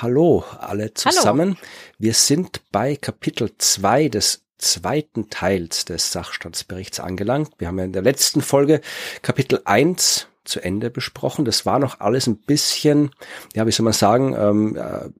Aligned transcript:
Hallo 0.00 0.42
alle 0.58 0.94
zusammen. 0.94 1.56
Hallo. 1.56 1.68
Wir 1.98 2.14
sind 2.14 2.62
bei 2.72 2.96
Kapitel 2.96 3.50
2 3.58 4.08
des 4.08 4.42
zweiten 4.56 5.28
Teils 5.28 5.84
des 5.84 6.12
Sachstandsberichts 6.12 6.98
angelangt. 6.98 7.52
Wir 7.58 7.68
haben 7.68 7.78
ja 7.78 7.84
in 7.84 7.92
der 7.92 8.02
letzten 8.02 8.40
Folge 8.40 8.80
Kapitel 9.20 9.60
1 9.66 10.28
zu 10.44 10.60
Ende 10.60 10.90
besprochen. 10.90 11.44
Das 11.44 11.66
war 11.66 11.78
noch 11.78 12.00
alles 12.00 12.26
ein 12.26 12.38
bisschen, 12.38 13.10
ja, 13.54 13.66
wie 13.66 13.70
soll 13.70 13.84
man 13.84 13.92
sagen, 13.92 14.34
ähm, 14.34 14.76
äh, 14.76 15.10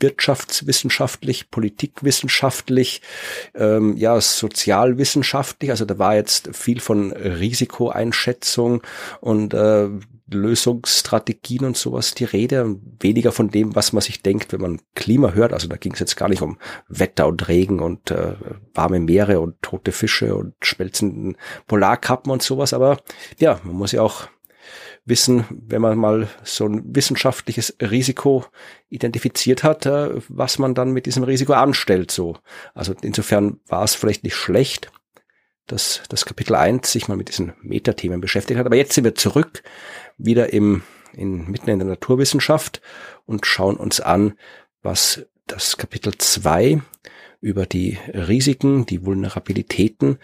wirtschaftswissenschaftlich, 0.00 1.50
politikwissenschaftlich, 1.50 3.02
ähm, 3.54 3.96
ja, 3.96 4.20
sozialwissenschaftlich. 4.20 5.70
Also 5.70 5.84
da 5.84 5.98
war 5.98 6.16
jetzt 6.16 6.54
viel 6.56 6.80
von 6.80 7.12
Risikoeinschätzung 7.12 8.82
und 9.20 9.54
äh, 9.54 9.88
Lösungsstrategien 10.32 11.64
und 11.64 11.76
sowas 11.76 12.14
die 12.14 12.24
Rede 12.24 12.76
weniger 13.00 13.32
von 13.32 13.50
dem, 13.50 13.74
was 13.74 13.92
man 13.92 14.02
sich 14.02 14.22
denkt, 14.22 14.52
wenn 14.52 14.60
man 14.60 14.80
Klima 14.94 15.32
hört. 15.32 15.52
Also 15.52 15.68
da 15.68 15.76
ging 15.76 15.92
es 15.92 16.00
jetzt 16.00 16.16
gar 16.16 16.28
nicht 16.28 16.42
um 16.42 16.58
Wetter 16.88 17.26
und 17.26 17.48
Regen 17.48 17.80
und 17.80 18.10
äh, 18.10 18.34
warme 18.74 19.00
Meere 19.00 19.40
und 19.40 19.60
tote 19.62 19.92
Fische 19.92 20.34
und 20.34 20.54
schmelzenden 20.62 21.36
Polarkappen 21.66 22.30
und 22.30 22.42
sowas. 22.42 22.72
Aber 22.72 22.98
ja, 23.38 23.60
man 23.64 23.76
muss 23.76 23.92
ja 23.92 24.02
auch 24.02 24.28
wissen, 25.04 25.44
wenn 25.50 25.82
man 25.82 25.98
mal 25.98 26.28
so 26.44 26.66
ein 26.66 26.82
wissenschaftliches 26.94 27.76
Risiko 27.80 28.44
identifiziert 28.88 29.62
hat, 29.64 29.86
äh, 29.86 30.20
was 30.28 30.58
man 30.58 30.74
dann 30.74 30.92
mit 30.92 31.06
diesem 31.06 31.24
Risiko 31.24 31.52
anstellt. 31.54 32.10
So, 32.10 32.36
also 32.74 32.94
insofern 33.02 33.60
war 33.66 33.84
es 33.84 33.94
vielleicht 33.94 34.24
nicht 34.24 34.36
schlecht, 34.36 34.90
dass 35.66 36.02
das 36.08 36.24
Kapitel 36.26 36.54
1 36.54 36.90
sich 36.90 37.08
mal 37.08 37.16
mit 37.16 37.28
diesen 37.28 37.52
Metathemen 37.62 38.20
beschäftigt 38.20 38.58
hat. 38.58 38.66
Aber 38.66 38.76
jetzt 38.76 38.92
sind 38.92 39.04
wir 39.04 39.14
zurück, 39.14 39.62
wieder 40.18 40.52
im 40.52 40.82
in, 41.12 41.50
mitten 41.50 41.70
in 41.70 41.78
der 41.78 41.88
Naturwissenschaft 41.88 42.80
und 43.26 43.46
schauen 43.46 43.76
uns 43.76 44.00
an, 44.00 44.34
was 44.82 45.26
das 45.46 45.76
Kapitel 45.76 46.16
2 46.16 46.80
über 47.40 47.66
die 47.66 47.98
Risiken, 48.12 48.86
die 48.86 49.04
Vulnerabilitäten 49.04 50.18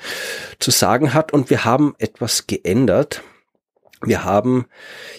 zu 0.59 0.71
sagen 0.71 1.15
hat. 1.15 1.33
Und 1.33 1.51
wir 1.51 1.65
haben 1.65 1.95
etwas 1.99 2.47
geändert. 2.47 3.23
Wir 4.07 4.23
haben 4.23 4.67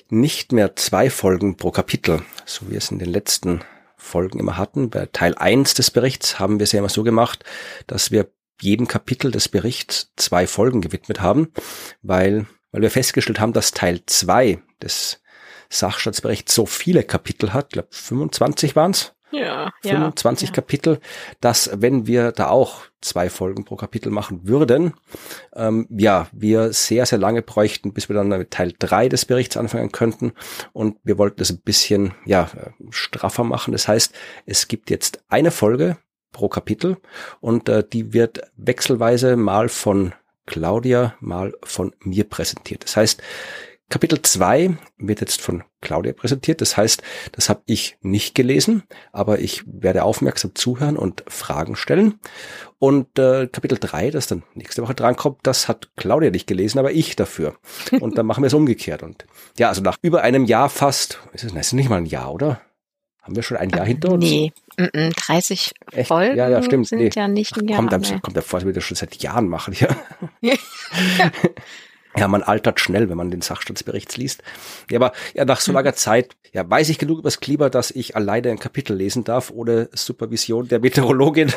nicht 0.09 0.53
mehr 0.53 0.77
zwei 0.77 1.09
Folgen 1.09 1.57
pro 1.57 1.71
Kapitel, 1.71 2.21
so 2.45 2.69
wie 2.69 2.75
es 2.75 2.89
in 2.89 2.99
den 2.99 3.09
letzten 3.09 3.61
Folgen 3.97 4.39
immer 4.39 4.57
hatten. 4.57 4.89
Bei 4.89 5.07
Teil 5.07 5.35
1 5.35 5.73
des 5.73 5.91
Berichts 5.91 6.39
haben 6.39 6.57
wir 6.59 6.63
es 6.63 6.71
ja 6.71 6.79
immer 6.79 6.87
so 6.87 7.03
gemacht, 7.03 7.43
dass 7.87 8.11
wir 8.11 8.31
jedem 8.61 8.87
Kapitel 8.87 9.29
des 9.29 9.49
Berichts 9.49 10.13
zwei 10.15 10.47
Folgen 10.47 10.79
gewidmet 10.79 11.19
haben, 11.19 11.51
weil, 12.01 12.47
weil 12.71 12.81
wir 12.81 12.89
festgestellt 12.89 13.41
haben, 13.41 13.51
dass 13.51 13.71
Teil 13.71 14.01
2 14.05 14.63
des 14.81 15.21
Sachstandsberichts 15.69 16.55
so 16.55 16.65
viele 16.65 17.03
Kapitel 17.03 17.51
hat, 17.53 17.65
ich 17.65 17.73
glaube 17.73 17.89
25 17.91 18.77
waren 18.77 18.91
es, 18.91 19.16
ja, 19.31 19.71
25 19.81 20.49
ja, 20.49 20.55
Kapitel, 20.55 20.99
dass 21.41 21.69
wenn 21.73 22.07
wir 22.07 22.31
da 22.31 22.49
auch 22.49 22.81
zwei 23.01 23.29
Folgen 23.29 23.65
pro 23.65 23.75
Kapitel 23.75 24.09
machen 24.09 24.47
würden, 24.47 24.93
ähm, 25.55 25.87
ja, 25.89 26.27
wir 26.31 26.73
sehr, 26.73 27.05
sehr 27.05 27.19
lange 27.19 27.41
bräuchten, 27.41 27.93
bis 27.93 28.09
wir 28.09 28.15
dann 28.15 28.29
mit 28.29 28.51
Teil 28.51 28.73
drei 28.77 29.09
des 29.09 29.25
Berichts 29.25 29.57
anfangen 29.57 29.91
könnten. 29.91 30.33
Und 30.73 30.97
wir 31.03 31.17
wollten 31.17 31.37
das 31.37 31.51
ein 31.51 31.61
bisschen, 31.61 32.13
ja, 32.25 32.49
straffer 32.89 33.43
machen. 33.43 33.71
Das 33.71 33.87
heißt, 33.87 34.13
es 34.45 34.67
gibt 34.67 34.89
jetzt 34.89 35.23
eine 35.29 35.51
Folge 35.51 35.97
pro 36.31 36.49
Kapitel 36.49 36.97
und 37.39 37.69
äh, 37.69 37.83
die 37.83 38.13
wird 38.13 38.41
wechselweise 38.55 39.35
mal 39.35 39.69
von 39.69 40.13
Claudia, 40.45 41.15
mal 41.19 41.53
von 41.63 41.93
mir 41.99 42.23
präsentiert. 42.23 42.83
Das 42.83 42.95
heißt, 42.95 43.21
Kapitel 43.89 44.21
2 44.21 44.77
wird 44.97 45.21
jetzt 45.21 45.41
von 45.41 45.63
Claudia 45.79 46.11
präsentiert. 46.11 46.59
Das 46.59 46.75
heißt, 46.75 47.01
das 47.31 47.47
habe 47.47 47.61
ich 47.65 47.97
nicht 48.01 48.35
gelesen, 48.35 48.83
aber 49.13 49.39
ich 49.39 49.63
werde 49.65 50.03
aufmerksam 50.03 50.55
zuhören 50.55 50.97
und 50.97 51.23
Fragen 51.27 51.77
stellen. 51.77 52.19
Und 52.79 53.17
äh, 53.17 53.47
Kapitel 53.47 53.77
3, 53.79 54.11
das 54.11 54.27
dann 54.27 54.43
nächste 54.55 54.81
Woche 54.81 54.93
drankommt, 54.93 55.39
das 55.43 55.69
hat 55.69 55.89
Claudia 55.95 56.31
nicht 56.31 56.47
gelesen, 56.47 56.79
aber 56.79 56.91
ich 56.91 57.15
dafür. 57.15 57.55
Und 58.01 58.17
dann 58.17 58.25
machen 58.25 58.43
wir 58.43 58.47
es 58.47 58.53
umgekehrt. 58.53 59.03
Und 59.03 59.25
ja, 59.57 59.69
also 59.69 59.81
nach 59.81 59.97
über 60.01 60.21
einem 60.21 60.45
Jahr 60.45 60.69
fast, 60.69 61.21
ist 61.33 61.45
es, 61.45 61.53
ist 61.53 61.73
nicht 61.73 61.89
mal 61.89 61.97
ein 61.97 62.05
Jahr, 62.05 62.33
oder? 62.33 62.61
Haben 63.21 63.35
wir 63.35 63.43
schon 63.43 63.57
ein 63.57 63.69
Jahr 63.69 63.85
hinter 63.85 64.11
uns? 64.11 64.23
Nee, 64.23 64.53
30 64.77 65.73
Echt? 65.91 66.07
Folgen 66.07 66.37
ja, 66.37 66.47
ja, 66.47 66.63
stimmt. 66.63 66.87
sind 66.87 66.99
nee. 66.99 67.09
ja 67.13 67.27
nicht 67.27 67.57
ein 67.57 67.67
Jahr. 67.67 67.79
Kommt, 67.79 67.91
dann, 67.91 68.21
kommt 68.21 68.37
davor, 68.37 68.59
dass 68.59 68.67
wir 68.67 68.73
das 68.73 68.83
schon 68.83 68.95
seit 68.95 69.15
Jahren 69.21 69.49
machen, 69.49 69.75
ja. 69.77 69.89
Ja, 72.17 72.27
man 72.27 72.43
altert 72.43 72.79
schnell, 72.79 73.09
wenn 73.09 73.17
man 73.17 73.31
den 73.31 73.41
Sachstandsbericht 73.41 74.17
liest. 74.17 74.43
Ja, 74.89 74.97
aber 74.99 75.13
ja, 75.33 75.45
nach 75.45 75.59
so 75.59 75.71
langer 75.71 75.93
Zeit, 75.93 76.35
ja, 76.53 76.67
weiß 76.69 76.89
ich 76.89 76.97
genug 76.97 77.19
über 77.19 77.27
das 77.27 77.39
Klima, 77.39 77.69
dass 77.69 77.91
ich 77.91 78.15
alleine 78.15 78.49
ein 78.49 78.59
Kapitel 78.59 78.95
lesen 78.95 79.23
darf, 79.23 79.51
ohne 79.51 79.89
Supervision 79.93 80.67
der 80.67 80.79
Meteorologin. 80.79 81.53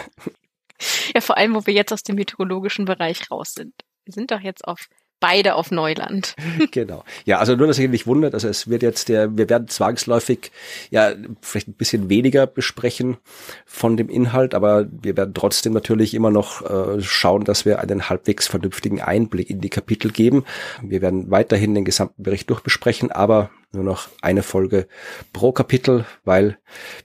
Ja, 1.15 1.21
vor 1.21 1.37
allem, 1.37 1.55
wo 1.55 1.67
wir 1.67 1.75
jetzt 1.75 1.93
aus 1.93 2.03
dem 2.03 2.17
meteorologischen 2.17 2.87
Bereich 2.87 3.31
raus 3.31 3.53
sind. 3.53 3.75
Wir 4.05 4.15
sind 4.15 4.31
doch 4.31 4.41
jetzt 4.41 4.67
auf 4.67 4.89
beide 5.21 5.55
auf 5.55 5.71
Neuland. 5.71 6.35
genau. 6.71 7.05
Ja, 7.25 7.39
also 7.39 7.55
nur, 7.55 7.67
dass 7.67 7.79
ihr 7.79 7.89
nicht 7.89 8.07
wundert, 8.07 8.35
also 8.35 8.49
es 8.49 8.69
wird 8.69 8.83
jetzt 8.83 9.09
der, 9.09 9.37
wir 9.37 9.49
werden 9.49 9.69
zwangsläufig 9.69 10.51
ja 10.91 11.13
vielleicht 11.43 11.69
ein 11.69 11.75
bisschen 11.75 12.09
weniger 12.09 12.47
besprechen 12.47 13.19
von 13.67 13.97
dem 13.97 14.09
Inhalt, 14.09 14.55
aber 14.55 14.87
wir 14.91 15.17
werden 15.17 15.35
trotzdem 15.35 15.73
natürlich 15.73 16.15
immer 16.15 16.31
noch 16.31 16.63
äh, 16.63 17.01
schauen, 17.03 17.45
dass 17.45 17.65
wir 17.65 17.81
einen 17.81 18.09
halbwegs 18.09 18.49
vernünftigen 18.49 19.01
Einblick 19.01 19.51
in 19.51 19.61
die 19.61 19.71
Kapitel 19.71 20.11
geben. 20.11 20.45
Wir 20.83 21.03
werden 21.03 21.31
weiterhin 21.31 21.75
den 21.75 21.85
gesamten 21.85 22.23
Bericht 22.23 22.51
durchbesprechen, 22.51 23.13
aber 23.13 23.51
nur 23.73 23.85
noch 23.85 24.09
eine 24.21 24.43
Folge 24.43 24.89
pro 25.33 25.53
Kapitel, 25.53 26.05
weil 26.25 26.59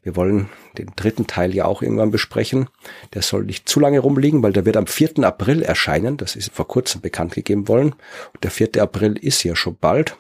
wir 0.04 0.16
wollen 0.16 0.50
den 0.78 0.92
dritten 0.96 1.28
Teil 1.28 1.54
ja 1.54 1.66
auch 1.66 1.82
irgendwann 1.82 2.12
besprechen. 2.12 2.70
Der 3.14 3.22
soll 3.22 3.44
nicht 3.44 3.70
zu 3.70 3.80
lange 3.80 4.00
rumliegen, 4.00 4.42
weil 4.42 4.54
der 4.54 4.66
wird 4.66 4.78
am 4.78 4.88
4. 4.88 5.20
April 5.20 5.62
erscheinen. 5.62 6.18
Das 6.18 6.36
ist 6.36 6.52
vor 6.52 6.68
kurzem 6.68 7.02
bekannt 7.02 7.34
gegeben 7.34 7.68
worden. 7.68 7.96
Und 8.34 8.44
der 8.44 8.52
4. 8.52 8.82
April 8.82 9.18
ist 9.18 9.44
ja 9.44 9.56
schon 9.56 9.78
bald. 9.78 10.18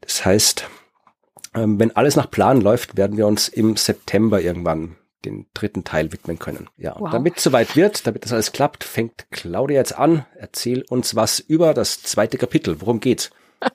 Das 0.00 0.24
heißt, 0.24 0.68
ähm, 1.54 1.78
wenn 1.78 1.94
alles 1.96 2.16
nach 2.16 2.30
Plan 2.30 2.60
läuft, 2.60 2.96
werden 2.96 3.16
wir 3.16 3.26
uns 3.26 3.48
im 3.48 3.76
September 3.76 4.40
irgendwann 4.40 4.96
den 5.24 5.46
dritten 5.52 5.82
Teil 5.82 6.12
widmen 6.12 6.38
können. 6.38 6.68
Ja, 6.76 6.94
wow. 6.94 7.02
und 7.02 7.12
damit 7.12 7.38
es 7.38 7.42
soweit 7.42 7.74
wird, 7.74 8.06
damit 8.06 8.24
das 8.24 8.32
alles 8.32 8.52
klappt, 8.52 8.84
fängt 8.84 9.26
Claudia 9.30 9.78
jetzt 9.78 9.98
an. 9.98 10.24
Erzähl 10.36 10.84
uns 10.88 11.16
was 11.16 11.40
über 11.40 11.74
das 11.74 12.02
zweite 12.02 12.38
Kapitel. 12.38 12.80
Worum 12.80 13.00
geht's? 13.00 13.30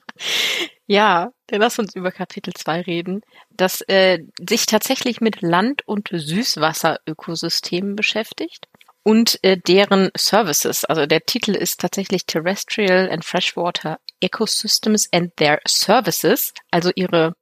Ja, 0.86 1.32
dann 1.48 1.62
lass 1.62 1.80
uns 1.80 1.96
über 1.96 2.12
Kapitel 2.12 2.54
2 2.54 2.82
reden, 2.82 3.22
das 3.52 3.82
äh, 3.88 4.20
sich 4.38 4.66
tatsächlich 4.66 5.22
mit 5.22 5.42
Land- 5.42 5.88
und 5.88 6.10
Süßwasserökosystemen 6.12 7.96
beschäftigt 7.96 8.68
und 9.04 9.40
äh, 9.44 9.58
deren 9.58 10.10
Services. 10.18 10.84
Also 10.84 11.06
der 11.06 11.22
Titel 11.22 11.56
ist 11.56 11.80
tatsächlich 11.80 12.26
Terrestrial 12.26 13.10
and 13.10 13.24
Freshwater 13.24 14.00
Ecosystems 14.20 15.08
and 15.14 15.36
Their 15.38 15.60
Services, 15.66 16.54
also 16.70 16.92
ihre 16.96 17.34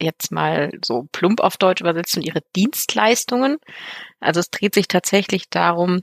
jetzt 0.00 0.32
mal 0.32 0.70
so 0.84 1.06
plump 1.12 1.40
auf 1.40 1.56
Deutsch 1.56 1.80
übersetzen, 1.80 2.22
ihre 2.22 2.40
Dienstleistungen. 2.56 3.58
Also 4.20 4.40
es 4.40 4.50
dreht 4.50 4.74
sich 4.74 4.88
tatsächlich 4.88 5.48
darum, 5.48 6.00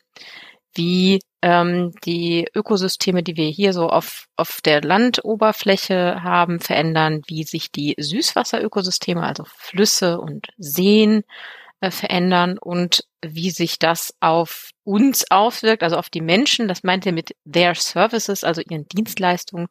wie 0.74 1.20
ähm, 1.42 1.94
die 2.06 2.48
Ökosysteme, 2.54 3.24
die 3.24 3.38
wir 3.38 3.48
hier 3.48 3.74
so 3.74 3.90
auf, 3.90 4.26
auf 4.36 4.60
der 4.62 4.82
Landoberfläche 4.82 6.22
haben, 6.24 6.60
verändern, 6.60 7.22
wie 7.28 7.44
sich 7.44 7.72
die 7.72 7.96
Süßwasserökosysteme, 7.98 9.24
also 9.24 9.44
Flüsse 9.46 10.20
und 10.20 10.48
Seen, 10.58 11.24
äh, 11.82 11.92
verändern 11.92 12.58
und 12.58 13.06
wie 13.22 13.52
sich 13.52 13.80
das 13.80 14.14
auf 14.20 14.72
uns 14.84 15.32
auswirkt, 15.32 15.82
also 15.82 15.96
auf 15.96 16.10
die 16.10 16.22
Menschen. 16.22 16.68
Das 16.68 16.84
meint 16.84 17.06
er 17.06 17.14
mit 17.14 17.36
their 17.50 17.74
services, 17.76 18.44
also 18.44 18.62
ihren 18.62 18.88
Dienstleistungen, 18.90 19.68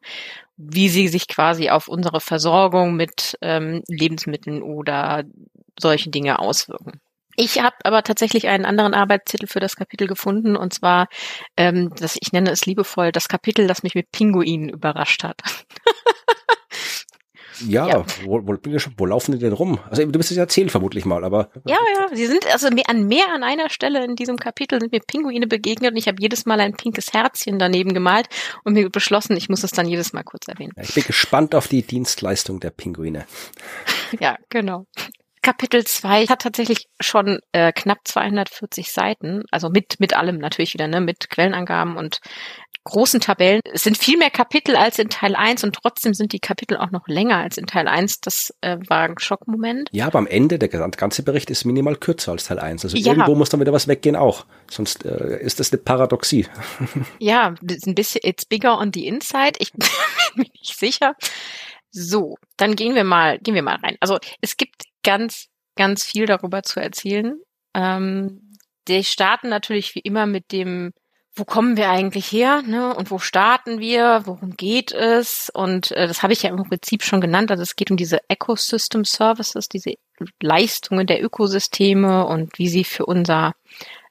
wie 0.57 0.89
sie 0.89 1.07
sich 1.07 1.27
quasi 1.27 1.69
auf 1.69 1.87
unsere 1.87 2.19
Versorgung 2.19 2.95
mit 2.95 3.37
ähm, 3.41 3.83
Lebensmitteln 3.87 4.63
oder 4.63 5.23
solche 5.79 6.09
Dinge 6.09 6.39
auswirken. 6.39 6.99
Ich 7.41 7.61
habe 7.61 7.77
aber 7.85 8.03
tatsächlich 8.03 8.49
einen 8.49 8.65
anderen 8.65 8.93
Arbeitstitel 8.93 9.47
für 9.47 9.61
das 9.61 9.77
Kapitel 9.77 10.07
gefunden 10.07 10.57
und 10.57 10.73
zwar, 10.73 11.07
ähm, 11.55 11.89
das 11.97 12.17
ich 12.19 12.33
nenne 12.33 12.51
es 12.51 12.65
liebevoll, 12.65 13.13
das 13.13 13.29
Kapitel, 13.29 13.65
das 13.65 13.81
mich 13.81 13.95
mit 13.95 14.11
Pinguinen 14.11 14.67
überrascht 14.67 15.23
hat. 15.23 15.41
Ja, 17.67 17.89
ja. 17.89 18.05
Wo, 18.23 18.39
wo, 18.47 18.57
wo, 18.97 19.05
laufen 19.05 19.33
die 19.33 19.37
denn 19.37 19.51
rum? 19.51 19.79
Also 19.89 20.05
du 20.05 20.17
wirst 20.17 20.31
es 20.31 20.37
erzählen 20.37 20.69
vermutlich 20.69 21.03
mal, 21.03 21.25
aber. 21.25 21.49
Ja, 21.65 21.75
ja, 21.93 22.07
sie 22.15 22.25
sind 22.25 22.47
also 22.49 22.69
an 22.87 23.07
mehr 23.07 23.25
an 23.33 23.43
einer 23.43 23.69
Stelle 23.69 24.05
in 24.05 24.15
diesem 24.15 24.37
Kapitel 24.37 24.79
sind 24.79 24.93
mir 24.93 25.01
Pinguine 25.01 25.45
begegnet 25.45 25.91
und 25.91 25.97
ich 25.97 26.07
habe 26.07 26.21
jedes 26.21 26.45
Mal 26.45 26.61
ein 26.61 26.71
pinkes 26.71 27.11
Herzchen 27.11 27.59
daneben 27.59 27.93
gemalt 27.93 28.29
und 28.63 28.75
mir 28.75 28.89
beschlossen, 28.89 29.35
ich 29.35 29.49
muss 29.49 29.65
es 29.65 29.71
dann 29.71 29.89
jedes 29.89 30.13
Mal 30.13 30.23
kurz 30.23 30.47
erwähnen. 30.47 30.71
Ja, 30.77 30.83
ich 30.83 30.93
bin 30.93 31.03
gespannt 31.03 31.53
auf 31.53 31.67
die 31.67 31.81
Dienstleistung 31.81 32.61
der 32.61 32.69
Pinguine. 32.69 33.25
ja, 34.21 34.37
genau. 34.47 34.85
Kapitel 35.41 35.85
2 35.85 36.27
hat 36.27 36.41
tatsächlich 36.41 36.87
schon 36.99 37.39
äh, 37.51 37.71
knapp 37.71 37.99
240 38.03 38.91
Seiten, 38.91 39.43
also 39.51 39.69
mit 39.69 39.99
mit 39.99 40.15
allem 40.15 40.37
natürlich 40.37 40.73
wieder, 40.73 40.87
ne, 40.87 41.01
mit 41.01 41.29
Quellenangaben 41.29 41.97
und 41.97 42.19
großen 42.89 43.19
Tabellen. 43.19 43.61
Es 43.71 43.83
sind 43.83 43.97
viel 43.97 44.17
mehr 44.17 44.29
Kapitel 44.29 44.75
als 44.75 44.99
in 44.99 45.09
Teil 45.09 45.35
1 45.35 45.63
und 45.63 45.75
trotzdem 45.75 46.13
sind 46.13 46.33
die 46.33 46.39
Kapitel 46.39 46.77
auch 46.77 46.91
noch 46.91 47.07
länger 47.07 47.37
als 47.37 47.57
in 47.57 47.67
Teil 47.67 47.87
1. 47.87 48.21
Das 48.21 48.53
äh, 48.61 48.77
war 48.87 49.03
ein 49.03 49.19
Schockmoment. 49.19 49.89
Ja, 49.91 50.07
aber 50.07 50.19
am 50.19 50.27
Ende, 50.27 50.59
der 50.59 50.69
ganze 50.69 51.23
Bericht 51.23 51.49
ist 51.49 51.65
minimal 51.65 51.95
kürzer 51.95 52.31
als 52.31 52.45
Teil 52.45 52.59
1. 52.59 52.83
Also 52.83 52.97
ja. 52.97 53.11
irgendwo 53.11 53.35
muss 53.35 53.49
dann 53.49 53.59
wieder 53.59 53.73
was 53.73 53.87
weggehen 53.87 54.15
auch. 54.15 54.45
Sonst 54.69 55.05
äh, 55.05 55.39
ist 55.41 55.59
das 55.59 55.71
eine 55.71 55.81
Paradoxie. 55.81 56.47
Ja, 57.19 57.53
ein 57.61 57.95
bisschen, 57.95 58.21
it's 58.23 58.45
bigger 58.45 58.77
on 58.77 58.91
the 58.93 59.05
inside. 59.05 59.53
Ich 59.59 59.71
bin 59.73 59.87
mir 60.35 60.45
nicht 60.53 60.77
sicher. 60.77 61.15
So, 61.91 62.37
dann 62.57 62.75
gehen 62.75 62.95
wir 62.95 63.03
mal, 63.03 63.39
gehen 63.39 63.55
wir 63.55 63.63
mal 63.63 63.77
rein. 63.77 63.97
Also 63.99 64.19
es 64.41 64.57
gibt 64.57 64.83
ganz, 65.03 65.47
ganz 65.75 66.03
viel 66.03 66.25
darüber 66.25 66.63
zu 66.63 66.79
erzählen. 66.79 67.39
Ähm, 67.73 68.53
die 68.87 69.03
starten 69.03 69.49
natürlich 69.49 69.95
wie 69.95 69.99
immer 69.99 70.25
mit 70.25 70.51
dem 70.51 70.91
wo 71.35 71.45
kommen 71.45 71.77
wir 71.77 71.89
eigentlich 71.89 72.31
her 72.31 72.61
ne? 72.63 72.93
und 72.93 73.11
wo 73.11 73.17
starten 73.17 73.79
wir, 73.79 74.23
worum 74.25 74.57
geht 74.57 74.91
es 74.91 75.49
und 75.53 75.91
äh, 75.91 76.07
das 76.07 76.21
habe 76.21 76.33
ich 76.33 76.43
ja 76.43 76.49
im 76.49 76.63
Prinzip 76.63 77.03
schon 77.03 77.21
genannt, 77.21 77.49
also 77.49 77.63
es 77.63 77.75
geht 77.75 77.91
um 77.91 77.97
diese 77.97 78.19
Ecosystem 78.27 79.05
Services, 79.05 79.69
diese 79.69 79.93
Leistungen 80.41 81.07
der 81.07 81.23
Ökosysteme 81.23 82.25
und 82.25 82.57
wie 82.59 82.67
sie 82.67 82.83
für 82.83 83.05
unser 83.05 83.53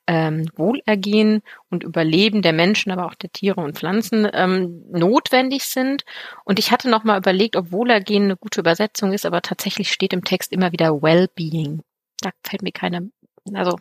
ähm, 0.09 0.49
Wohlergehen 0.57 1.43
und 1.71 1.85
Überleben 1.85 2.41
der 2.41 2.55
Menschen, 2.55 2.91
aber 2.91 3.07
auch 3.07 3.15
der 3.15 3.31
Tiere 3.31 3.61
und 3.61 3.77
Pflanzen 3.77 4.27
ähm, 4.33 4.83
notwendig 4.91 5.65
sind. 5.65 6.05
Und 6.45 6.59
ich 6.59 6.73
hatte 6.73 6.89
noch 6.89 7.05
mal 7.05 7.19
überlegt, 7.19 7.57
ob 7.57 7.71
Wohlergehen 7.71 8.25
eine 8.25 8.37
gute 8.37 8.61
Übersetzung 8.61 9.13
ist, 9.13 9.27
aber 9.27 9.43
tatsächlich 9.43 9.93
steht 9.93 10.15
im 10.15 10.25
Text 10.25 10.51
immer 10.53 10.73
wieder 10.73 11.03
Wellbeing. 11.03 11.83
Da 12.23 12.31
fällt 12.43 12.63
mir 12.63 12.73
keine, 12.73 13.11
also 13.53 13.77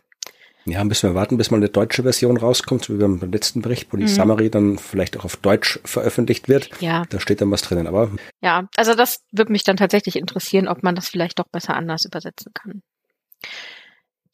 ja, 0.66 0.84
müssen 0.84 1.08
wir 1.08 1.14
warten, 1.14 1.38
bis 1.38 1.50
mal 1.50 1.56
eine 1.56 1.70
deutsche 1.70 2.02
Version 2.02 2.36
rauskommt, 2.36 2.84
so 2.84 2.94
wie 2.94 2.98
beim 2.98 3.18
letzten 3.32 3.62
Bericht, 3.62 3.90
wo 3.90 3.96
die 3.96 4.02
mhm. 4.02 4.08
Summary 4.08 4.50
dann 4.50 4.76
vielleicht 4.76 5.16
auch 5.16 5.24
auf 5.24 5.36
Deutsch 5.36 5.80
veröffentlicht 5.84 6.46
wird. 6.48 6.68
Ja. 6.80 7.04
Da 7.08 7.20
steht 7.20 7.40
dann 7.40 7.50
was 7.50 7.62
drinnen, 7.62 7.86
aber. 7.86 8.10
Ja, 8.42 8.68
also 8.76 8.94
das 8.94 9.24
würde 9.32 9.52
mich 9.52 9.64
dann 9.64 9.78
tatsächlich 9.78 10.16
interessieren, 10.16 10.68
ob 10.68 10.82
man 10.82 10.94
das 10.94 11.08
vielleicht 11.08 11.38
doch 11.38 11.48
besser 11.48 11.74
anders 11.74 12.04
übersetzen 12.04 12.52
kann. 12.52 12.82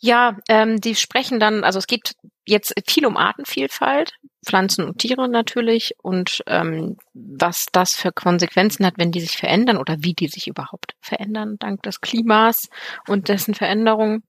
Ja, 0.05 0.37
ähm, 0.51 0.83
die 0.83 0.97
sprechen 0.97 1.41
dann, 1.41 1.65
also 1.65 1.79
es 1.79 1.87
geht 1.87 2.13
jetzt 2.45 2.75
viel 2.87 3.07
um 3.07 3.17
Artenvielfalt, 3.17 4.13
Pflanzen 4.45 4.85
und 4.85 4.99
Tiere 4.99 5.31
natürlich 5.31 5.95
und 6.03 6.43
ähm, 6.47 6.99
was 7.15 7.69
das 7.73 7.97
für 7.97 8.13
Konsequenzen 8.13 8.85
hat, 8.85 8.99
wenn 8.99 9.13
die 9.13 9.21
sich 9.21 9.39
verändern 9.39 9.79
oder 9.79 9.97
wie 10.01 10.13
die 10.13 10.29
sich 10.29 10.47
überhaupt 10.47 10.95
verändern 11.01 11.57
dank 11.59 11.83
des 11.85 12.03
Klimas 12.03 12.69
und 13.09 13.31
dessen 13.31 13.55
Veränderung. 13.55 14.23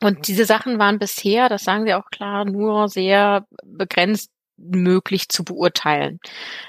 Und 0.00 0.26
diese 0.26 0.44
Sachen 0.44 0.80
waren 0.80 0.98
bisher, 0.98 1.48
das 1.48 1.62
sagen 1.62 1.86
sie 1.86 1.94
auch 1.94 2.10
klar, 2.10 2.44
nur 2.44 2.88
sehr 2.88 3.46
begrenzt 3.64 4.32
möglich 4.62 5.28
zu 5.28 5.44
beurteilen. 5.44 6.20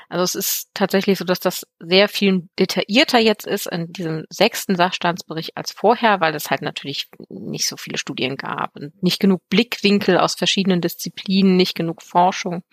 Also 0.10 0.24
es 0.24 0.36
ist 0.36 0.69
tatsächlich 0.74 1.18
so, 1.18 1.25
dass 1.25 1.40
das 1.40 1.68
sehr 1.80 2.07
viel 2.07 2.48
detaillierter 2.60 3.19
jetzt 3.19 3.48
ist 3.48 3.68
in 3.68 3.92
diesem 3.92 4.25
sechsten 4.30 4.75
Sachstandsbericht 4.75 5.56
als 5.56 5.72
vorher, 5.72 6.19
weil 6.19 6.36
es 6.36 6.50
halt 6.50 6.62
natürlich 6.62 7.07
nicht 7.30 7.68
so 7.68 7.78
viele 7.78 7.98
Studien 7.98 8.36
gab 8.36 8.75
und 8.75 9.01
nicht 9.01 9.19
genug 9.19 9.42
Blickwinkel 9.50 10.18
aus 10.18 10.36
verschiedenen 10.36 10.81
Disziplinen, 10.81 11.56
nicht 11.56 11.75
genug 11.75 12.01
Forschung. 12.01 12.63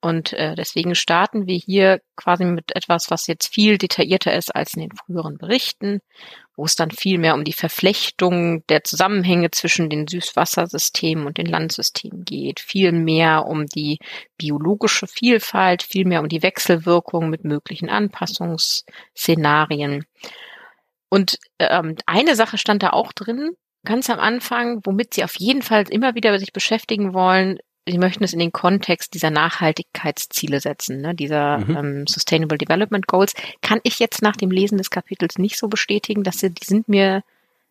Und 0.00 0.34
äh, 0.34 0.54
deswegen 0.54 0.94
starten 0.94 1.46
wir 1.46 1.56
hier 1.56 2.00
quasi 2.16 2.44
mit 2.44 2.76
etwas, 2.76 3.10
was 3.10 3.26
jetzt 3.26 3.52
viel 3.52 3.78
detaillierter 3.78 4.34
ist 4.34 4.54
als 4.54 4.74
in 4.74 4.82
den 4.82 4.96
früheren 4.96 5.38
Berichten, 5.38 6.00
wo 6.56 6.64
es 6.64 6.74
dann 6.74 6.90
viel 6.90 7.18
mehr 7.18 7.34
um 7.34 7.44
die 7.44 7.52
Verflechtung 7.52 8.66
der 8.68 8.82
Zusammenhänge 8.82 9.50
zwischen 9.50 9.90
den 9.90 10.06
Süßwassersystemen 10.06 11.26
und 11.26 11.36
den 11.38 11.46
Landsystemen 11.46 12.24
geht, 12.24 12.60
viel 12.60 12.92
mehr 12.92 13.46
um 13.46 13.66
die 13.66 13.98
biologische 14.38 15.06
Vielfalt, 15.06 15.82
viel 15.82 16.06
mehr 16.06 16.20
um 16.20 16.28
die 16.28 16.42
Wechselwirkung 16.42 17.28
mit 17.28 17.44
möglichen 17.44 17.90
Anpassungsszenarien. 17.90 20.06
Und 21.08 21.38
ähm, 21.58 21.96
eine 22.06 22.34
Sache 22.34 22.58
stand 22.58 22.82
da 22.82 22.90
auch 22.90 23.12
drin, 23.12 23.52
ganz 23.84 24.10
am 24.10 24.18
Anfang, 24.18 24.80
womit 24.84 25.14
sie 25.14 25.24
auf 25.24 25.38
jeden 25.38 25.62
Fall 25.62 25.84
immer 25.90 26.14
wieder 26.14 26.38
sich 26.38 26.52
beschäftigen 26.52 27.14
wollen, 27.14 27.58
sie 27.86 27.98
möchten 27.98 28.24
es 28.24 28.32
in 28.32 28.38
den 28.38 28.52
Kontext 28.52 29.14
dieser 29.14 29.30
Nachhaltigkeitsziele 29.30 30.60
setzen, 30.60 31.00
ne, 31.00 31.14
dieser 31.14 31.58
mhm. 31.58 31.76
ähm, 31.76 32.06
Sustainable 32.06 32.58
Development 32.58 33.06
Goals. 33.06 33.34
Kann 33.62 33.80
ich 33.84 33.98
jetzt 33.98 34.22
nach 34.22 34.36
dem 34.36 34.50
Lesen 34.50 34.78
des 34.78 34.90
Kapitels 34.90 35.38
nicht 35.38 35.56
so 35.56 35.68
bestätigen, 35.68 36.22
dass 36.22 36.40
sie, 36.40 36.50
die 36.50 36.64
sind 36.64 36.88
mir 36.88 37.22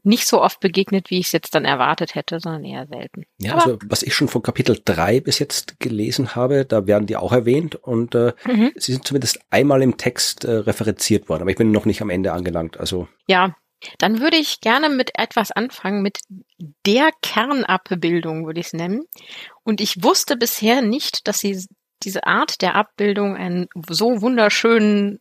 nicht 0.06 0.28
so 0.28 0.42
oft 0.42 0.60
begegnet, 0.60 1.10
wie 1.10 1.20
ich 1.20 1.28
es 1.28 1.32
jetzt 1.32 1.56
dann 1.56 1.66
erwartet 1.66 2.14
hätte, 2.14 2.40
sondern 2.40 2.64
eher 2.64 2.86
selten. 2.86 3.26
Ja, 3.40 3.54
Aber 3.54 3.66
also 3.66 3.80
was 3.88 4.04
ich 4.04 4.14
schon 4.14 4.28
von 4.28 4.44
Kapitel 4.44 4.80
3 4.86 5.20
bis 5.20 5.40
jetzt 5.40 5.80
gelesen 5.80 6.36
habe, 6.36 6.64
da 6.64 6.86
werden 6.86 7.08
die 7.08 7.18
auch 7.18 7.34
erwähnt 7.34 7.76
und 7.76 8.14
äh, 8.14 8.34
mhm. 8.46 8.72
sie 8.76 8.94
sind 8.94 9.08
zumindest 9.08 9.40
einmal 9.50 9.82
im 9.82 9.98
Text 9.98 10.46
äh, 10.46 10.52
referenziert 10.52 11.28
worden, 11.28 11.42
aber 11.42 11.52
ich 11.52 11.58
bin 11.58 11.72
noch 11.72 11.86
nicht 11.86 12.04
am 12.04 12.12
Ende 12.12 12.34
angelangt. 12.34 12.80
Also 12.80 13.08
ja, 13.28 13.56
dann 13.98 14.20
würde 14.20 14.38
ich 14.38 14.62
gerne 14.62 14.90
mit 14.90 15.18
etwas 15.18 15.52
anfangen, 15.52 16.02
mit 16.02 16.20
der 16.86 17.12
Kernabbildung, 17.22 18.46
würde 18.46 18.60
ich 18.60 18.68
es 18.68 18.74
nennen. 18.74 19.06
Und 19.64 19.82
ich 19.82 20.04
wusste 20.04 20.38
bisher 20.38 20.82
nicht, 20.82 21.28
dass 21.28 21.40
sie 21.40 21.66
diese 22.04 22.26
Art 22.28 22.62
der 22.62 22.76
Abbildung 22.76 23.36
einen 23.36 23.68
so 23.90 24.22
wunderschönen, 24.22 25.20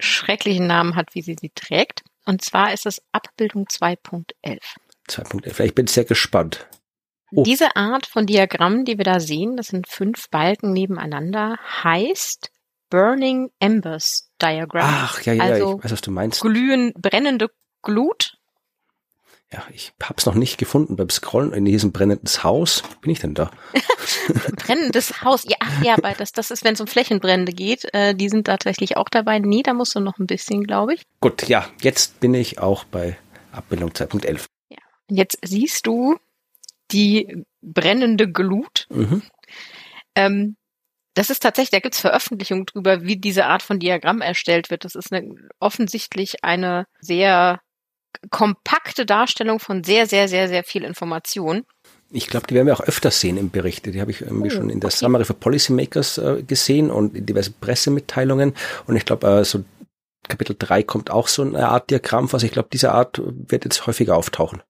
schrecklichen 0.00 0.66
Namen 0.66 0.96
hat, 0.96 1.14
wie 1.14 1.22
sie 1.22 1.36
sie 1.40 1.52
trägt. 1.54 2.02
Und 2.24 2.42
zwar 2.42 2.72
ist 2.72 2.86
es 2.86 3.02
Abbildung 3.12 3.66
2.11. 3.66 4.58
2.11. 5.08 5.64
Ich 5.64 5.74
bin 5.74 5.86
sehr 5.86 6.04
gespannt. 6.04 6.66
Oh. 7.32 7.42
Diese 7.42 7.76
Art 7.76 8.06
von 8.06 8.26
Diagramm, 8.26 8.84
die 8.84 8.96
wir 8.96 9.04
da 9.04 9.20
sehen, 9.20 9.56
das 9.56 9.68
sind 9.68 9.88
fünf 9.88 10.30
Balken 10.30 10.72
nebeneinander, 10.72 11.56
heißt 11.82 12.50
Burning 12.90 13.50
Embers 13.58 14.30
Diagram. 14.40 14.84
Ach, 14.84 15.20
ja, 15.22 15.32
ja, 15.32 15.42
also 15.42 15.78
ich 15.78 15.84
weiß, 15.84 15.92
was 15.92 16.00
du 16.00 16.10
meinst. 16.10 16.40
Glühen, 16.40 16.92
brennende 16.96 17.48
Glut. 17.84 18.38
Ja, 19.52 19.62
ich 19.72 19.92
hab's 20.02 20.26
noch 20.26 20.34
nicht 20.34 20.58
gefunden 20.58 20.96
beim 20.96 21.10
Scrollen 21.10 21.52
in 21.52 21.64
diesem 21.64 21.92
brennendes 21.92 22.42
Haus. 22.42 22.82
Bin 23.02 23.12
ich 23.12 23.20
denn 23.20 23.34
da? 23.34 23.52
brennendes 24.56 25.22
Haus. 25.22 25.44
Ja, 25.44 25.56
ach 25.60 25.82
ja, 25.84 25.94
aber 25.94 26.12
das, 26.12 26.32
das 26.32 26.50
ist, 26.50 26.64
wenn 26.64 26.74
es 26.74 26.80
um 26.80 26.88
Flächenbrände 26.88 27.52
geht. 27.52 27.86
Äh, 27.94 28.16
die 28.16 28.28
sind 28.28 28.46
tatsächlich 28.46 28.96
auch 28.96 29.08
dabei. 29.08 29.38
Nee, 29.38 29.62
da 29.62 29.72
musst 29.72 29.94
du 29.94 30.00
noch 30.00 30.18
ein 30.18 30.26
bisschen, 30.26 30.64
glaube 30.64 30.94
ich. 30.94 31.02
Gut, 31.20 31.46
ja, 31.46 31.68
jetzt 31.82 32.18
bin 32.18 32.34
ich 32.34 32.58
auch 32.58 32.82
bei 32.82 33.16
Abbildung 33.52 33.90
2.11. 33.90 34.46
Ja. 34.70 34.78
Und 35.08 35.16
jetzt 35.16 35.38
siehst 35.44 35.86
du 35.86 36.16
die 36.90 37.44
brennende 37.62 38.28
Glut. 38.30 38.86
Mhm. 38.90 39.22
Ähm, 40.16 40.56
das 41.14 41.30
ist 41.30 41.44
tatsächlich, 41.44 41.70
da 41.70 41.78
gibt's 41.78 42.00
Veröffentlichungen 42.00 42.66
drüber, 42.66 43.02
wie 43.02 43.16
diese 43.16 43.46
Art 43.46 43.62
von 43.62 43.78
Diagramm 43.78 44.20
erstellt 44.20 44.70
wird. 44.70 44.84
Das 44.84 44.96
ist 44.96 45.12
eine, 45.12 45.32
offensichtlich 45.60 46.42
eine 46.42 46.86
sehr 46.98 47.60
kompakte 48.30 49.06
Darstellung 49.06 49.60
von 49.60 49.84
sehr, 49.84 50.06
sehr, 50.06 50.28
sehr, 50.28 50.48
sehr 50.48 50.64
viel 50.64 50.84
Information. 50.84 51.64
Ich 52.10 52.28
glaube, 52.28 52.46
die 52.46 52.54
werden 52.54 52.66
wir 52.66 52.74
auch 52.74 52.80
öfters 52.80 53.20
sehen 53.20 53.36
im 53.36 53.50
Bericht. 53.50 53.86
Die 53.86 54.00
habe 54.00 54.10
ich 54.10 54.20
irgendwie 54.20 54.48
oh, 54.48 54.56
schon 54.56 54.70
in 54.70 54.80
der 54.80 54.88
okay. 54.88 54.98
Summary 54.98 55.24
for 55.24 55.36
Policymakers 55.36 56.18
äh, 56.18 56.42
gesehen 56.42 56.90
und 56.90 57.16
in 57.16 57.26
diversen 57.26 57.54
Pressemitteilungen. 57.60 58.54
Und 58.86 58.96
ich 58.96 59.04
glaube, 59.04 59.26
äh, 59.26 59.44
so 59.44 59.64
Kapitel 60.28 60.56
3 60.58 60.82
kommt 60.84 61.10
auch 61.10 61.28
so 61.28 61.42
eine 61.42 61.68
Art 61.68 61.90
Diagramm. 61.90 62.28
Also 62.32 62.46
ich 62.46 62.52
glaube, 62.52 62.68
diese 62.72 62.92
Art 62.92 63.20
wird 63.24 63.64
jetzt 63.64 63.86
häufiger 63.86 64.16
auftauchen. 64.16 64.62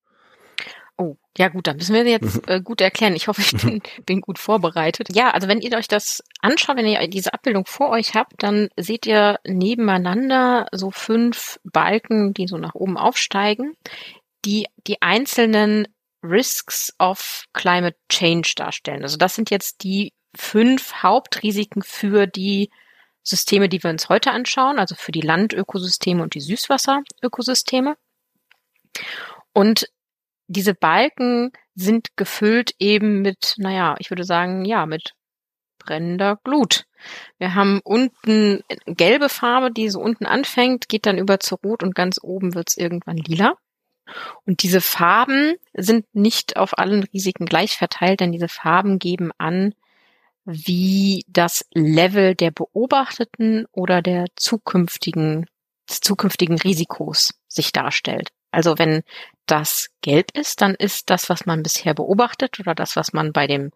Oh, 0.96 1.16
ja 1.36 1.48
gut, 1.48 1.66
dann 1.66 1.76
müssen 1.76 1.94
wir 1.94 2.04
jetzt 2.04 2.40
äh, 2.48 2.60
gut 2.60 2.80
erklären. 2.80 3.16
Ich 3.16 3.26
hoffe, 3.26 3.42
ich 3.42 3.52
bin, 3.52 3.82
bin 4.06 4.20
gut 4.20 4.38
vorbereitet. 4.38 5.08
Ja, 5.14 5.30
also 5.30 5.48
wenn 5.48 5.60
ihr 5.60 5.76
euch 5.76 5.88
das 5.88 6.22
anschaut, 6.40 6.76
wenn 6.76 6.86
ihr 6.86 7.06
diese 7.08 7.34
Abbildung 7.34 7.66
vor 7.66 7.90
euch 7.90 8.14
habt, 8.14 8.42
dann 8.42 8.68
seht 8.76 9.06
ihr 9.06 9.40
nebeneinander 9.44 10.66
so 10.72 10.90
fünf 10.90 11.58
Balken, 11.64 12.32
die 12.32 12.46
so 12.46 12.58
nach 12.58 12.74
oben 12.74 12.96
aufsteigen, 12.96 13.74
die 14.44 14.66
die 14.86 15.02
einzelnen 15.02 15.88
Risks 16.22 16.94
of 16.98 17.44
Climate 17.52 17.96
Change 18.08 18.52
darstellen. 18.56 19.02
Also 19.02 19.16
das 19.16 19.34
sind 19.34 19.50
jetzt 19.50 19.82
die 19.82 20.12
fünf 20.34 21.02
Hauptrisiken 21.02 21.82
für 21.82 22.26
die 22.26 22.70
Systeme, 23.22 23.68
die 23.68 23.82
wir 23.82 23.90
uns 23.90 24.08
heute 24.08 24.30
anschauen, 24.30 24.78
also 24.78 24.94
für 24.94 25.12
die 25.12 25.22
Landökosysteme 25.22 26.22
und 26.22 26.34
die 26.34 26.40
Süßwasserökosysteme. 26.40 27.96
Und 29.52 29.88
diese 30.46 30.74
Balken 30.74 31.52
sind 31.74 32.16
gefüllt 32.16 32.72
eben 32.78 33.22
mit, 33.22 33.54
naja, 33.58 33.96
ich 33.98 34.10
würde 34.10 34.24
sagen, 34.24 34.64
ja, 34.64 34.86
mit 34.86 35.14
brennender 35.78 36.38
Glut. 36.44 36.84
Wir 37.38 37.54
haben 37.54 37.80
unten 37.84 38.62
gelbe 38.86 39.28
Farbe, 39.28 39.70
die 39.70 39.90
so 39.90 40.00
unten 40.00 40.26
anfängt, 40.26 40.88
geht 40.88 41.06
dann 41.06 41.18
über 41.18 41.40
zu 41.40 41.56
rot 41.56 41.82
und 41.82 41.94
ganz 41.94 42.18
oben 42.22 42.54
wird's 42.54 42.76
irgendwann 42.76 43.16
lila. 43.16 43.54
Und 44.44 44.62
diese 44.62 44.80
Farben 44.80 45.54
sind 45.72 46.06
nicht 46.14 46.56
auf 46.56 46.78
allen 46.78 47.04
Risiken 47.04 47.46
gleich 47.46 47.76
verteilt, 47.76 48.20
denn 48.20 48.32
diese 48.32 48.48
Farben 48.48 48.98
geben 48.98 49.30
an, 49.38 49.74
wie 50.44 51.24
das 51.26 51.64
Level 51.72 52.34
der 52.34 52.50
beobachteten 52.50 53.66
oder 53.72 54.02
der 54.02 54.26
zukünftigen, 54.36 55.46
des 55.88 56.00
zukünftigen 56.00 56.58
Risikos 56.58 57.34
sich 57.48 57.72
darstellt. 57.72 58.28
Also 58.50 58.78
wenn 58.78 59.02
das 59.46 59.90
gelb 60.00 60.36
ist, 60.36 60.60
dann 60.60 60.74
ist 60.74 61.10
das, 61.10 61.28
was 61.28 61.46
man 61.46 61.62
bisher 61.62 61.94
beobachtet 61.94 62.60
oder 62.60 62.74
das, 62.74 62.96
was 62.96 63.12
man 63.12 63.32
bei 63.32 63.46
dem 63.46 63.70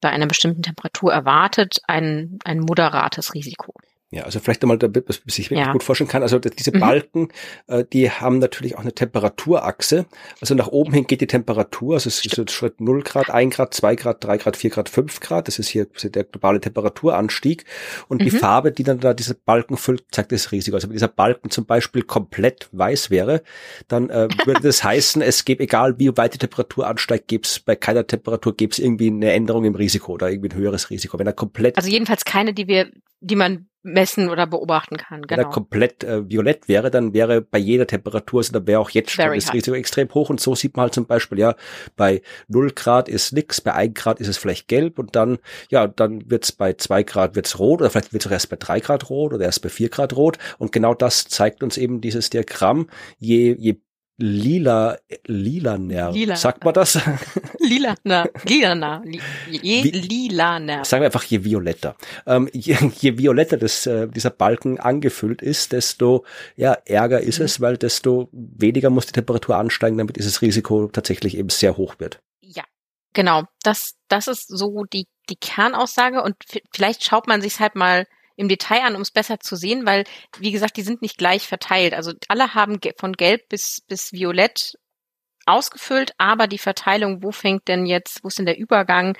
bei 0.00 0.10
einer 0.10 0.26
bestimmten 0.26 0.62
Temperatur 0.62 1.12
erwartet, 1.12 1.80
ein, 1.86 2.38
ein 2.44 2.58
moderates 2.58 3.34
Risiko. 3.34 3.72
Ja, 4.14 4.24
also 4.24 4.40
vielleicht 4.40 4.62
einmal, 4.62 4.76
damit 4.76 5.08
man 5.08 5.16
sich 5.26 5.50
wirklich 5.50 5.66
ja. 5.66 5.72
gut 5.72 5.82
vorstellen 5.82 6.08
kann. 6.08 6.22
Also 6.22 6.38
diese 6.38 6.70
mhm. 6.70 6.80
Balken, 6.80 7.28
äh, 7.66 7.82
die 7.90 8.10
haben 8.10 8.40
natürlich 8.40 8.76
auch 8.76 8.82
eine 8.82 8.92
Temperaturachse. 8.92 10.04
Also 10.38 10.54
nach 10.54 10.68
oben 10.68 10.92
hin 10.92 11.06
geht 11.06 11.22
die 11.22 11.26
Temperatur, 11.26 11.94
also 11.94 12.08
es 12.08 12.22
ist 12.22 12.34
so 12.34 12.44
Schritt 12.46 12.82
0 12.82 13.02
Grad, 13.04 13.30
1 13.30 13.56
Grad, 13.56 13.72
2 13.72 13.96
Grad, 13.96 14.22
3 14.22 14.36
Grad, 14.36 14.58
4 14.58 14.68
Grad, 14.68 14.90
5 14.90 15.20
Grad. 15.20 15.48
Das 15.48 15.58
ist 15.58 15.68
hier 15.68 15.86
der 16.04 16.24
globale 16.24 16.60
Temperaturanstieg. 16.60 17.64
Und 18.08 18.20
mhm. 18.20 18.24
die 18.26 18.30
Farbe, 18.32 18.70
die 18.70 18.82
dann 18.82 19.00
da 19.00 19.14
diese 19.14 19.34
Balken 19.34 19.78
füllt, 19.78 20.04
zeigt 20.10 20.30
das 20.30 20.52
Risiko. 20.52 20.74
Also 20.74 20.88
wenn 20.88 20.92
dieser 20.92 21.08
Balken 21.08 21.48
zum 21.48 21.64
Beispiel 21.64 22.02
komplett 22.02 22.68
weiß 22.72 23.08
wäre, 23.08 23.42
dann 23.88 24.10
äh, 24.10 24.28
würde 24.44 24.60
das 24.60 24.84
heißen, 24.84 25.22
es 25.22 25.46
gäbe, 25.46 25.62
egal 25.62 25.98
wie 25.98 26.14
weit 26.18 26.34
die 26.34 26.38
Temperatur 26.38 26.86
ansteigt, 26.86 27.28
gäbe 27.28 27.44
es 27.44 27.60
bei 27.60 27.76
keiner 27.76 28.06
Temperatur 28.06 28.54
gäbe 28.54 28.72
es 28.72 28.78
irgendwie 28.78 29.06
eine 29.06 29.32
Änderung 29.32 29.64
im 29.64 29.74
Risiko 29.74 30.12
oder 30.12 30.30
irgendwie 30.30 30.50
ein 30.50 30.56
höheres 30.56 30.90
Risiko. 30.90 31.18
Wenn 31.18 31.26
er 31.26 31.32
komplett. 31.32 31.78
Also 31.78 31.88
jedenfalls 31.88 32.26
keine, 32.26 32.52
die 32.52 32.68
wir, 32.68 32.90
die 33.22 33.36
man 33.36 33.68
messen 33.84 34.28
oder 34.28 34.46
beobachten 34.46 34.96
kann. 34.96 35.22
Genau. 35.22 35.30
Wenn 35.30 35.38
er 35.38 35.44
genau. 35.44 35.54
komplett 35.54 36.04
äh, 36.04 36.28
violett 36.28 36.68
wäre, 36.68 36.90
dann 36.90 37.14
wäre 37.14 37.40
bei 37.40 37.58
jeder 37.58 37.86
Temperatur, 37.86 38.40
also 38.40 38.52
da 38.52 38.66
wäre 38.66 38.80
auch 38.80 38.90
jetzt 38.90 39.10
schon 39.10 39.24
das. 39.24 39.52
Risiko 39.52 39.74
extrem 39.74 40.12
hoch. 40.14 40.30
Und 40.30 40.40
so 40.40 40.54
sieht 40.54 40.76
man 40.76 40.84
halt 40.84 40.94
zum 40.94 41.06
Beispiel, 41.06 41.38
ja, 41.38 41.56
bei 41.96 42.22
0 42.48 42.70
Grad 42.72 43.08
ist 43.08 43.32
nix, 43.32 43.60
bei 43.60 43.74
1 43.74 43.94
Grad 43.94 44.20
ist 44.20 44.28
es 44.28 44.38
vielleicht 44.38 44.68
gelb 44.68 44.98
und 44.98 45.16
dann, 45.16 45.38
ja, 45.68 45.88
dann 45.88 46.30
wird's 46.30 46.52
bei 46.52 46.74
2 46.74 47.02
Grad 47.02 47.34
wird's 47.34 47.58
rot 47.58 47.80
oder 47.80 47.90
vielleicht 47.90 48.12
wird's 48.12 48.26
auch 48.26 48.32
erst 48.32 48.50
bei 48.50 48.56
3 48.56 48.80
Grad 48.80 49.10
rot 49.10 49.32
oder 49.32 49.44
erst 49.44 49.62
bei 49.62 49.68
4 49.68 49.88
Grad 49.88 50.16
rot. 50.16 50.38
Und 50.58 50.70
genau 50.70 50.94
das 50.94 51.24
zeigt 51.24 51.62
uns 51.62 51.76
eben 51.76 52.00
dieses 52.00 52.30
Diagramm. 52.30 52.88
Je, 53.18 53.56
je 53.58 53.80
lila, 54.18 54.98
lilaner. 55.26 56.12
Lila. 56.12 56.36
Sagt 56.36 56.64
man 56.64 56.74
das? 56.74 56.98
Lilaner, 57.58 58.28
lilaner, 58.44 59.02
je 59.50 59.82
lilaner. 59.82 60.84
Sagen 60.84 61.02
wir 61.02 61.06
einfach 61.06 61.24
je 61.24 61.44
violetter. 61.44 61.96
Ähm, 62.26 62.48
je, 62.52 62.76
je 63.00 63.18
violetter 63.18 63.56
das, 63.56 63.86
äh, 63.86 64.08
dieser 64.08 64.30
Balken 64.30 64.78
angefüllt 64.78 65.42
ist, 65.42 65.72
desto 65.72 66.24
ja, 66.56 66.74
ärger 66.84 67.20
ist 67.20 67.38
mhm. 67.38 67.44
es, 67.44 67.60
weil 67.60 67.76
desto 67.78 68.28
weniger 68.32 68.90
muss 68.90 69.06
die 69.06 69.12
Temperatur 69.12 69.56
ansteigen, 69.56 69.98
damit 69.98 70.16
dieses 70.16 70.42
Risiko 70.42 70.88
tatsächlich 70.88 71.36
eben 71.36 71.48
sehr 71.48 71.76
hoch 71.76 71.96
wird. 71.98 72.20
Ja, 72.40 72.64
genau. 73.12 73.44
Das, 73.62 73.94
das 74.08 74.26
ist 74.26 74.48
so 74.48 74.84
die, 74.84 75.06
die 75.30 75.36
Kernaussage 75.36 76.22
und 76.22 76.36
vielleicht 76.74 77.04
schaut 77.04 77.26
man 77.26 77.40
sich 77.40 77.60
halt 77.60 77.74
mal 77.74 78.06
im 78.36 78.48
Detail 78.48 78.82
an, 78.82 78.96
um 78.96 79.02
es 79.02 79.10
besser 79.10 79.40
zu 79.40 79.56
sehen, 79.56 79.86
weil, 79.86 80.04
wie 80.38 80.52
gesagt, 80.52 80.76
die 80.76 80.82
sind 80.82 81.02
nicht 81.02 81.18
gleich 81.18 81.46
verteilt. 81.46 81.94
Also 81.94 82.12
alle 82.28 82.54
haben 82.54 82.78
von 82.98 83.12
gelb 83.12 83.48
bis, 83.48 83.82
bis 83.86 84.12
violett 84.12 84.74
ausgefüllt, 85.46 86.12
aber 86.18 86.46
die 86.46 86.58
Verteilung, 86.58 87.22
wo 87.22 87.32
fängt 87.32 87.68
denn 87.68 87.86
jetzt, 87.86 88.22
wo 88.22 88.28
ist 88.28 88.38
denn 88.38 88.46
der 88.46 88.58
Übergang, 88.58 89.16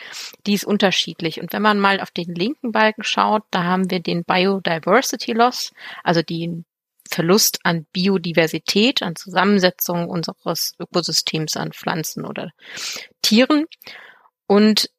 die 0.47 0.54
ist 0.54 0.64
unterschiedlich. 0.64 1.40
Und 1.40 1.52
wenn 1.52 1.62
man 1.62 1.81
mal 1.81 2.00
auf 2.00 2.11
den 2.11 2.35
linken 2.35 2.73
Balken 2.73 3.02
schaut, 3.02 3.42
da 3.50 3.64
haben 3.64 3.90
wir 3.90 4.00
den 4.00 4.25
Biodiversity 4.25 5.33
Loss, 5.33 5.73
also 6.04 6.23
den 6.23 6.64
Verlust 7.11 7.59
an 7.64 7.87
Biodiversität, 7.92 9.02
an 9.02 9.16
Zusammensetzung 9.16 10.09
unseres 10.09 10.75
Ökosystems 10.78 11.57
an 11.57 11.73
Pflanzen 11.73 12.25
oder 12.25 12.52
Tieren. 13.21 13.66
Und 14.47 14.90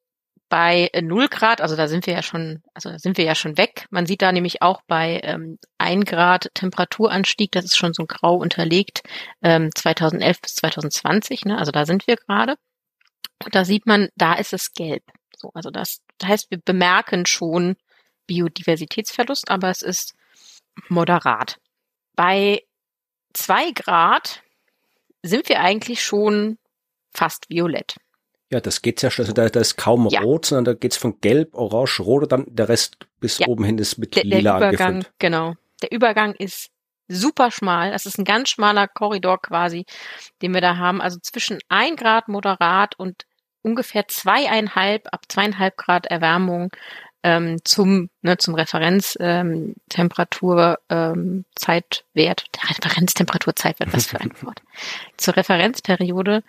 bei 0.54 0.92
0 0.94 1.30
Grad, 1.30 1.62
also 1.62 1.76
da 1.76 1.88
sind 1.88 2.06
wir 2.06 2.14
ja 2.14 2.22
schon, 2.22 2.62
also 2.76 2.92
da 2.92 3.00
sind 3.00 3.18
wir 3.18 3.26
ja 3.26 3.34
schon 3.34 3.58
weg. 3.58 3.88
Man 3.90 4.06
sieht 4.06 4.22
da 4.22 4.32
nämlich 4.32 4.62
auch 4.62 4.84
bei 4.86 5.20
ähm, 5.24 5.58
1 5.80 6.06
Grad 6.06 6.52
Temperaturanstieg, 6.54 7.52
das 7.52 7.66
ist 7.66 7.76
schon 7.76 7.96
so 7.96 8.06
grau 8.06 8.36
unterlegt, 8.36 9.02
ähm, 9.42 9.72
2011 9.74 10.42
bis 10.42 10.54
2020, 10.54 11.46
ne? 11.46 11.58
also 11.58 11.72
da 11.72 11.88
sind 11.88 12.06
wir 12.06 12.18
gerade. 12.18 12.54
Und 13.44 13.56
da 13.56 13.66
sieht 13.66 13.88
man, 13.88 14.10
da 14.16 14.36
ist 14.36 14.54
es 14.54 14.74
gelb. 14.74 15.02
So, 15.36 15.50
also 15.56 15.72
das, 15.72 16.02
das 16.20 16.30
heißt, 16.30 16.52
wir 16.52 16.60
bemerken 16.64 17.26
schon 17.26 17.76
Biodiversitätsverlust, 18.28 19.50
aber 19.50 19.72
es 19.72 19.82
ist 19.82 20.14
moderat. 20.88 21.58
Bei 22.16 22.62
2 23.34 23.72
Grad 23.72 24.44
sind 25.24 25.50
wir 25.50 25.62
eigentlich 25.62 26.04
schon 26.04 26.60
fast 27.12 27.50
violett. 27.50 27.96
Ja, 28.54 28.62
das 28.62 28.84
geht 28.84 29.00
sehr 29.00 29.10
schnell. 29.10 29.26
Also 29.26 29.34
da, 29.34 29.50
da 29.50 29.60
ist 29.60 29.78
kaum 29.78 30.08
ja. 30.10 30.22
rot, 30.22 30.46
sondern 30.46 30.66
da 30.66 30.74
geht's 30.76 30.96
von 30.96 31.20
gelb, 31.22 31.56
orange, 31.56 32.02
rot 32.02 32.22
und 32.22 32.32
dann 32.32 32.46
der 32.48 32.70
Rest 32.70 32.98
bis 33.20 33.40
ja. 33.40 33.48
oben 33.48 33.64
hin 33.64 33.80
ist 33.80 33.98
mit 33.98 34.16
der, 34.16 34.26
lila 34.26 34.60
der 34.60 34.70
Übergang, 34.70 34.88
angefüllt. 34.88 35.14
Genau. 35.18 35.56
Der 35.82 35.92
Übergang 35.92 36.36
ist 36.36 36.70
super 37.08 37.50
schmal. 37.50 37.90
Das 37.90 38.06
ist 38.06 38.20
ein 38.20 38.26
ganz 38.26 38.50
schmaler 38.50 38.88
Korridor 38.88 39.42
quasi, 39.42 39.88
den 40.44 40.54
wir 40.54 40.62
da 40.62 40.78
haben. 40.78 41.02
Also 41.02 41.18
zwischen 41.20 41.58
ein 41.68 41.96
Grad 41.96 42.28
moderat 42.28 42.94
und 43.00 43.26
ungefähr 43.64 44.08
zweieinhalb, 44.08 45.12
ab 45.12 45.22
zweieinhalb 45.28 45.76
Grad 45.76 46.06
Erwärmung 46.06 46.70
ähm, 47.24 47.58
zum, 47.64 48.12
ne, 48.22 48.38
zum 48.38 48.54
Referenztemperatur, 48.54 50.78
ähm, 50.92 51.14
ähm, 51.16 51.46
Zeitwert, 51.56 52.46
der 52.54 52.70
Referenztemperatur, 52.70 53.56
Zeitwert, 53.56 53.92
was 53.94 54.06
für 54.06 54.22
ein 54.22 54.32
Wort. 54.44 54.62
Zur 55.18 55.38
Referenzperiode, 55.38 56.44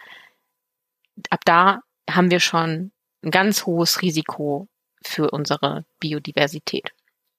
ab 1.30 1.40
da 1.46 1.80
haben 2.08 2.30
wir 2.30 2.40
schon 2.40 2.92
ein 3.23 3.30
ganz 3.30 3.66
hohes 3.66 4.02
Risiko 4.02 4.68
für 5.02 5.30
unsere 5.30 5.84
Biodiversität. 6.00 6.90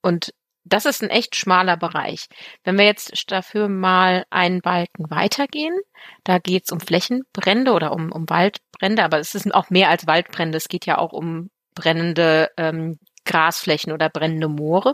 Und 0.01 0.33
das 0.65 0.85
ist 0.85 1.03
ein 1.03 1.11
echt 1.11 1.35
schmaler 1.35 1.77
Bereich. 1.77 2.27
Wenn 2.63 2.77
wir 2.77 2.85
jetzt 2.85 3.31
dafür 3.31 3.69
mal 3.69 4.25
einen 4.31 4.61
Balken 4.61 5.09
weitergehen, 5.11 5.77
da 6.23 6.39
geht 6.39 6.65
es 6.65 6.71
um 6.71 6.79
Flächenbrände 6.79 7.71
oder 7.71 7.91
um, 7.91 8.11
um 8.11 8.27
Waldbrände, 8.29 9.03
aber 9.03 9.19
es 9.19 9.35
ist 9.35 9.53
auch 9.53 9.69
mehr 9.69 9.89
als 9.89 10.07
Waldbrände. 10.07 10.57
Es 10.57 10.67
geht 10.67 10.87
ja 10.87 10.97
auch 10.97 11.13
um 11.13 11.51
brennende 11.75 12.49
ähm, 12.57 12.97
Grasflächen 13.25 13.93
oder 13.93 14.09
brennende 14.09 14.47
Moore. 14.47 14.93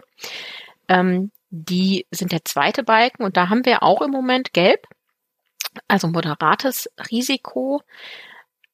Ähm, 0.89 1.31
die 1.49 2.05
sind 2.11 2.33
der 2.33 2.43
zweite 2.43 2.83
Balken 2.83 3.23
und 3.23 3.37
da 3.37 3.49
haben 3.49 3.65
wir 3.65 3.83
auch 3.83 4.01
im 4.01 4.11
Moment 4.11 4.53
gelb, 4.53 4.87
also 5.87 6.07
moderates 6.07 6.89
Risiko. 7.11 7.81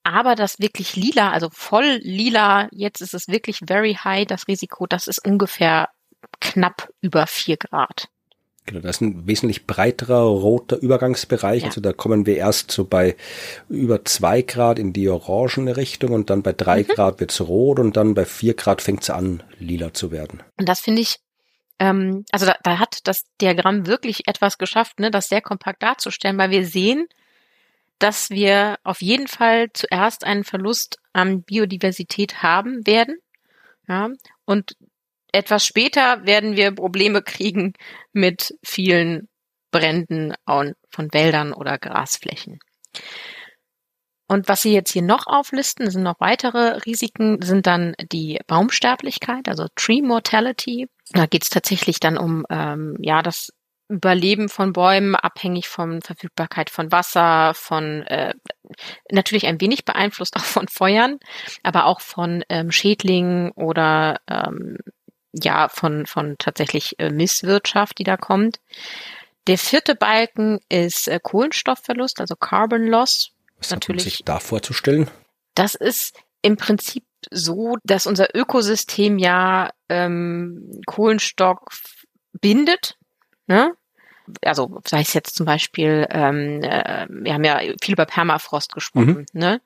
Aber 0.07 0.35
das 0.35 0.59
wirklich 0.59 0.95
lila, 0.95 1.31
also 1.31 1.49
voll 1.51 1.99
lila, 2.01 2.69
jetzt 2.71 3.01
ist 3.01 3.13
es 3.13 3.27
wirklich 3.27 3.59
very 3.67 3.93
high, 3.93 4.25
das 4.25 4.47
Risiko, 4.47 4.87
das 4.87 5.05
ist 5.05 5.27
ungefähr 5.27 5.89
knapp 6.39 6.89
über 7.01 7.27
vier 7.27 7.57
Grad. 7.57 8.07
Genau, 8.65 8.79
das 8.79 8.97
ist 8.97 9.01
ein 9.01 9.27
wesentlich 9.27 9.67
breiterer 9.67 10.21
roter 10.21 10.77
Übergangsbereich. 10.77 11.63
Ja. 11.63 11.67
Also 11.67 11.81
da 11.81 11.91
kommen 11.91 12.25
wir 12.25 12.37
erst 12.37 12.71
so 12.71 12.85
bei 12.85 13.17
über 13.67 14.05
zwei 14.05 14.43
Grad 14.43 14.79
in 14.79 14.93
die 14.93 15.09
orangene 15.09 15.75
Richtung 15.75 16.13
und 16.13 16.29
dann 16.29 16.41
bei 16.41 16.53
drei 16.53 16.83
mhm. 16.83 16.87
Grad 16.87 17.19
wird's 17.19 17.41
rot 17.41 17.77
und 17.77 17.97
dann 17.97 18.13
bei 18.13 18.23
vier 18.23 18.53
Grad 18.53 18.81
fängt's 18.81 19.09
an, 19.09 19.43
lila 19.59 19.93
zu 19.93 20.11
werden. 20.11 20.41
Und 20.57 20.69
das 20.69 20.79
finde 20.79 21.01
ich, 21.01 21.17
ähm, 21.79 22.23
also 22.31 22.45
da, 22.45 22.55
da 22.63 22.79
hat 22.79 22.99
das 23.03 23.25
Diagramm 23.41 23.87
wirklich 23.87 24.25
etwas 24.25 24.57
geschafft, 24.57 25.01
ne, 25.01 25.11
das 25.11 25.27
sehr 25.27 25.41
kompakt 25.41 25.83
darzustellen, 25.83 26.37
weil 26.37 26.51
wir 26.51 26.65
sehen, 26.65 27.07
dass 27.99 28.29
wir 28.29 28.77
auf 28.83 29.01
jeden 29.01 29.27
Fall 29.27 29.67
zuerst 29.73 30.23
einen 30.23 30.43
Verlust 30.43 30.99
an 31.13 31.43
Biodiversität 31.43 32.43
haben 32.43 32.85
werden. 32.85 33.17
Ja, 33.87 34.09
und 34.45 34.75
etwas 35.31 35.65
später 35.65 36.25
werden 36.25 36.55
wir 36.55 36.71
Probleme 36.71 37.21
kriegen 37.21 37.73
mit 38.13 38.57
vielen 38.63 39.29
Bränden 39.71 40.33
von 40.45 41.13
Wäldern 41.13 41.53
oder 41.53 41.77
Grasflächen. 41.77 42.59
Und 44.29 44.49
was 44.49 44.61
Sie 44.61 44.73
jetzt 44.73 44.91
hier 44.91 45.03
noch 45.03 45.25
auflisten, 45.27 45.89
sind 45.89 46.03
noch 46.03 46.19
weitere 46.19 46.77
Risiken, 46.85 47.41
sind 47.41 47.65
dann 47.65 47.95
die 48.11 48.39
Baumsterblichkeit, 48.47 49.47
also 49.47 49.67
Tree 49.75 50.01
Mortality. 50.01 50.89
Da 51.11 51.27
geht 51.27 51.43
es 51.43 51.49
tatsächlich 51.49 52.01
dann 52.01 52.17
um 52.17 52.45
ähm, 52.49 52.97
ja 52.99 53.21
das 53.21 53.53
Überleben 53.89 54.49
von 54.49 54.73
Bäumen 54.73 55.15
abhängig 55.15 55.67
von 55.69 56.01
Verfügbarkeit 56.01 56.69
von 56.69 56.91
Wasser, 56.91 57.53
von 57.53 58.03
äh, 58.03 58.33
natürlich 59.11 59.45
ein 59.45 59.61
wenig 59.61 59.85
beeinflusst 59.85 60.35
auch 60.35 60.43
von 60.43 60.67
Feuern, 60.67 61.19
aber 61.63 61.85
auch 61.85 62.01
von 62.01 62.43
ähm, 62.49 62.71
Schädlingen 62.71 63.51
oder 63.51 64.19
ähm, 64.27 64.77
ja 65.31 65.69
von 65.69 66.05
von 66.05 66.35
tatsächlich 66.37 66.99
äh, 66.99 67.09
Misswirtschaft, 67.09 67.97
die 67.99 68.03
da 68.03 68.17
kommt. 68.17 68.59
Der 69.47 69.57
vierte 69.57 69.95
Balken 69.95 70.59
ist 70.67 71.07
äh, 71.07 71.19
Kohlenstoffverlust, 71.21 72.19
also 72.19 72.35
Carbon 72.35 72.87
Loss. 72.87 73.31
Was 73.57 73.71
natürlich. 73.71 74.01
Hat 74.01 74.05
man 74.05 74.11
sich 74.11 74.25
da 74.25 74.39
vorzustellen? 74.39 75.09
Das 75.55 75.75
ist 75.75 76.17
im 76.41 76.57
Prinzip 76.57 77.05
so, 77.31 77.77
dass 77.83 78.05
unser 78.05 78.35
Ökosystem 78.35 79.17
ja 79.17 79.71
ähm, 79.89 80.81
Kohlenstoff 80.85 81.59
bindet, 82.33 82.96
ne? 83.47 83.73
Also 84.43 84.81
sei 84.85 85.01
es 85.01 85.13
jetzt 85.13 85.35
zum 85.35 85.45
Beispiel, 85.45 86.05
ähm, 86.09 86.61
äh, 86.61 87.07
wir 87.09 87.33
haben 87.33 87.45
ja 87.45 87.59
viel 87.81 87.93
über 87.93 88.05
Permafrost 88.05 88.73
gesprochen, 88.73 89.25
mhm. 89.31 89.39
ne? 89.39 89.61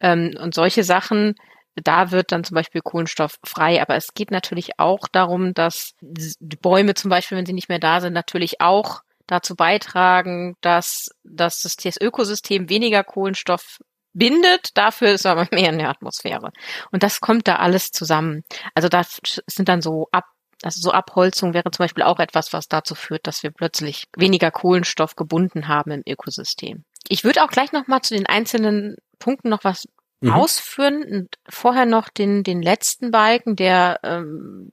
Ähm, 0.00 0.36
und 0.38 0.54
solche 0.54 0.84
Sachen, 0.84 1.36
da 1.74 2.10
wird 2.10 2.30
dann 2.30 2.44
zum 2.44 2.54
Beispiel 2.54 2.82
Kohlenstoff 2.82 3.38
frei. 3.44 3.80
Aber 3.80 3.96
es 3.96 4.14
geht 4.14 4.30
natürlich 4.30 4.78
auch 4.78 5.08
darum, 5.10 5.54
dass 5.54 5.94
die 6.00 6.56
Bäume 6.56 6.94
zum 6.94 7.08
Beispiel, 7.08 7.38
wenn 7.38 7.46
sie 7.46 7.54
nicht 7.54 7.68
mehr 7.68 7.78
da 7.78 8.00
sind, 8.00 8.12
natürlich 8.12 8.60
auch 8.60 9.00
dazu 9.26 9.56
beitragen, 9.56 10.56
dass, 10.60 11.10
dass 11.24 11.60
das 11.60 12.00
Ökosystem 12.00 12.68
weniger 12.68 13.04
Kohlenstoff 13.04 13.78
bindet, 14.12 14.76
dafür 14.76 15.08
ist 15.10 15.26
aber 15.26 15.48
mehr 15.52 15.70
in 15.70 15.78
der 15.78 15.90
Atmosphäre. 15.90 16.52
Und 16.90 17.02
das 17.02 17.20
kommt 17.20 17.48
da 17.48 17.56
alles 17.56 17.90
zusammen. 17.90 18.44
Also 18.74 18.88
das 18.88 19.20
sind 19.46 19.68
dann 19.68 19.82
so 19.82 20.08
ab, 20.12 20.24
also 20.64 20.80
so 20.80 20.92
Abholzung 20.92 21.54
wäre 21.54 21.70
zum 21.70 21.84
Beispiel 21.84 22.02
auch 22.02 22.18
etwas, 22.18 22.52
was 22.52 22.68
dazu 22.68 22.94
führt, 22.94 23.26
dass 23.26 23.42
wir 23.42 23.50
plötzlich 23.50 24.06
weniger 24.16 24.50
Kohlenstoff 24.50 25.16
gebunden 25.16 25.68
haben 25.68 25.90
im 25.90 26.02
Ökosystem. 26.06 26.84
Ich 27.08 27.24
würde 27.24 27.44
auch 27.44 27.50
gleich 27.50 27.72
nochmal 27.72 28.02
zu 28.02 28.14
den 28.14 28.26
einzelnen 28.26 28.96
Punkten 29.18 29.48
noch 29.50 29.64
was 29.64 29.86
mhm. 30.20 30.32
ausführen 30.32 31.04
und 31.04 31.38
vorher 31.48 31.86
noch 31.86 32.08
den, 32.08 32.42
den 32.42 32.62
letzten 32.62 33.10
Balken, 33.10 33.56
der 33.56 34.00
ähm, 34.02 34.70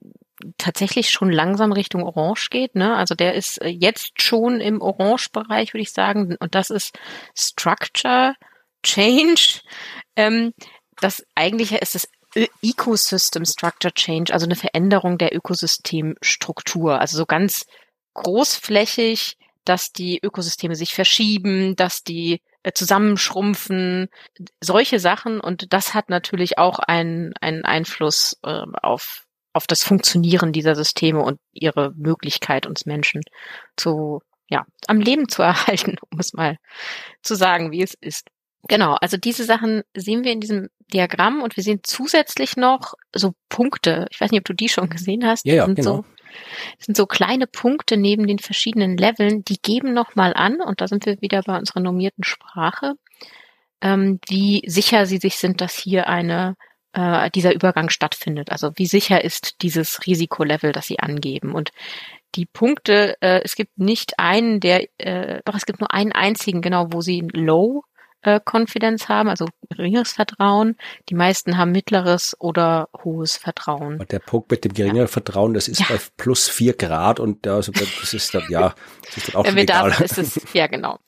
tatsächlich 0.58 1.10
schon 1.10 1.30
langsam 1.30 1.72
Richtung 1.72 2.02
Orange 2.02 2.48
geht. 2.50 2.74
Ne? 2.74 2.96
Also 2.96 3.14
der 3.14 3.34
ist 3.34 3.60
äh, 3.60 3.68
jetzt 3.68 4.20
schon 4.20 4.60
im 4.60 4.80
Orange-Bereich, 4.80 5.74
würde 5.74 5.82
ich 5.82 5.92
sagen. 5.92 6.36
Und 6.40 6.54
das 6.54 6.70
ist 6.70 6.98
Structure 7.36 8.34
Change. 8.82 9.60
Ähm, 10.16 10.52
das 11.00 11.24
eigentliche 11.34 11.78
ist 11.78 11.94
das 11.94 12.08
Ecosystem 12.34 13.44
Structure 13.44 13.92
Change, 13.92 14.32
also 14.32 14.46
eine 14.46 14.56
Veränderung 14.56 15.18
der 15.18 15.34
Ökosystemstruktur. 15.34 17.00
Also 17.00 17.16
so 17.16 17.26
ganz 17.26 17.66
großflächig, 18.14 19.36
dass 19.64 19.92
die 19.92 20.18
Ökosysteme 20.22 20.74
sich 20.74 20.94
verschieben, 20.94 21.76
dass 21.76 22.02
die 22.02 22.40
äh, 22.62 22.72
zusammenschrumpfen, 22.72 24.08
solche 24.60 24.98
Sachen. 24.98 25.40
Und 25.40 25.72
das 25.72 25.94
hat 25.94 26.10
natürlich 26.10 26.58
auch 26.58 26.78
einen, 26.78 27.32
einen 27.40 27.64
Einfluss 27.64 28.38
äh, 28.42 28.62
auf, 28.82 29.26
auf 29.52 29.66
das 29.66 29.84
Funktionieren 29.84 30.52
dieser 30.52 30.74
Systeme 30.74 31.20
und 31.20 31.38
ihre 31.52 31.92
Möglichkeit, 31.94 32.66
uns 32.66 32.86
Menschen 32.86 33.22
zu, 33.76 34.20
ja, 34.48 34.64
am 34.86 35.00
Leben 35.00 35.28
zu 35.28 35.42
erhalten, 35.42 35.96
um 36.10 36.18
es 36.18 36.32
mal 36.32 36.56
zu 37.22 37.34
sagen, 37.34 37.70
wie 37.72 37.82
es 37.82 37.94
ist. 37.94 38.28
Genau, 38.68 38.94
also 39.00 39.16
diese 39.16 39.44
Sachen 39.44 39.82
sehen 39.94 40.24
wir 40.24 40.32
in 40.32 40.40
diesem 40.40 40.68
Diagramm 40.92 41.42
und 41.42 41.56
wir 41.56 41.64
sehen 41.64 41.80
zusätzlich 41.82 42.56
noch 42.56 42.94
so 43.14 43.34
Punkte. 43.48 44.06
Ich 44.10 44.20
weiß 44.20 44.30
nicht, 44.30 44.40
ob 44.40 44.44
du 44.44 44.52
die 44.52 44.68
schon 44.68 44.88
gesehen 44.88 45.26
hast. 45.26 45.46
Ja, 45.46 45.54
ja 45.54 45.66
genau. 45.66 45.82
So, 45.82 46.04
sind 46.78 46.96
so 46.96 47.06
kleine 47.06 47.46
Punkte 47.46 47.96
neben 47.96 48.26
den 48.26 48.38
verschiedenen 48.38 48.96
Leveln, 48.96 49.44
die 49.44 49.60
geben 49.60 49.92
nochmal 49.92 50.32
an, 50.34 50.60
und 50.60 50.80
da 50.80 50.88
sind 50.88 51.06
wir 51.06 51.20
wieder 51.20 51.42
bei 51.42 51.58
unserer 51.58 51.80
normierten 51.80 52.24
Sprache, 52.24 52.94
ähm, 53.80 54.20
wie 54.28 54.62
sicher 54.66 55.06
sie 55.06 55.18
sich 55.18 55.36
sind, 55.36 55.60
dass 55.60 55.76
hier 55.76 56.08
eine 56.08 56.56
äh, 56.92 57.30
dieser 57.30 57.54
Übergang 57.54 57.88
stattfindet. 57.90 58.50
Also 58.50 58.70
wie 58.76 58.86
sicher 58.86 59.24
ist 59.24 59.62
dieses 59.62 60.06
Risikolevel, 60.06 60.72
das 60.72 60.86
sie 60.86 61.00
angeben. 61.00 61.54
Und 61.54 61.70
die 62.34 62.46
Punkte, 62.46 63.16
äh, 63.20 63.40
es 63.42 63.56
gibt 63.56 63.78
nicht 63.78 64.18
einen, 64.18 64.60
der, 64.60 64.86
äh, 64.98 65.42
doch 65.44 65.54
es 65.54 65.66
gibt 65.66 65.80
nur 65.80 65.92
einen 65.92 66.12
einzigen, 66.12 66.62
genau, 66.62 66.92
wo 66.92 67.00
sie 67.00 67.26
Low 67.32 67.82
äh, 68.22 68.40
Confidence 68.44 69.08
haben, 69.08 69.28
also 69.28 69.48
geringeres 69.68 70.12
Vertrauen. 70.12 70.76
Die 71.08 71.14
meisten 71.14 71.58
haben 71.58 71.72
mittleres 71.72 72.36
oder 72.40 72.88
hohes 73.04 73.36
Vertrauen. 73.36 74.00
Und 74.00 74.12
der 74.12 74.20
Punkt 74.20 74.50
mit 74.50 74.64
dem 74.64 74.74
geringeren 74.74 75.02
ja. 75.02 75.06
Vertrauen, 75.08 75.54
das 75.54 75.68
ist 75.68 75.80
ja. 75.80 75.86
bei 75.88 75.98
plus 76.16 76.48
vier 76.48 76.74
Grad 76.74 77.20
und 77.20 77.46
also 77.46 77.72
das 77.72 78.14
ist 78.14 78.34
dann, 78.34 78.44
ja, 78.48 78.74
das 79.04 79.16
ist 79.16 79.28
dann 79.28 79.36
auch 79.36 79.44
Wenn 79.44 79.56
wir 79.56 79.64
egal. 79.64 79.90
da 79.90 80.06
sind, 80.06 80.36
es, 80.36 80.54
ja 80.54 80.66
genau. 80.66 80.98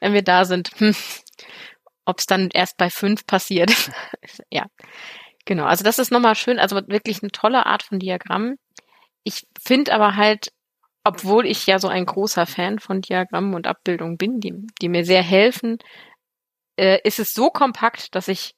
Wenn 0.00 0.12
wir 0.12 0.22
da 0.22 0.44
sind, 0.44 0.70
hm, 0.78 0.94
ob 2.04 2.18
es 2.18 2.26
dann 2.26 2.50
erst 2.52 2.76
bei 2.76 2.90
fünf 2.90 3.26
passiert. 3.26 3.72
ja. 4.50 4.66
Genau, 5.46 5.64
also 5.64 5.84
das 5.84 5.98
ist 5.98 6.10
nochmal 6.10 6.36
schön, 6.36 6.58
also 6.58 6.76
wirklich 6.88 7.22
eine 7.22 7.30
tolle 7.30 7.66
Art 7.66 7.82
von 7.82 7.98
Diagramm. 7.98 8.56
Ich 9.24 9.46
finde 9.62 9.92
aber 9.94 10.16
halt, 10.16 10.52
obwohl 11.04 11.46
ich 11.46 11.66
ja 11.66 11.78
so 11.78 11.88
ein 11.88 12.06
großer 12.06 12.46
Fan 12.46 12.78
von 12.78 13.02
Diagrammen 13.02 13.54
und 13.54 13.66
Abbildungen 13.66 14.16
bin, 14.16 14.40
die, 14.40 14.54
die 14.80 14.88
mir 14.88 15.04
sehr 15.04 15.22
helfen, 15.22 15.78
äh, 16.76 16.98
ist 17.04 17.18
es 17.18 17.34
so 17.34 17.50
kompakt, 17.50 18.14
dass 18.14 18.28
ich 18.28 18.54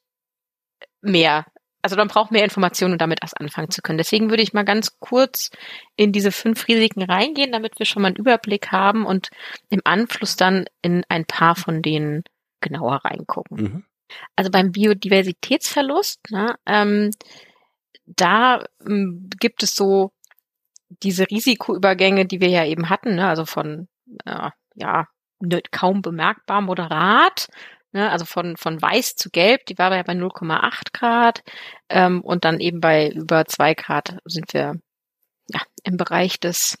mehr, 1.01 1.45
also 1.81 1.95
man 1.95 2.07
braucht 2.07 2.31
mehr 2.31 2.43
Informationen, 2.43 2.93
um 2.93 2.97
damit 2.97 3.19
erst 3.21 3.39
anfangen 3.39 3.69
zu 3.69 3.81
können. 3.81 3.97
Deswegen 3.97 4.29
würde 4.29 4.43
ich 4.43 4.53
mal 4.53 4.65
ganz 4.65 4.99
kurz 4.99 5.51
in 5.95 6.11
diese 6.11 6.31
fünf 6.31 6.67
Risiken 6.67 7.03
reingehen, 7.03 7.51
damit 7.51 7.79
wir 7.79 7.85
schon 7.85 8.01
mal 8.01 8.09
einen 8.09 8.17
Überblick 8.17 8.71
haben 8.71 9.05
und 9.05 9.29
im 9.69 9.81
Anschluss 9.83 10.35
dann 10.35 10.65
in 10.81 11.03
ein 11.09 11.25
paar 11.25 11.55
von 11.55 11.81
denen 11.81 12.23
genauer 12.61 13.01
reingucken. 13.05 13.57
Mhm. 13.57 13.85
Also 14.35 14.51
beim 14.51 14.71
Biodiversitätsverlust, 14.71 16.31
ne, 16.31 16.55
ähm, 16.65 17.11
da 18.05 18.63
ähm, 18.85 19.29
gibt 19.39 19.63
es 19.63 19.75
so 19.75 20.11
diese 21.03 21.29
Risikoübergänge, 21.29 22.25
die 22.25 22.39
wir 22.39 22.47
ja 22.47 22.65
eben 22.65 22.89
hatten, 22.89 23.15
ne, 23.15 23.27
also 23.27 23.45
von 23.45 23.89
äh, 24.25 24.49
ja 24.75 25.07
kaum 25.71 26.01
bemerkbar 26.01 26.61
moderat 26.61 27.47
ne, 27.91 28.11
also 28.11 28.25
von, 28.25 28.57
von 28.57 28.81
weiß 28.81 29.15
zu 29.15 29.29
gelb, 29.29 29.65
die 29.65 29.77
war 29.77 29.95
ja 29.95 30.03
bei 30.03 30.13
0,8 30.13 30.93
Grad 30.93 31.43
ähm, 31.89 32.21
und 32.21 32.45
dann 32.45 32.59
eben 32.59 32.79
bei 32.79 33.09
über 33.09 33.45
zwei 33.45 33.73
Grad 33.73 34.17
sind 34.25 34.53
wir 34.53 34.75
ja, 35.49 35.61
im 35.83 35.97
Bereich 35.97 36.39
des 36.39 36.77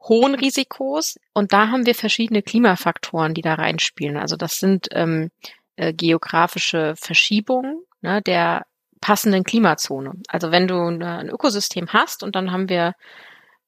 hohen 0.00 0.34
Risikos 0.34 1.16
und 1.32 1.52
da 1.52 1.68
haben 1.68 1.86
wir 1.86 1.94
verschiedene 1.94 2.42
Klimafaktoren, 2.42 3.34
die 3.34 3.42
da 3.42 3.54
reinspielen. 3.54 4.16
Also 4.16 4.36
das 4.36 4.56
sind 4.56 4.88
ähm, 4.92 5.30
äh, 5.76 5.92
geografische 5.92 6.94
Verschiebungen 6.96 7.82
ne, 8.00 8.20
der 8.22 8.66
passenden 9.00 9.44
Klimazone. 9.44 10.14
Also 10.28 10.50
wenn 10.50 10.68
du 10.68 10.76
ein 10.76 11.28
Ökosystem 11.28 11.88
hast 11.92 12.22
und 12.22 12.36
dann 12.36 12.52
haben 12.52 12.68
wir 12.68 12.94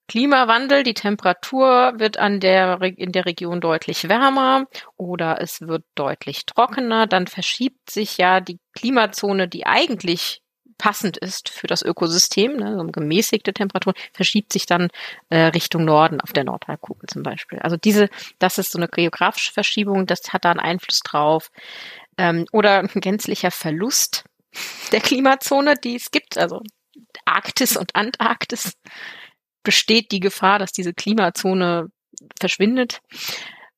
Klimawandel, 0.06 0.82
die 0.82 0.94
Temperatur 0.94 1.94
wird 1.96 2.18
an 2.18 2.40
der, 2.40 2.80
in 2.82 3.12
der 3.12 3.24
Region 3.24 3.60
deutlich 3.60 4.08
wärmer 4.08 4.66
oder 4.96 5.40
es 5.40 5.62
wird 5.62 5.84
deutlich 5.94 6.44
trockener, 6.44 7.06
dann 7.06 7.26
verschiebt 7.26 7.90
sich 7.90 8.18
ja 8.18 8.40
die 8.40 8.58
Klimazone, 8.74 9.48
die 9.48 9.66
eigentlich 9.66 10.42
passend 10.76 11.16
ist 11.16 11.48
für 11.48 11.66
das 11.66 11.82
Ökosystem, 11.82 12.56
ne, 12.56 12.76
so 12.76 12.84
gemäßigte 12.84 13.54
Temperatur, 13.54 13.94
verschiebt 14.12 14.52
sich 14.52 14.66
dann 14.66 14.88
äh, 15.30 15.46
Richtung 15.46 15.84
Norden 15.84 16.20
auf 16.20 16.32
der 16.32 16.44
Nordhalbkugel 16.44 17.08
zum 17.08 17.22
Beispiel. 17.22 17.58
Also 17.60 17.76
diese, 17.76 18.08
das 18.38 18.58
ist 18.58 18.72
so 18.72 18.78
eine 18.78 18.88
geografische 18.88 19.52
Verschiebung, 19.52 20.06
das 20.06 20.32
hat 20.32 20.44
da 20.44 20.50
einen 20.50 20.60
Einfluss 20.60 21.00
drauf. 21.00 21.50
Ähm, 22.18 22.46
oder 22.52 22.80
ein 22.80 22.88
gänzlicher 23.00 23.50
Verlust 23.50 24.24
der 24.92 25.00
Klimazone, 25.00 25.74
die 25.76 25.96
es 25.96 26.10
gibt, 26.10 26.38
also 26.38 26.60
Arktis 27.24 27.76
und 27.76 27.94
Antarktis 27.94 28.74
besteht 29.64 30.12
die 30.12 30.20
Gefahr, 30.20 30.58
dass 30.58 30.72
diese 30.72 30.94
Klimazone 30.94 31.88
verschwindet. 32.38 33.00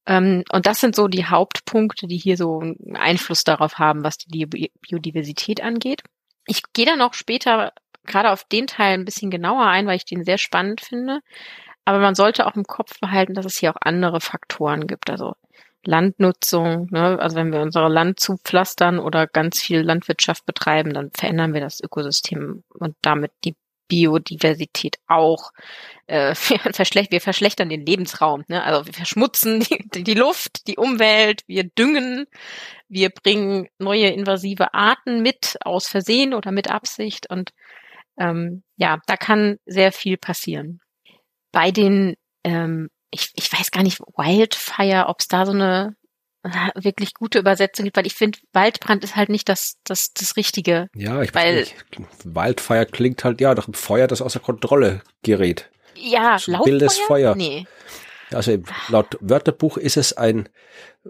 Ähm, 0.06 0.44
und 0.52 0.66
das 0.66 0.80
sind 0.80 0.94
so 0.94 1.08
die 1.08 1.26
Hauptpunkte, 1.26 2.06
die 2.06 2.18
hier 2.18 2.36
so 2.36 2.60
einen 2.60 2.96
Einfluss 2.96 3.44
darauf 3.44 3.78
haben, 3.78 4.04
was 4.04 4.18
die 4.18 4.46
Biodiversität 4.46 5.62
angeht. 5.62 6.02
Ich 6.46 6.62
gehe 6.72 6.86
dann 6.86 7.00
auch 7.00 7.14
später 7.14 7.72
gerade 8.04 8.30
auf 8.30 8.44
den 8.44 8.66
Teil 8.66 8.94
ein 8.94 9.04
bisschen 9.04 9.30
genauer 9.30 9.66
ein, 9.66 9.86
weil 9.86 9.96
ich 9.96 10.04
den 10.04 10.24
sehr 10.24 10.38
spannend 10.38 10.80
finde. 10.80 11.20
Aber 11.84 11.98
man 11.98 12.14
sollte 12.14 12.46
auch 12.46 12.56
im 12.56 12.64
Kopf 12.64 13.00
behalten, 13.00 13.34
dass 13.34 13.46
es 13.46 13.58
hier 13.58 13.70
auch 13.70 13.80
andere 13.80 14.20
Faktoren 14.20 14.86
gibt. 14.86 15.10
Also 15.10 15.34
Landnutzung, 15.84 16.88
ne? 16.90 17.18
also 17.20 17.36
wenn 17.36 17.52
wir 17.52 17.60
unser 17.60 17.88
Land 17.88 18.20
zupflastern 18.20 18.98
oder 18.98 19.26
ganz 19.26 19.62
viel 19.62 19.82
Landwirtschaft 19.82 20.44
betreiben, 20.46 20.92
dann 20.92 21.10
verändern 21.16 21.54
wir 21.54 21.60
das 21.60 21.80
Ökosystem 21.80 22.64
und 22.70 22.96
damit 23.02 23.32
die 23.44 23.54
Biodiversität 23.88 24.96
auch. 25.06 25.52
Äh, 26.06 26.34
wir, 26.48 26.58
verschlecht, 26.72 27.12
wir 27.12 27.20
verschlechtern 27.20 27.68
den 27.68 27.84
Lebensraum. 27.84 28.44
Ne? 28.48 28.62
Also 28.62 28.86
wir 28.86 28.92
verschmutzen 28.92 29.60
die, 29.94 30.02
die 30.02 30.14
Luft, 30.14 30.66
die 30.66 30.76
Umwelt, 30.76 31.42
wir 31.46 31.64
düngen, 31.64 32.26
wir 32.88 33.10
bringen 33.10 33.68
neue 33.78 34.08
invasive 34.08 34.74
Arten 34.74 35.22
mit 35.22 35.56
aus 35.62 35.88
Versehen 35.88 36.34
oder 36.34 36.52
mit 36.52 36.70
Absicht. 36.70 37.28
Und 37.30 37.50
ähm, 38.18 38.62
ja, 38.76 38.98
da 39.06 39.16
kann 39.16 39.58
sehr 39.66 39.92
viel 39.92 40.16
passieren. 40.16 40.80
Bei 41.52 41.70
den, 41.70 42.14
ähm, 42.44 42.88
ich, 43.10 43.32
ich 43.34 43.52
weiß 43.52 43.70
gar 43.70 43.82
nicht, 43.82 44.00
Wildfire, 44.00 45.06
ob 45.08 45.20
es 45.20 45.28
da 45.28 45.46
so 45.46 45.52
eine 45.52 45.96
wirklich 46.74 47.14
gute 47.14 47.38
Übersetzung 47.38 47.84
gibt, 47.84 47.96
weil 47.96 48.06
ich 48.06 48.14
finde, 48.14 48.38
Waldbrand 48.52 49.04
ist 49.04 49.16
halt 49.16 49.28
nicht 49.28 49.48
das, 49.48 49.76
das, 49.84 50.12
das 50.12 50.36
Richtige. 50.36 50.88
Ja, 50.94 51.22
ich 51.22 51.34
weil, 51.34 51.60
weiß 51.60 51.70
nicht. 51.70 52.08
Waldfeuer 52.24 52.84
klingt 52.84 53.24
halt, 53.24 53.40
ja, 53.40 53.54
doch 53.54 53.68
ein 53.68 53.74
Feuer, 53.74 54.06
das 54.06 54.22
außer 54.22 54.40
Kontrolle 54.40 55.02
gerät. 55.22 55.70
Ja, 55.96 56.38
so 56.38 56.52
Wildes 56.64 56.98
Feuer. 56.98 57.34
Nee. 57.34 57.66
Also 58.32 58.58
laut 58.88 59.16
Wörterbuch 59.20 59.76
ist 59.76 59.96
es 59.96 60.12
ein 60.12 60.48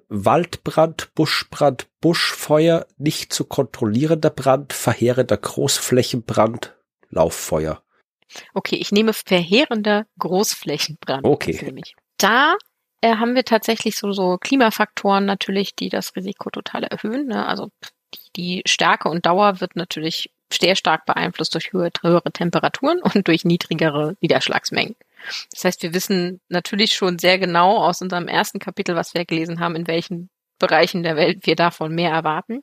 Waldbrand, 0.08 1.14
Buschbrand, 1.14 1.88
Buschfeuer, 2.00 2.86
nicht 2.98 3.32
zu 3.32 3.44
kontrollierender 3.44 4.30
Brand, 4.30 4.72
verheerender 4.72 5.36
Großflächenbrand, 5.36 6.76
Lauffeuer. 7.08 7.82
Okay, 8.52 8.76
ich 8.76 8.92
nehme 8.92 9.12
verheerender 9.12 10.06
Großflächenbrand. 10.18 11.24
Okay. 11.24 11.82
Da 12.18 12.56
äh, 13.00 13.16
haben 13.16 13.34
wir 13.34 13.44
tatsächlich 13.44 13.96
so, 13.96 14.12
so 14.12 14.38
Klimafaktoren 14.38 15.24
natürlich, 15.24 15.74
die 15.74 15.88
das 15.88 16.14
Risiko 16.16 16.50
total 16.50 16.84
erhöhen. 16.84 17.26
Ne? 17.26 17.46
Also 17.46 17.70
die, 18.14 18.32
die 18.36 18.62
Stärke 18.66 19.08
und 19.08 19.26
Dauer 19.26 19.60
wird 19.60 19.76
natürlich 19.76 20.30
sehr 20.52 20.76
stark 20.76 21.06
beeinflusst 21.06 21.54
durch 21.54 21.72
höhere, 21.72 21.90
höhere 22.02 22.32
Temperaturen 22.32 23.00
und 23.00 23.26
durch 23.28 23.44
niedrigere 23.44 24.16
Niederschlagsmengen. 24.20 24.96
Das 25.52 25.64
heißt, 25.64 25.82
wir 25.82 25.92
wissen 25.92 26.40
natürlich 26.48 26.94
schon 26.94 27.18
sehr 27.18 27.38
genau 27.38 27.78
aus 27.78 28.00
unserem 28.00 28.28
ersten 28.28 28.58
Kapitel, 28.58 28.94
was 28.94 29.14
wir 29.14 29.24
gelesen 29.24 29.60
haben, 29.60 29.74
in 29.74 29.88
welchen 29.88 30.30
Bereichen 30.58 31.02
der 31.02 31.16
Welt 31.16 31.46
wir 31.46 31.56
davon 31.56 31.94
mehr 31.94 32.10
erwarten. 32.10 32.62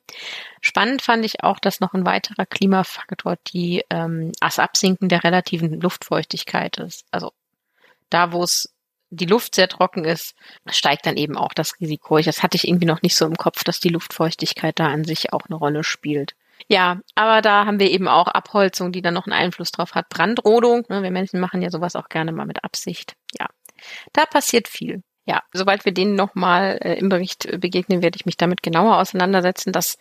Spannend 0.60 1.02
fand 1.02 1.24
ich 1.24 1.44
auch, 1.44 1.60
dass 1.60 1.80
noch 1.80 1.94
ein 1.94 2.06
weiterer 2.06 2.46
Klimafaktor 2.46 3.36
die 3.46 3.84
ähm, 3.90 4.32
das 4.40 4.58
Absinken 4.58 5.08
der 5.08 5.22
relativen 5.22 5.80
Luftfeuchtigkeit 5.80 6.78
ist. 6.78 7.04
Also 7.12 7.32
da, 8.10 8.32
wo 8.32 8.42
es 8.42 8.73
die 9.14 9.26
Luft 9.26 9.54
sehr 9.54 9.68
trocken 9.68 10.04
ist, 10.04 10.34
steigt 10.68 11.06
dann 11.06 11.16
eben 11.16 11.36
auch 11.36 11.52
das 11.52 11.80
Risiko. 11.80 12.18
Das 12.18 12.42
hatte 12.42 12.56
ich 12.56 12.66
irgendwie 12.66 12.86
noch 12.86 13.02
nicht 13.02 13.16
so 13.16 13.26
im 13.26 13.36
Kopf, 13.36 13.64
dass 13.64 13.80
die 13.80 13.88
Luftfeuchtigkeit 13.88 14.78
da 14.78 14.86
an 14.86 15.04
sich 15.04 15.32
auch 15.32 15.46
eine 15.46 15.56
Rolle 15.56 15.84
spielt. 15.84 16.34
Ja, 16.68 17.00
aber 17.14 17.42
da 17.42 17.66
haben 17.66 17.78
wir 17.78 17.90
eben 17.90 18.08
auch 18.08 18.28
Abholzung, 18.28 18.92
die 18.92 19.02
dann 19.02 19.14
noch 19.14 19.26
einen 19.26 19.34
Einfluss 19.34 19.70
drauf 19.70 19.94
hat. 19.94 20.08
Brandrodung, 20.08 20.84
ne, 20.88 21.02
wir 21.02 21.10
Menschen 21.10 21.40
machen 21.40 21.62
ja 21.62 21.70
sowas 21.70 21.96
auch 21.96 22.08
gerne 22.08 22.32
mal 22.32 22.46
mit 22.46 22.64
Absicht. 22.64 23.16
Ja, 23.38 23.48
da 24.12 24.24
passiert 24.24 24.68
viel. 24.68 25.02
Ja, 25.26 25.42
sobald 25.52 25.84
wir 25.84 25.92
denen 25.92 26.14
nochmal 26.14 26.78
äh, 26.82 26.94
im 26.94 27.08
Bericht 27.08 27.48
begegnen, 27.60 28.02
werde 28.02 28.16
ich 28.16 28.26
mich 28.26 28.36
damit 28.36 28.62
genauer 28.62 28.98
auseinandersetzen. 28.98 29.72
Das 29.72 29.98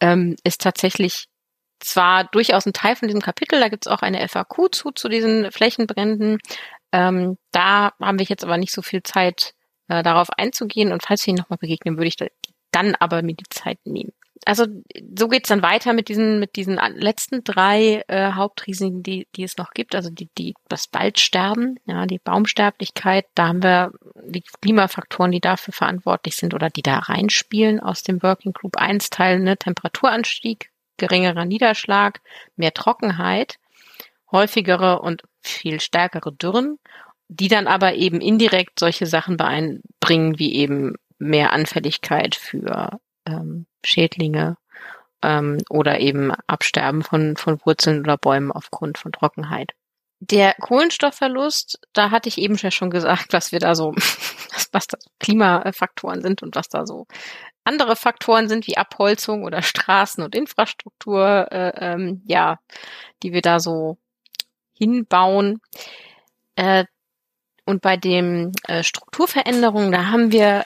ähm, 0.00 0.36
ist 0.44 0.60
tatsächlich 0.60 1.28
zwar 1.80 2.24
durchaus 2.24 2.66
ein 2.66 2.72
Teil 2.72 2.96
von 2.96 3.08
diesem 3.08 3.22
Kapitel, 3.22 3.60
da 3.60 3.68
gibt 3.68 3.86
es 3.86 3.92
auch 3.92 4.02
eine 4.02 4.26
FAQ 4.28 4.72
zu, 4.72 4.90
zu 4.90 5.08
diesen 5.08 5.50
Flächenbränden. 5.52 6.38
Ähm, 6.92 7.38
da 7.52 7.92
haben 8.00 8.18
wir 8.18 8.26
jetzt 8.26 8.44
aber 8.44 8.56
nicht 8.56 8.72
so 8.72 8.82
viel 8.82 9.02
Zeit, 9.02 9.54
äh, 9.88 10.02
darauf 10.02 10.28
einzugehen. 10.36 10.92
Und 10.92 11.02
falls 11.02 11.26
wir 11.26 11.32
ihnen 11.32 11.38
nochmal 11.38 11.58
begegnen, 11.58 11.96
würde 11.96 12.08
ich 12.08 12.16
dann 12.70 12.94
aber 12.96 13.22
mir 13.22 13.34
die 13.34 13.48
Zeit 13.50 13.78
nehmen 13.84 14.12
also 14.46 14.66
so 15.16 15.28
geht's 15.28 15.48
dann 15.48 15.62
weiter 15.62 15.92
mit 15.92 16.08
diesen 16.08 16.38
mit 16.40 16.56
diesen 16.56 16.76
letzten 16.94 17.44
drei 17.44 18.02
äh, 18.08 18.32
Hauptrisiken, 18.32 19.02
die 19.02 19.26
die 19.36 19.42
es 19.42 19.56
noch 19.56 19.72
gibt. 19.72 19.94
Also 19.94 20.10
die 20.10 20.28
die 20.38 20.54
das 20.68 20.88
Waldsterben, 20.92 21.78
ja, 21.86 22.06
die 22.06 22.18
Baumsterblichkeit. 22.18 23.26
Da 23.34 23.48
haben 23.48 23.62
wir 23.62 23.92
die 24.14 24.42
Klimafaktoren, 24.62 25.32
die 25.32 25.40
dafür 25.40 25.72
verantwortlich 25.72 26.36
sind 26.36 26.54
oder 26.54 26.70
die 26.70 26.82
da 26.82 26.98
reinspielen 26.98 27.80
aus 27.80 28.02
dem 28.02 28.22
Working 28.22 28.52
Group 28.52 28.76
1 28.76 29.10
Teil, 29.10 29.40
ne, 29.40 29.56
Temperaturanstieg, 29.56 30.70
geringerer 30.96 31.44
Niederschlag, 31.44 32.20
mehr 32.56 32.74
Trockenheit, 32.74 33.58
häufigere 34.30 35.00
und 35.00 35.22
viel 35.42 35.80
stärkere 35.80 36.32
Dürren, 36.32 36.78
die 37.28 37.48
dann 37.48 37.66
aber 37.66 37.94
eben 37.94 38.20
indirekt 38.20 38.78
solche 38.78 39.06
Sachen 39.06 39.36
beeinbringen 39.36 40.38
wie 40.38 40.54
eben 40.54 40.94
mehr 41.18 41.52
Anfälligkeit 41.52 42.34
für 42.34 43.00
ähm, 43.26 43.66
Schädlinge 43.84 44.56
ähm, 45.22 45.58
oder 45.68 46.00
eben 46.00 46.32
Absterben 46.46 47.02
von, 47.02 47.36
von 47.36 47.60
Wurzeln 47.64 48.00
oder 48.00 48.16
Bäumen 48.16 48.52
aufgrund 48.52 48.98
von 48.98 49.12
Trockenheit. 49.12 49.72
Der 50.20 50.54
Kohlenstoffverlust, 50.54 51.80
da 51.92 52.10
hatte 52.10 52.28
ich 52.28 52.38
eben 52.38 52.58
schon 52.58 52.90
gesagt, 52.90 53.32
was 53.32 53.52
wir 53.52 53.60
da 53.60 53.74
so, 53.74 53.92
was 54.72 54.86
da 54.88 54.98
Klimafaktoren 55.20 56.22
sind 56.22 56.42
und 56.42 56.56
was 56.56 56.68
da 56.68 56.86
so 56.86 57.06
andere 57.64 57.96
Faktoren 57.96 58.48
sind 58.48 58.66
wie 58.66 58.78
Abholzung 58.78 59.44
oder 59.44 59.62
Straßen 59.62 60.24
und 60.24 60.34
Infrastruktur, 60.34 61.48
äh, 61.52 61.72
ähm, 61.76 62.22
ja, 62.24 62.58
die 63.22 63.32
wir 63.32 63.42
da 63.42 63.60
so 63.60 63.98
hinbauen. 64.78 65.60
Äh, 66.56 66.84
und 67.64 67.82
bei 67.82 67.96
dem 67.96 68.52
äh, 68.66 68.82
Strukturveränderungen, 68.82 69.92
da 69.92 70.06
haben 70.06 70.32
wir 70.32 70.64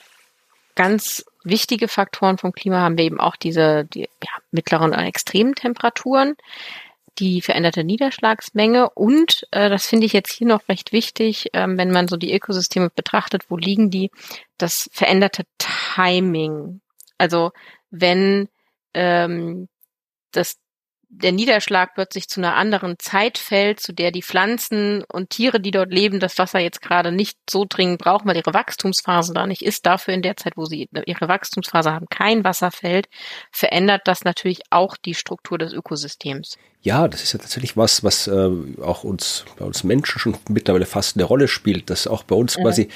ganz 0.74 1.24
wichtige 1.44 1.88
Faktoren 1.88 2.38
vom 2.38 2.52
Klima 2.52 2.80
haben 2.80 2.96
wir 2.96 3.04
eben 3.04 3.20
auch 3.20 3.36
diese 3.36 3.84
die, 3.84 4.02
ja, 4.02 4.30
mittleren 4.52 4.92
und 4.92 5.00
extremen 5.00 5.54
Temperaturen, 5.54 6.36
die 7.18 7.42
veränderte 7.42 7.84
Niederschlagsmenge 7.84 8.90
und 8.90 9.46
äh, 9.50 9.68
das 9.68 9.86
finde 9.86 10.06
ich 10.06 10.12
jetzt 10.12 10.32
hier 10.32 10.46
noch 10.46 10.68
recht 10.68 10.92
wichtig, 10.92 11.50
ähm, 11.52 11.76
wenn 11.76 11.90
man 11.90 12.08
so 12.08 12.16
die 12.16 12.32
Ökosysteme 12.34 12.90
betrachtet, 12.90 13.50
wo 13.50 13.56
liegen 13.56 13.90
die, 13.90 14.10
das 14.56 14.88
veränderte 14.92 15.44
Timing. 15.58 16.80
Also 17.18 17.50
wenn 17.90 18.48
ähm, 18.94 19.68
das 20.30 20.56
der 21.14 21.30
Niederschlag 21.30 21.94
plötzlich 21.94 22.26
zu 22.26 22.40
einer 22.40 22.56
anderen 22.56 22.98
Zeit 22.98 23.36
fällt, 23.36 23.80
zu 23.80 23.92
der 23.92 24.10
die 24.10 24.22
Pflanzen 24.22 25.04
und 25.04 25.28
Tiere, 25.28 25.60
die 25.60 25.70
dort 25.70 25.92
leben, 25.92 26.20
das 26.20 26.38
Wasser 26.38 26.58
jetzt 26.58 26.80
gerade 26.80 27.12
nicht 27.12 27.38
so 27.48 27.66
dringend 27.68 28.00
brauchen, 28.00 28.26
weil 28.26 28.36
ihre 28.36 28.54
Wachstumsphase 28.54 29.34
da 29.34 29.46
nicht 29.46 29.60
ist. 29.60 29.84
Dafür 29.84 30.14
in 30.14 30.22
der 30.22 30.38
Zeit, 30.38 30.56
wo 30.56 30.64
sie 30.64 30.88
ihre 31.06 31.28
Wachstumsphase 31.28 31.92
haben, 31.92 32.06
kein 32.08 32.44
Wasser 32.44 32.70
fällt, 32.70 33.08
verändert 33.50 34.02
das 34.06 34.24
natürlich 34.24 34.62
auch 34.70 34.96
die 34.96 35.14
Struktur 35.14 35.58
des 35.58 35.74
Ökosystems. 35.74 36.56
Ja, 36.84 37.06
das 37.06 37.22
ist 37.22 37.32
ja 37.32 37.38
tatsächlich 37.38 37.76
was, 37.76 38.02
was 38.02 38.26
äh, 38.26 38.50
auch 38.82 39.04
uns 39.04 39.44
bei 39.56 39.64
uns 39.64 39.84
Menschen 39.84 40.18
schon 40.18 40.36
mittlerweile 40.48 40.84
fast 40.84 41.16
eine 41.16 41.24
Rolle 41.24 41.46
spielt, 41.46 41.90
dass 41.90 42.08
auch 42.08 42.24
bei 42.24 42.34
uns 42.34 42.58
mhm. 42.58 42.62
quasi 42.62 42.88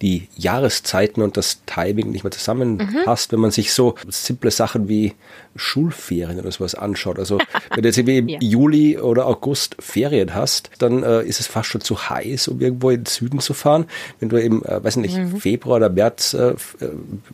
die 0.00 0.28
Jahreszeiten 0.34 1.20
und 1.22 1.36
das 1.36 1.62
Timing 1.66 2.10
nicht 2.10 2.24
mehr 2.24 2.30
zusammenpasst, 2.30 3.30
mhm. 3.30 3.36
wenn 3.36 3.40
man 3.40 3.50
sich 3.50 3.74
so 3.74 3.96
simple 4.08 4.50
Sachen 4.50 4.88
wie 4.88 5.12
Schulferien 5.56 6.40
oder 6.40 6.50
sowas 6.52 6.74
anschaut. 6.74 7.18
Also 7.18 7.38
wenn 7.74 7.82
du 7.82 7.88
jetzt 7.88 7.98
irgendwie 7.98 8.18
im 8.18 8.28
ja. 8.28 8.38
Juli 8.40 8.98
oder 8.98 9.26
August 9.26 9.76
Ferien 9.78 10.34
hast, 10.34 10.70
dann 10.78 11.02
äh, 11.02 11.22
ist 11.22 11.38
es 11.38 11.46
fast 11.46 11.68
schon 11.68 11.82
zu 11.82 12.08
heiß, 12.08 12.48
um 12.48 12.62
irgendwo 12.62 12.90
in 12.90 13.00
den 13.00 13.06
Süden 13.06 13.40
zu 13.40 13.52
fahren. 13.52 13.84
Wenn 14.20 14.30
du 14.30 14.42
eben, 14.42 14.64
äh, 14.64 14.82
weiß 14.82 14.96
nicht, 14.96 15.18
mhm. 15.18 15.36
Februar 15.36 15.76
oder 15.76 15.90
März 15.90 16.32
äh, 16.32 16.54
äh 16.80 16.88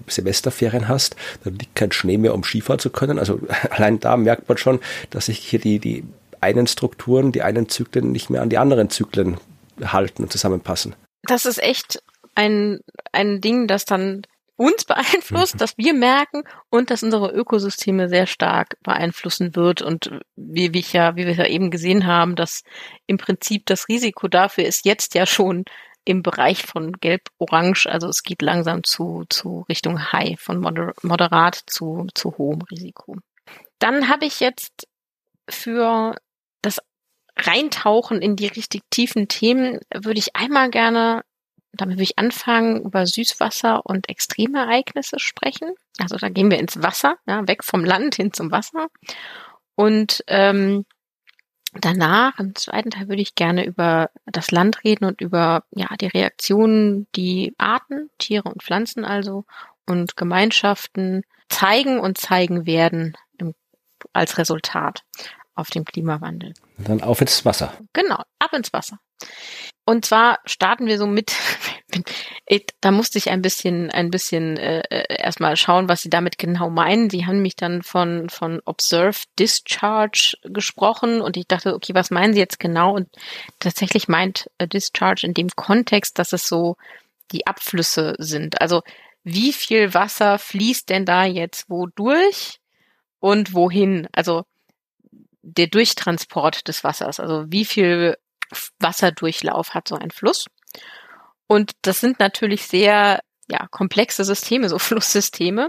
Semesterferien 0.08 0.88
hast, 0.88 1.14
dann 1.44 1.56
liegt 1.56 1.76
kein 1.76 1.92
Schnee 1.92 2.18
mehr, 2.18 2.34
um 2.34 2.42
Skifahren 2.42 2.80
zu 2.80 2.90
können. 2.90 3.18
Also 3.18 3.38
allein 3.70 4.00
da 4.00 4.16
merkt 4.16 4.48
man 4.48 4.58
schon, 4.58 4.80
dass 5.10 5.26
sich 5.26 5.38
hier 5.38 5.60
die, 5.60 5.78
die 5.78 5.99
einen 6.40 6.66
Strukturen, 6.66 7.32
die 7.32 7.42
einen 7.42 7.68
Zyklen 7.68 8.12
nicht 8.12 8.30
mehr 8.30 8.42
an 8.42 8.50
die 8.50 8.58
anderen 8.58 8.90
Zyklen 8.90 9.38
halten 9.82 10.22
und 10.22 10.32
zusammenpassen. 10.32 10.94
Das 11.22 11.46
ist 11.46 11.62
echt 11.62 12.02
ein, 12.34 12.80
ein 13.12 13.40
Ding, 13.40 13.66
das 13.66 13.84
dann 13.84 14.22
uns 14.56 14.84
beeinflusst, 14.86 15.54
mhm. 15.54 15.58
dass 15.58 15.78
wir 15.78 15.94
merken 15.94 16.42
und 16.68 16.90
dass 16.90 17.02
unsere 17.02 17.30
Ökosysteme 17.30 18.08
sehr 18.08 18.26
stark 18.26 18.76
beeinflussen 18.82 19.56
wird. 19.56 19.82
Und 19.82 20.10
wie, 20.36 20.74
wie, 20.74 20.80
ich 20.80 20.92
ja, 20.92 21.16
wie 21.16 21.26
wir 21.26 21.34
ja 21.34 21.46
eben 21.46 21.70
gesehen 21.70 22.06
haben, 22.06 22.36
dass 22.36 22.62
im 23.06 23.16
Prinzip 23.16 23.64
das 23.66 23.88
Risiko 23.88 24.28
dafür 24.28 24.64
ist 24.64 24.84
jetzt 24.84 25.14
ja 25.14 25.26
schon 25.26 25.64
im 26.04 26.22
Bereich 26.22 26.62
von 26.62 26.92
gelb-orange, 26.92 27.86
also 27.86 28.08
es 28.08 28.22
geht 28.22 28.42
langsam 28.42 28.84
zu, 28.84 29.24
zu 29.28 29.64
Richtung 29.68 30.12
High, 30.12 30.40
von 30.40 30.58
moder 30.58 30.94
moderat 31.02 31.60
zu, 31.66 32.06
zu 32.14 32.36
hohem 32.38 32.62
Risiko. 32.62 33.16
Dann 33.78 34.08
habe 34.08 34.24
ich 34.24 34.40
jetzt 34.40 34.88
für 35.48 36.16
das 36.62 36.80
Reintauchen 37.36 38.20
in 38.20 38.36
die 38.36 38.48
richtig 38.48 38.82
tiefen 38.90 39.28
Themen 39.28 39.80
würde 39.94 40.18
ich 40.18 40.36
einmal 40.36 40.70
gerne, 40.70 41.22
damit 41.72 41.96
würde 41.96 42.04
ich 42.04 42.18
anfangen, 42.18 42.82
über 42.82 43.06
Süßwasser 43.06 43.84
und 43.86 44.08
Extremereignisse 44.08 45.18
sprechen. 45.18 45.74
Also 45.98 46.16
da 46.16 46.28
gehen 46.28 46.50
wir 46.50 46.58
ins 46.58 46.82
Wasser, 46.82 47.16
ja, 47.26 47.46
weg 47.46 47.64
vom 47.64 47.84
Land 47.84 48.16
hin 48.16 48.32
zum 48.32 48.50
Wasser. 48.50 48.88
Und 49.74 50.22
ähm, 50.26 50.84
danach, 51.72 52.38
im 52.38 52.54
zweiten 52.54 52.90
Teil, 52.90 53.08
würde 53.08 53.22
ich 53.22 53.34
gerne 53.34 53.64
über 53.64 54.10
das 54.26 54.50
Land 54.50 54.84
reden 54.84 55.04
und 55.04 55.20
über 55.20 55.64
ja 55.70 55.88
die 56.00 56.08
Reaktionen, 56.08 57.06
die 57.14 57.54
Arten, 57.58 58.10
Tiere 58.18 58.48
und 58.48 58.62
Pflanzen 58.62 59.04
also 59.04 59.44
und 59.86 60.16
Gemeinschaften 60.16 61.22
zeigen 61.48 61.98
und 61.98 62.18
zeigen 62.18 62.66
werden 62.66 63.16
im, 63.38 63.54
als 64.12 64.38
Resultat 64.38 65.02
auf 65.54 65.70
dem 65.70 65.84
Klimawandel. 65.84 66.54
Dann 66.78 67.02
auf 67.02 67.20
ins 67.20 67.44
Wasser. 67.44 67.72
Genau, 67.92 68.22
ab 68.38 68.52
ins 68.52 68.72
Wasser. 68.72 68.98
Und 69.84 70.04
zwar 70.04 70.38
starten 70.44 70.86
wir 70.86 70.98
so 70.98 71.06
mit, 71.06 71.34
da 72.80 72.90
musste 72.90 73.18
ich 73.18 73.30
ein 73.30 73.42
bisschen, 73.42 73.90
ein 73.90 74.10
bisschen 74.10 74.56
äh, 74.56 74.82
erstmal 75.08 75.56
schauen, 75.56 75.88
was 75.88 76.02
sie 76.02 76.10
damit 76.10 76.38
genau 76.38 76.70
meinen. 76.70 77.10
Sie 77.10 77.26
haben 77.26 77.42
mich 77.42 77.56
dann 77.56 77.82
von, 77.82 78.28
von 78.28 78.60
Observed 78.66 79.24
Discharge 79.38 80.36
gesprochen 80.44 81.20
und 81.20 81.36
ich 81.36 81.48
dachte, 81.48 81.74
okay, 81.74 81.94
was 81.94 82.10
meinen 82.10 82.34
sie 82.34 82.40
jetzt 82.40 82.60
genau? 82.60 82.94
Und 82.94 83.08
tatsächlich 83.58 84.06
meint 84.06 84.48
äh, 84.58 84.68
Discharge 84.68 85.26
in 85.26 85.34
dem 85.34 85.48
Kontext, 85.48 86.18
dass 86.18 86.32
es 86.32 86.46
so 86.46 86.76
die 87.32 87.46
Abflüsse 87.46 88.14
sind. 88.18 88.60
Also 88.60 88.82
wie 89.24 89.52
viel 89.52 89.92
Wasser 89.92 90.38
fließt 90.38 90.88
denn 90.88 91.04
da 91.04 91.24
jetzt 91.24 91.68
wo 91.68 91.86
durch 91.86 92.60
und 93.18 93.54
wohin? 93.54 94.08
Also 94.12 94.44
der 95.42 95.66
Durchtransport 95.66 96.68
des 96.68 96.84
Wassers, 96.84 97.20
also 97.20 97.44
wie 97.48 97.64
viel 97.64 98.16
Wasserdurchlauf 98.78 99.74
hat 99.74 99.88
so 99.88 99.96
ein 99.96 100.10
Fluss. 100.10 100.46
Und 101.46 101.72
das 101.82 102.00
sind 102.00 102.20
natürlich 102.20 102.66
sehr 102.66 103.20
ja, 103.48 103.66
komplexe 103.70 104.24
Systeme, 104.24 104.68
so 104.68 104.78
Flusssysteme. 104.78 105.68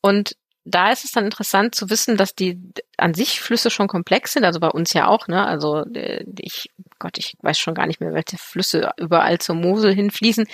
Und 0.00 0.36
da 0.64 0.92
ist 0.92 1.04
es 1.04 1.12
dann 1.12 1.24
interessant 1.24 1.74
zu 1.74 1.88
wissen, 1.88 2.16
dass 2.16 2.34
die 2.34 2.60
an 2.98 3.14
sich 3.14 3.40
Flüsse 3.40 3.70
schon 3.70 3.88
komplex 3.88 4.34
sind, 4.34 4.44
also 4.44 4.60
bei 4.60 4.68
uns 4.68 4.92
ja 4.92 5.06
auch, 5.08 5.26
ne? 5.26 5.46
Also 5.46 5.84
äh, 5.94 6.24
ich, 6.38 6.70
Gott, 6.98 7.16
ich 7.18 7.34
weiß 7.40 7.58
schon 7.58 7.74
gar 7.74 7.86
nicht 7.86 8.00
mehr, 8.00 8.12
welche 8.12 8.36
Flüsse 8.36 8.90
überall 8.98 9.38
zur 9.38 9.54
Mosel 9.54 9.94
hinfließen 9.94 10.46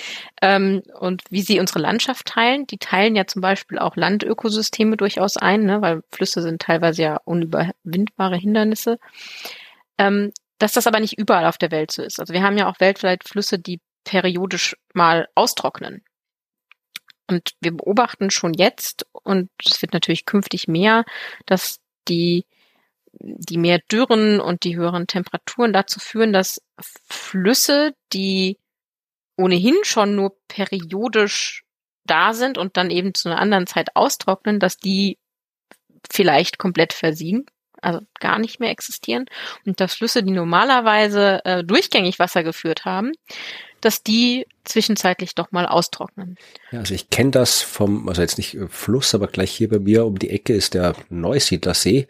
ähm, 0.43 0.83
und 0.99 1.23
wie 1.31 1.43
sie 1.43 1.59
unsere 1.59 1.81
Landschaft 1.81 2.27
teilen. 2.27 2.67
Die 2.67 2.79
teilen 2.79 3.17
ja 3.17 3.27
zum 3.27 3.43
Beispiel 3.43 3.79
auch 3.79 3.97
Landökosysteme 3.97 4.97
durchaus 4.97 5.37
ein, 5.37 5.65
ne? 5.65 5.83
weil 5.83 6.03
Flüsse 6.13 6.41
sind 6.41 6.63
teilweise 6.63 7.03
ja 7.03 7.17
unüberwindbare 7.25 8.37
Hindernisse. 8.37 8.99
Ähm, 9.99 10.33
dass 10.59 10.73
das 10.73 10.87
aber 10.87 11.01
nicht 11.01 11.19
überall 11.19 11.47
auf 11.47 11.59
der 11.59 11.71
Welt 11.71 11.91
so 11.91 12.03
ist. 12.03 12.19
Also 12.21 12.33
wir 12.33 12.43
haben 12.43 12.57
ja 12.57 12.69
auch 12.69 12.81
weltweit 12.81 13.25
Flüsse, 13.25 13.59
die 13.59 13.81
periodisch 14.05 14.77
mal 14.95 15.29
austrocknen. 15.35 16.03
Und 17.29 17.55
wir 17.61 17.73
beobachten 17.77 18.31
schon 18.31 18.55
jetzt, 18.55 19.07
und 19.13 19.51
es 19.65 19.83
wird 19.83 19.93
natürlich 19.93 20.27
künftig 20.27 20.69
mehr, 20.69 21.05
dass 21.45 21.81
die, 22.09 22.45
die 23.13 23.59
mehr 23.59 23.81
Dürren 23.91 24.41
und 24.41 24.65
die 24.65 24.77
höheren 24.77 25.07
Temperaturen 25.07 25.73
dazu 25.73 25.99
führen, 25.99 26.33
dass 26.33 26.63
Flüsse, 27.09 27.95
die 28.13 28.59
ohnehin 29.37 29.77
schon 29.83 30.15
nur 30.15 30.37
periodisch 30.49 31.65
da 32.05 32.33
sind 32.33 32.59
und 32.59 32.77
dann 32.77 32.91
eben 32.91 33.15
zu 33.15 33.29
einer 33.29 33.41
anderen 33.41 33.67
Zeit 33.67 33.97
austrocknen, 33.97 34.61
dass 34.61 34.77
die 34.77 35.19
vielleicht 36.09 36.59
komplett 36.59 36.93
versiegen 36.93 37.47
also 37.87 38.01
gar 38.19 38.39
nicht 38.39 38.59
mehr 38.59 38.71
existieren 38.71 39.27
und 39.65 39.81
dass 39.81 39.95
Flüsse, 39.95 40.25
die 40.25 40.33
normalerweise 40.33 41.41
äh, 41.45 41.63
durchgängig 41.63 42.19
Wasser 42.19 42.43
geführt 42.43 42.85
haben, 42.85 43.13
dass 43.81 44.03
die 44.03 44.47
zwischenzeitlich 44.65 45.37
doch 45.37 45.53
mal 45.53 45.67
austrocknen. 45.67 46.37
Ja, 46.73 46.81
also 46.81 46.95
ich 46.95 47.11
kenne 47.11 47.31
das 47.31 47.63
vom, 47.63 48.09
also 48.09 48.23
jetzt 48.23 48.39
nicht 48.39 48.55
äh, 48.55 48.67
Fluss, 48.69 49.15
aber 49.15 49.29
gleich 49.29 49.53
hier 49.53 49.69
bei 49.69 49.79
mir 49.79 50.05
um 50.05 50.19
die 50.19 50.31
Ecke 50.31 50.53
ist 50.53 50.75
der 50.75 50.97
Neusiedlersee, 51.11 52.09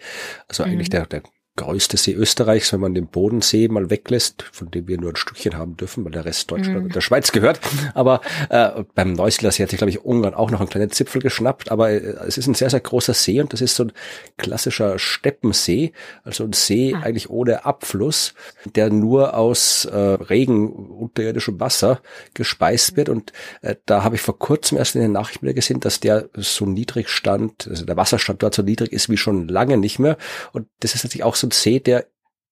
also 0.49 0.65
mhm. 0.65 0.71
eigentlich 0.71 0.89
der, 0.89 1.05
der 1.05 1.23
größte 1.57 1.97
See 1.97 2.12
Österreichs, 2.12 2.73
wenn 2.73 2.81
man 2.81 2.95
den 2.95 3.07
Bodensee 3.07 3.69
mal 3.69 3.90
weglässt, 3.90 4.45
von 4.53 4.71
dem 4.71 4.87
wir 4.87 5.01
nur 5.01 5.11
ein 5.11 5.16
Stückchen 5.16 5.57
haben 5.57 5.77
dürfen, 5.77 6.05
weil 6.05 6.12
der 6.12 6.25
Rest 6.25 6.51
Deutschland 6.51 6.79
mhm. 6.79 6.85
und 6.87 6.95
der 6.95 7.01
Schweiz 7.01 7.33
gehört. 7.33 7.61
Aber 7.95 8.21
äh, 8.51 8.85
beim 8.95 9.14
Neusiedler 9.14 9.51
See 9.51 9.62
hat 9.62 9.71
sich, 9.71 9.79
glaube 9.79 9.90
ich, 9.90 10.05
Ungarn 10.05 10.35
auch 10.35 10.51
noch 10.51 10.61
einen 10.61 10.69
kleinen 10.69 10.90
Zipfel 10.90 11.23
geschnappt. 11.23 11.71
Aber 11.71 11.90
äh, 11.90 11.97
es 12.27 12.38
ist 12.38 12.47
ein 12.47 12.55
sehr, 12.55 12.71
sehr 12.71 12.81
großer 12.81 13.14
See 13.14 13.40
und 13.40 13.53
das 13.53 13.61
ist 13.61 13.75
so 13.75 13.85
ein 13.85 13.92
klassischer 14.37 14.99
Steppensee, 14.99 15.92
also 16.25 16.45
ein 16.45 16.53
See 16.53 16.95
ah. 16.95 17.01
eigentlich 17.01 17.31
ohne 17.31 17.64
Abfluss, 17.64 18.35
der 18.64 18.90
nur 18.90 19.35
aus 19.35 19.87
äh, 19.87 19.97
Regen, 19.97 20.73
unterirdischem 20.73 21.59
Wasser 21.59 22.01
gespeist 22.35 22.97
wird. 22.97 23.09
Und 23.09 23.33
äh, 23.62 23.77
da 23.87 24.05
habe 24.05 24.16
ich 24.16 24.21
vor 24.21 24.38
kurzem 24.38 24.79
erst 24.79 24.95
in 24.95 25.01
den 25.01 25.12
Nachrichten 25.12 25.47
wieder 25.47 25.55
gesehen, 25.55 25.81
dass 25.81 26.01
der 26.01 26.29
so 26.35 26.66
niedrig 26.66 27.09
stand, 27.09 27.66
also 27.69 27.85
der 27.85 27.97
Wasserstand 27.97 28.42
dort 28.42 28.55
so 28.55 28.62
niedrig 28.62 28.92
ist 28.92 29.09
wie 29.09 29.16
schon 29.16 29.49
lange 29.49 29.79
nicht 29.79 29.99
mehr. 29.99 30.19
Und 30.53 30.69
das 30.81 30.95
ist 30.95 31.05
natürlich 31.05 31.25
auch 31.25 31.35
so 31.35 31.46
ein 31.47 31.51
See, 31.51 31.81
der 31.81 32.07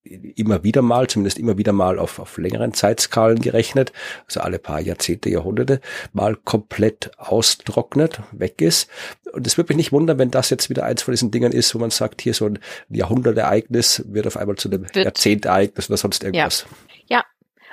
immer 0.04 0.62
wieder 0.62 0.82
mal, 0.82 1.06
zumindest 1.06 1.38
immer 1.38 1.56
wieder 1.56 1.72
mal 1.72 1.98
auf, 1.98 2.18
auf 2.18 2.36
längeren 2.36 2.74
Zeitskalen 2.74 3.40
gerechnet, 3.40 3.92
also 4.26 4.40
alle 4.40 4.58
paar 4.58 4.80
Jahrzehnte, 4.80 5.30
Jahrhunderte, 5.30 5.80
mal 6.12 6.36
komplett 6.36 7.10
austrocknet, 7.18 8.20
weg 8.32 8.60
ist. 8.60 8.90
Und 9.32 9.46
es 9.46 9.56
würde 9.56 9.70
mich 9.70 9.78
nicht 9.78 9.92
wundern, 9.92 10.18
wenn 10.18 10.30
das 10.30 10.50
jetzt 10.50 10.68
wieder 10.68 10.84
eins 10.84 11.02
von 11.02 11.12
diesen 11.12 11.30
Dingen 11.30 11.52
ist, 11.52 11.74
wo 11.74 11.78
man 11.78 11.90
sagt, 11.90 12.20
hier 12.20 12.34
so 12.34 12.46
ein 12.46 12.58
Jahrhundertereignis 12.90 14.04
wird 14.06 14.26
auf 14.26 14.36
einmal 14.36 14.56
zu 14.56 14.68
einem 14.68 14.86
Jahrzehntereignis 14.94 15.88
oder 15.88 15.96
sonst 15.96 16.22
irgendwas. 16.22 16.66
Ja. 17.08 17.18
ja. 17.18 17.24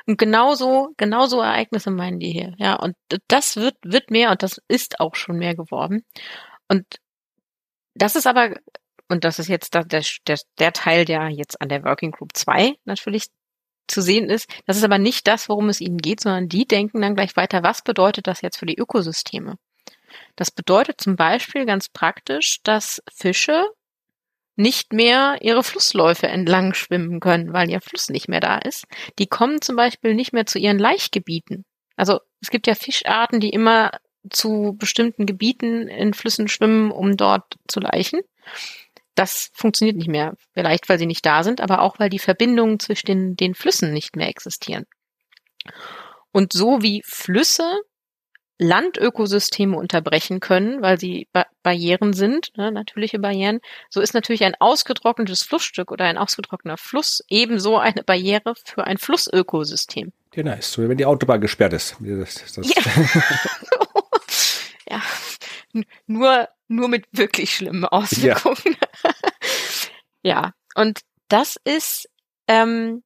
Und 0.07 0.17
genauso, 0.17 0.89
genauso 0.97 1.41
Ereignisse 1.41 1.91
meinen 1.91 2.19
die 2.19 2.31
hier. 2.31 2.53
Ja, 2.57 2.75
und 2.75 2.95
das 3.27 3.57
wird, 3.57 3.75
wird 3.83 4.09
mehr 4.09 4.31
und 4.31 4.41
das 4.41 4.59
ist 4.67 4.99
auch 4.99 5.15
schon 5.15 5.37
mehr 5.37 5.55
geworden. 5.55 6.03
Und 6.69 6.85
das 7.93 8.15
ist 8.15 8.25
aber 8.25 8.55
und 9.11 9.23
das 9.25 9.39
ist 9.39 9.49
jetzt 9.49 9.73
der, 9.73 9.83
der, 9.83 10.03
der 10.59 10.73
Teil, 10.73 11.05
der 11.05 11.29
jetzt 11.29 11.61
an 11.61 11.69
der 11.69 11.83
Working 11.83 12.11
Group 12.11 12.31
2 12.33 12.75
natürlich 12.85 13.25
zu 13.87 14.01
sehen 14.01 14.29
ist. 14.29 14.49
Das 14.65 14.77
ist 14.77 14.83
aber 14.83 14.97
nicht 14.97 15.27
das, 15.27 15.49
worum 15.49 15.69
es 15.69 15.81
ihnen 15.81 15.97
geht, 15.97 16.21
sondern 16.21 16.47
die 16.47 16.65
denken 16.65 17.01
dann 17.01 17.15
gleich 17.15 17.35
weiter, 17.35 17.61
was 17.61 17.83
bedeutet 17.83 18.27
das 18.27 18.41
jetzt 18.41 18.57
für 18.57 18.65
die 18.65 18.77
Ökosysteme? 18.77 19.57
Das 20.35 20.49
bedeutet 20.51 21.01
zum 21.01 21.15
Beispiel 21.15 21.65
ganz 21.65 21.89
praktisch, 21.89 22.59
dass 22.63 23.01
Fische 23.13 23.65
nicht 24.55 24.93
mehr 24.93 25.37
ihre 25.41 25.63
Flussläufe 25.63 26.27
entlang 26.27 26.73
schwimmen 26.73 27.19
können, 27.19 27.53
weil 27.53 27.69
ihr 27.69 27.81
Fluss 27.81 28.09
nicht 28.09 28.27
mehr 28.27 28.41
da 28.41 28.57
ist. 28.57 28.85
Die 29.19 29.27
kommen 29.27 29.61
zum 29.61 29.75
Beispiel 29.75 30.13
nicht 30.13 30.33
mehr 30.33 30.45
zu 30.45 30.59
ihren 30.59 30.79
Laichgebieten. 30.79 31.65
Also 31.95 32.19
es 32.41 32.49
gibt 32.49 32.67
ja 32.67 32.75
Fischarten, 32.75 33.39
die 33.39 33.49
immer 33.49 33.91
zu 34.29 34.75
bestimmten 34.77 35.25
Gebieten 35.25 35.87
in 35.87 36.13
Flüssen 36.13 36.47
schwimmen, 36.47 36.91
um 36.91 37.17
dort 37.17 37.57
zu 37.67 37.79
laichen 37.79 38.21
das 39.15 39.51
funktioniert 39.53 39.97
nicht 39.97 40.09
mehr. 40.09 40.35
Vielleicht, 40.53 40.89
weil 40.89 40.99
sie 40.99 41.05
nicht 41.05 41.25
da 41.25 41.43
sind, 41.43 41.61
aber 41.61 41.81
auch, 41.81 41.99
weil 41.99 42.09
die 42.09 42.19
Verbindungen 42.19 42.79
zwischen 42.79 43.07
den, 43.07 43.35
den 43.35 43.55
Flüssen 43.55 43.93
nicht 43.93 44.15
mehr 44.15 44.29
existieren. 44.29 44.85
Und 46.31 46.53
so 46.53 46.81
wie 46.81 47.01
Flüsse 47.05 47.81
Landökosysteme 48.61 49.75
unterbrechen 49.75 50.39
können, 50.39 50.83
weil 50.83 50.99
sie 50.99 51.27
ba 51.33 51.47
Barrieren 51.63 52.13
sind, 52.13 52.55
ne, 52.57 52.71
natürliche 52.71 53.19
Barrieren, 53.19 53.59
so 53.89 54.01
ist 54.01 54.13
natürlich 54.13 54.43
ein 54.43 54.55
ausgetrocknetes 54.59 55.43
Flussstück 55.43 55.91
oder 55.91 56.05
ein 56.05 56.17
ausgetrockneter 56.17 56.77
Fluss 56.77 57.23
ebenso 57.27 57.77
eine 57.77 58.03
Barriere 58.03 58.53
für 58.63 58.85
ein 58.85 58.97
Flussökosystem. 58.97 60.11
Ja, 60.35 60.43
nice. 60.43 60.73
So 60.73 60.83
wie 60.83 60.89
wenn 60.89 60.97
die 60.97 61.05
Autobahn 61.05 61.41
gesperrt 61.41 61.73
ist. 61.73 61.97
Das, 61.99 62.53
das 62.53 62.67
ja. 62.67 62.81
ja. 65.73 65.83
Nur 66.05 66.47
nur 66.71 66.87
mit 66.87 67.05
wirklich 67.11 67.53
schlimmen 67.53 67.85
Auswirkungen. 67.85 68.77
Ja, 70.23 70.23
ja. 70.23 70.51
und 70.75 71.01
das 71.27 71.57
ist 71.63 72.09
ähm, 72.47 73.03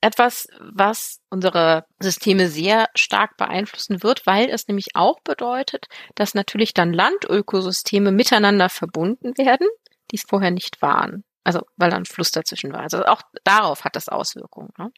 etwas, 0.00 0.46
was 0.60 1.20
unsere 1.30 1.86
Systeme 1.98 2.48
sehr 2.48 2.88
stark 2.94 3.36
beeinflussen 3.36 4.02
wird, 4.02 4.26
weil 4.26 4.50
es 4.50 4.68
nämlich 4.68 4.88
auch 4.94 5.20
bedeutet, 5.20 5.86
dass 6.14 6.34
natürlich 6.34 6.74
dann 6.74 6.92
Landökosysteme 6.92 8.12
miteinander 8.12 8.68
verbunden 8.68 9.36
werden, 9.38 9.66
die 10.10 10.16
es 10.16 10.24
vorher 10.28 10.50
nicht 10.50 10.82
waren. 10.82 11.24
Also 11.42 11.62
weil 11.76 11.90
da 11.90 11.96
ein 11.96 12.04
Fluss 12.04 12.30
dazwischen 12.30 12.72
war. 12.72 12.80
Also 12.80 13.04
auch 13.04 13.22
darauf 13.44 13.84
hat 13.84 13.96
das 13.96 14.08
Auswirkungen. 14.08 14.70
Ne? 14.78 14.90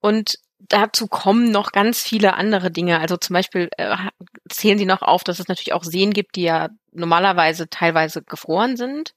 Und 0.00 0.36
dazu 0.68 1.06
kommen 1.08 1.50
noch 1.50 1.72
ganz 1.72 2.02
viele 2.02 2.34
andere 2.34 2.70
Dinge. 2.70 3.00
Also 3.00 3.16
zum 3.16 3.34
Beispiel 3.34 3.68
äh, 3.76 3.96
zählen 4.48 4.78
sie 4.78 4.86
noch 4.86 5.02
auf, 5.02 5.24
dass 5.24 5.38
es 5.38 5.48
natürlich 5.48 5.72
auch 5.72 5.84
Seen 5.84 6.12
gibt, 6.12 6.36
die 6.36 6.42
ja 6.42 6.68
normalerweise 6.92 7.68
teilweise 7.68 8.22
gefroren 8.22 8.76
sind, 8.76 9.14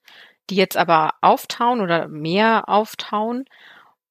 die 0.49 0.55
jetzt 0.55 0.77
aber 0.77 1.13
auftauen 1.21 1.81
oder 1.81 2.08
mehr 2.08 2.69
auftauen 2.69 3.45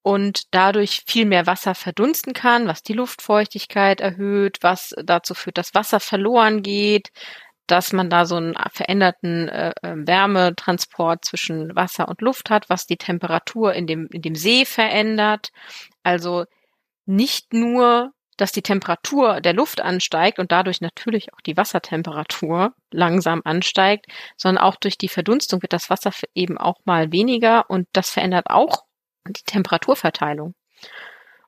und 0.02 0.54
dadurch 0.54 1.02
viel 1.06 1.24
mehr 1.26 1.46
Wasser 1.46 1.74
verdunsten 1.74 2.34
kann, 2.34 2.68
was 2.68 2.82
die 2.82 2.92
Luftfeuchtigkeit 2.92 4.00
erhöht, 4.00 4.58
was 4.60 4.94
dazu 5.02 5.34
führt, 5.34 5.58
dass 5.58 5.74
Wasser 5.74 6.00
verloren 6.00 6.62
geht, 6.62 7.10
dass 7.66 7.92
man 7.92 8.10
da 8.10 8.26
so 8.26 8.36
einen 8.36 8.54
veränderten 8.72 9.48
äh, 9.48 9.70
äh 9.82 9.94
Wärmetransport 10.06 11.24
zwischen 11.24 11.74
Wasser 11.74 12.08
und 12.08 12.20
Luft 12.20 12.50
hat, 12.50 12.68
was 12.68 12.86
die 12.86 12.98
Temperatur 12.98 13.72
in 13.74 13.86
dem, 13.86 14.06
in 14.12 14.22
dem 14.22 14.34
See 14.34 14.66
verändert. 14.66 15.50
Also 16.02 16.44
nicht 17.06 17.52
nur, 17.52 18.12
dass 18.36 18.52
die 18.52 18.62
Temperatur 18.62 19.40
der 19.40 19.52
Luft 19.52 19.80
ansteigt 19.80 20.38
und 20.38 20.50
dadurch 20.50 20.80
natürlich 20.80 21.32
auch 21.32 21.40
die 21.40 21.56
Wassertemperatur 21.56 22.74
langsam 22.90 23.42
ansteigt, 23.44 24.06
sondern 24.36 24.64
auch 24.64 24.76
durch 24.76 24.98
die 24.98 25.08
Verdunstung 25.08 25.62
wird 25.62 25.72
das 25.72 25.90
Wasser 25.90 26.12
eben 26.34 26.58
auch 26.58 26.80
mal 26.84 27.12
weniger 27.12 27.70
und 27.70 27.86
das 27.92 28.10
verändert 28.10 28.46
auch 28.50 28.84
die 29.26 29.44
Temperaturverteilung. 29.44 30.54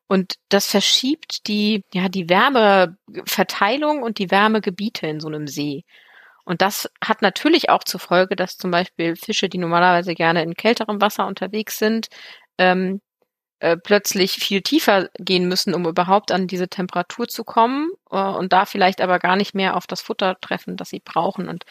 Und 0.08 0.34
das 0.48 0.70
verschiebt 0.70 1.48
die, 1.48 1.84
ja, 1.92 2.08
die 2.08 2.28
Wärmeverteilung 2.28 4.02
und 4.02 4.18
die 4.18 4.30
Wärmegebiete 4.30 5.06
in 5.08 5.20
so 5.20 5.26
einem 5.26 5.48
See. 5.48 5.84
Und 6.44 6.62
das 6.62 6.88
hat 7.04 7.22
natürlich 7.22 7.70
auch 7.70 7.82
zur 7.82 7.98
Folge, 7.98 8.36
dass 8.36 8.56
zum 8.56 8.70
Beispiel 8.70 9.16
Fische, 9.16 9.48
die 9.48 9.58
normalerweise 9.58 10.14
gerne 10.14 10.42
in 10.44 10.54
kälterem 10.54 11.00
Wasser 11.00 11.26
unterwegs 11.26 11.78
sind, 11.78 12.06
ähm, 12.58 13.00
äh, 13.66 13.76
plötzlich 13.76 14.34
viel 14.34 14.62
tiefer 14.62 15.08
gehen 15.18 15.48
müssen, 15.48 15.74
um 15.74 15.86
überhaupt 15.86 16.30
an 16.30 16.46
diese 16.46 16.68
Temperatur 16.68 17.26
zu 17.26 17.42
kommen 17.42 17.90
äh, 18.12 18.16
und 18.16 18.52
da 18.52 18.64
vielleicht 18.64 19.00
aber 19.00 19.18
gar 19.18 19.34
nicht 19.34 19.56
mehr 19.56 19.76
auf 19.76 19.88
das 19.88 20.00
Futter 20.00 20.36
treffen, 20.40 20.76
das 20.76 20.90
sie 20.90 21.00
brauchen. 21.00 21.48
Und 21.48 21.64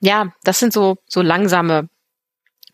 ja, 0.00 0.32
das 0.44 0.60
sind 0.60 0.72
so, 0.72 0.96
so 1.06 1.20
langsame 1.20 1.90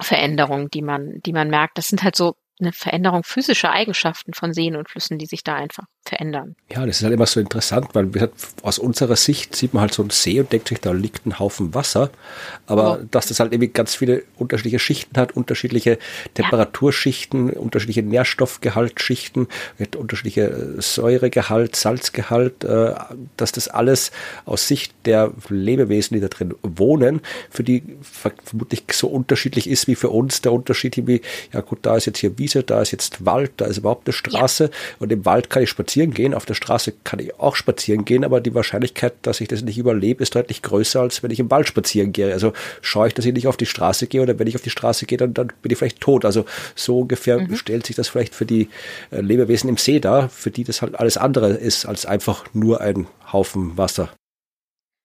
Veränderungen, 0.01 0.71
die 0.71 0.83
man, 0.83 1.21
die 1.27 1.33
man 1.33 1.51
merkt. 1.51 1.77
Das 1.77 1.88
sind 1.88 2.05
halt 2.05 2.14
so 2.14 2.37
eine 2.61 2.73
Veränderung 2.73 3.25
physischer 3.25 3.73
Eigenschaften 3.73 4.33
von 4.33 4.53
Seen 4.55 4.77
und 4.77 4.88
Flüssen, 4.88 5.19
die 5.19 5.27
sich 5.27 5.43
da 5.43 5.57
einfach 5.57 5.87
verändern. 6.05 6.57
Ja, 6.73 6.87
das 6.87 6.97
ist 6.97 7.03
halt 7.03 7.13
immer 7.13 7.27
so 7.27 7.41
interessant, 7.41 7.89
weil 7.93 8.11
aus 8.63 8.79
unserer 8.79 9.17
Sicht 9.17 9.55
sieht 9.55 9.75
man 9.75 9.83
halt 9.83 9.95
so 9.95 10.03
einen 10.03 10.11
See 10.11 10.41
und 10.41 10.51
denkt 10.51 10.69
sich, 10.69 10.81
da 10.81 10.93
liegt 10.93 11.27
ein 11.27 11.39
Haufen 11.39 11.75
Wasser. 11.75 12.11
Aber 12.67 12.99
ja. 12.99 13.07
dass 13.11 13.27
das 13.27 13.39
halt 13.39 13.53
irgendwie 13.53 13.69
ganz 13.69 13.95
viele 13.95 14.23
unterschiedliche 14.37 14.79
Schichten 14.79 15.19
hat, 15.19 15.37
unterschiedliche 15.37 15.99
Temperaturschichten, 16.35 17.49
ja. 17.49 17.59
unterschiedliche 17.59 18.03
Nährstoffgehaltsschichten, 18.03 19.49
unterschiedliche 19.97 20.81
Säuregehalt, 20.81 21.77
Salzgehalt, 21.77 22.65
äh, 22.65 22.95
dass 23.37 23.53
das 23.53 23.69
alles 23.69 24.11
aus 24.47 24.67
Sicht 24.67 24.95
der 25.05 25.33
Lebewesen, 25.49 26.15
die 26.15 26.21
da 26.21 26.29
drin 26.29 26.55
wohnen, 26.63 27.21
für 27.51 27.63
die 27.63 27.83
vermutlich 28.03 28.85
so 28.93 29.09
unterschiedlich 29.09 29.69
ist 29.69 29.87
wie 29.87 29.95
für 29.95 30.09
uns 30.09 30.41
der 30.41 30.53
Unterschied, 30.53 31.07
wie, 31.07 31.21
ja 31.53 31.61
gut, 31.61 31.81
da 31.83 31.97
ist 31.97 32.07
jetzt 32.07 32.19
hier 32.19 32.39
Wiese, 32.39 32.63
da 32.63 32.81
ist 32.81 32.91
jetzt 32.91 33.25
Wald, 33.27 33.53
da 33.59 33.67
ist 33.67 33.79
überhaupt 33.79 34.09
eine 34.09 34.13
Straße 34.13 34.65
ja. 34.65 34.71
und 34.99 35.13
im 35.13 35.25
Wald 35.25 35.51
kann 35.51 35.63
ich 35.63 35.71
spazieren 35.71 35.89
spazieren 35.90 36.14
gehen. 36.14 36.35
Auf 36.35 36.46
der 36.46 36.55
Straße 36.55 36.92
kann 37.03 37.18
ich 37.18 37.38
auch 37.40 37.57
spazieren 37.57 38.05
gehen, 38.05 38.24
aber 38.24 38.40
die 38.40 38.55
Wahrscheinlichkeit, 38.55 39.14
dass 39.22 39.40
ich 39.40 39.48
das 39.48 39.62
nicht 39.62 39.76
überlebe, 39.76 40.22
ist 40.22 40.37
deutlich 40.37 40.62
größer, 40.62 41.00
als 41.00 41.22
wenn 41.22 41.33
ich 41.33 41.40
im 41.40 41.50
Wald 41.50 41.66
spazieren 41.66 42.12
gehe. 42.12 42.33
Also 42.33 42.53
schaue 42.81 43.09
ich, 43.09 43.14
dass 43.14 43.24
ich 43.24 43.33
nicht 43.33 43.48
auf 43.48 43.57
die 43.57 43.66
Straße 43.66 44.07
gehe 44.07 44.22
oder 44.22 44.38
wenn 44.38 44.46
ich 44.46 44.55
auf 44.55 44.62
die 44.62 44.70
Straße 44.70 45.07
gehe, 45.07 45.18
dann, 45.18 45.35
dann 45.35 45.48
bin 45.62 45.72
ich 45.72 45.79
vielleicht 45.79 46.00
tot. 46.00 46.24
Also 46.24 46.44
so 46.76 47.00
ungefähr 47.00 47.40
mhm. 47.40 47.57
stellt 47.57 47.87
sich 47.87 47.96
das 47.96 48.09
vielleicht 48.09 48.37
für 48.37 48.46
die 48.46 48.68
äh, 49.11 49.20
Lebewesen 49.20 49.68
im 49.68 49.76
See 49.79 49.98
dar, 49.98 50.29
für 50.29 50.53
die 50.53 50.62
das 50.62 50.81
halt 50.81 50.94
alles 50.94 51.16
andere 51.16 51.50
ist 51.50 51.87
als 51.87 52.07
einfach 52.07 52.44
nur 52.53 52.81
ein 52.81 53.09
Haufen 53.33 53.76
Wasser. 53.76 54.11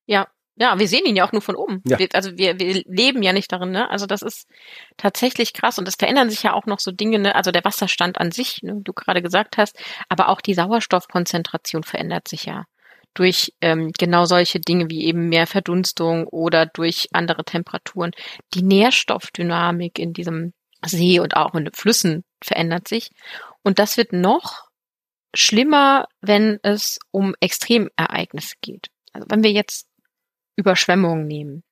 Ja, 0.06 0.28
ja, 0.56 0.78
wir 0.78 0.88
sehen 0.88 1.04
ihn 1.04 1.16
ja 1.16 1.26
auch 1.26 1.32
nur 1.32 1.42
von 1.42 1.54
oben. 1.54 1.82
Ja. 1.84 1.98
Wir, 1.98 2.08
also 2.14 2.36
wir, 2.36 2.58
wir 2.58 2.82
leben 2.86 3.22
ja 3.22 3.32
nicht 3.32 3.52
darin, 3.52 3.70
ne? 3.70 3.90
Also 3.90 4.06
das 4.06 4.22
ist 4.22 4.48
tatsächlich 4.96 5.52
krass 5.52 5.78
und 5.78 5.86
es 5.86 5.96
verändern 5.96 6.30
sich 6.30 6.42
ja 6.42 6.54
auch 6.54 6.66
noch 6.66 6.80
so 6.80 6.92
Dinge, 6.92 7.18
ne? 7.18 7.34
Also 7.34 7.50
der 7.50 7.64
Wasserstand 7.64 8.18
an 8.18 8.32
sich, 8.32 8.62
ne? 8.62 8.80
du 8.82 8.92
gerade 8.92 9.22
gesagt 9.22 9.58
hast, 9.58 9.78
aber 10.08 10.28
auch 10.28 10.40
die 10.40 10.54
Sauerstoffkonzentration 10.54 11.82
verändert 11.82 12.28
sich 12.28 12.46
ja 12.46 12.64
durch 13.12 13.52
ähm, 13.60 13.92
genau 13.98 14.24
solche 14.24 14.60
Dinge 14.60 14.90
wie 14.90 15.04
eben 15.04 15.28
mehr 15.28 15.46
Verdunstung 15.46 16.26
oder 16.26 16.66
durch 16.66 17.08
andere 17.12 17.44
Temperaturen. 17.44 18.12
Die 18.54 18.62
Nährstoffdynamik 18.62 19.98
in 19.98 20.12
diesem 20.12 20.52
See 20.84 21.20
und 21.20 21.36
auch 21.36 21.54
in 21.54 21.64
den 21.64 21.74
Flüssen 21.74 22.24
verändert 22.42 22.88
sich 22.88 23.10
und 23.62 23.78
das 23.78 23.96
wird 23.96 24.12
noch 24.12 24.66
schlimmer, 25.34 26.06
wenn 26.20 26.58
es 26.62 26.98
um 27.10 27.34
Extremereignisse 27.40 28.54
geht. 28.60 28.88
Also 29.12 29.26
wenn 29.30 29.42
wir 29.42 29.52
jetzt 29.52 29.86
Überschwemmungen 30.56 31.26
nehmen, 31.26 31.62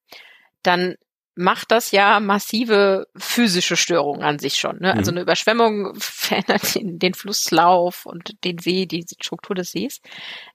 dann 0.63 0.97
macht 1.37 1.73
das 1.73 1.91
ja 1.91 2.21
massive 2.21 3.09
physische 3.17 3.77
Störungen 3.77 4.23
an 4.23 4.39
sich 4.39 4.55
schon. 4.55 4.79
Ne? 4.79 4.89
Also 4.89 4.93
mhm. 4.93 4.99
Also 4.99 5.11
eine 5.11 5.21
Überschwemmung 5.23 5.95
verändert 5.99 6.75
den, 6.75 6.99
den, 6.99 7.15
Flusslauf 7.15 8.07
und 8.07 8.45
den 8.45 8.59
See, 8.59 8.87
die 8.87 9.05
Struktur 9.21 9.57
des 9.57 9.73
Sees. 9.73 10.01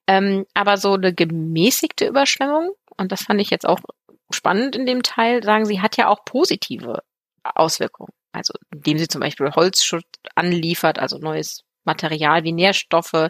Ähm, 0.07 0.45
aber 0.53 0.77
so 0.77 0.93
eine 0.93 1.13
gemäßigte 1.13 2.07
Überschwemmung, 2.07 2.71
und 2.97 3.11
das 3.11 3.23
fand 3.23 3.41
ich 3.41 3.49
jetzt 3.49 3.67
auch 3.67 3.79
spannend 4.31 4.75
in 4.75 4.85
dem 4.85 5.03
Teil, 5.03 5.43
sagen 5.43 5.65
sie, 5.65 5.81
hat 5.81 5.97
ja 5.97 6.07
auch 6.07 6.23
positive 6.23 7.03
Auswirkungen. 7.43 8.13
Also 8.31 8.53
indem 8.71 8.97
sie 8.97 9.07
zum 9.07 9.21
Beispiel 9.21 9.51
Holzschutz 9.51 10.05
anliefert, 10.35 10.99
also 10.99 11.17
neues 11.17 11.63
Material 11.83 12.43
wie 12.43 12.51
Nährstoffe, 12.51 13.29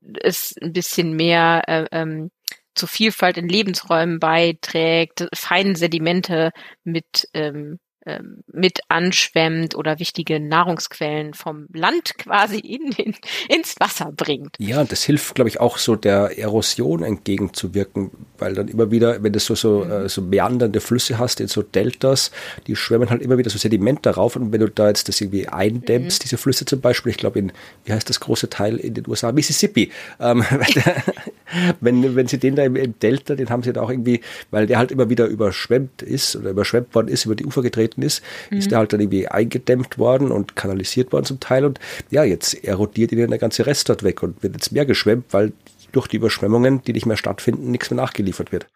ist 0.00 0.60
ein 0.60 0.72
bisschen 0.72 1.14
mehr 1.14 1.62
äh, 1.68 1.86
ähm, 1.92 2.30
zur 2.74 2.88
Vielfalt 2.88 3.36
in 3.36 3.48
Lebensräumen 3.48 4.18
beiträgt, 4.18 5.28
feine 5.34 5.76
Sedimente 5.76 6.50
mit 6.84 7.28
ähm, 7.34 7.78
ähm, 8.04 8.42
mit 8.48 8.80
anschwemmt 8.88 9.76
oder 9.76 10.00
wichtige 10.00 10.40
Nahrungsquellen 10.40 11.34
vom 11.34 11.68
Land 11.72 12.14
quasi 12.18 12.58
in, 12.58 12.90
in, 12.92 13.14
ins 13.48 13.76
Wasser 13.78 14.10
bringt. 14.10 14.56
Ja, 14.58 14.80
und 14.80 14.90
das 14.90 15.04
hilft, 15.04 15.36
glaube 15.36 15.48
ich, 15.48 15.60
auch 15.60 15.78
so 15.78 15.94
der 15.94 16.36
Erosion 16.36 17.04
entgegenzuwirken, 17.04 18.10
weil 18.38 18.54
dann 18.54 18.66
immer 18.66 18.90
wieder, 18.90 19.22
wenn 19.22 19.32
du 19.32 19.38
so, 19.38 19.54
so, 19.54 19.84
mhm. 19.84 19.90
äh, 19.92 20.08
so 20.08 20.20
meandernde 20.20 20.80
Flüsse 20.80 21.18
hast 21.20 21.40
in 21.40 21.46
so 21.46 21.62
Deltas, 21.62 22.32
die 22.66 22.74
schwemmen 22.74 23.08
halt 23.08 23.22
immer 23.22 23.38
wieder 23.38 23.50
so 23.50 23.58
Sediment 23.58 24.04
darauf 24.04 24.34
und 24.34 24.50
wenn 24.50 24.60
du 24.60 24.68
da 24.68 24.88
jetzt 24.88 25.08
das 25.08 25.20
irgendwie 25.20 25.46
eindämmst, 25.46 26.22
mhm. 26.22 26.24
diese 26.24 26.38
Flüsse 26.38 26.64
zum 26.64 26.80
Beispiel, 26.80 27.10
ich 27.10 27.18
glaube 27.18 27.38
in, 27.38 27.52
wie 27.84 27.92
heißt 27.92 28.10
das 28.10 28.18
große 28.18 28.50
Teil 28.50 28.78
in 28.78 28.94
den 28.94 29.06
USA, 29.06 29.30
Mississippi, 29.30 29.92
ähm, 30.18 30.44
wenn, 31.80 32.16
wenn 32.16 32.26
sie 32.26 32.38
den 32.38 32.56
da 32.56 32.64
im, 32.64 32.76
im 32.76 32.98
Delta, 32.98 33.34
den 33.34 33.50
haben 33.50 33.62
sie 33.62 33.72
da 33.72 33.82
auch 33.82 33.90
irgendwie, 33.90 34.20
weil 34.50 34.66
der 34.66 34.78
halt 34.78 34.90
immer 34.90 35.10
wieder 35.10 35.26
überschwemmt 35.26 36.02
ist 36.02 36.36
oder 36.36 36.50
überschwemmt 36.50 36.94
worden 36.94 37.08
ist, 37.08 37.24
über 37.24 37.34
die 37.34 37.44
Ufer 37.44 37.62
getreten 37.62 38.02
ist, 38.02 38.22
mhm. 38.50 38.58
ist 38.58 38.72
er 38.72 38.78
halt 38.78 38.92
dann 38.92 39.00
irgendwie 39.00 39.28
eingedämmt 39.28 39.98
worden 39.98 40.30
und 40.30 40.56
kanalisiert 40.56 41.12
worden 41.12 41.24
zum 41.24 41.40
Teil. 41.40 41.64
Und 41.64 41.78
ja, 42.10 42.24
jetzt 42.24 42.54
erodiert 42.64 43.12
ihnen 43.12 43.30
der 43.30 43.38
ganze 43.38 43.66
Rest 43.66 43.88
dort 43.88 44.02
weg 44.02 44.22
und 44.22 44.42
wird 44.42 44.54
jetzt 44.54 44.72
mehr 44.72 44.86
geschwemmt, 44.86 45.26
weil 45.32 45.52
durch 45.92 46.08
die 46.08 46.16
Überschwemmungen, 46.16 46.82
die 46.82 46.92
nicht 46.92 47.06
mehr 47.06 47.16
stattfinden, 47.16 47.70
nichts 47.70 47.90
mehr 47.90 47.98
nachgeliefert 47.98 48.52
wird. 48.52 48.66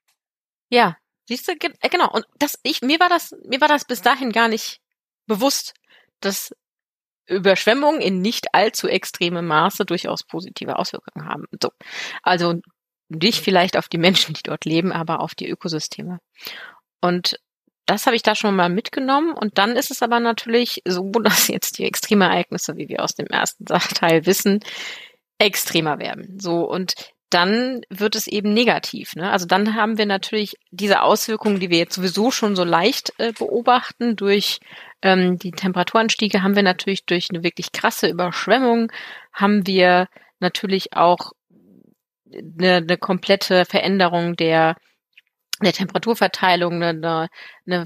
Ja, 0.69 0.97
siehst 1.29 1.49
du, 1.49 1.53
äh, 1.53 1.89
genau. 1.89 2.11
Und 2.13 2.27
das, 2.39 2.59
ich, 2.63 2.83
mir 2.83 3.01
war 3.01 3.09
das, 3.09 3.35
mir 3.49 3.61
war 3.61 3.69
das 3.69 3.85
bis 3.85 4.03
dahin 4.03 4.33
gar 4.33 4.49
nicht 4.49 4.81
bewusst, 5.27 5.75
dass 6.21 6.55
Überschwemmungen 7.27 8.01
in 8.01 8.21
nicht 8.21 8.55
allzu 8.55 8.89
extremem 8.89 9.47
Maße 9.47 9.85
durchaus 9.85 10.23
positive 10.23 10.79
Auswirkungen 10.79 11.29
haben. 11.29 11.47
So. 11.61 11.71
Also 12.23 12.61
nicht 13.09 13.43
vielleicht 13.43 13.77
auf 13.77 13.89
die 13.89 13.99
Menschen, 13.99 14.35
die 14.35 14.43
dort 14.43 14.65
leben, 14.65 14.93
aber 14.93 15.21
auf 15.21 15.35
die 15.35 15.49
Ökosysteme. 15.49 16.19
Und 17.01 17.39
das 17.87 18.07
habe 18.07 18.17
ich 18.17 18.23
da 18.23 18.35
schon 18.35 18.57
mal 18.57 18.69
mitgenommen. 18.69 19.33
Und 19.33 19.59
dann 19.59 19.77
ist 19.77 19.91
es 19.91 20.03
aber 20.03 20.21
natürlich 20.21 20.83
so, 20.87 21.11
dass 21.23 21.49
jetzt 21.49 21.79
die 21.79 21.85
Extremereignisse, 21.85 22.77
wie 22.77 22.89
wir 22.89 23.03
aus 23.03 23.15
dem 23.15 23.27
ersten 23.27 23.65
Teil 23.95 24.27
wissen, 24.27 24.61
extremer 25.39 25.99
werden. 25.99 26.39
So 26.41 26.69
und 26.69 26.95
dann 27.31 27.83
wird 27.91 28.15
es 28.15 28.29
eben 28.29 28.55
negativ. 28.55 29.17
Ne? 29.17 29.31
Also 29.31 29.47
dann 29.47 29.75
haben 29.75 29.99
wir 29.99 30.07
natürlich 30.07 30.57
diese 30.71 31.03
Auswirkungen, 31.03 31.59
die 31.59 31.71
wir 31.71 31.79
jetzt 31.79 31.95
sowieso 31.95 32.31
schon 32.31 32.55
so 32.55 32.65
leicht 32.65 33.13
äh, 33.19 33.33
beobachten 33.33 34.17
durch 34.17 34.61
ähm, 35.03 35.39
die 35.39 35.53
Temperaturanstiege, 35.53 36.43
haben 36.43 36.57
wir 36.57 36.63
natürlich 36.63 37.07
durch 37.07 37.29
eine 37.31 37.43
wirklich 37.43 37.73
krasse 37.73 38.09
Überschwemmung, 38.09 38.91
haben 39.33 39.67
wir 39.67 40.09
natürlich 40.41 40.95
auch 40.95 41.33
eine, 42.33 42.77
eine 42.77 42.99
komplette 42.99 43.65
Veränderung 43.65 44.37
der 44.37 44.77
der 45.63 45.73
Temperaturverteilung, 45.73 46.83
eine, 46.83 47.29
eine 47.67 47.85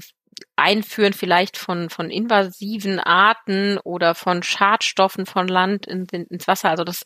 Einführen 0.55 1.13
vielleicht 1.13 1.57
von, 1.57 1.89
von 1.89 2.09
invasiven 2.09 2.99
Arten 2.99 3.77
oder 3.79 4.15
von 4.15 4.43
Schadstoffen 4.43 5.25
von 5.25 5.47
Land 5.47 5.85
in, 5.85 6.05
in, 6.11 6.25
ins 6.25 6.47
Wasser. 6.47 6.69
Also 6.69 6.83
das, 6.83 7.05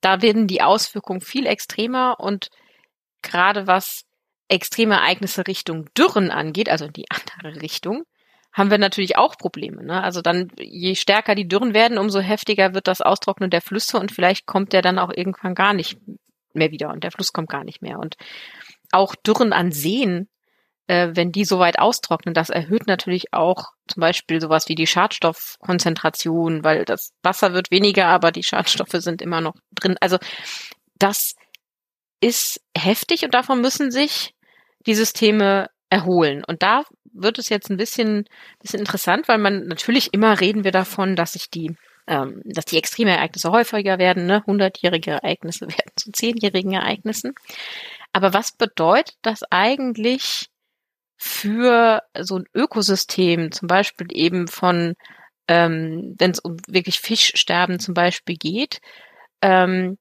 da 0.00 0.22
werden 0.22 0.46
die 0.46 0.62
Auswirkungen 0.62 1.20
viel 1.20 1.46
extremer 1.46 2.16
und 2.18 2.48
gerade 3.22 3.66
was 3.66 4.04
extreme 4.48 4.94
Ereignisse 4.94 5.46
Richtung 5.46 5.88
Dürren 5.96 6.30
angeht, 6.30 6.68
also 6.68 6.86
in 6.86 6.92
die 6.92 7.06
andere 7.10 7.60
Richtung, 7.60 8.04
haben 8.52 8.70
wir 8.70 8.78
natürlich 8.78 9.16
auch 9.16 9.36
Probleme. 9.36 9.84
Ne? 9.84 10.02
Also 10.02 10.22
dann, 10.22 10.50
je 10.58 10.94
stärker 10.94 11.34
die 11.34 11.48
Dürren 11.48 11.74
werden, 11.74 11.98
umso 11.98 12.20
heftiger 12.20 12.74
wird 12.74 12.88
das 12.88 13.00
Austrocknen 13.00 13.50
der 13.50 13.62
Flüsse 13.62 13.98
und 13.98 14.12
vielleicht 14.12 14.46
kommt 14.46 14.72
der 14.72 14.82
dann 14.82 14.98
auch 14.98 15.12
irgendwann 15.14 15.54
gar 15.54 15.72
nicht 15.72 15.98
mehr 16.52 16.70
wieder 16.70 16.90
und 16.90 17.04
der 17.04 17.12
Fluss 17.12 17.32
kommt 17.32 17.48
gar 17.48 17.64
nicht 17.64 17.80
mehr. 17.80 17.98
Und 17.98 18.16
auch 18.92 19.14
Dürren 19.14 19.52
an 19.52 19.70
Seen, 19.70 20.28
äh, 20.88 21.10
wenn 21.14 21.30
die 21.30 21.44
so 21.44 21.60
weit 21.60 21.78
austrocknen, 21.78 22.34
das 22.34 22.50
erhöht 22.50 22.86
natürlich 22.88 23.32
auch 23.32 23.68
zum 23.86 24.00
Beispiel 24.00 24.40
sowas 24.40 24.68
wie 24.68 24.74
die 24.74 24.88
Schadstoffkonzentration, 24.88 26.64
weil 26.64 26.84
das 26.84 27.12
Wasser 27.22 27.52
wird 27.52 27.70
weniger, 27.70 28.06
aber 28.06 28.32
die 28.32 28.42
Schadstoffe 28.42 28.94
sind 28.94 29.22
immer 29.22 29.40
noch 29.40 29.54
drin. 29.72 29.96
Also 30.00 30.18
das 30.98 31.36
ist 32.20 32.60
heftig 32.76 33.24
und 33.24 33.34
davon 33.34 33.60
müssen 33.60 33.92
sich 33.92 34.34
die 34.86 34.94
Systeme 34.94 35.68
erholen. 35.88 36.44
Und 36.44 36.62
da 36.62 36.84
wird 37.12 37.38
es 37.38 37.48
jetzt 37.48 37.70
ein 37.70 37.76
bisschen, 37.76 38.24
bisschen 38.60 38.80
interessant, 38.80 39.28
weil 39.28 39.38
man 39.38 39.66
natürlich 39.66 40.12
immer 40.12 40.40
reden 40.40 40.64
wir 40.64 40.72
davon, 40.72 41.16
dass 41.16 41.32
sich 41.32 41.50
die 41.50 41.76
ähm, 42.06 42.42
dass 42.44 42.64
die 42.64 42.76
extreme 42.76 43.12
Ereignisse 43.12 43.52
häufiger 43.52 43.98
werden, 43.98 44.26
ne? 44.26 44.42
hundertjährige 44.46 45.12
Ereignisse 45.12 45.66
werden 45.68 45.92
zu 45.96 46.10
zehnjährigen 46.10 46.72
Ereignissen. 46.72 47.34
Aber 48.12 48.34
was 48.34 48.52
bedeutet 48.52 49.16
das 49.22 49.42
eigentlich 49.50 50.48
für 51.16 52.02
so 52.18 52.38
ein 52.38 52.46
Ökosystem, 52.54 53.52
zum 53.52 53.68
Beispiel 53.68 54.08
eben 54.10 54.48
von, 54.48 54.94
ähm, 55.48 56.16
wenn 56.18 56.32
es 56.32 56.40
um 56.40 56.56
wirklich 56.66 56.98
Fischsterben 56.98 57.78
zum 57.78 57.94
Beispiel 57.94 58.36
geht, 58.36 58.80
ähm, 59.42 59.92
äh, 59.92 59.99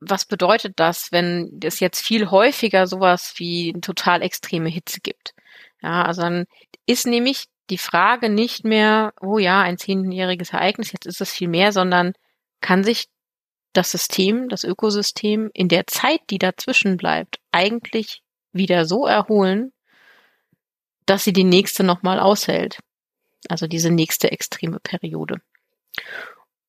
was 0.00 0.24
bedeutet 0.24 0.74
das, 0.76 1.10
wenn 1.10 1.60
es 1.62 1.80
jetzt 1.80 2.00
viel 2.00 2.30
häufiger 2.30 2.86
sowas 2.86 3.34
wie 3.36 3.72
total 3.80 4.22
extreme 4.22 4.68
Hitze 4.68 5.00
gibt? 5.00 5.34
Ja, 5.82 6.02
also 6.02 6.22
dann 6.22 6.46
ist 6.86 7.06
nämlich 7.06 7.46
die 7.70 7.78
Frage 7.78 8.28
nicht 8.28 8.64
mehr, 8.64 9.12
oh 9.20 9.38
ja, 9.38 9.62
ein 9.62 9.78
zehnjähriges 9.78 10.50
Ereignis, 10.50 10.92
jetzt 10.92 11.06
ist 11.06 11.20
es 11.20 11.32
viel 11.32 11.48
mehr, 11.48 11.72
sondern 11.72 12.12
kann 12.60 12.84
sich 12.84 13.06
das 13.72 13.90
System, 13.90 14.48
das 14.48 14.64
Ökosystem 14.64 15.50
in 15.52 15.68
der 15.68 15.86
Zeit, 15.86 16.20
die 16.30 16.38
dazwischen 16.38 16.96
bleibt, 16.96 17.40
eigentlich 17.50 18.22
wieder 18.52 18.86
so 18.86 19.06
erholen, 19.06 19.72
dass 21.06 21.24
sie 21.24 21.32
die 21.32 21.44
nächste 21.44 21.82
nochmal 21.82 22.20
aushält. 22.20 22.78
Also 23.48 23.66
diese 23.66 23.90
nächste 23.90 24.30
extreme 24.30 24.78
Periode. 24.80 25.40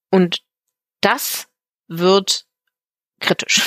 Und 0.09 0.39
das 1.01 1.47
wird 1.87 2.45
kritisch. 3.19 3.61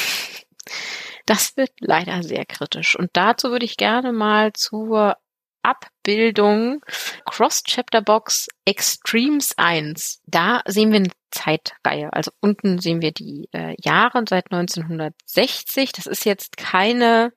Das 1.27 1.57
wird 1.57 1.73
leider 1.81 2.23
sehr 2.23 2.47
kritisch. 2.47 2.99
Und 2.99 3.11
dazu 3.13 3.51
würde 3.51 3.67
ich 3.67 3.77
gerne 3.77 4.13
mal 4.13 4.53
zur 4.55 5.17
Abbildung 5.63 6.83
Cross-Chapter 7.27 8.01
Box 8.01 8.49
Extremes 8.65 9.53
1. 9.59 10.23
Da 10.27 10.63
sehen 10.67 10.91
wir 10.93 11.01
eine 11.01 11.11
Zeitreihe. 11.31 12.13
Also 12.13 12.31
unten 12.41 12.79
sehen 12.79 13.03
wir 13.03 13.13
die 13.13 13.49
äh, 13.53 13.75
Jahre 13.79 14.25
seit 14.29 14.51
1960. 14.51 15.93
Das 15.93 16.07
ist 16.07 16.25
jetzt 16.25 16.57
keine 16.57 17.33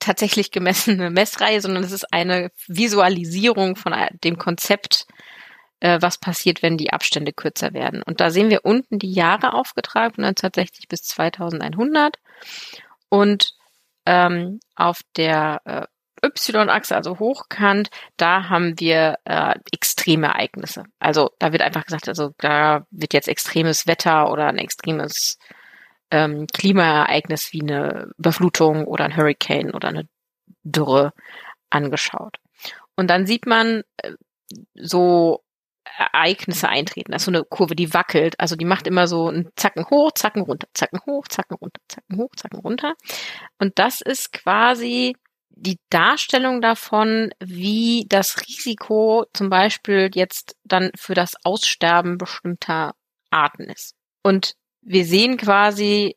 tatsächlich 0.00 0.50
gemessene 0.50 1.10
Messreihe, 1.10 1.60
sondern 1.60 1.84
es 1.84 1.92
ist 1.92 2.12
eine 2.12 2.50
Visualisierung 2.66 3.76
von 3.76 3.94
dem 4.24 4.38
Konzept, 4.38 5.06
äh, 5.80 5.98
was 6.00 6.18
passiert, 6.18 6.62
wenn 6.62 6.76
die 6.76 6.92
Abstände 6.92 7.32
kürzer 7.32 7.72
werden. 7.72 8.02
Und 8.02 8.20
da 8.20 8.30
sehen 8.30 8.50
wir 8.50 8.64
unten 8.64 8.98
die 8.98 9.12
Jahre 9.12 9.54
aufgetragen, 9.54 10.14
von 10.14 10.24
1960 10.24 10.88
bis 10.88 11.02
2100. 11.02 12.18
Und 13.08 13.54
ähm, 14.06 14.60
auf 14.74 15.00
der 15.16 15.60
äh, 15.64 15.86
Y-Achse, 16.24 16.96
also 16.96 17.18
hochkant, 17.18 17.90
da 18.16 18.48
haben 18.48 18.78
wir 18.80 19.18
äh, 19.24 19.54
extreme 19.72 20.28
Ereignisse. 20.28 20.84
Also 20.98 21.30
da 21.38 21.52
wird 21.52 21.62
einfach 21.62 21.84
gesagt, 21.84 22.08
also 22.08 22.32
da 22.38 22.86
wird 22.90 23.12
jetzt 23.12 23.28
extremes 23.28 23.86
Wetter 23.86 24.30
oder 24.30 24.46
ein 24.46 24.58
extremes 24.58 25.38
ähm, 26.10 26.46
Klimaereignis 26.52 27.52
wie 27.52 27.62
eine 27.62 28.10
Überflutung 28.18 28.86
oder 28.86 29.04
ein 29.04 29.16
Hurricane 29.16 29.72
oder 29.72 29.88
eine 29.88 30.08
Dürre 30.62 31.12
angeschaut. 31.70 32.38
Und 32.96 33.08
dann 33.08 33.26
sieht 33.26 33.46
man 33.46 33.82
äh, 33.98 34.12
so 34.74 35.42
Ereignisse 35.98 36.68
eintreten. 36.68 37.12
Das 37.12 37.22
ist 37.22 37.26
so 37.26 37.30
eine 37.30 37.44
Kurve, 37.44 37.76
die 37.76 37.94
wackelt. 37.94 38.38
Also 38.38 38.56
die 38.56 38.64
macht 38.64 38.86
immer 38.86 39.08
so 39.08 39.28
einen 39.28 39.50
Zacken 39.56 39.88
hoch, 39.90 40.12
Zacken 40.12 40.42
runter, 40.42 40.68
Zacken 40.74 41.00
hoch, 41.06 41.26
Zacken 41.28 41.56
runter, 41.56 41.80
Zacken 41.88 42.18
hoch, 42.18 42.30
Zacken 42.36 42.60
runter. 42.60 42.94
Und 43.58 43.78
das 43.78 44.00
ist 44.00 44.32
quasi 44.32 45.16
die 45.50 45.78
Darstellung 45.88 46.60
davon, 46.60 47.32
wie 47.40 48.06
das 48.08 48.40
Risiko 48.46 49.24
zum 49.32 49.48
Beispiel 49.48 50.10
jetzt 50.14 50.56
dann 50.64 50.90
für 50.96 51.14
das 51.14 51.34
Aussterben 51.44 52.18
bestimmter 52.18 52.94
Arten 53.30 53.64
ist. 53.64 53.94
Und 54.22 54.54
wir 54.82 55.04
sehen 55.04 55.38
quasi 55.38 56.16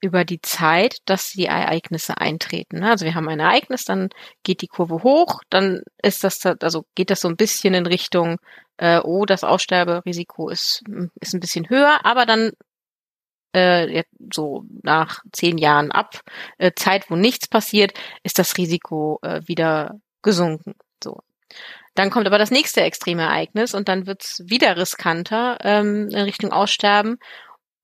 über 0.00 0.24
die 0.24 0.40
Zeit, 0.40 0.98
dass 1.06 1.30
die 1.30 1.46
Ereignisse 1.46 2.18
eintreten. 2.18 2.84
Also 2.84 3.04
wir 3.04 3.14
haben 3.14 3.28
ein 3.28 3.40
Ereignis, 3.40 3.84
dann 3.84 4.10
geht 4.42 4.62
die 4.62 4.68
Kurve 4.68 5.02
hoch, 5.02 5.42
dann 5.50 5.82
ist 6.02 6.24
das, 6.24 6.44
also 6.46 6.84
geht 6.94 7.10
das 7.10 7.20
so 7.20 7.28
ein 7.28 7.36
bisschen 7.36 7.74
in 7.74 7.86
Richtung, 7.86 8.38
äh, 8.76 9.00
oh, 9.02 9.24
das 9.24 9.44
Aussterberisiko 9.44 10.48
ist, 10.48 10.82
ist 11.20 11.34
ein 11.34 11.40
bisschen 11.40 11.68
höher, 11.68 12.00
aber 12.04 12.26
dann 12.26 12.52
äh, 13.52 14.04
so 14.32 14.64
nach 14.82 15.20
zehn 15.32 15.58
Jahren 15.58 15.90
ab, 15.90 16.20
äh, 16.58 16.72
Zeit, 16.76 17.10
wo 17.10 17.16
nichts 17.16 17.48
passiert, 17.48 17.92
ist 18.22 18.38
das 18.38 18.56
Risiko 18.56 19.18
äh, 19.22 19.40
wieder 19.46 20.00
gesunken. 20.22 20.74
So. 21.02 21.18
Dann 21.94 22.10
kommt 22.10 22.26
aber 22.26 22.38
das 22.38 22.52
nächste 22.52 22.82
extreme 22.82 23.22
Ereignis 23.22 23.74
und 23.74 23.88
dann 23.88 24.06
wird's 24.06 24.42
wieder 24.44 24.76
riskanter 24.76 25.58
ähm, 25.62 26.08
in 26.10 26.20
Richtung 26.20 26.52
Aussterben 26.52 27.18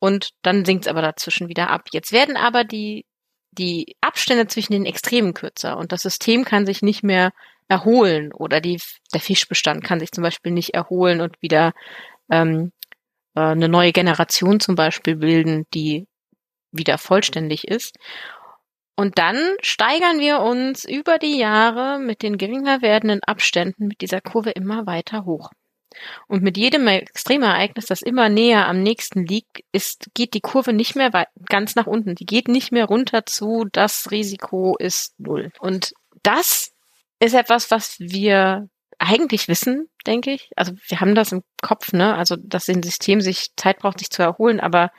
und 0.05 0.34
dann 0.42 0.66
sinkt 0.66 0.84
es 0.84 0.90
aber 0.90 1.00
dazwischen 1.00 1.48
wieder 1.48 1.70
ab. 1.70 1.88
Jetzt 1.90 2.12
werden 2.12 2.36
aber 2.36 2.62
die, 2.62 3.07
die 3.52 3.96
Abstände 4.02 4.46
zwischen 4.48 4.74
den 4.74 4.84
Extremen 4.84 5.32
kürzer 5.32 5.78
und 5.78 5.92
das 5.92 6.02
System 6.02 6.44
kann 6.44 6.66
sich 6.66 6.82
nicht 6.82 7.02
mehr 7.02 7.32
erholen 7.68 8.30
oder 8.30 8.61
die, 8.61 8.78
der 9.14 9.22
Fischbestand 9.22 9.82
kann 9.82 10.00
sich 10.00 10.12
zum 10.12 10.22
Beispiel 10.22 10.52
nicht 10.52 10.74
erholen 10.74 11.22
und 11.22 11.40
wieder 11.40 11.72
ähm, 12.30 12.70
äh, 13.34 13.40
eine 13.40 13.70
neue 13.70 13.92
Generation 13.92 14.61
zum 14.61 14.74
Beispiel 14.74 15.16
bilden, 15.16 15.64
die 15.72 16.07
wieder 16.70 16.98
vollständig 16.98 17.66
ist. 17.66 17.96
Und 18.96 19.18
dann 19.18 19.38
steigern 19.62 20.18
wir 20.18 20.40
uns 20.40 20.84
über 20.84 21.18
die 21.18 21.38
Jahre 21.38 21.98
mit 21.98 22.20
den 22.20 22.36
geringer 22.36 22.82
werdenden 22.82 23.22
Abständen 23.22 23.86
mit 23.86 24.02
dieser 24.02 24.20
Kurve 24.20 24.50
immer 24.50 24.84
weiter 24.84 25.24
hoch. 25.24 25.48
Und 26.26 26.42
mit 26.42 26.57
jedem 26.57 26.86
Extremereignis, 26.86 27.86
das 27.86 28.03
immer 28.03 28.28
näher 28.28 28.68
am 28.68 28.82
nächsten 28.82 29.26
liegt, 29.26 29.61
ist, 29.72 30.11
geht 30.14 30.34
die 30.34 30.40
Kurve 30.40 30.72
nicht 30.72 30.97
mehr 30.97 31.11
ganz 31.49 31.74
nach 31.74 31.86
unten. 31.86 32.14
Die 32.14 32.26
geht 32.26 32.49
nicht 32.49 32.72
mehr 32.72 32.86
runter 32.86 33.26
zu, 33.26 33.66
das 33.70 34.11
Risiko 34.11 34.76
ist 34.78 35.14
null. 35.18 35.53
Und 35.59 35.95
das 36.22 36.72
ist 37.20 37.34
etwas, 37.34 37.70
was 37.70 37.99
wir 38.01 38.68
eigentlich 38.99 39.49
wissen, 39.49 39.88
denke 40.07 40.32
ich. 40.32 40.51
Also 40.57 40.72
wir 40.88 41.01
haben 41.01 41.14
das 41.14 41.32
im 41.32 41.42
Kopf, 41.62 41.92
ne? 41.92 42.14
Also 42.14 42.36
dass 42.36 42.68
ein 42.68 42.82
System 42.82 43.20
sich 43.20 43.49
Zeit 43.57 43.78
braucht, 43.78 43.99
sich 43.99 44.11
zu 44.11 44.22
erholen, 44.22 44.61
aber 44.61 44.90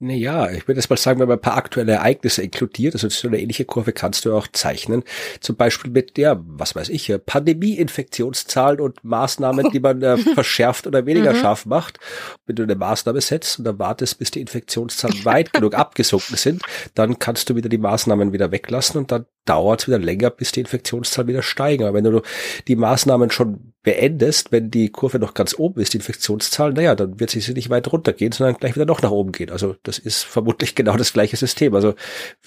naja, 0.00 0.48
ich 0.50 0.68
würde 0.68 0.78
jetzt 0.78 0.90
mal 0.90 0.96
sagen, 0.96 1.18
wenn 1.18 1.26
man 1.26 1.38
ein 1.38 1.42
paar 1.42 1.56
aktuelle 1.56 1.92
Ereignisse 1.92 2.42
inkludiert, 2.42 2.94
also 2.94 3.08
so 3.08 3.26
eine 3.26 3.40
ähnliche 3.40 3.64
Kurve 3.64 3.92
kannst 3.92 4.24
du 4.24 4.32
auch 4.32 4.46
zeichnen. 4.46 5.02
Zum 5.40 5.56
Beispiel 5.56 5.90
mit 5.90 6.16
der, 6.16 6.40
was 6.46 6.76
weiß 6.76 6.88
ich, 6.90 7.12
Pandemie-Infektionszahlen 7.26 8.80
und 8.80 9.02
Maßnahmen, 9.02 9.70
die 9.72 9.80
man 9.80 10.00
äh, 10.02 10.16
verschärft 10.34 10.86
oder 10.86 11.04
weniger 11.04 11.32
mhm. 11.32 11.38
scharf 11.38 11.66
macht. 11.66 11.98
Wenn 12.46 12.54
du 12.54 12.62
eine 12.62 12.76
Maßnahme 12.76 13.20
setzt 13.20 13.58
und 13.58 13.64
dann 13.64 13.80
wartest, 13.80 14.20
bis 14.20 14.30
die 14.30 14.40
Infektionszahlen 14.40 15.24
weit 15.24 15.52
genug 15.52 15.74
abgesunken 15.78 16.36
sind, 16.36 16.62
dann 16.94 17.18
kannst 17.18 17.50
du 17.50 17.56
wieder 17.56 17.68
die 17.68 17.78
Maßnahmen 17.78 18.32
wieder 18.32 18.52
weglassen 18.52 18.98
und 18.98 19.10
dann 19.10 19.26
dauert 19.48 19.80
es 19.80 19.86
wieder 19.88 19.98
länger, 19.98 20.30
bis 20.30 20.52
die 20.52 20.60
Infektionszahlen 20.60 21.28
wieder 21.28 21.42
steigen. 21.42 21.84
Aber 21.84 21.94
wenn 21.94 22.04
du 22.04 22.22
die 22.66 22.76
Maßnahmen 22.76 23.30
schon 23.30 23.72
beendest, 23.82 24.52
wenn 24.52 24.70
die 24.70 24.90
Kurve 24.90 25.18
noch 25.18 25.34
ganz 25.34 25.54
oben 25.58 25.80
ist, 25.80 25.94
die 25.94 25.98
Infektionszahl, 25.98 26.72
naja, 26.72 26.94
dann 26.94 27.18
wird 27.20 27.30
sie 27.30 27.52
nicht 27.54 27.70
weit 27.70 27.90
runtergehen, 27.90 28.32
sondern 28.32 28.56
gleich 28.56 28.74
wieder 28.74 28.84
noch 28.84 29.00
nach 29.00 29.10
oben 29.10 29.32
gehen. 29.32 29.50
Also 29.50 29.76
das 29.82 29.98
ist 29.98 30.22
vermutlich 30.22 30.74
genau 30.74 30.96
das 30.96 31.12
gleiche 31.12 31.36
System. 31.36 31.74
Also 31.74 31.94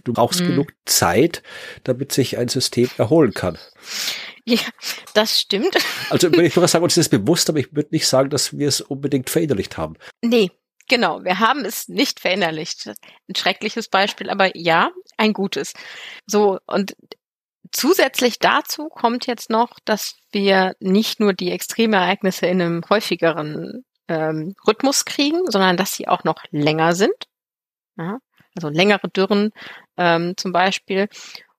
du 0.03 0.13
brauchst 0.13 0.41
mhm. 0.41 0.47
genug 0.47 0.73
Zeit, 0.85 1.41
damit 1.83 2.11
sich 2.11 2.37
ein 2.37 2.47
System 2.47 2.89
erholen 2.97 3.33
kann. 3.33 3.57
Ja, 4.45 4.59
das 5.13 5.39
stimmt. 5.39 5.77
Also 6.09 6.31
würde 6.31 6.45
ich 6.45 6.55
nur 6.55 6.67
sagen, 6.67 6.83
uns 6.83 6.97
ist 6.97 7.05
es 7.13 7.19
bewusst, 7.19 7.49
aber 7.49 7.59
ich 7.59 7.75
würde 7.75 7.89
nicht 7.91 8.07
sagen, 8.07 8.29
dass 8.29 8.57
wir 8.57 8.67
es 8.67 8.81
unbedingt 8.81 9.29
verinnerlicht 9.29 9.77
haben. 9.77 9.95
Nee, 10.21 10.51
Genau, 10.87 11.23
wir 11.23 11.39
haben 11.39 11.65
es 11.65 11.87
nicht 11.87 12.19
verinnerlicht. 12.19 12.87
Ein 12.87 13.35
schreckliches 13.35 13.87
Beispiel, 13.87 14.29
aber 14.29 14.55
ja, 14.57 14.91
ein 15.17 15.33
gutes. 15.33 15.73
So, 16.25 16.59
und 16.65 16.95
zusätzlich 17.71 18.39
dazu 18.39 18.89
kommt 18.89 19.27
jetzt 19.27 19.49
noch, 19.49 19.79
dass 19.85 20.15
wir 20.31 20.75
nicht 20.79 21.19
nur 21.19 21.33
die 21.33 21.51
Extremereignisse 21.51 22.45
in 22.47 22.61
einem 22.61 22.83
häufigeren 22.89 23.85
ähm, 24.07 24.55
Rhythmus 24.67 25.05
kriegen, 25.05 25.49
sondern 25.49 25.77
dass 25.77 25.93
sie 25.93 26.07
auch 26.07 26.23
noch 26.23 26.43
länger 26.51 26.93
sind. 26.93 27.15
Ja, 27.97 28.19
also 28.55 28.69
längere 28.69 29.09
Dürren 29.09 29.51
ähm, 29.97 30.35
zum 30.37 30.51
Beispiel. 30.51 31.07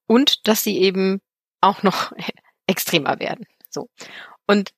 Und 0.07 0.47
dass 0.47 0.63
sie 0.63 0.79
eben 0.79 1.21
auch 1.61 1.83
noch 1.83 2.13
extremer 2.67 3.19
werden. 3.19 3.47
So. 3.71 3.89
Und 4.47 4.71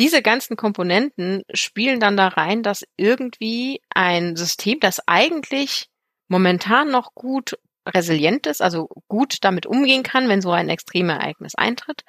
diese 0.00 0.22
ganzen 0.22 0.56
Komponenten 0.56 1.42
spielen 1.52 2.00
dann 2.00 2.16
da 2.16 2.28
rein, 2.28 2.62
dass 2.62 2.84
irgendwie 2.96 3.82
ein 3.90 4.34
System, 4.34 4.80
das 4.80 5.06
eigentlich 5.06 5.88
momentan 6.26 6.90
noch 6.90 7.14
gut 7.14 7.58
resilient 7.86 8.46
ist, 8.46 8.62
also 8.62 8.88
gut 9.08 9.38
damit 9.42 9.66
umgehen 9.66 10.02
kann, 10.02 10.28
wenn 10.28 10.40
so 10.40 10.52
ein 10.52 10.70
Extremereignis 10.70 11.54
eintritt, 11.54 12.02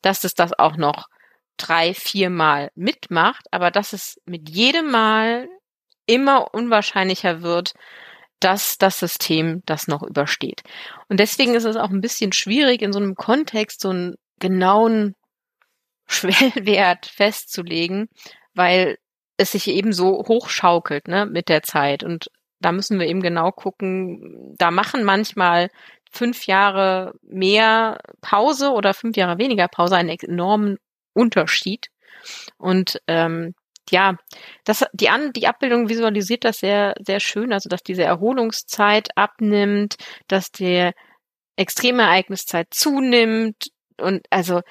dass 0.00 0.24
es 0.24 0.34
das 0.34 0.58
auch 0.58 0.76
noch 0.76 1.08
drei, 1.58 1.92
vier 1.92 2.30
Mal 2.30 2.70
mitmacht, 2.74 3.46
aber 3.50 3.70
dass 3.70 3.92
es 3.92 4.18
mit 4.24 4.48
jedem 4.48 4.90
Mal 4.90 5.46
immer 6.06 6.54
unwahrscheinlicher 6.54 7.42
wird, 7.42 7.74
dass 8.40 8.78
das 8.78 8.98
System 8.98 9.62
das 9.66 9.86
noch 9.86 10.02
übersteht. 10.02 10.62
Und 11.08 11.20
deswegen 11.20 11.54
ist 11.54 11.64
es 11.64 11.76
auch 11.76 11.90
ein 11.90 12.00
bisschen 12.00 12.32
schwierig, 12.32 12.80
in 12.80 12.92
so 12.92 12.98
einem 12.98 13.14
Kontext 13.14 13.82
so 13.82 13.90
einen 13.90 14.14
genauen 14.38 15.14
Schwellwert 16.06 17.06
festzulegen, 17.14 18.08
weil 18.54 18.98
es 19.36 19.52
sich 19.52 19.68
eben 19.68 19.92
so 19.92 20.24
hochschaukelt 20.28 21.08
ne, 21.08 21.26
mit 21.26 21.48
der 21.48 21.62
Zeit. 21.62 22.04
Und 22.04 22.30
da 22.60 22.72
müssen 22.72 22.98
wir 22.98 23.06
eben 23.06 23.22
genau 23.22 23.50
gucken, 23.50 24.54
da 24.58 24.70
machen 24.70 25.04
manchmal 25.04 25.70
fünf 26.10 26.46
Jahre 26.46 27.14
mehr 27.22 27.98
Pause 28.20 28.70
oder 28.70 28.94
fünf 28.94 29.16
Jahre 29.16 29.38
weniger 29.38 29.68
Pause 29.68 29.96
einen 29.96 30.10
enormen 30.10 30.78
Unterschied. 31.12 31.88
Und 32.56 33.00
ähm, 33.08 33.54
ja, 33.90 34.16
das, 34.64 34.84
die, 34.92 35.10
An 35.10 35.32
die 35.32 35.46
Abbildung 35.46 35.88
visualisiert 35.88 36.44
das 36.44 36.58
sehr, 36.58 36.94
sehr 37.04 37.20
schön, 37.20 37.52
also 37.52 37.68
dass 37.68 37.82
diese 37.82 38.02
Erholungszeit 38.04 39.08
abnimmt, 39.16 39.96
dass 40.26 40.50
der 40.50 40.94
extreme 41.56 42.02
Ereigniszeit 42.02 42.68
zunimmt 42.70 43.70
und 44.00 44.26
also 44.30 44.62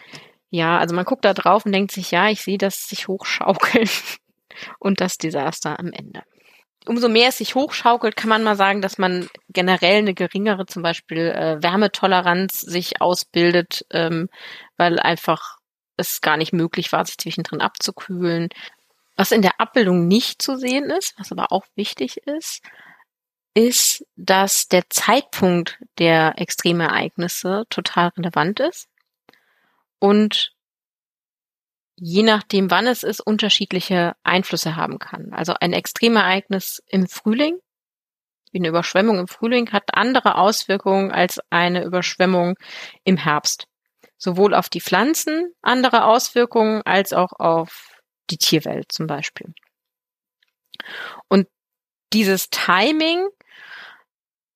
ja, 0.54 0.78
also 0.78 0.94
man 0.94 1.06
guckt 1.06 1.26
da 1.26 1.34
drauf 1.34 1.66
und 1.66 1.72
denkt 1.72 1.92
sich, 1.92 2.12
ja, 2.12 2.30
ich 2.30 2.44
sehe 2.44 2.60
das 2.60 2.88
sich 2.88 3.08
hochschaukeln 3.08 3.90
und 4.80 5.02
das 5.02 5.18
Desaster 5.18 5.80
am 5.80 5.92
Ende. 5.92 6.22
Umso 6.86 7.10
mehr 7.10 7.30
es 7.30 7.40
sich 7.40 7.56
hochschaukelt, 7.56 8.16
kann 8.16 8.30
man 8.30 8.44
mal 8.44 8.56
sagen, 8.56 8.80
dass 8.80 9.00
man 9.00 9.28
generell 9.50 9.98
eine 9.98 10.14
geringere 10.14 10.68
zum 10.68 10.84
Beispiel 10.84 11.30
äh, 11.30 11.64
Wärmetoleranz 11.64 12.60
sich 12.60 13.02
ausbildet, 13.02 13.84
ähm, 13.90 14.30
weil 14.78 15.00
einfach 15.00 15.58
es 15.98 16.22
gar 16.22 16.38
nicht 16.38 16.54
möglich 16.54 16.92
war, 16.92 17.04
sich 17.04 17.18
zwischendrin 17.18 17.62
abzukühlen. 17.62 18.50
Was 19.16 19.32
in 19.32 19.42
der 19.42 19.60
Abbildung 19.60 20.08
nicht 20.08 20.40
zu 20.40 20.56
sehen 20.56 20.92
ist, 20.92 21.16
was 21.18 21.32
aber 21.32 21.52
auch 21.52 21.66
wichtig 21.74 22.18
ist, 22.28 22.62
ist, 23.56 24.06
dass 24.16 24.68
der 24.68 24.88
Zeitpunkt 24.92 25.80
der 25.98 26.34
Extremereignisse 26.38 27.64
total 27.72 28.10
relevant 28.10 28.60
ist 28.60 28.88
und 30.04 30.52
je 31.96 32.24
nachdem, 32.24 32.70
wann 32.70 32.88
es 32.88 33.04
ist, 33.04 33.22
unterschiedliche 33.22 34.18
Einflüsse 34.24 34.76
haben 34.76 35.00
kann. 35.00 35.32
Also 35.32 35.54
ein 35.54 35.72
Extremereignis 35.72 36.84
im 36.88 37.08
Frühling, 37.08 37.58
wie 38.52 38.58
eine 38.58 38.68
Überschwemmung 38.68 39.18
im 39.18 39.30
Frühling, 39.30 39.72
hat 39.72 39.94
andere 39.94 40.36
Auswirkungen 40.36 41.14
als 41.14 41.40
eine 41.50 41.86
Überschwemmung 41.86 42.56
im 43.06 43.16
Herbst. 43.16 43.68
Sowohl 44.18 44.56
auf 44.56 44.68
die 44.68 44.82
Pflanzen 44.82 45.54
andere 45.62 46.04
Auswirkungen 46.04 46.82
als 46.82 47.14
auch 47.14 47.32
auf 47.40 48.02
die 48.30 48.38
Tierwelt 48.38 48.92
zum 48.92 49.08
Beispiel. 49.08 49.54
Und 51.30 51.48
dieses 52.12 52.50
Timing 52.50 53.30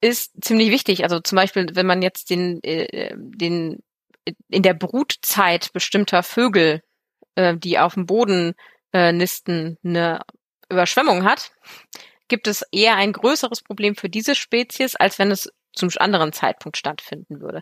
ist 0.01 0.33
ziemlich 0.41 0.71
wichtig. 0.71 1.03
Also 1.03 1.21
zum 1.21 1.37
Beispiel, 1.37 1.67
wenn 1.71 1.85
man 1.85 2.01
jetzt 2.01 2.31
den, 2.31 2.61
äh, 2.63 3.15
den 3.15 3.81
in 4.49 4.63
der 4.63 4.73
Brutzeit 4.73 5.71
bestimmter 5.73 6.23
Vögel, 6.23 6.81
äh, 7.35 7.55
die 7.57 7.79
auf 7.79 7.93
dem 7.93 8.05
Boden 8.05 8.53
äh, 8.93 9.11
nisten, 9.11 9.77
eine 9.83 10.21
Überschwemmung 10.69 11.23
hat, 11.23 11.51
gibt 12.27 12.47
es 12.47 12.63
eher 12.71 12.95
ein 12.95 13.13
größeres 13.13 13.61
Problem 13.61 13.95
für 13.95 14.09
diese 14.09 14.35
Spezies, 14.35 14.95
als 14.95 15.19
wenn 15.19 15.31
es 15.31 15.49
zum 15.73 15.89
anderen 15.97 16.33
Zeitpunkt 16.33 16.77
stattfinden 16.77 17.39
würde. 17.39 17.61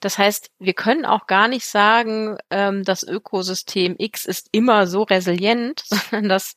Das 0.00 0.18
heißt, 0.18 0.50
wir 0.58 0.74
können 0.74 1.06
auch 1.06 1.26
gar 1.26 1.48
nicht 1.48 1.66
sagen, 1.66 2.36
ähm, 2.50 2.84
das 2.84 3.04
Ökosystem 3.04 3.94
X 3.98 4.24
ist 4.26 4.48
immer 4.52 4.86
so 4.86 5.02
resilient, 5.02 5.80
sondern 5.86 6.28
das 6.28 6.54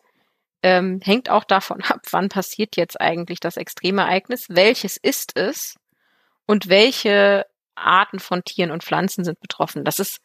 ähm, 0.64 1.00
hängt 1.04 1.30
auch 1.30 1.44
davon 1.44 1.84
ab, 1.84 2.02
wann 2.10 2.30
passiert 2.30 2.76
jetzt 2.76 3.00
eigentlich 3.00 3.40
das 3.40 3.58
Extremereignis, 3.58 4.48
welches 4.50 4.98
ist 4.98 5.38
es 5.38 5.76
und 6.48 6.70
welche 6.70 7.46
Arten 7.76 8.20
von 8.20 8.44
Tieren 8.44 8.72
und 8.72 8.84
Pflanzen 8.84 9.24
sind 9.24 9.40
betroffen. 9.40 9.84
Das 9.84 10.00
ist 10.00 10.20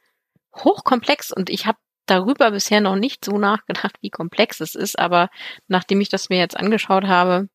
hochkomplex 0.57 1.30
und 1.32 1.51
ich 1.51 1.66
habe 1.66 1.78
darüber 2.07 2.51
bisher 2.51 2.80
noch 2.80 2.96
nicht 2.96 3.24
so 3.24 3.38
nachgedacht, 3.38 3.96
wie 4.01 4.11
komplex 4.11 4.61
es 4.61 4.74
ist, 4.74 4.98
aber 4.98 5.28
nachdem 5.68 6.01
ich 6.01 6.09
das 6.09 6.28
mir 6.28 6.38
jetzt 6.38 6.57
angeschaut 6.57 7.05
habe, 7.05 7.48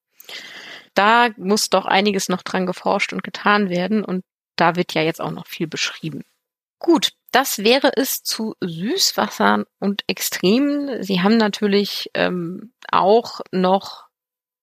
da 0.94 1.30
muss 1.38 1.70
doch 1.70 1.86
einiges 1.86 2.30
noch 2.30 2.42
dran 2.42 2.66
geforscht 2.66 3.12
und 3.12 3.24
getan 3.24 3.70
werden 3.70 4.04
und 4.04 4.24
da 4.56 4.76
wird 4.76 4.94
ja 4.94 5.02
jetzt 5.02 5.20
auch 5.20 5.32
noch 5.32 5.48
viel 5.48 5.68
beschrieben. 5.68 6.24
Gut, 6.80 7.10
das 7.32 7.60
wäre 7.60 7.92
es 7.96 8.24
zu 8.24 8.56
Süßwassern 8.62 9.66
und 9.80 10.04
Extremen. 10.08 11.04
Sie 11.04 11.22
haben 11.22 11.38
natürlich 11.38 12.10
ähm, 12.14 12.74
auch 12.90 13.42
noch 13.52 14.06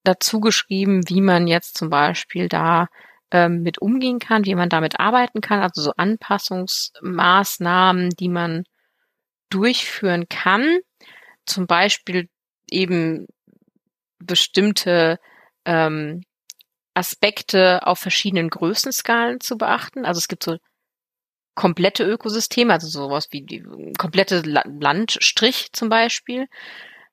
dazu 0.05 0.41
geschrieben, 0.41 1.09
wie 1.09 1.21
man 1.21 1.47
jetzt 1.47 1.77
zum 1.77 1.91
Beispiel 1.91 2.49
da 2.49 2.89
ähm, 3.33 3.63
mit 3.63 3.79
umgehen 3.79 4.21
kann, 4.21 4.45
wie 4.45 4.55
man 4.55 4.69
damit 4.69 5.01
arbeiten 5.01 5.41
kann, 5.41 5.61
also 5.61 5.83
so 5.83 5.93
Anpassungsmaßnahmen, 5.97 8.11
die 8.11 8.29
man 8.29 8.63
durchführen 9.49 10.29
kann. 10.29 10.79
Zum 11.47 11.67
Beispiel 11.67 12.29
eben 12.71 13.27
bestimmte 14.19 15.19
ähm, 15.65 16.23
Aspekte 16.95 17.87
auf 17.87 17.99
verschiedenen 17.99 18.51
Größenskalen 18.51 19.41
zu 19.41 19.57
beachten. 19.57 20.05
Also 20.05 20.19
es 20.19 20.29
gibt 20.29 20.45
so 20.45 20.59
komplette 21.55 22.05
Ökosysteme, 22.05 22.73
also 22.73 22.89
sowas 22.89 23.29
wie 23.31 23.43
die 23.43 23.63
komplette 23.99 24.43
Landstrich 24.43 25.73
zum 25.73 25.89
Beispiel, 25.89 26.47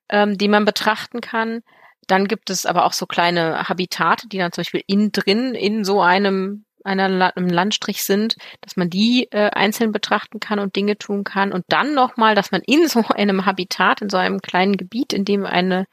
ähm, 0.08 0.38
die 0.38 0.48
man 0.48 0.64
betrachten 0.64 1.20
kann. 1.20 1.62
Dann 2.10 2.26
gibt 2.26 2.50
es 2.50 2.66
aber 2.66 2.86
auch 2.86 2.92
so 2.92 3.06
kleine 3.06 3.68
Habitate, 3.68 4.26
die 4.26 4.38
dann 4.38 4.50
zum 4.50 4.62
Beispiel 4.62 4.82
innen 4.86 5.12
drin 5.12 5.54
in 5.54 5.84
so 5.84 6.00
einem 6.00 6.64
einer 6.82 7.36
einem 7.36 7.48
Landstrich 7.48 8.02
sind, 8.02 8.36
dass 8.62 8.76
man 8.76 8.88
die 8.88 9.28
äh, 9.30 9.50
einzeln 9.50 9.92
betrachten 9.92 10.40
kann 10.40 10.58
und 10.58 10.74
Dinge 10.76 10.96
tun 10.96 11.24
kann 11.24 11.52
und 11.52 11.64
dann 11.68 11.94
nochmal, 11.94 12.34
dass 12.34 12.50
man 12.50 12.62
in 12.66 12.88
so 12.88 13.04
einem 13.08 13.46
Habitat, 13.46 14.02
in 14.02 14.08
so 14.08 14.16
einem 14.16 14.40
kleinen 14.40 14.76
Gebiet, 14.76 15.12
in 15.12 15.24
dem 15.24 15.44
eine 15.46 15.86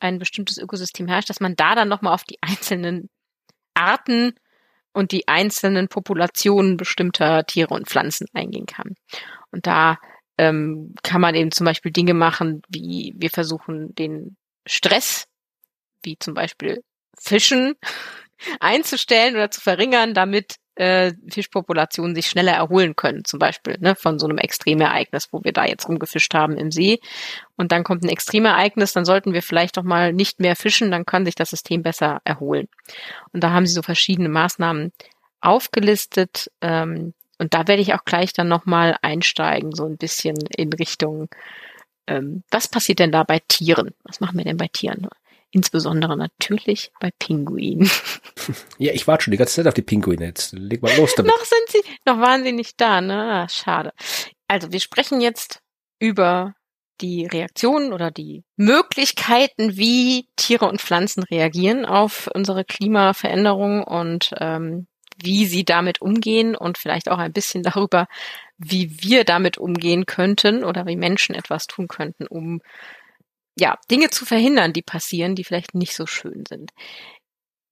ein 0.00 0.20
bestimmtes 0.20 0.58
Ökosystem 0.58 1.08
herrscht, 1.08 1.28
dass 1.28 1.40
man 1.40 1.56
da 1.56 1.74
dann 1.74 1.88
nochmal 1.88 2.14
auf 2.14 2.22
die 2.22 2.38
einzelnen 2.40 3.08
Arten 3.74 4.34
und 4.92 5.10
die 5.10 5.26
einzelnen 5.26 5.88
Populationen 5.88 6.76
bestimmter 6.76 7.44
Tiere 7.46 7.74
und 7.74 7.88
Pflanzen 7.88 8.28
eingehen 8.32 8.66
kann. 8.66 8.94
Und 9.50 9.66
da 9.66 9.98
ähm, 10.36 10.94
kann 11.02 11.20
man 11.20 11.34
eben 11.34 11.50
zum 11.50 11.64
Beispiel 11.64 11.90
Dinge 11.90 12.14
machen, 12.14 12.62
wie 12.68 13.14
wir 13.16 13.30
versuchen, 13.30 13.94
den 13.96 14.36
Stress, 14.66 15.26
wie 16.02 16.18
zum 16.18 16.34
Beispiel 16.34 16.82
Fischen, 17.18 17.74
einzustellen 18.60 19.34
oder 19.34 19.50
zu 19.50 19.60
verringern, 19.60 20.14
damit 20.14 20.56
äh, 20.78 21.12
Fischpopulationen 21.28 22.14
sich 22.14 22.28
schneller 22.28 22.52
erholen 22.52 22.94
können, 22.94 23.24
zum 23.24 23.40
Beispiel 23.40 23.76
ne, 23.80 23.96
von 23.96 24.20
so 24.20 24.26
einem 24.26 24.38
Extremereignis, 24.38 25.28
wo 25.32 25.42
wir 25.42 25.52
da 25.52 25.64
jetzt 25.64 25.88
rumgefischt 25.88 26.32
haben 26.34 26.56
im 26.56 26.70
See. 26.70 27.00
Und 27.56 27.72
dann 27.72 27.82
kommt 27.82 28.04
ein 28.04 28.08
Extremereignis, 28.08 28.92
dann 28.92 29.04
sollten 29.04 29.32
wir 29.32 29.42
vielleicht 29.42 29.76
doch 29.76 29.82
mal 29.82 30.12
nicht 30.12 30.38
mehr 30.38 30.54
fischen, 30.54 30.92
dann 30.92 31.04
kann 31.04 31.24
sich 31.24 31.34
das 31.34 31.50
System 31.50 31.82
besser 31.82 32.20
erholen. 32.22 32.68
Und 33.32 33.42
da 33.42 33.50
haben 33.50 33.66
sie 33.66 33.74
so 33.74 33.82
verschiedene 33.82 34.28
Maßnahmen 34.28 34.92
aufgelistet. 35.40 36.48
Ähm, 36.60 37.12
und 37.38 37.54
da 37.54 37.66
werde 37.66 37.82
ich 37.82 37.94
auch 37.94 38.04
gleich 38.04 38.32
dann 38.32 38.48
nochmal 38.48 38.96
einsteigen, 39.02 39.72
so 39.74 39.84
ein 39.84 39.96
bisschen 39.96 40.36
in 40.56 40.72
Richtung, 40.72 41.28
ähm, 42.06 42.44
was 42.50 42.68
passiert 42.68 43.00
denn 43.00 43.12
da 43.12 43.24
bei 43.24 43.40
Tieren? 43.48 43.94
Was 44.04 44.20
machen 44.20 44.38
wir 44.38 44.44
denn 44.44 44.56
bei 44.56 44.68
Tieren? 44.68 45.08
Insbesondere 45.50 46.16
natürlich 46.16 46.92
bei 47.00 47.10
Pinguinen. 47.18 47.90
Ja, 48.78 48.92
ich 48.92 49.06
warte 49.06 49.24
schon 49.24 49.32
die 49.32 49.36
ganze 49.36 49.56
Zeit 49.56 49.66
auf 49.66 49.74
die 49.74 49.82
Pinguine. 49.82 50.24
Jetzt 50.24 50.52
leg 50.52 50.80
mal 50.80 50.96
los 50.96 51.14
damit. 51.14 51.32
noch 51.32 51.44
sind 51.44 51.68
sie, 51.68 51.90
noch 52.06 52.18
waren 52.18 52.44
sie 52.44 52.52
nicht 52.52 52.80
da, 52.80 53.00
ne? 53.00 53.14
Ah, 53.14 53.48
schade. 53.48 53.92
Also 54.46 54.72
wir 54.72 54.80
sprechen 54.80 55.20
jetzt 55.20 55.60
über 55.98 56.54
die 57.00 57.26
Reaktionen 57.26 57.92
oder 57.92 58.10
die 58.10 58.44
Möglichkeiten, 58.56 59.76
wie 59.76 60.28
Tiere 60.36 60.66
und 60.66 60.80
Pflanzen 60.80 61.22
reagieren 61.24 61.84
auf 61.84 62.28
unsere 62.32 62.64
Klimaveränderung 62.64 63.84
und 63.84 64.30
ähm, 64.38 64.86
wie 65.22 65.46
sie 65.46 65.64
damit 65.64 66.00
umgehen 66.00 66.56
und 66.56 66.78
vielleicht 66.78 67.10
auch 67.10 67.18
ein 67.18 67.32
bisschen 67.32 67.62
darüber, 67.64 68.06
wie 68.56 69.02
wir 69.02 69.24
damit 69.24 69.58
umgehen 69.58 70.06
könnten 70.06 70.64
oder 70.64 70.86
wie 70.86 70.96
Menschen 70.96 71.34
etwas 71.34 71.66
tun 71.66 71.88
könnten, 71.88 72.26
um 72.26 72.60
ja, 73.58 73.78
Dinge 73.90 74.10
zu 74.10 74.24
verhindern, 74.24 74.72
die 74.72 74.82
passieren, 74.82 75.34
die 75.34 75.44
vielleicht 75.44 75.74
nicht 75.74 75.94
so 75.94 76.06
schön 76.06 76.44
sind. 76.48 76.70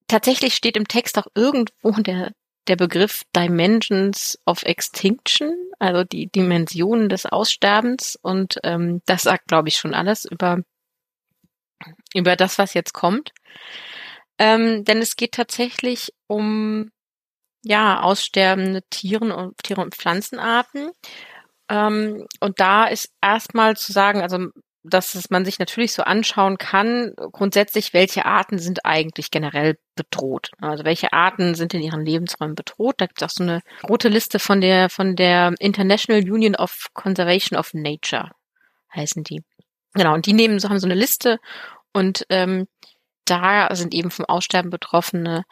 Tatsächlich 0.09 0.55
steht 0.55 0.76
im 0.76 0.89
Text 0.89 1.18
auch 1.18 1.26
irgendwo 1.34 1.91
der, 1.93 2.32
der 2.68 2.76
Begriff 2.76 3.22
Dimensions 3.34 4.39
of 4.47 4.62
Extinction, 4.62 5.53
also 5.78 6.05
die 6.05 6.28
Dimensionen 6.28 7.09
des 7.09 7.26
Aussterbens. 7.26 8.18
Und 8.20 8.59
ähm, 8.64 9.03
das 9.07 9.22
sagt, 9.22 9.47
glaube 9.49 9.68
ich, 9.68 9.76
schon 9.76 9.95
alles 9.95 10.24
über, 10.24 10.62
über 12.14 12.37
das, 12.37 12.59
was 12.59 12.74
jetzt 12.74 12.93
kommt. 12.93 13.32
Ähm, 14.39 14.84
denn 14.84 14.99
es 14.99 15.16
geht 15.16 15.32
tatsächlich 15.32 16.12
um 16.26 16.91
ja 17.62 18.01
aussterbende 18.01 18.82
Tieren 18.91 19.32
und 19.32 19.57
Tiere 19.62 19.80
und 19.80 19.95
Pflanzenarten. 19.95 20.91
Ähm, 21.68 22.26
und 22.41 22.61
da 22.61 22.87
ist 22.87 23.11
erstmal 23.20 23.76
zu 23.76 23.93
sagen, 23.93 24.20
also 24.20 24.39
dass 24.89 25.30
man 25.30 25.45
sich 25.45 25.59
natürlich 25.59 25.93
so 25.93 26.03
anschauen 26.03 26.59
kann, 26.59 27.12
grundsätzlich, 27.32 27.93
welche 27.93 28.24
Arten 28.24 28.59
sind 28.59 28.84
eigentlich 28.84 29.30
generell 29.30 29.78
bedroht. 29.95 30.51
Also 30.61 30.84
welche 30.84 31.12
Arten 31.12 31.55
sind 31.55 31.74
in 31.74 31.82
ihren 31.82 32.05
Lebensräumen 32.05 32.55
bedroht. 32.55 32.97
Da 32.99 33.07
gibt 33.07 33.20
es 33.20 33.28
auch 33.28 33.34
so 33.34 33.43
eine 33.43 33.62
rote 33.89 34.09
Liste 34.09 34.39
von 34.39 34.61
der, 34.61 34.91
von 34.91 35.16
der 35.16 35.55
International 35.59 36.22
Union 36.22 36.55
of 36.55 36.89
Conservation 36.95 37.59
of 37.59 37.74
Nature, 37.74 38.30
heißen 38.95 39.24
die. 39.24 39.43
Genau, 39.95 40.14
und 40.14 40.26
die 40.26 40.32
nehmen, 40.32 40.59
so 40.59 40.68
haben 40.68 40.78
so 40.78 40.87
eine 40.87 40.95
Liste 40.95 41.39
und 41.93 42.26
ähm, 42.28 42.66
da 43.24 43.74
sind 43.74 43.95
eben 43.95 44.11
vom 44.11 44.26
Aussterben 44.26 44.70
betroffene 44.70 45.45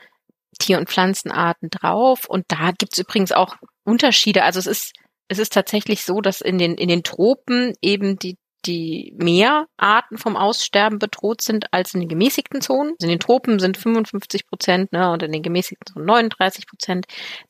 Tier- 0.58 0.78
und 0.78 0.88
Pflanzenarten 0.88 1.70
drauf. 1.70 2.26
Und 2.28 2.44
da 2.48 2.70
gibt 2.70 2.92
es 2.92 2.98
übrigens 2.98 3.32
auch 3.32 3.56
Unterschiede. 3.84 4.44
Also 4.44 4.60
es 4.60 4.66
ist 4.66 4.92
es 5.28 5.38
ist 5.38 5.52
tatsächlich 5.52 6.04
so, 6.04 6.20
dass 6.20 6.40
in 6.40 6.58
den, 6.58 6.74
in 6.74 6.88
den 6.88 7.02
Tropen 7.02 7.72
eben 7.80 8.18
die, 8.18 8.36
die 8.66 9.14
mehr 9.16 9.66
Arten 9.76 10.18
vom 10.18 10.36
Aussterben 10.36 10.98
bedroht 10.98 11.42
sind 11.42 11.72
als 11.72 11.94
in 11.94 12.00
den 12.00 12.08
gemäßigten 12.08 12.60
Zonen. 12.60 12.92
Also 12.92 13.06
in 13.06 13.10
den 13.10 13.20
Tropen 13.20 13.58
sind 13.58 13.76
55 13.76 14.46
Prozent 14.46 14.92
ne, 14.92 15.10
und 15.10 15.22
in 15.22 15.32
den 15.32 15.42
gemäßigten 15.42 15.92
Zonen 15.92 16.06
39 16.06 16.66
Prozent. 16.66 17.06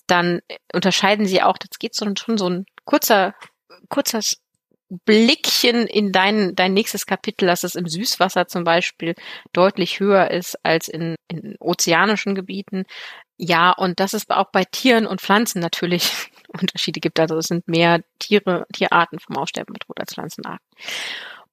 Dann 0.06 0.40
unterscheiden 0.72 1.26
sie 1.26 1.42
auch, 1.42 1.58
das 1.58 1.78
geht 1.78 1.94
so, 1.94 2.06
schon 2.16 2.38
so 2.38 2.48
ein 2.48 2.66
kurzer, 2.84 3.34
kurzer 3.88 4.20
Blickchen 5.04 5.86
in 5.86 6.12
dein, 6.12 6.54
dein 6.54 6.74
nächstes 6.74 7.06
Kapitel, 7.06 7.46
dass 7.46 7.64
es 7.64 7.74
im 7.74 7.88
Süßwasser 7.88 8.46
zum 8.46 8.64
Beispiel 8.64 9.14
deutlich 9.52 9.98
höher 9.98 10.30
ist 10.30 10.58
als 10.62 10.88
in, 10.88 11.16
in 11.28 11.56
ozeanischen 11.58 12.34
Gebieten. 12.34 12.84
Ja, 13.36 13.72
und 13.72 13.98
das 13.98 14.14
ist 14.14 14.30
auch 14.30 14.50
bei 14.52 14.64
Tieren 14.64 15.06
und 15.06 15.20
Pflanzen 15.20 15.60
natürlich 15.60 16.30
Unterschiede 16.60 17.00
gibt. 17.00 17.18
Also 17.20 17.36
es 17.38 17.46
sind 17.46 17.68
mehr 17.68 18.02
Tiere, 18.18 18.66
Tierarten 18.72 19.18
vom 19.18 19.36
Aussterben 19.36 19.72
bedroht 19.72 20.00
als 20.00 20.14
Pflanzenarten. 20.14 20.66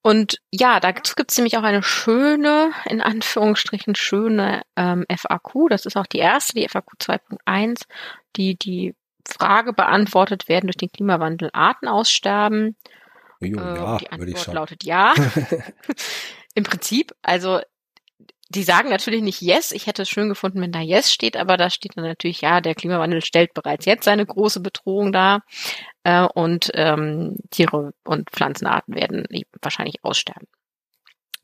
Und 0.04 0.38
ja, 0.52 0.80
dazu 0.80 1.14
gibt 1.16 1.32
es 1.32 1.38
nämlich 1.38 1.58
auch 1.58 1.64
eine 1.64 1.84
schöne, 1.84 2.72
in 2.86 3.02
Anführungsstrichen 3.02 3.94
schöne 3.96 4.64
ähm, 4.76 5.06
FAQ. 5.10 5.70
Das 5.70 5.86
ist 5.86 5.96
auch 5.96 6.08
die 6.08 6.18
erste, 6.18 6.56
die 6.56 6.68
FAQ 6.68 6.94
2.1, 7.00 7.84
die 8.36 8.58
die 8.58 8.96
Frage 9.28 9.74
beantwortet, 9.74 10.48
werden 10.48 10.68
durch 10.68 10.78
den 10.78 10.92
Klimawandel 10.92 11.50
Arten 11.54 11.88
aussterben? 11.88 12.76
Jo, 13.40 13.60
Äh, 13.60 13.76
ja, 13.76 13.98
die 13.98 14.12
Antwort 14.12 14.54
lautet 14.54 14.84
ja. 14.84 15.14
Im 16.56 16.64
Prinzip, 16.64 17.14
also 17.22 17.62
die 18.52 18.64
sagen 18.64 18.90
natürlich 18.90 19.22
nicht 19.22 19.42
yes. 19.42 19.72
Ich 19.72 19.88
hätte 19.88 20.02
es 20.02 20.10
schön 20.10 20.30
gefunden, 20.30 20.62
wenn 20.62 20.72
da 20.72 20.82
yes 20.82 21.12
steht, 21.12 21.38
aber 21.38 21.58
da 21.58 21.70
steht 21.70 21.96
dann 21.96 22.04
natürlich, 22.04 22.42
ja, 22.42 22.62
der 22.62 22.76
Klimawandel 22.76 23.22
stellt 23.22 23.54
bereits 23.54 23.86
jetzt 23.86 24.04
seine 24.04 24.26
große 24.26 24.60
Bedrohung 24.60 25.12
dar 25.12 25.44
äh, 26.04 26.24
und 26.24 26.70
ähm, 26.76 27.38
Tiere 27.50 27.94
und 28.04 28.30
Pflanzenarten 28.30 28.96
werden 28.96 29.26
wahrscheinlich 29.62 30.04
aussterben. 30.04 30.48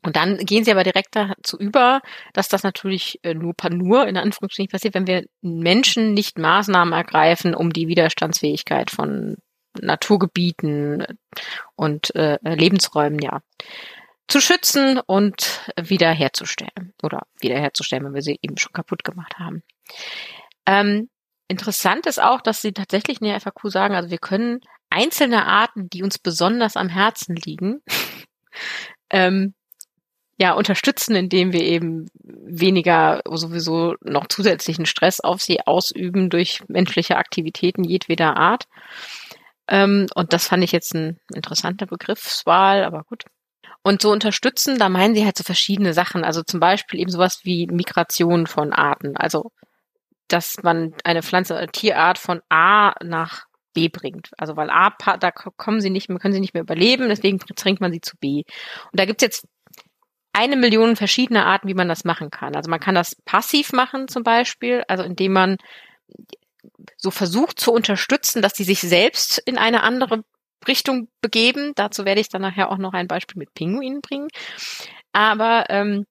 Und 0.02 0.16
dann 0.16 0.36
gehen 0.38 0.64
sie 0.64 0.70
aber 0.70 0.84
direkt 0.84 1.16
dazu 1.16 1.58
über, 1.58 2.00
dass 2.32 2.48
das 2.48 2.62
natürlich 2.62 3.18
äh, 3.22 3.34
nur, 3.34 3.54
nur 3.70 4.06
in 4.06 4.16
Anführungsstrichen 4.16 4.70
passiert, 4.70 4.94
wenn 4.94 5.06
wir 5.06 5.24
Menschen 5.40 6.14
nicht 6.14 6.38
Maßnahmen 6.38 6.94
ergreifen, 6.94 7.54
um 7.54 7.72
die 7.72 7.88
Widerstandsfähigkeit 7.88 8.90
von 8.90 9.36
Naturgebieten 9.80 11.04
und 11.74 12.14
äh, 12.14 12.38
Lebensräumen 12.42 13.18
ja 13.18 13.40
zu 14.28 14.40
schützen 14.40 15.00
und 15.06 15.62
wiederherzustellen 15.80 16.92
oder 17.02 17.22
wiederherzustellen, 17.40 18.04
wenn 18.04 18.14
wir 18.14 18.22
sie 18.22 18.38
eben 18.42 18.58
schon 18.58 18.72
kaputt 18.72 19.02
gemacht 19.02 19.38
haben. 19.38 19.62
Ähm, 20.66 21.08
interessant 21.48 22.06
ist 22.06 22.20
auch, 22.20 22.42
dass 22.42 22.60
sie 22.60 22.72
tatsächlich 22.72 23.20
in 23.20 23.28
der 23.28 23.40
FAQ 23.40 23.70
sagen, 23.70 23.94
also 23.94 24.10
wir 24.10 24.18
können 24.18 24.60
einzelne 24.90 25.46
Arten, 25.46 25.88
die 25.88 26.02
uns 26.02 26.18
besonders 26.18 26.76
am 26.76 26.88
Herzen 26.88 27.36
liegen, 27.36 27.80
ähm, 29.10 29.54
ja, 30.40 30.52
unterstützen, 30.52 31.16
indem 31.16 31.52
wir 31.52 31.62
eben 31.62 32.06
weniger 32.22 33.22
sowieso 33.28 33.96
noch 34.02 34.28
zusätzlichen 34.28 34.86
Stress 34.86 35.18
auf 35.18 35.42
sie 35.42 35.66
ausüben 35.66 36.30
durch 36.30 36.62
menschliche 36.68 37.16
Aktivitäten 37.16 37.82
jedweder 37.82 38.36
Art. 38.36 38.68
Ähm, 39.66 40.06
und 40.14 40.32
das 40.32 40.46
fand 40.46 40.62
ich 40.62 40.70
jetzt 40.70 40.94
ein 40.94 41.18
interessanter 41.34 41.86
Begriffswahl, 41.86 42.84
aber 42.84 43.02
gut. 43.02 43.24
Und 43.82 44.02
so 44.02 44.10
unterstützen, 44.10 44.78
da 44.78 44.88
meinen 44.88 45.14
sie 45.14 45.24
halt 45.24 45.38
so 45.38 45.44
verschiedene 45.44 45.94
Sachen. 45.94 46.24
Also 46.24 46.42
zum 46.42 46.60
Beispiel 46.60 47.00
eben 47.00 47.10
sowas 47.10 47.40
wie 47.44 47.66
Migration 47.66 48.46
von 48.46 48.72
Arten. 48.72 49.16
Also, 49.16 49.50
dass 50.28 50.56
man 50.62 50.94
eine 51.04 51.22
Pflanze 51.22 51.54
oder 51.54 51.68
Tierart 51.68 52.18
von 52.18 52.40
A 52.48 52.92
nach 53.02 53.46
B 53.72 53.88
bringt. 53.88 54.30
Also, 54.36 54.56
weil 54.56 54.70
A, 54.70 54.94
da 55.18 55.30
kommen 55.30 55.80
sie 55.80 55.90
nicht 55.90 56.08
mehr, 56.08 56.18
können 56.18 56.34
sie 56.34 56.40
nicht 56.40 56.54
mehr 56.54 56.62
überleben, 56.62 57.08
deswegen 57.08 57.38
bringt 57.38 57.80
man 57.80 57.92
sie 57.92 58.00
zu 58.00 58.16
B. 58.18 58.42
Und 58.92 59.00
da 59.00 59.04
gibt's 59.04 59.22
jetzt 59.22 59.46
eine 60.32 60.56
Million 60.56 60.96
verschiedene 60.96 61.46
Arten, 61.46 61.68
wie 61.68 61.74
man 61.74 61.88
das 61.88 62.04
machen 62.04 62.30
kann. 62.30 62.54
Also 62.54 62.70
man 62.70 62.80
kann 62.80 62.94
das 62.94 63.16
passiv 63.24 63.72
machen 63.72 64.06
zum 64.08 64.22
Beispiel, 64.22 64.84
also 64.86 65.02
indem 65.02 65.32
man 65.32 65.56
so 66.96 67.10
versucht 67.10 67.58
zu 67.58 67.72
unterstützen, 67.72 68.42
dass 68.42 68.54
sie 68.54 68.64
sich 68.64 68.80
selbst 68.80 69.38
in 69.38 69.58
eine 69.58 69.82
andere 69.82 70.22
Richtung 70.66 71.08
begeben. 71.20 71.72
Dazu 71.76 72.04
werde 72.04 72.20
ich 72.20 72.28
dann 72.28 72.42
nachher 72.42 72.70
auch 72.70 72.78
noch 72.78 72.92
ein 72.94 73.08
Beispiel 73.08 73.38
mit 73.38 73.54
Pinguinen 73.54 74.00
bringen. 74.00 74.28
Aber 75.12 75.66
ähm, 75.68 76.04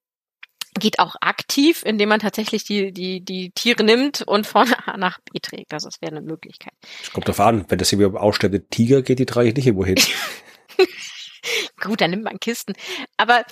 geht 0.80 1.00
auch 1.00 1.16
aktiv, 1.22 1.82
indem 1.86 2.10
man 2.10 2.20
tatsächlich 2.20 2.64
die, 2.64 2.91
die, 2.91 3.22
die 3.24 3.52
Tiere 3.52 3.84
nimmt 3.84 4.22
und 4.22 4.45
von 4.48 4.72
A 4.86 4.95
nach 4.98 5.20
B 5.32 5.39
trägt. 5.39 5.74
Also 5.74 5.88
das 5.89 6.02
wäre 6.02 6.12
eine 6.16 6.22
Möglichkeit. 6.22 6.74
Es 7.02 7.12
kommt 7.12 7.28
darauf 7.28 7.39
an, 7.39 7.66
wenn 7.70 7.80
das 7.80 7.91
irgendwie 7.91 8.18
aussterbende 8.18 8.68
Tiger 8.68 9.02
geht, 9.02 9.20
die 9.20 9.26
trage 9.26 9.50
ich 9.50 9.56
nicht 9.56 9.68
irgendwo 9.68 9.86
hin. 9.86 9.98
Gut, 11.82 12.02
dann 12.02 12.12
nimmt 12.12 12.24
man 12.24 12.39
Kisten. 12.39 12.74
Aber 13.18 13.43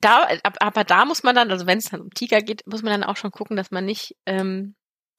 da, 0.00 0.24
ab- 0.42 0.58
aber 0.60 0.84
da 0.84 1.04
muss 1.04 1.22
man 1.22 1.34
dann, 1.34 1.50
also 1.50 1.66
wenn 1.66 1.78
es 1.78 1.90
dann 1.90 2.00
um 2.00 2.10
Tiger 2.10 2.40
geht, 2.40 2.62
muss 2.66 2.82
man 2.82 2.92
dann 2.92 3.08
auch 3.08 3.16
schon 3.16 3.30
gucken, 3.30 3.56
dass 3.56 3.70
man 3.70 3.84
nicht, 3.84 4.14
ähm, 4.26 4.74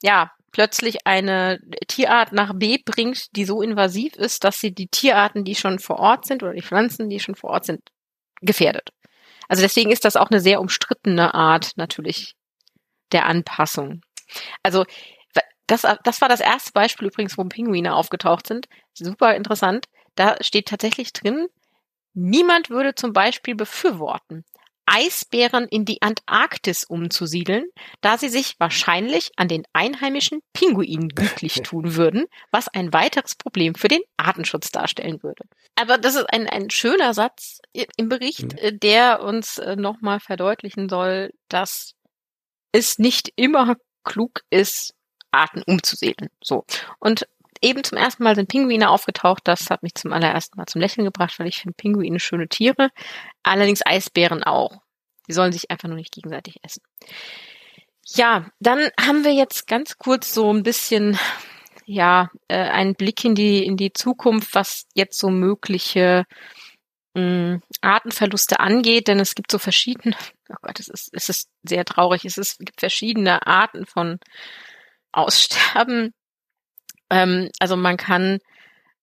ja, 0.06 0.32
plötzlich 0.51 1.08
eine 1.08 1.60
Tierart 1.88 2.32
nach 2.32 2.53
B 2.53 2.78
bringt, 2.78 3.36
die 3.36 3.43
so 3.43 3.64
invasiv 3.64 4.16
ist, 4.16 4.43
dass 4.43 4.60
sie 4.60 4.72
die 4.72 4.88
Tierarten, 4.88 5.43
die 5.43 5.56
schon 5.56 5.80
vor 5.80 5.97
Ort 5.97 6.28
sind, 6.28 6.43
oder 6.43 6.53
die 6.53 6.62
Pflanzen, 6.62 7.10
die 7.10 7.20
schon 7.20 7.36
vor 7.36 7.49
Ort 7.49 7.66
sind, 7.66 7.82
gefährdet. 8.41 8.89
Also 9.49 9.64
deswegen 9.64 9.91
ist 9.91 10.06
das 10.06 10.16
auch 10.16 10.30
eine 10.30 10.41
sehr 10.41 10.62
umstrittene 10.62 11.34
Art 11.34 11.72
natürlich 11.76 12.36
der 13.12 13.26
Anpassung. 13.26 14.01
Also 14.62 14.86
das, 15.66 15.82
das 16.03 16.22
war 16.22 16.30
das 16.30 16.39
erste 16.39 16.72
Beispiel 16.72 17.08
übrigens, 17.08 17.36
wo 17.38 17.43
Pinguine 17.43 17.95
aufgetaucht 17.95 18.45
sind. 18.45 18.68
Super 18.93 19.36
interessant. 19.36 19.88
Da 20.14 20.36
steht 20.39 20.68
tatsächlich 20.68 21.14
drin, 21.14 21.47
niemand 22.14 22.70
würde 22.70 22.93
zum 22.93 23.12
Beispiel 23.12 23.56
befürworten, 23.56 24.45
Eisbären 24.86 25.67
in 25.67 25.86
die 25.86 26.01
Antarktis 26.01 26.83
umzusiedeln, 26.83 27.65
da 28.01 28.17
sie 28.17 28.29
sich 28.29 28.55
wahrscheinlich 28.59 29.31
an 29.36 29.47
den 29.47 29.63
einheimischen 29.73 30.41
Pinguinen 30.53 31.09
gütlich 31.09 31.55
tun 31.63 31.95
würden, 31.95 32.25
was 32.51 32.67
ein 32.67 32.93
weiteres 32.93 33.36
Problem 33.36 33.75
für 33.75 33.88
den 33.88 34.01
Artenschutz 34.17 34.71
darstellen 34.71 35.21
würde. 35.23 35.43
Aber 35.75 35.97
das 35.97 36.15
ist 36.15 36.31
ein, 36.31 36.47
ein 36.47 36.69
schöner 36.69 37.13
Satz 37.13 37.59
im 37.97 38.09
Bericht, 38.09 38.53
Mhm. 38.53 38.57
äh, 38.57 38.73
der 38.73 39.21
uns 39.21 39.57
äh, 39.57 39.75
nochmal 39.75 40.19
verdeutlichen 40.19 40.89
soll, 40.89 41.31
dass 41.49 41.93
es 42.71 42.99
nicht 42.99 43.31
immer 43.36 43.75
klug 44.03 44.41
ist, 44.49 44.93
Arten 45.31 45.63
umzusiedeln. 45.63 46.29
So. 46.43 46.65
Und 46.99 47.27
eben 47.62 47.84
zum 47.84 47.97
ersten 47.97 48.24
Mal 48.24 48.36
sind 48.36 48.49
Pinguine 48.49 48.89
aufgetaucht. 48.89 49.41
Das 49.45 49.70
hat 49.70 49.84
mich 49.84 49.95
zum 49.95 50.14
allerersten 50.14 50.58
Mal 50.58 50.66
zum 50.66 50.82
Lächeln 50.82 51.06
gebracht, 51.06 51.39
weil 51.39 51.47
ich 51.47 51.58
finde 51.58 51.76
Pinguine 51.76 52.20
schöne 52.20 52.47
Tiere. 52.47 52.89
Allerdings 53.43 53.86
Eisbären 53.86 54.43
auch. 54.43 54.82
Die 55.28 55.34
sollen 55.34 55.51
sich 55.51 55.72
einfach 55.72 55.88
nur 55.88 55.97
nicht 55.97 56.14
gegenseitig 56.14 56.58
essen. 56.64 56.84
Ja, 58.08 58.49
dann 58.60 58.89
haben 58.99 59.24
wir 59.24 59.34
jetzt 59.34 59.68
ganz 59.68 59.97
kurz 59.97 60.34
so 60.34 60.53
ein 60.53 60.62
bisschen, 60.62 61.18
ja, 61.86 62.30
äh, 62.47 62.58
einen 62.58 62.93
Blick 62.93 63.26
in 63.26 63.34
die, 63.34 63.66
in 63.66 63.78
die 63.78 63.93
Zukunft, 63.93 64.53
was 64.53 64.86
jetzt 64.93 65.18
so 65.18 65.30
mögliche 65.30 66.26
mh, 67.16 67.62
Artenverluste 67.82 68.60
angeht, 68.60 69.08
denn 69.08 69.20
es 69.20 69.34
gibt 69.34 69.51
so 69.51 69.58
verschiedene, 69.58 70.16
oh 70.49 70.56
Gott, 70.62 70.80
es 70.80 70.88
ist, 70.88 71.10
es 71.14 71.30
ist 71.30 71.49
sehr 71.64 71.86
traurig, 71.86 72.26
es, 72.26 72.38
ist, 72.38 72.60
es 72.60 72.66
gibt 72.66 72.80
verschiedene 72.80 73.45
Arten 73.47 73.86
von 73.88 74.20
Aussterben. 75.12 76.14
Ähm, 77.10 77.49
also 77.60 77.76
man 77.76 77.97
kann 77.97 78.39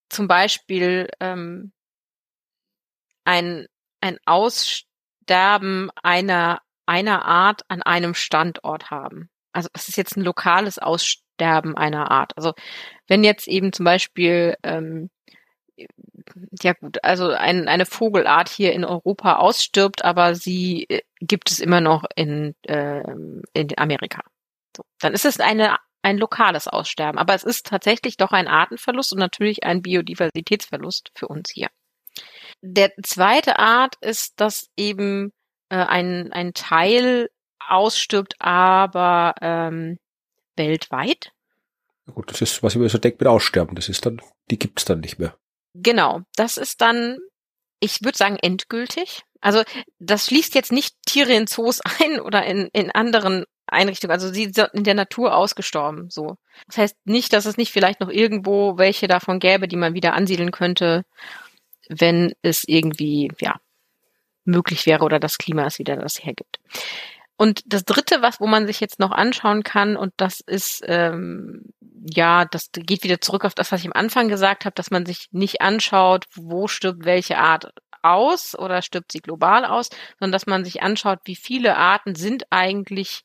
zum 0.09 0.27
Beispiel 0.27 1.09
ähm, 1.19 1.71
ein, 3.25 3.67
ein 4.01 4.17
Aussterben 4.25 5.89
einer, 6.01 6.61
einer 6.85 7.25
Art 7.25 7.61
an 7.69 7.81
einem 7.81 8.13
Standort 8.13 8.91
haben. 8.91 9.29
Also 9.53 9.69
das 9.73 9.87
ist 9.89 9.97
jetzt 9.97 10.17
ein 10.17 10.23
lokales 10.23 10.79
Aussterben 10.79 11.77
einer 11.77 12.11
Art. 12.11 12.35
Also 12.37 12.53
wenn 13.07 13.23
jetzt 13.23 13.47
eben 13.47 13.71
zum 13.73 13.85
Beispiel 13.85 14.55
ähm, 14.63 15.09
ja 16.61 16.73
gut, 16.73 17.03
also 17.03 17.29
ein, 17.31 17.67
eine 17.67 17.85
Vogelart 17.85 18.49
hier 18.49 18.73
in 18.73 18.85
Europa 18.85 19.37
ausstirbt, 19.37 20.03
aber 20.03 20.35
sie 20.35 20.85
äh, 20.89 21.01
gibt 21.19 21.51
es 21.51 21.59
immer 21.59 21.81
noch 21.81 22.03
in, 22.15 22.55
ähm, 22.67 23.43
in 23.53 23.69
Amerika. 23.77 24.21
So, 24.75 24.83
dann 24.99 25.13
ist 25.13 25.25
es 25.25 25.39
eine, 25.39 25.77
ein 26.03 26.17
lokales 26.17 26.67
Aussterben, 26.67 27.17
aber 27.17 27.33
es 27.33 27.43
ist 27.43 27.65
tatsächlich 27.65 28.17
doch 28.17 28.31
ein 28.31 28.47
Artenverlust 28.47 29.13
und 29.13 29.19
natürlich 29.19 29.63
ein 29.63 29.81
Biodiversitätsverlust 29.81 31.11
für 31.15 31.27
uns 31.27 31.49
hier. 31.51 31.69
Der 32.61 32.91
zweite 33.01 33.57
Art 33.59 33.95
ist, 34.01 34.39
dass 34.39 34.69
eben 34.77 35.31
äh, 35.69 35.77
ein, 35.77 36.31
ein 36.31 36.53
Teil 36.53 37.29
ausstirbt, 37.59 38.35
aber 38.39 39.35
ähm, 39.41 39.97
weltweit. 40.55 41.31
Gut, 42.13 42.29
das 42.29 42.41
ist, 42.41 42.63
was 42.63 42.75
ich 42.75 42.79
mir 42.79 42.89
so 42.89 42.97
denke 42.97 43.17
mit 43.19 43.27
Aussterben. 43.27 43.75
Das 43.75 43.89
ist 43.89 44.05
dann, 44.05 44.21
die 44.51 44.59
gibt's 44.59 44.85
dann 44.85 44.99
nicht 44.99 45.19
mehr. 45.19 45.37
Genau, 45.73 46.21
das 46.35 46.57
ist 46.57 46.81
dann, 46.81 47.17
ich 47.79 48.03
würde 48.03 48.17
sagen, 48.17 48.37
endgültig. 48.41 49.23
Also 49.41 49.63
das 49.99 50.27
schließt 50.27 50.55
jetzt 50.55 50.71
nicht 50.71 50.95
Tiere 51.05 51.33
in 51.33 51.47
Zoos 51.47 51.81
ein 52.01 52.19
oder 52.19 52.45
in, 52.45 52.69
in 52.73 52.91
anderen 52.91 53.45
Einrichtungen. 53.73 54.11
Also 54.11 54.31
sie 54.31 54.51
sind 54.51 54.69
in 54.73 54.83
der 54.83 54.93
Natur 54.93 55.35
ausgestorben. 55.35 56.09
So. 56.09 56.37
Das 56.67 56.77
heißt 56.77 56.97
nicht, 57.05 57.33
dass 57.33 57.45
es 57.45 57.57
nicht 57.57 57.71
vielleicht 57.71 57.99
noch 57.99 58.09
irgendwo 58.09 58.77
welche 58.77 59.07
davon 59.07 59.39
gäbe, 59.39 59.67
die 59.67 59.75
man 59.75 59.93
wieder 59.93 60.13
ansiedeln 60.13 60.51
könnte, 60.51 61.05
wenn 61.89 62.33
es 62.41 62.63
irgendwie 62.65 63.31
ja 63.39 63.59
möglich 64.45 64.85
wäre 64.85 65.03
oder 65.03 65.19
das 65.19 65.37
Klima 65.37 65.65
es 65.65 65.79
wieder 65.79 65.95
das 65.95 66.23
hergibt. 66.23 66.59
Und 67.35 67.63
das 67.65 67.83
Dritte, 67.83 68.21
was 68.21 68.39
wo 68.39 68.47
man 68.47 68.67
sich 68.67 68.79
jetzt 68.79 68.99
noch 68.99 69.11
anschauen 69.11 69.63
kann, 69.63 69.97
und 69.97 70.13
das 70.17 70.39
ist 70.39 70.83
ähm, 70.87 71.73
ja, 72.05 72.45
das 72.45 72.69
geht 72.73 73.03
wieder 73.03 73.21
zurück 73.21 73.45
auf 73.45 73.55
das, 73.55 73.71
was 73.71 73.81
ich 73.81 73.87
am 73.87 73.93
Anfang 73.93 74.27
gesagt 74.27 74.65
habe, 74.65 74.75
dass 74.75 74.91
man 74.91 75.05
sich 75.05 75.29
nicht 75.31 75.61
anschaut, 75.61 76.25
wo 76.35 76.67
stirbt 76.67 77.05
welche 77.05 77.37
Art 77.37 77.73
aus 78.01 78.57
oder 78.57 78.81
stirbt 78.81 79.11
sie 79.11 79.19
global 79.19 79.65
aus, 79.65 79.89
sondern 80.19 80.33
dass 80.33 80.45
man 80.45 80.65
sich 80.65 80.83
anschaut, 80.83 81.19
wie 81.23 81.35
viele 81.35 81.77
Arten 81.77 82.15
sind 82.15 82.45
eigentlich 82.49 83.23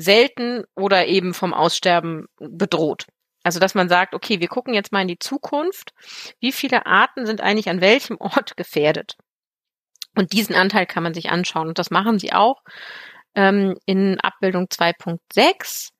selten 0.00 0.64
oder 0.74 1.06
eben 1.06 1.34
vom 1.34 1.52
Aussterben 1.52 2.26
bedroht. 2.38 3.06
Also 3.42 3.58
dass 3.58 3.74
man 3.74 3.88
sagt, 3.88 4.14
okay, 4.14 4.40
wir 4.40 4.48
gucken 4.48 4.74
jetzt 4.74 4.92
mal 4.92 5.02
in 5.02 5.08
die 5.08 5.18
Zukunft, 5.18 5.92
wie 6.40 6.52
viele 6.52 6.86
Arten 6.86 7.26
sind 7.26 7.40
eigentlich 7.40 7.68
an 7.68 7.80
welchem 7.80 8.16
Ort 8.18 8.56
gefährdet. 8.56 9.16
Und 10.16 10.32
diesen 10.32 10.54
Anteil 10.54 10.86
kann 10.86 11.02
man 11.02 11.14
sich 11.14 11.30
anschauen. 11.30 11.68
Und 11.68 11.78
das 11.78 11.90
machen 11.90 12.18
sie 12.18 12.32
auch 12.32 12.62
ähm, 13.34 13.76
in 13.86 14.18
Abbildung 14.20 14.66
2.6. 14.66 15.90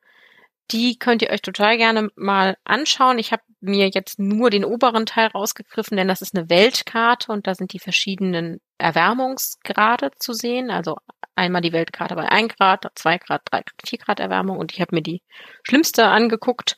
Die 0.71 0.99
könnt 0.99 1.23
ihr 1.23 1.31
euch 1.31 1.43
total 1.43 1.77
gerne 1.77 2.11
mal 2.14 2.57
anschauen. 2.64 3.18
Ich 3.18 3.33
habe 3.33 3.43
mir 3.61 3.89
jetzt 3.89 4.18
nur 4.18 4.51
den 4.51 4.64
oberen 4.64 5.05
Teil 5.05 5.27
rausgegriffen, 5.29 5.97
denn 5.97 6.07
das 6.07 6.23
ist 6.23 6.37
eine 6.37 6.49
Weltkarte 6.49 7.33
und 7.33 7.47
da 7.47 7.55
sind 7.55 7.73
die 7.73 7.81
verschiedenen 7.81 8.61
Erwärmungsgrade 8.79 10.12
zu 10.18 10.33
sehen. 10.33 10.71
Also 10.71 10.97
einmal 11.35 11.61
die 11.61 11.73
Weltkarte 11.73 12.14
bei 12.14 12.29
1 12.29 12.55
Grad, 12.57 12.87
2 12.95 13.18
Grad, 13.18 13.43
3 13.51 13.62
Grad, 13.62 13.83
4 13.85 13.99
Grad 13.99 14.21
Erwärmung 14.21 14.59
und 14.59 14.73
ich 14.73 14.81
habe 14.81 14.95
mir 14.95 15.03
die 15.03 15.23
schlimmste 15.64 16.07
angeguckt, 16.07 16.77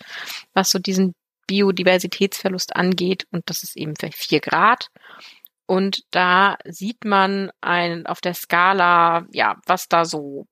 was 0.55 0.71
so 0.71 0.79
diesen 0.79 1.15
Biodiversitätsverlust 1.47 2.75
angeht 2.75 3.27
und 3.31 3.43
das 3.51 3.63
ist 3.63 3.77
eben 3.77 3.95
für 3.97 4.11
4 4.11 4.41
Grad. 4.41 4.89
Und 5.67 6.03
da 6.11 6.57
sieht 6.65 7.05
man 7.05 7.51
ein, 7.61 8.07
auf 8.07 8.21
der 8.21 8.35
Skala, 8.35 9.27
ja, 9.33 9.57
was 9.67 9.89
da 9.89 10.05
so 10.05 10.47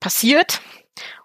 passiert 0.00 0.60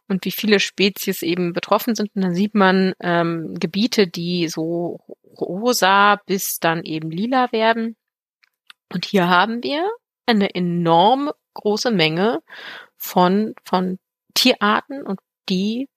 und 0.09 0.25
wie 0.25 0.31
viele 0.31 0.59
Spezies 0.59 1.21
eben 1.21 1.53
betroffen 1.53 1.95
sind. 1.95 2.11
Und 2.15 2.23
dann 2.23 2.35
sieht 2.35 2.55
man 2.55 2.93
ähm, 2.99 3.55
Gebiete, 3.59 4.07
die 4.07 4.47
so 4.47 4.99
rosa 5.39 6.19
bis 6.25 6.59
dann 6.59 6.83
eben 6.83 7.11
lila 7.11 7.51
werden. 7.51 7.95
Und 8.91 9.05
hier 9.05 9.29
haben 9.29 9.63
wir 9.63 9.89
eine 10.25 10.53
enorm 10.55 11.31
große 11.53 11.91
Menge 11.91 12.41
von, 12.97 13.53
von 13.63 13.99
Tierarten 14.33 15.03
und 15.03 15.19
die 15.47 15.89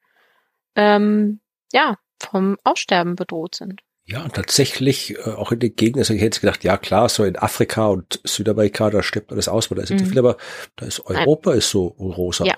ähm, 0.74 1.40
ja 1.72 1.98
vom 2.20 2.56
Aussterben 2.64 3.16
bedroht 3.16 3.54
sind. 3.54 3.80
Ja, 4.04 4.22
und 4.24 4.34
tatsächlich 4.34 5.16
äh, 5.16 5.30
auch 5.30 5.52
in 5.52 5.60
den 5.60 5.76
Gegenden, 5.76 6.00
also 6.00 6.12
ich 6.14 6.22
hätte 6.22 6.40
gedacht, 6.40 6.64
ja 6.64 6.76
klar, 6.76 7.08
so 7.08 7.24
in 7.24 7.36
Afrika 7.36 7.86
und 7.86 8.20
Südamerika, 8.24 8.90
da 8.90 9.02
stirbt 9.02 9.30
alles 9.32 9.48
aus, 9.48 9.70
weil 9.70 9.76
da 9.76 9.82
ist 9.82 9.90
nicht 9.90 10.04
mhm. 10.04 10.08
viel, 10.08 10.18
aber 10.18 10.36
da 10.76 10.86
ist 10.86 11.04
Europa 11.06 11.50
Nein. 11.50 11.58
ist 11.58 11.70
so 11.70 11.86
rosa. 11.86 12.44
Ja. 12.44 12.56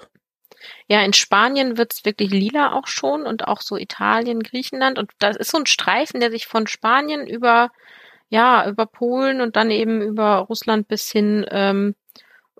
Ja, 0.86 1.02
in 1.02 1.14
Spanien 1.14 1.78
wird's 1.78 2.04
wirklich 2.04 2.30
lila 2.30 2.74
auch 2.74 2.86
schon 2.86 3.24
und 3.24 3.48
auch 3.48 3.62
so 3.62 3.76
Italien, 3.76 4.42
Griechenland 4.42 4.98
und 4.98 5.12
das 5.18 5.36
ist 5.36 5.50
so 5.50 5.58
ein 5.58 5.66
Streifen, 5.66 6.20
der 6.20 6.30
sich 6.30 6.46
von 6.46 6.66
Spanien 6.66 7.26
über 7.26 7.70
ja 8.28 8.68
über 8.68 8.86
Polen 8.86 9.40
und 9.40 9.56
dann 9.56 9.70
eben 9.70 10.02
über 10.02 10.38
Russland 10.38 10.88
bis 10.88 11.10
hin 11.10 11.46
ähm, 11.50 11.94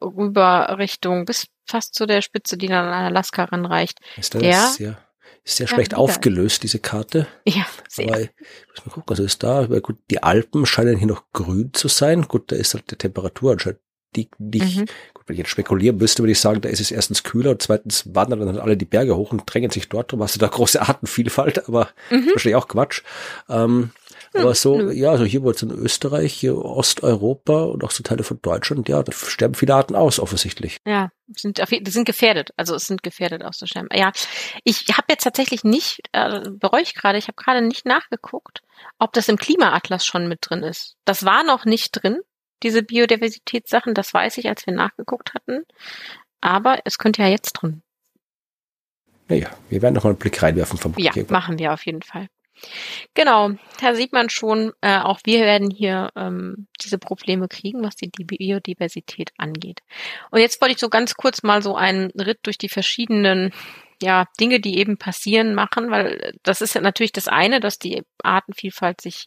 rüber 0.00 0.76
Richtung 0.78 1.24
bis 1.26 1.48
fast 1.66 1.94
zu 1.94 2.06
der 2.06 2.22
Spitze, 2.22 2.56
die 2.56 2.68
dann 2.68 2.86
an 2.86 3.04
Alaska 3.04 3.44
ranreicht. 3.44 4.00
Ist 4.16 4.34
das, 4.34 4.42
der, 4.42 4.86
ja. 4.86 4.98
Ist 5.44 5.56
sehr 5.56 5.66
ja, 5.66 5.74
schlecht 5.74 5.94
aufgelöst, 5.94 6.62
diese 6.62 6.78
Karte. 6.78 7.26
Ja, 7.46 7.66
sehr. 7.88 8.08
Aber, 8.08 8.18
muss 8.18 8.86
mal 8.86 8.92
gucken, 8.92 9.10
also 9.10 9.22
ist 9.22 9.42
da, 9.42 9.68
weil 9.68 9.82
gut, 9.82 9.98
die 10.10 10.22
Alpen 10.22 10.64
scheinen 10.64 10.96
hier 10.96 11.06
noch 11.06 11.24
grün 11.32 11.70
zu 11.74 11.88
sein. 11.88 12.22
Gut, 12.22 12.50
da 12.50 12.56
ist 12.56 12.72
halt 12.72 12.90
die 12.90 12.96
Temperatur 12.96 13.52
anscheinend 13.52 13.80
die 14.16 14.30
nicht, 14.38 14.76
mhm. 14.76 14.86
Wenn 15.26 15.34
ich 15.34 15.38
jetzt 15.38 15.50
spekulieren 15.50 15.96
müsste, 15.96 16.22
würde 16.22 16.32
ich 16.32 16.40
sagen, 16.40 16.60
da 16.60 16.68
ist 16.68 16.80
es 16.80 16.90
erstens 16.90 17.22
kühler 17.22 17.52
und 17.52 17.62
zweitens 17.62 18.14
wandern 18.14 18.40
dann 18.40 18.58
alle 18.58 18.76
die 18.76 18.84
Berge 18.84 19.16
hoch 19.16 19.32
und 19.32 19.42
drängen 19.46 19.70
sich 19.70 19.88
dort 19.88 20.12
drum. 20.12 20.22
Hast 20.22 20.34
du 20.34 20.40
da 20.40 20.48
große 20.48 20.80
Artenvielfalt, 20.80 21.68
aber 21.68 21.88
mhm. 22.10 22.28
wahrscheinlich 22.32 22.56
auch 22.56 22.68
Quatsch. 22.68 23.02
Ähm, 23.48 23.90
aber 24.34 24.54
so, 24.54 24.90
ja, 24.90 25.10
also 25.10 25.24
hier 25.24 25.42
wohl 25.42 25.54
in 25.62 25.70
Österreich, 25.70 26.34
hier 26.34 26.56
Osteuropa 26.56 27.64
und 27.64 27.84
auch 27.84 27.92
so 27.92 28.02
Teile 28.02 28.24
von 28.24 28.40
Deutschland, 28.42 28.88
ja, 28.88 29.02
da 29.02 29.12
sterben 29.12 29.54
viele 29.54 29.74
Arten 29.74 29.94
aus, 29.94 30.18
offensichtlich. 30.18 30.78
Ja, 30.84 31.10
sind, 31.28 31.62
sind 31.86 32.04
gefährdet. 32.04 32.50
Also 32.56 32.74
es 32.74 32.86
sind 32.86 33.04
gefährdet 33.04 33.44
auszusterben. 33.44 33.88
Ja, 33.92 34.10
ich 34.64 34.86
habe 34.92 35.06
jetzt 35.10 35.22
tatsächlich 35.22 35.62
nicht, 35.62 36.00
äh, 36.12 36.40
bereue 36.50 36.82
ich 36.82 36.94
gerade, 36.94 37.16
ich 37.16 37.28
habe 37.28 37.36
gerade 37.36 37.62
nicht 37.62 37.86
nachgeguckt, 37.86 38.62
ob 38.98 39.12
das 39.12 39.28
im 39.28 39.36
Klimaatlas 39.36 40.04
schon 40.04 40.28
mit 40.28 40.40
drin 40.42 40.64
ist. 40.64 40.96
Das 41.04 41.24
war 41.24 41.44
noch 41.44 41.64
nicht 41.64 41.92
drin, 41.92 42.18
diese 42.62 42.82
Biodiversitätssachen, 42.82 43.94
das 43.94 44.14
weiß 44.14 44.38
ich, 44.38 44.48
als 44.48 44.66
wir 44.66 44.74
nachgeguckt 44.74 45.34
hatten. 45.34 45.64
Aber 46.40 46.80
es 46.84 46.98
könnte 46.98 47.22
ja 47.22 47.28
jetzt 47.28 47.52
drin. 47.52 47.82
Naja, 49.28 49.50
wir 49.70 49.82
werden 49.82 49.94
noch 49.94 50.04
einen 50.04 50.16
Blick 50.16 50.42
reinwerfen 50.42 50.78
vom 50.78 50.94
Ja, 50.98 51.12
machen 51.28 51.58
wir 51.58 51.72
auf 51.72 51.84
jeden 51.86 52.02
Fall. 52.02 52.28
Genau, 53.14 53.50
da 53.80 53.94
sieht 53.94 54.12
man 54.12 54.30
schon, 54.30 54.72
äh, 54.80 54.98
auch 54.98 55.20
wir 55.24 55.40
werden 55.40 55.70
hier 55.70 56.10
ähm, 56.14 56.68
diese 56.80 56.98
Probleme 56.98 57.48
kriegen, 57.48 57.82
was 57.82 57.96
die 57.96 58.08
Biodiversität 58.08 59.32
angeht. 59.38 59.80
Und 60.30 60.40
jetzt 60.40 60.60
wollte 60.60 60.74
ich 60.74 60.80
so 60.80 60.88
ganz 60.88 61.14
kurz 61.14 61.42
mal 61.42 61.62
so 61.62 61.74
einen 61.74 62.10
Ritt 62.12 62.40
durch 62.44 62.58
die 62.58 62.68
verschiedenen 62.68 63.52
ja, 64.02 64.26
Dinge, 64.38 64.60
die 64.60 64.78
eben 64.78 64.98
passieren, 64.98 65.54
machen, 65.54 65.90
weil 65.90 66.34
das 66.42 66.60
ist 66.60 66.74
ja 66.74 66.80
natürlich 66.80 67.12
das 67.12 67.28
eine, 67.28 67.60
dass 67.60 67.78
die 67.78 68.02
Artenvielfalt 68.22 69.00
sich 69.00 69.26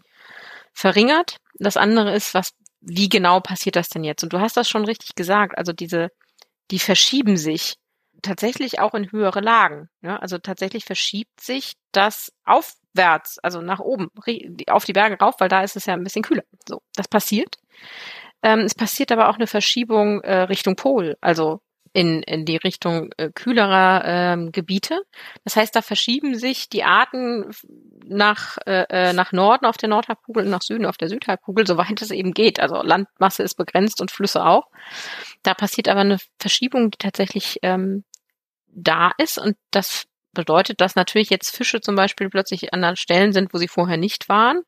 verringert. 0.74 1.38
Das 1.56 1.78
andere 1.78 2.16
ist, 2.16 2.34
was, 2.34 2.54
wie 2.82 3.10
genau 3.10 3.40
passiert 3.40 3.76
das 3.76 3.90
denn 3.90 4.04
jetzt? 4.04 4.24
Und 4.24 4.34
du 4.34 4.40
hast 4.40 4.58
das 4.58 4.70
schon 4.70 4.86
richtig 4.86 5.16
gesagt. 5.16 5.58
Also 5.58 5.74
diese, 5.74 6.12
die 6.72 6.80
verschieben 6.80 7.38
sich 7.38 7.76
tatsächlich 8.22 8.80
auch 8.80 8.94
in 8.94 9.12
höhere 9.12 9.42
Lagen. 9.42 9.90
Ja? 10.02 10.18
Also 10.18 10.38
tatsächlich 10.38 10.86
verschiebt 10.86 11.40
sich 11.40 11.74
das 11.92 12.32
auf 12.46 12.74
wärts, 12.94 13.40
also 13.40 13.62
nach 13.62 13.80
oben, 13.80 14.10
auf 14.68 14.86
die 14.86 14.94
Berge 14.94 15.18
rauf, 15.20 15.36
weil 15.40 15.50
da 15.50 15.64
ist 15.64 15.76
es 15.76 15.86
ja 15.86 15.94
ein 15.94 16.04
bisschen 16.04 16.24
kühler. 16.24 16.44
So, 16.68 16.82
das 16.96 17.08
passiert. 17.08 17.58
Ähm, 18.44 18.62
es 18.62 18.76
passiert 18.76 19.12
aber 19.12 19.30
auch 19.30 19.36
eine 19.36 19.48
Verschiebung 19.48 20.22
äh, 20.22 20.42
Richtung 20.42 20.76
Pol, 20.76 21.16
also 21.22 21.62
in, 21.98 22.22
in 22.22 22.46
die 22.46 22.58
Richtung 22.58 23.10
äh, 23.18 23.32
kühlerer 23.34 24.04
ähm, 24.06 24.52
Gebiete. 24.52 25.02
Das 25.44 25.56
heißt, 25.56 25.76
da 25.76 25.82
verschieben 25.82 26.38
sich 26.38 26.70
die 26.70 26.84
Arten 26.84 27.50
nach, 28.06 28.60
äh, 28.68 28.86
äh, 28.90 29.14
nach 29.14 29.32
Norden 29.32 29.66
auf 29.66 29.78
der 29.78 29.90
Nordhalbkugel 29.90 30.44
und 30.44 30.52
nach 30.52 30.62
Süden 30.62 30.86
auf 30.86 30.98
der 30.98 31.10
Südhalbkugel, 31.10 31.66
soweit 31.66 32.00
es 32.04 32.12
eben 32.12 32.36
geht. 32.36 32.60
Also 32.60 32.84
Landmasse 32.84 33.42
ist 33.42 33.56
begrenzt 33.56 34.00
und 34.00 34.12
Flüsse 34.12 34.46
auch. 34.46 34.68
Da 35.42 35.56
passiert 35.56 35.90
aber 35.90 36.02
eine 36.02 36.20
Verschiebung, 36.38 36.92
die 36.92 37.00
tatsächlich 37.00 37.58
ähm, 37.64 38.04
da 38.68 39.14
ist 39.18 39.40
und 39.40 39.58
das 39.72 40.06
bedeutet, 40.34 40.82
dass 40.82 40.96
natürlich 40.96 41.32
jetzt 41.32 41.50
Fische 41.50 41.82
zum 41.82 41.96
Beispiel 41.96 42.30
plötzlich 42.30 42.76
an 42.76 42.96
Stellen 42.96 43.34
sind, 43.34 43.56
wo 43.56 43.58
sie 43.58 43.68
vorher 43.68 43.98
nicht 43.98 44.30
waren 44.30 44.62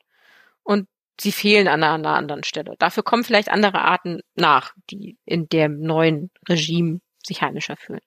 und 0.64 0.88
sie 1.22 1.32
fehlen 1.32 1.68
an 1.68 1.84
einer 1.84 2.16
anderen 2.16 2.44
Stelle. 2.44 2.74
Dafür 2.80 3.04
kommen 3.04 3.24
vielleicht 3.24 3.50
andere 3.50 3.82
Arten 3.82 4.22
nach, 4.34 4.74
die 4.90 5.20
in 5.26 5.48
dem 5.48 5.80
neuen 5.80 6.32
Regime 6.48 7.02
sich 7.26 7.42
heimischer 7.42 7.78
fühlen. 7.78 8.02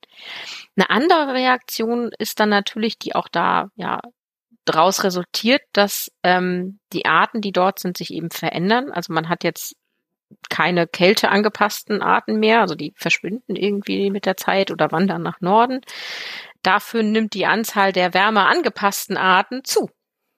Eine 0.77 0.91
andere 0.91 1.35
Reaktion 1.35 2.11
ist 2.19 2.41
dann 2.41 2.49
natürlich, 2.49 2.99
die 2.99 3.15
auch 3.15 3.29
da 3.29 3.69
ja 3.75 4.01
daraus 4.65 5.05
resultiert, 5.05 5.63
dass 5.73 6.11
ähm, 6.23 6.79
die 6.93 7.07
Arten, 7.07 7.41
die 7.41 7.53
dort 7.53 7.79
sind, 7.79 7.97
sich 7.97 8.13
eben 8.13 8.31
verändern. 8.31 8.91
Also 8.93 9.13
man 9.13 9.29
hat 9.29 9.45
jetzt 9.45 9.75
keine 10.49 10.87
kälteangepassten 10.87 12.03
Arten 12.03 12.39
mehr, 12.39 12.61
also 12.61 12.75
die 12.75 12.95
verschwinden 12.97 13.57
irgendwie 13.57 14.11
mit 14.11 14.25
der 14.25 14.37
Zeit 14.37 14.71
oder 14.71 14.91
wandern 14.93 15.23
nach 15.23 15.41
Norden. 15.41 15.81
Dafür 16.63 17.03
nimmt 17.03 17.35
die 17.35 17.47
Anzahl 17.47 17.93
der 17.93 18.15
wärmer 18.15 18.49
angepassten 18.49 19.17
Arten 19.17 19.65
zu. 19.65 19.91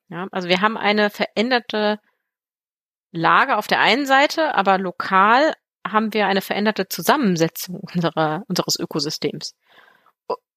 Ja, 0.09 0.27
also 0.33 0.49
wir 0.49 0.61
haben 0.61 0.77
eine 0.77 1.11
veränderte 1.11 1.99
Lage 3.13 3.57
auf 3.57 3.67
der 3.67 3.81
einen 3.81 4.07
Seite, 4.07 4.55
aber 4.55 4.79
lokal 4.79 5.55
haben 5.87 6.15
wir 6.15 6.27
eine 6.27 6.41
veränderte 6.41 6.89
Zusammensetzung 6.89 7.81
unserer, 7.95 8.43
unseres 8.49 8.79
Ökosystems. 8.79 9.55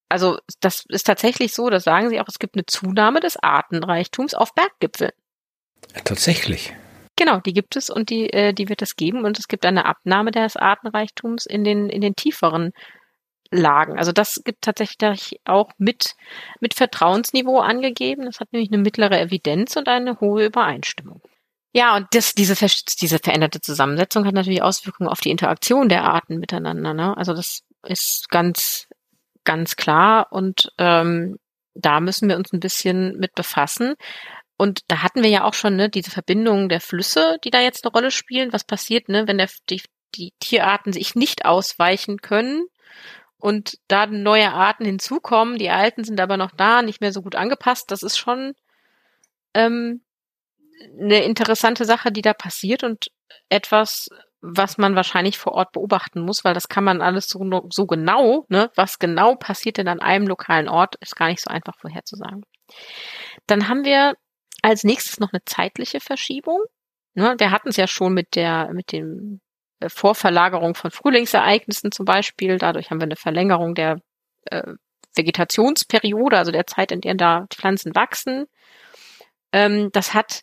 Also 0.09 0.37
das 0.61 0.85
ist 0.87 1.05
tatsächlich 1.05 1.53
so, 1.53 1.69
das 1.69 1.83
sagen 1.83 2.09
sie 2.09 2.19
auch, 2.21 2.27
es 2.27 2.39
gibt 2.39 2.55
eine 2.55 2.65
Zunahme 2.65 3.19
des 3.19 3.37
Artenreichtums 3.41 4.33
auf 4.33 4.53
Berggipfeln. 4.53 5.11
Ja, 5.95 6.01
tatsächlich. 6.01 6.73
Genau, 7.17 7.39
die 7.39 7.53
gibt 7.53 7.75
es 7.75 7.89
und 7.89 8.09
die, 8.09 8.31
äh, 8.31 8.53
die 8.53 8.69
wird 8.69 8.81
es 8.81 8.95
geben 8.95 9.25
und 9.25 9.39
es 9.39 9.47
gibt 9.47 9.65
eine 9.65 9.85
Abnahme 9.85 10.31
des 10.31 10.55
Artenreichtums 10.55 11.45
in 11.45 11.63
den, 11.63 11.89
in 11.89 12.01
den 12.01 12.15
tieferen 12.15 12.71
Lagen. 13.51 13.97
Also 13.97 14.11
das 14.11 14.41
gibt 14.43 14.61
tatsächlich 14.61 15.39
auch 15.45 15.71
mit, 15.77 16.15
mit 16.59 16.73
Vertrauensniveau 16.73 17.59
angegeben. 17.59 18.25
Das 18.25 18.39
hat 18.39 18.53
nämlich 18.53 18.71
eine 18.71 18.81
mittlere 18.81 19.19
Evidenz 19.19 19.75
und 19.75 19.87
eine 19.87 20.19
hohe 20.19 20.45
Übereinstimmung. 20.45 21.21
Ja, 21.77 21.95
und 21.95 22.07
das, 22.09 22.33
diese, 22.33 22.55
diese 22.55 23.19
veränderte 23.19 23.61
Zusammensetzung 23.61 24.25
hat 24.25 24.33
natürlich 24.33 24.63
Auswirkungen 24.63 25.09
auf 25.09 25.19
die 25.19 25.29
Interaktion 25.29 25.89
der 25.89 26.05
Arten 26.05 26.39
miteinander. 26.39 26.95
Ne? 26.95 27.15
Also 27.15 27.35
das 27.35 27.61
ist 27.83 28.29
ganz, 28.29 28.87
ganz 29.43 29.75
klar 29.75 30.31
und 30.31 30.71
ähm, 30.79 31.37
da 31.75 31.99
müssen 31.99 32.29
wir 32.29 32.37
uns 32.37 32.51
ein 32.51 32.61
bisschen 32.61 33.19
mit 33.19 33.35
befassen. 33.35 33.93
Und 34.57 34.81
da 34.87 35.03
hatten 35.03 35.21
wir 35.21 35.29
ja 35.29 35.43
auch 35.43 35.53
schon 35.53 35.75
ne, 35.75 35.87
diese 35.87 36.09
Verbindungen 36.09 36.67
der 36.67 36.81
Flüsse, 36.81 37.37
die 37.43 37.51
da 37.51 37.61
jetzt 37.61 37.85
eine 37.85 37.91
Rolle 37.91 38.09
spielen. 38.09 38.53
Was 38.53 38.63
passiert, 38.63 39.07
ne, 39.07 39.27
wenn 39.27 39.37
der, 39.37 39.49
die, 39.69 39.83
die 40.15 40.33
Tierarten 40.39 40.93
sich 40.93 41.13
nicht 41.13 41.45
ausweichen 41.45 42.21
können 42.21 42.65
und 43.37 43.77
da 43.87 44.07
neue 44.07 44.51
Arten 44.51 44.83
hinzukommen, 44.83 45.59
die 45.59 45.69
alten 45.69 46.03
sind 46.03 46.19
aber 46.19 46.37
noch 46.37 46.53
da, 46.57 46.81
nicht 46.81 47.01
mehr 47.01 47.13
so 47.13 47.21
gut 47.21 47.35
angepasst, 47.35 47.91
das 47.91 48.01
ist 48.01 48.17
schon 48.17 48.55
ähm, 49.53 50.01
eine 50.99 51.23
interessante 51.23 51.85
Sache, 51.85 52.11
die 52.11 52.21
da 52.21 52.33
passiert 52.33 52.83
und 52.83 53.07
etwas, 53.49 54.09
was 54.41 54.77
man 54.77 54.95
wahrscheinlich 54.95 55.37
vor 55.37 55.53
Ort 55.53 55.71
beobachten 55.71 56.21
muss, 56.21 56.43
weil 56.43 56.53
das 56.53 56.67
kann 56.67 56.83
man 56.83 57.01
alles 57.01 57.27
so, 57.27 57.67
so 57.71 57.87
genau, 57.87 58.45
ne, 58.49 58.71
was 58.75 58.99
genau 58.99 59.35
passiert 59.35 59.77
denn 59.77 59.87
an 59.87 59.99
einem 59.99 60.27
lokalen 60.27 60.69
Ort, 60.69 60.95
ist 60.99 61.15
gar 61.15 61.27
nicht 61.27 61.41
so 61.41 61.49
einfach 61.49 61.75
vorherzusagen. 61.77 62.43
Dann 63.47 63.67
haben 63.67 63.83
wir 63.83 64.13
als 64.61 64.83
nächstes 64.83 65.19
noch 65.19 65.33
eine 65.33 65.43
zeitliche 65.45 65.99
Verschiebung. 65.99 66.59
Ne, 67.15 67.35
wir 67.37 67.51
hatten 67.51 67.69
es 67.69 67.77
ja 67.77 67.87
schon 67.87 68.13
mit 68.13 68.35
der, 68.35 68.71
mit 68.73 68.91
dem 68.91 69.41
äh, 69.79 69.89
Vorverlagerung 69.89 70.75
von 70.75 70.91
Frühlingsereignissen 70.91 71.91
zum 71.91 72.05
Beispiel. 72.05 72.57
Dadurch 72.57 72.91
haben 72.91 72.99
wir 72.99 73.05
eine 73.05 73.15
Verlängerung 73.15 73.73
der 73.73 73.99
äh, 74.45 74.73
Vegetationsperiode, 75.15 76.37
also 76.37 76.51
der 76.51 76.67
Zeit, 76.67 76.91
in 76.91 77.01
der 77.01 77.15
da 77.15 77.47
Pflanzen 77.49 77.95
wachsen. 77.95 78.45
Ähm, 79.51 79.89
das 79.93 80.13
hat 80.13 80.41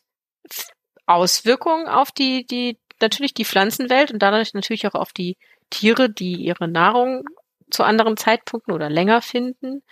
Auswirkungen 1.07 1.87
auf 1.87 2.13
die, 2.13 2.47
die, 2.47 2.79
natürlich 3.01 3.35
die 3.35 3.45
Pflanzenwelt 3.45 4.13
und 4.13 4.21
dadurch 4.23 4.55
natürlich 4.55 4.87
auch 4.87 4.95
auf 4.95 5.13
die 5.13 5.37
Tiere, 5.71 6.11
die 6.11 6.35
ihre 6.35 6.69
Nahrung 6.69 7.25
zu 7.71 7.83
anderen 7.83 8.17
Zeitpunkten 8.17 8.73
oder 8.73 8.89
länger 8.89 9.23
finden. 9.23 9.83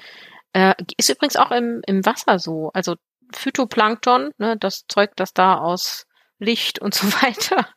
Äh, 0.52 0.74
ist 0.96 1.10
übrigens 1.10 1.36
auch 1.36 1.50
im, 1.50 1.82
im 1.86 2.04
Wasser 2.04 2.38
so. 2.38 2.70
Also 2.74 2.96
Phytoplankton, 3.34 4.30
ne, 4.38 4.56
das 4.58 4.84
Zeug, 4.88 5.10
das 5.16 5.32
da 5.32 5.58
aus 5.58 6.06
Licht 6.38 6.78
und 6.78 6.94
so 6.94 7.06
weiter 7.22 7.68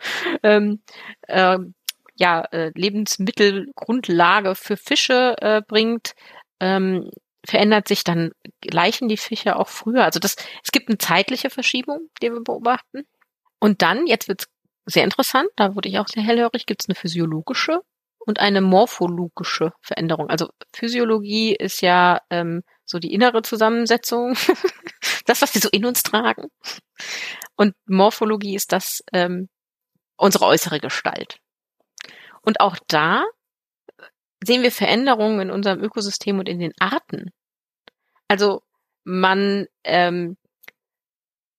ähm, 0.43 0.81
äh, 1.27 1.57
ja, 2.17 2.41
äh, 2.51 2.71
Lebensmittelgrundlage 2.73 4.55
für 4.55 4.77
Fische 4.77 5.35
äh, 5.41 5.61
bringt, 5.67 6.13
ähm, 6.61 7.09
verändert 7.47 7.87
sich 7.87 8.03
dann, 8.03 8.31
gleichen 8.61 9.07
die 9.07 9.17
Fische 9.17 9.55
auch 9.55 9.67
früher. 9.67 10.03
Also 10.03 10.19
das, 10.19 10.35
es 10.63 10.71
gibt 10.71 10.89
eine 10.89 10.97
zeitliche 10.97 11.49
Verschiebung, 11.49 12.09
die 12.21 12.31
wir 12.31 12.41
beobachten. 12.41 13.03
Und 13.59 13.81
dann, 13.81 14.07
jetzt 14.07 14.27
wird's 14.27 14.47
sehr 14.85 15.03
interessant, 15.03 15.49
da 15.55 15.75
wurde 15.75 15.89
ich 15.89 15.99
auch 15.99 16.07
sehr 16.07 16.23
hellhörig, 16.23 16.65
gibt 16.65 16.83
es 16.83 16.89
eine 16.89 16.95
physiologische 16.95 17.81
und 18.19 18.39
eine 18.39 18.61
morphologische 18.61 19.73
Veränderung. 19.81 20.29
Also 20.29 20.49
Physiologie 20.73 21.55
ist 21.55 21.81
ja 21.81 22.21
ähm, 22.29 22.63
so 22.85 22.99
die 22.99 23.13
innere 23.13 23.41
Zusammensetzung, 23.41 24.35
das, 25.25 25.41
was 25.41 25.53
wir 25.53 25.61
so 25.61 25.69
in 25.71 25.85
uns 25.85 26.03
tragen. 26.03 26.49
Und 27.55 27.75
Morphologie 27.85 28.55
ist 28.55 28.71
das 28.71 29.03
ähm, 29.13 29.49
unsere 30.17 30.45
äußere 30.45 30.79
Gestalt. 30.79 31.39
Und 32.41 32.59
auch 32.59 32.77
da 32.87 33.25
sehen 34.43 34.63
wir 34.63 34.71
Veränderungen 34.71 35.41
in 35.41 35.51
unserem 35.51 35.81
Ökosystem 35.81 36.39
und 36.39 36.49
in 36.49 36.59
den 36.59 36.73
Arten. 36.79 37.31
Also 38.27 38.61
man 39.03 39.67
ähm, 39.83 40.37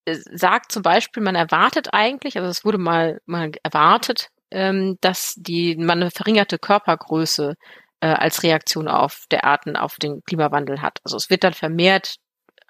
sagt 0.06 0.72
zum 0.72 0.82
Beispiel, 0.82 1.22
man 1.22 1.34
erwartet 1.34 1.88
eigentlich, 1.92 2.36
also 2.36 2.48
es 2.48 2.64
wurde 2.64 2.78
mal, 2.78 3.20
mal 3.26 3.52
erwartet, 3.62 4.28
ähm, 4.50 4.98
dass 5.00 5.34
die 5.36 5.76
man 5.76 6.00
eine 6.02 6.10
verringerte 6.10 6.58
Körpergröße 6.58 7.54
äh, 8.00 8.06
als 8.06 8.42
Reaktion 8.42 8.88
auf 8.88 9.24
der 9.30 9.44
Arten 9.44 9.76
auf 9.76 9.96
den 9.96 10.22
Klimawandel 10.22 10.82
hat. 10.82 11.00
Also 11.04 11.16
es 11.16 11.30
wird 11.30 11.44
dann 11.44 11.54
vermehrt 11.54 12.16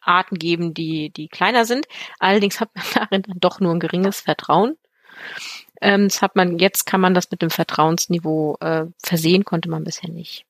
Arten 0.00 0.36
geben, 0.38 0.72
die 0.72 1.10
die 1.10 1.28
kleiner 1.28 1.64
sind. 1.64 1.86
Allerdings 2.18 2.60
hat 2.60 2.70
man 2.74 2.84
darin 2.94 3.22
dann 3.22 3.40
doch 3.40 3.60
nur 3.60 3.74
ein 3.74 3.80
geringes 3.80 4.20
Vertrauen. 4.20 4.76
Ähm, 5.80 6.08
das 6.08 6.22
hat 6.22 6.36
man 6.36 6.58
jetzt 6.58 6.86
kann 6.86 7.00
man 7.00 7.14
das 7.14 7.30
mit 7.30 7.42
dem 7.42 7.50
Vertrauensniveau 7.50 8.56
äh, 8.60 8.86
versehen, 9.02 9.44
konnte 9.44 9.68
man 9.68 9.84
bisher 9.84 10.10
nicht. 10.10 10.46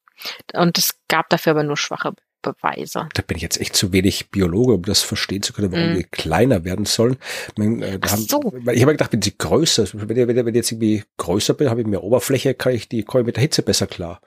Und 0.54 0.78
es 0.78 0.98
gab 1.08 1.28
dafür 1.30 1.52
aber 1.52 1.62
nur 1.62 1.76
schwache 1.76 2.14
Beweise. 2.46 3.08
Da 3.14 3.22
bin 3.22 3.36
ich 3.36 3.42
jetzt 3.42 3.60
echt 3.60 3.74
zu 3.74 3.92
wenig 3.92 4.30
Biologe, 4.30 4.74
um 4.74 4.82
das 4.82 5.02
verstehen 5.02 5.42
zu 5.42 5.52
können, 5.52 5.72
warum 5.72 5.94
mm. 5.94 5.96
wir 5.96 6.04
kleiner 6.04 6.64
werden 6.64 6.84
sollen. 6.84 7.16
Meine, 7.56 7.84
äh, 7.84 7.98
Ach 8.00 8.12
haben, 8.12 8.22
so. 8.22 8.40
Ich 8.72 8.82
habe 8.82 8.92
gedacht, 8.92 9.12
wenn 9.12 9.22
sie 9.22 9.36
größer, 9.36 9.88
wenn 9.94 10.16
ich, 10.16 10.28
wenn 10.28 10.48
ich 10.48 10.54
jetzt 10.54 10.70
irgendwie 10.70 11.02
größer 11.16 11.54
bin, 11.54 11.70
habe 11.70 11.80
ich 11.80 11.86
mehr 11.88 12.04
Oberfläche, 12.04 12.54
kann 12.54 12.72
ich 12.74 12.88
die 12.88 13.02
komme 13.02 13.24
mit 13.24 13.36
der 13.36 13.42
Hitze 13.42 13.62
besser 13.62 13.88
klar. 13.88 14.20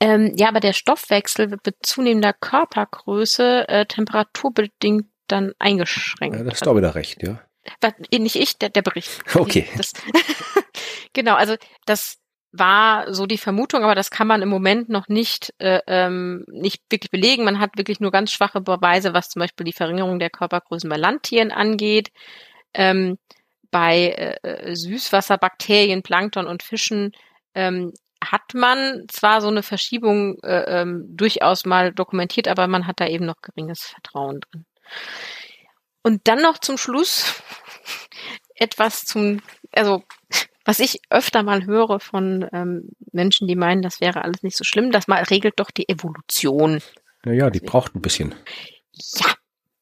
Ähm, 0.00 0.32
ja, 0.36 0.48
aber 0.48 0.60
der 0.60 0.74
Stoffwechsel 0.74 1.50
wird 1.50 1.64
mit 1.64 1.76
zunehmender 1.82 2.34
Körpergröße 2.34 3.68
äh, 3.68 3.86
temperaturbedingt 3.86 5.06
dann 5.26 5.52
eingeschränkt. 5.58 6.36
Ja, 6.36 6.44
das 6.44 6.54
ist 6.54 6.66
doch 6.66 6.76
wieder 6.76 6.94
recht, 6.94 7.22
ja. 7.22 7.40
Nicht 8.12 8.36
ich, 8.36 8.58
der, 8.58 8.70
der 8.70 8.82
Bericht. 8.82 9.22
Okay. 9.34 9.68
Das, 9.76 9.92
genau, 11.12 11.34
also 11.34 11.56
das 11.84 12.18
war 12.52 13.12
so 13.12 13.26
die 13.26 13.38
Vermutung, 13.38 13.82
aber 13.82 13.94
das 13.94 14.10
kann 14.10 14.26
man 14.26 14.42
im 14.42 14.48
Moment 14.48 14.88
noch 14.88 15.08
nicht, 15.08 15.52
äh, 15.58 15.80
ähm, 15.86 16.44
nicht 16.48 16.82
wirklich 16.90 17.10
belegen. 17.10 17.44
Man 17.44 17.58
hat 17.58 17.76
wirklich 17.76 18.00
nur 18.00 18.10
ganz 18.10 18.32
schwache 18.32 18.60
Beweise, 18.60 19.12
was 19.12 19.28
zum 19.28 19.40
Beispiel 19.40 19.64
die 19.64 19.72
Verringerung 19.72 20.18
der 20.18 20.30
Körpergrößen 20.30 20.88
bei 20.88 20.96
Landtieren 20.96 21.52
angeht. 21.52 22.10
Ähm, 22.74 23.18
bei 23.70 24.36
äh, 24.42 24.70
äh 24.70 24.74
Süßwasserbakterien, 24.74 26.02
Plankton 26.02 26.46
und 26.46 26.62
Fischen 26.62 27.12
ähm, 27.54 27.92
hat 28.24 28.54
man 28.54 29.04
zwar 29.08 29.40
so 29.40 29.48
eine 29.48 29.62
Verschiebung 29.62 30.38
äh, 30.42 30.80
ähm, 30.80 31.04
durchaus 31.08 31.64
mal 31.66 31.92
dokumentiert, 31.92 32.48
aber 32.48 32.66
man 32.66 32.86
hat 32.86 33.00
da 33.00 33.06
eben 33.06 33.26
noch 33.26 33.40
geringes 33.42 33.82
Vertrauen 33.82 34.40
drin. 34.40 34.64
Und 36.06 36.28
dann 36.28 36.40
noch 36.40 36.58
zum 36.58 36.78
Schluss 36.78 37.42
etwas 38.54 39.04
zum, 39.04 39.42
also 39.72 40.04
was 40.64 40.78
ich 40.78 41.00
öfter 41.10 41.42
mal 41.42 41.66
höre 41.66 41.98
von 41.98 42.48
ähm, 42.52 42.90
Menschen, 43.10 43.48
die 43.48 43.56
meinen, 43.56 43.82
das 43.82 44.00
wäre 44.00 44.22
alles 44.22 44.44
nicht 44.44 44.56
so 44.56 44.62
schlimm, 44.62 44.92
das 44.92 45.08
mal 45.08 45.24
regelt 45.24 45.58
doch 45.58 45.72
die 45.72 45.88
Evolution. 45.88 46.80
Naja, 47.24 47.50
die 47.50 47.58
braucht 47.58 47.96
ein 47.96 48.02
bisschen. 48.02 48.36
Ja, 49.16 49.34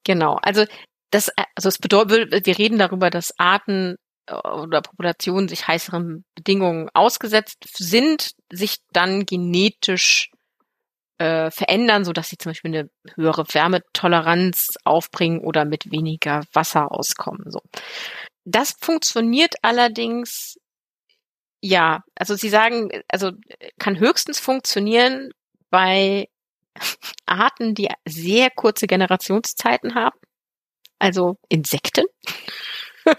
genau. 0.03 0.39
Also 0.41 0.65
das, 1.11 1.31
also 1.57 1.69
es 1.69 1.77
bedeutet, 1.77 2.47
wir 2.47 2.59
reden 2.59 2.79
darüber, 2.79 3.11
dass 3.11 3.39
Arten 3.39 3.97
äh, 4.25 4.35
oder 4.35 4.81
Populationen 4.81 5.49
sich 5.49 5.69
heißeren 5.69 6.25
Bedingungen 6.35 6.89
ausgesetzt 6.95 7.67
sind, 7.77 8.31
sich 8.51 8.79
dann 8.95 9.27
genetisch 9.27 10.31
äh, 11.25 11.51
verändern, 11.51 12.05
so 12.05 12.13
dass 12.13 12.29
sie 12.29 12.37
zum 12.37 12.51
Beispiel 12.51 12.77
eine 12.77 12.91
höhere 13.15 13.45
Wärmetoleranz 13.51 14.75
aufbringen 14.85 15.41
oder 15.41 15.65
mit 15.65 15.91
weniger 15.91 16.43
Wasser 16.53 16.93
auskommen. 16.93 17.51
So. 17.51 17.61
Das 18.45 18.75
funktioniert 18.79 19.55
allerdings 19.63 20.57
ja, 21.67 22.05
also 22.15 22.35
Sie 22.35 22.51
sagen, 22.51 22.91
also 23.09 23.31
kann 23.79 23.99
höchstens 23.99 24.39
funktionieren 24.39 25.31
bei 25.71 26.29
Arten, 27.27 27.75
die 27.75 27.89
sehr 28.07 28.51
kurze 28.51 28.87
Generationszeiten 28.87 29.95
haben, 29.95 30.19
also 30.99 31.39
Insekten. 31.49 32.05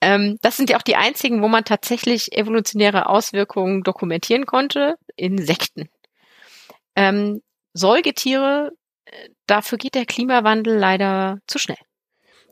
ähm, 0.00 0.38
das 0.40 0.56
sind 0.56 0.70
ja 0.70 0.78
auch 0.78 0.82
die 0.82 0.96
einzigen, 0.96 1.42
wo 1.42 1.48
man 1.48 1.64
tatsächlich 1.64 2.32
evolutionäre 2.32 3.06
Auswirkungen 3.06 3.82
dokumentieren 3.82 4.46
konnte, 4.46 4.94
Insekten. 5.14 5.90
Ähm, 6.96 7.42
Säugetiere, 7.74 8.72
äh, 9.04 9.28
dafür 9.46 9.78
geht 9.78 9.94
der 9.94 10.06
Klimawandel 10.06 10.76
leider 10.76 11.38
zu 11.46 11.58
schnell. 11.58 11.76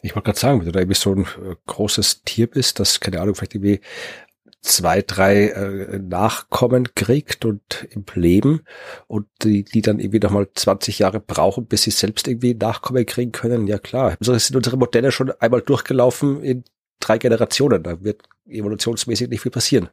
Ich 0.03 0.15
wollte 0.15 0.27
gerade 0.27 0.39
sagen, 0.39 0.59
wenn 0.61 0.67
du 0.67 0.73
da 0.73 0.81
irgendwie 0.81 0.99
so 0.99 1.13
ein 1.15 1.23
äh, 1.23 1.57
großes 1.67 2.23
Tier 2.23 2.47
bist, 2.47 2.79
das, 2.79 3.01
keine 3.01 3.21
Ahnung, 3.21 3.35
vielleicht 3.35 3.55
irgendwie 3.55 3.81
zwei, 4.61 5.03
drei 5.03 5.49
äh, 5.49 5.99
Nachkommen 5.99 6.95
kriegt 6.95 7.45
und 7.45 7.87
im 7.91 8.05
Leben 8.15 8.63
und 9.07 9.27
die, 9.43 9.65
die 9.65 9.83
dann 9.83 9.99
irgendwie 9.99 10.21
nochmal 10.21 10.49
20 10.53 10.99
Jahre 10.99 11.21
brauchen, 11.21 11.67
bis 11.67 11.83
sie 11.83 11.91
selbst 11.91 12.27
irgendwie 12.29 12.55
Nachkommen 12.55 13.05
kriegen 13.07 13.33
können, 13.33 13.67
ja 13.67 13.79
klar. 13.79 14.17
Also 14.19 14.37
sind 14.37 14.57
unsere 14.57 14.77
Modelle 14.77 15.13
schon 15.13 15.31
einmal 15.33 15.61
durchgelaufen 15.61 16.43
in 16.43 16.65
drei 17.01 17.19
Generationen. 17.19 17.83
Da 17.83 18.03
wird 18.03 18.23
evolutionsmäßig 18.47 19.29
nicht 19.29 19.43
viel 19.43 19.53
passieren. 19.53 19.91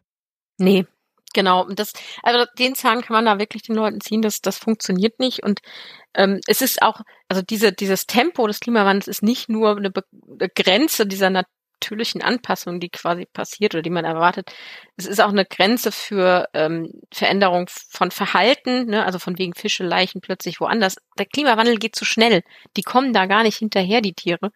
Nee, 0.57 0.85
genau. 1.33 1.65
Und 1.65 1.79
das, 1.79 1.93
also 2.23 2.45
den 2.57 2.75
Zahn 2.75 3.01
kann 3.01 3.15
man 3.15 3.25
da 3.25 3.39
wirklich 3.39 3.63
den 3.63 3.75
Leuten 3.75 4.01
ziehen, 4.01 4.21
das, 4.21 4.41
das 4.41 4.57
funktioniert 4.57 5.19
nicht. 5.19 5.43
Und 5.43 5.59
ähm, 6.13 6.39
es 6.47 6.61
ist 6.61 6.81
auch, 6.81 7.01
also 7.29 7.41
diese, 7.41 7.71
dieses 7.71 8.05
Tempo 8.05 8.47
des 8.47 8.59
Klimawandels 8.59 9.07
ist 9.07 9.23
nicht 9.23 9.49
nur 9.49 9.77
eine, 9.77 9.91
Be 9.91 10.03
Grenze 10.55 11.05
dieser 11.05 11.29
Nat 11.29 11.47
natürlichen 11.81 12.21
Anpassung, 12.21 12.79
die 12.79 12.89
quasi 12.89 13.25
passiert 13.25 13.73
oder 13.73 13.81
die 13.81 13.89
man 13.89 14.05
erwartet. 14.05 14.51
Es 14.97 15.07
ist 15.07 15.19
auch 15.19 15.29
eine 15.29 15.45
Grenze 15.45 15.91
für 15.91 16.47
ähm, 16.53 16.91
Veränderung 17.11 17.67
von 17.69 18.11
Verhalten, 18.11 18.85
ne? 18.85 19.03
also 19.03 19.17
von 19.17 19.37
wegen 19.39 19.55
Fische, 19.55 19.83
Leichen 19.83 20.21
plötzlich 20.21 20.61
woanders. 20.61 20.97
Der 21.17 21.25
Klimawandel 21.25 21.77
geht 21.77 21.95
zu 21.95 22.05
schnell. 22.05 22.43
Die 22.77 22.83
kommen 22.83 23.13
da 23.13 23.25
gar 23.25 23.43
nicht 23.43 23.57
hinterher, 23.57 24.01
die 24.01 24.13
Tiere 24.13 24.51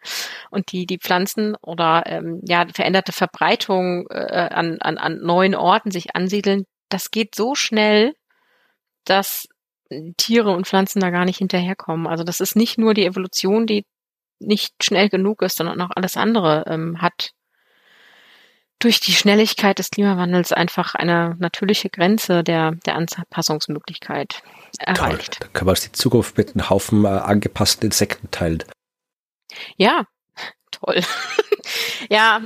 und 0.50 0.70
die, 0.70 0.86
die 0.86 0.98
Pflanzen 0.98 1.56
oder 1.56 2.04
ähm, 2.06 2.40
ja, 2.46 2.64
veränderte 2.72 3.12
Verbreitung 3.12 4.06
äh, 4.10 4.48
an, 4.52 4.78
an, 4.80 4.96
an 4.96 5.18
neuen 5.18 5.56
Orten 5.56 5.90
sich 5.90 6.14
ansiedeln. 6.14 6.64
Das 6.88 7.10
geht 7.10 7.34
so 7.34 7.56
schnell, 7.56 8.14
dass 9.04 9.48
Tiere 10.16 10.50
und 10.50 10.66
Pflanzen 10.66 11.00
da 11.00 11.10
gar 11.10 11.24
nicht 11.24 11.38
hinterherkommen. 11.38 12.06
Also 12.06 12.24
das 12.24 12.40
ist 12.40 12.56
nicht 12.56 12.78
nur 12.78 12.94
die 12.94 13.04
Evolution, 13.04 13.66
die 13.66 13.84
nicht 14.38 14.82
schnell 14.82 15.08
genug 15.08 15.42
ist, 15.42 15.56
sondern 15.56 15.80
auch 15.80 15.90
alles 15.94 16.16
andere 16.16 16.64
ähm, 16.66 17.00
hat 17.00 17.32
durch 18.78 19.00
die 19.00 19.12
Schnelligkeit 19.12 19.78
des 19.78 19.90
Klimawandels 19.90 20.52
einfach 20.52 20.94
eine 20.94 21.34
natürliche 21.38 21.88
Grenze 21.88 22.44
der, 22.44 22.72
der 22.84 22.96
Anpassungsmöglichkeit 22.96 24.42
erreicht. 24.78 25.38
Toll. 25.38 25.38
Da 25.40 25.48
können 25.48 25.68
wir 25.68 25.70
uns 25.70 25.80
die 25.80 25.92
Zukunft 25.92 26.36
mit 26.36 26.54
einem 26.54 26.68
Haufen 26.68 27.04
äh, 27.04 27.08
angepassten 27.08 27.86
Insekten 27.86 28.30
teilen. 28.30 28.64
Ja, 29.76 30.04
toll. 30.70 31.00
ja, 32.10 32.42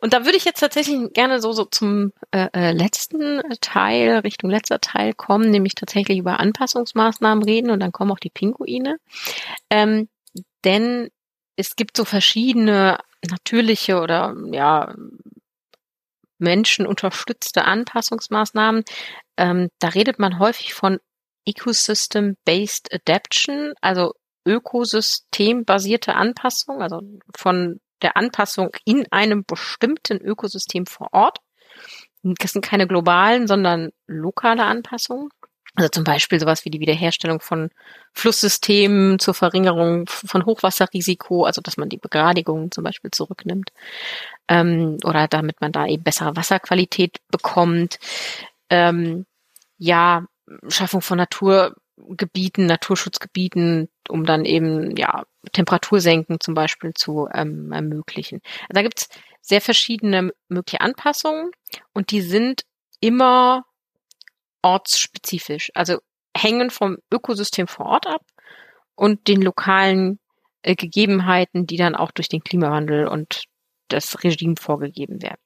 und 0.00 0.12
da 0.12 0.24
würde 0.24 0.36
ich 0.36 0.44
jetzt 0.44 0.60
tatsächlich 0.60 1.12
gerne 1.12 1.40
so, 1.40 1.52
so 1.52 1.64
zum 1.64 2.12
äh, 2.30 2.48
äh, 2.52 2.72
letzten 2.72 3.40
Teil, 3.60 4.18
Richtung 4.18 4.50
letzter 4.50 4.80
Teil 4.80 5.12
kommen, 5.12 5.50
nämlich 5.50 5.74
tatsächlich 5.74 6.18
über 6.18 6.38
Anpassungsmaßnahmen 6.38 7.42
reden 7.42 7.70
und 7.70 7.80
dann 7.80 7.92
kommen 7.92 8.12
auch 8.12 8.20
die 8.20 8.30
Pinguine. 8.30 8.98
Ähm, 9.70 10.08
denn 10.64 11.10
es 11.58 11.74
gibt 11.74 11.96
so 11.96 12.04
verschiedene 12.04 12.98
natürliche 13.28 14.00
oder 14.00 14.34
ja 14.52 14.94
menschenunterstützte 16.38 17.64
Anpassungsmaßnahmen. 17.64 18.84
Ähm, 19.36 19.68
da 19.80 19.88
redet 19.88 20.20
man 20.20 20.38
häufig 20.38 20.72
von 20.72 21.00
Ecosystem-Based 21.44 22.94
Adaption, 22.94 23.72
also 23.80 24.12
ökosystembasierte 24.46 26.14
Anpassung, 26.14 26.80
also 26.80 27.00
von 27.36 27.80
der 28.02 28.16
Anpassung 28.16 28.70
in 28.84 29.06
einem 29.10 29.44
bestimmten 29.44 30.18
Ökosystem 30.18 30.86
vor 30.86 31.08
Ort. 31.10 31.38
Das 32.22 32.52
sind 32.52 32.64
keine 32.64 32.86
globalen, 32.86 33.48
sondern 33.48 33.90
lokale 34.06 34.62
Anpassungen. 34.62 35.30
Also 35.78 35.90
zum 35.90 36.02
Beispiel 36.02 36.40
sowas 36.40 36.64
wie 36.64 36.70
die 36.70 36.80
Wiederherstellung 36.80 37.38
von 37.38 37.70
Flusssystemen 38.12 39.20
zur 39.20 39.32
Verringerung 39.32 40.08
von 40.08 40.44
Hochwasserrisiko, 40.44 41.44
also 41.44 41.60
dass 41.60 41.76
man 41.76 41.88
die 41.88 41.98
Begradigung 41.98 42.72
zum 42.72 42.82
Beispiel 42.82 43.12
zurücknimmt 43.12 43.70
ähm, 44.48 44.96
oder 45.04 45.28
damit 45.28 45.60
man 45.60 45.70
da 45.70 45.86
eben 45.86 46.02
bessere 46.02 46.34
Wasserqualität 46.34 47.18
bekommt. 47.30 48.00
Ähm, 48.70 49.24
ja, 49.76 50.26
Schaffung 50.66 51.00
von 51.00 51.18
Naturgebieten, 51.18 52.66
Naturschutzgebieten, 52.66 53.88
um 54.08 54.26
dann 54.26 54.44
eben 54.44 54.96
ja 54.96 55.26
Temperatursenken 55.52 56.40
zum 56.40 56.54
Beispiel 56.54 56.92
zu 56.92 57.28
ähm, 57.32 57.70
ermöglichen. 57.70 58.40
Also 58.62 58.74
da 58.74 58.82
gibt's 58.82 59.08
sehr 59.42 59.60
verschiedene 59.60 60.32
mögliche 60.48 60.80
Anpassungen 60.80 61.52
und 61.92 62.10
die 62.10 62.22
sind 62.22 62.64
immer 62.98 63.64
ortsspezifisch, 64.62 65.70
also 65.74 65.98
hängen 66.36 66.70
vom 66.70 66.98
Ökosystem 67.12 67.66
vor 67.66 67.86
Ort 67.86 68.06
ab 68.06 68.22
und 68.94 69.28
den 69.28 69.42
lokalen 69.42 70.18
äh, 70.62 70.74
Gegebenheiten, 70.74 71.66
die 71.66 71.76
dann 71.76 71.94
auch 71.94 72.10
durch 72.10 72.28
den 72.28 72.42
Klimawandel 72.42 73.06
und 73.06 73.44
das 73.88 74.22
Regime 74.22 74.56
vorgegeben 74.58 75.22
werden. 75.22 75.40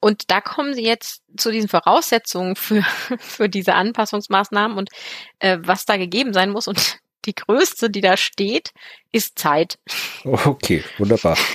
Und 0.00 0.30
da 0.30 0.40
kommen 0.40 0.74
Sie 0.74 0.84
jetzt 0.84 1.22
zu 1.36 1.50
diesen 1.50 1.68
Voraussetzungen 1.68 2.56
für, 2.56 2.82
für 3.18 3.48
diese 3.48 3.74
Anpassungsmaßnahmen 3.74 4.76
und 4.76 4.88
äh, 5.38 5.58
was 5.60 5.84
da 5.84 5.96
gegeben 5.96 6.32
sein 6.32 6.50
muss. 6.50 6.68
Und 6.68 6.98
die 7.26 7.34
größte, 7.34 7.90
die 7.90 8.00
da 8.00 8.16
steht, 8.16 8.72
ist 9.12 9.38
Zeit. 9.38 9.78
Okay, 10.24 10.84
wunderbar. 10.98 11.36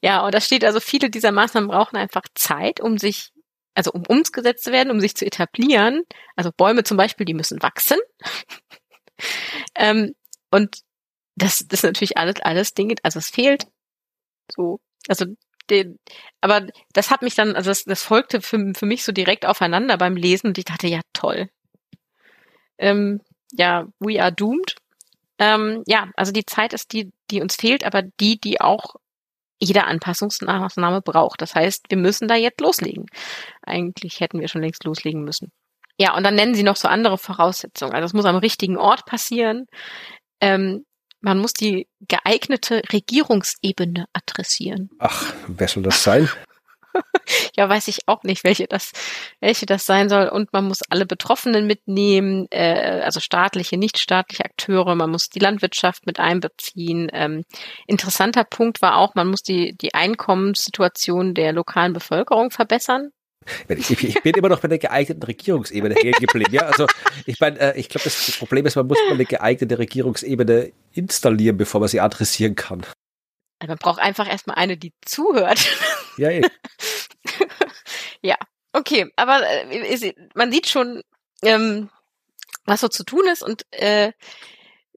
Ja, 0.00 0.24
und 0.24 0.34
da 0.34 0.40
steht 0.40 0.64
also, 0.64 0.80
viele 0.80 1.10
dieser 1.10 1.32
Maßnahmen 1.32 1.68
brauchen 1.68 1.96
einfach 1.96 2.22
Zeit, 2.34 2.80
um 2.80 2.96
sich, 2.96 3.30
also 3.76 3.92
um 3.92 4.04
umgesetzt 4.06 4.64
zu 4.64 4.72
werden, 4.72 4.90
um 4.90 5.00
sich 5.00 5.14
zu 5.14 5.26
etablieren. 5.26 6.02
Also 6.34 6.50
Bäume 6.50 6.82
zum 6.82 6.96
Beispiel, 6.96 7.26
die 7.26 7.34
müssen 7.34 7.62
wachsen. 7.62 7.98
ähm, 9.74 10.14
und 10.50 10.78
das, 11.36 11.66
das 11.68 11.80
ist 11.80 11.84
natürlich 11.84 12.16
alles, 12.16 12.40
alles 12.40 12.74
Dinge, 12.74 12.94
also 13.02 13.18
es 13.18 13.28
fehlt 13.28 13.66
so, 14.50 14.80
also 15.08 15.26
den, 15.68 15.98
aber 16.40 16.66
das 16.92 17.10
hat 17.10 17.22
mich 17.22 17.34
dann, 17.34 17.56
also 17.56 17.70
das, 17.70 17.84
das 17.84 18.02
folgte 18.02 18.40
für, 18.40 18.72
für 18.74 18.86
mich 18.86 19.04
so 19.04 19.12
direkt 19.12 19.44
aufeinander 19.44 19.98
beim 19.98 20.16
Lesen 20.16 20.48
und 20.48 20.58
ich 20.58 20.64
dachte, 20.64 20.86
ja, 20.86 21.00
toll. 21.12 21.50
Ähm, 22.78 23.20
ja, 23.52 23.88
we 23.98 24.22
are 24.22 24.32
doomed. 24.32 24.76
Ähm, 25.38 25.82
ja, 25.86 26.10
also 26.16 26.32
die 26.32 26.46
Zeit 26.46 26.72
ist 26.72 26.92
die, 26.92 27.12
die 27.30 27.42
uns 27.42 27.56
fehlt, 27.56 27.84
aber 27.84 28.02
die, 28.02 28.40
die 28.40 28.60
auch 28.60 28.96
jede 29.58 29.84
Anpassungsmaßnahme 29.84 31.02
braucht. 31.02 31.40
Das 31.42 31.54
heißt, 31.54 31.86
wir 31.88 31.98
müssen 31.98 32.28
da 32.28 32.34
jetzt 32.34 32.60
loslegen. 32.60 33.06
Eigentlich 33.62 34.20
hätten 34.20 34.40
wir 34.40 34.48
schon 34.48 34.62
längst 34.62 34.84
loslegen 34.84 35.22
müssen. 35.22 35.50
Ja, 35.98 36.14
und 36.14 36.24
dann 36.24 36.34
nennen 36.34 36.54
sie 36.54 36.62
noch 36.62 36.76
so 36.76 36.88
andere 36.88 37.16
Voraussetzungen. 37.16 37.94
Also 37.94 38.06
es 38.06 38.12
muss 38.12 38.26
am 38.26 38.36
richtigen 38.36 38.76
Ort 38.76 39.06
passieren. 39.06 39.66
Ähm, 40.40 40.84
man 41.20 41.38
muss 41.38 41.54
die 41.54 41.88
geeignete 42.06 42.82
Regierungsebene 42.92 44.06
adressieren. 44.12 44.90
Ach, 44.98 45.32
wer 45.48 45.68
soll 45.68 45.82
das 45.82 46.02
sein? 46.02 46.28
Ja, 47.56 47.68
weiß 47.68 47.88
ich 47.88 48.06
auch 48.06 48.22
nicht, 48.22 48.44
welche 48.44 48.66
das, 48.66 48.92
welche 49.40 49.66
das 49.66 49.86
sein 49.86 50.08
soll. 50.08 50.28
Und 50.28 50.52
man 50.52 50.66
muss 50.66 50.80
alle 50.88 51.06
Betroffenen 51.06 51.66
mitnehmen, 51.66 52.46
äh, 52.50 53.00
also 53.04 53.20
staatliche, 53.20 53.76
nichtstaatliche 53.76 54.44
Akteure. 54.44 54.94
Man 54.94 55.10
muss 55.10 55.28
die 55.28 55.38
Landwirtschaft 55.38 56.06
mit 56.06 56.18
einbeziehen. 56.18 57.08
Ähm, 57.12 57.44
interessanter 57.86 58.44
Punkt 58.44 58.82
war 58.82 58.96
auch, 58.96 59.14
man 59.14 59.28
muss 59.28 59.42
die, 59.42 59.76
die 59.76 59.94
Einkommenssituation 59.94 61.34
der 61.34 61.52
lokalen 61.52 61.92
Bevölkerung 61.92 62.50
verbessern. 62.50 63.10
Ich, 63.68 63.90
ich, 63.90 64.22
bin 64.22 64.34
immer 64.34 64.48
noch 64.48 64.60
bei 64.60 64.68
der 64.68 64.78
geeigneten 64.78 65.22
Regierungsebene 65.22 65.94
hängen 66.02 66.18
geblieben. 66.18 66.52
Ja, 66.52 66.62
also 66.62 66.86
ich 67.26 67.40
meine, 67.40 67.58
äh, 67.58 67.78
ich 67.78 67.88
glaube, 67.88 68.04
das 68.04 68.36
Problem 68.38 68.66
ist, 68.66 68.76
man 68.76 68.86
muss 68.86 68.98
mal 69.06 69.14
eine 69.14 69.24
geeignete 69.24 69.78
Regierungsebene 69.78 70.72
installieren, 70.92 71.56
bevor 71.56 71.80
man 71.80 71.88
sie 71.88 72.00
adressieren 72.00 72.56
kann. 72.56 72.84
Also 73.58 73.70
man 73.70 73.78
braucht 73.78 74.00
einfach 74.00 74.28
erstmal 74.28 74.56
eine, 74.56 74.76
die 74.76 74.92
zuhört. 75.04 75.58
Ja, 76.18 76.30
eh. 76.30 76.40
ja, 78.22 78.36
okay, 78.72 79.12
aber 79.16 79.42
äh, 79.46 80.14
man 80.34 80.50
sieht 80.50 80.66
schon, 80.66 81.02
ähm, 81.42 81.90
was 82.64 82.80
so 82.80 82.88
zu 82.88 83.04
tun 83.04 83.28
ist 83.30 83.42
und 83.42 83.66
äh, 83.70 84.12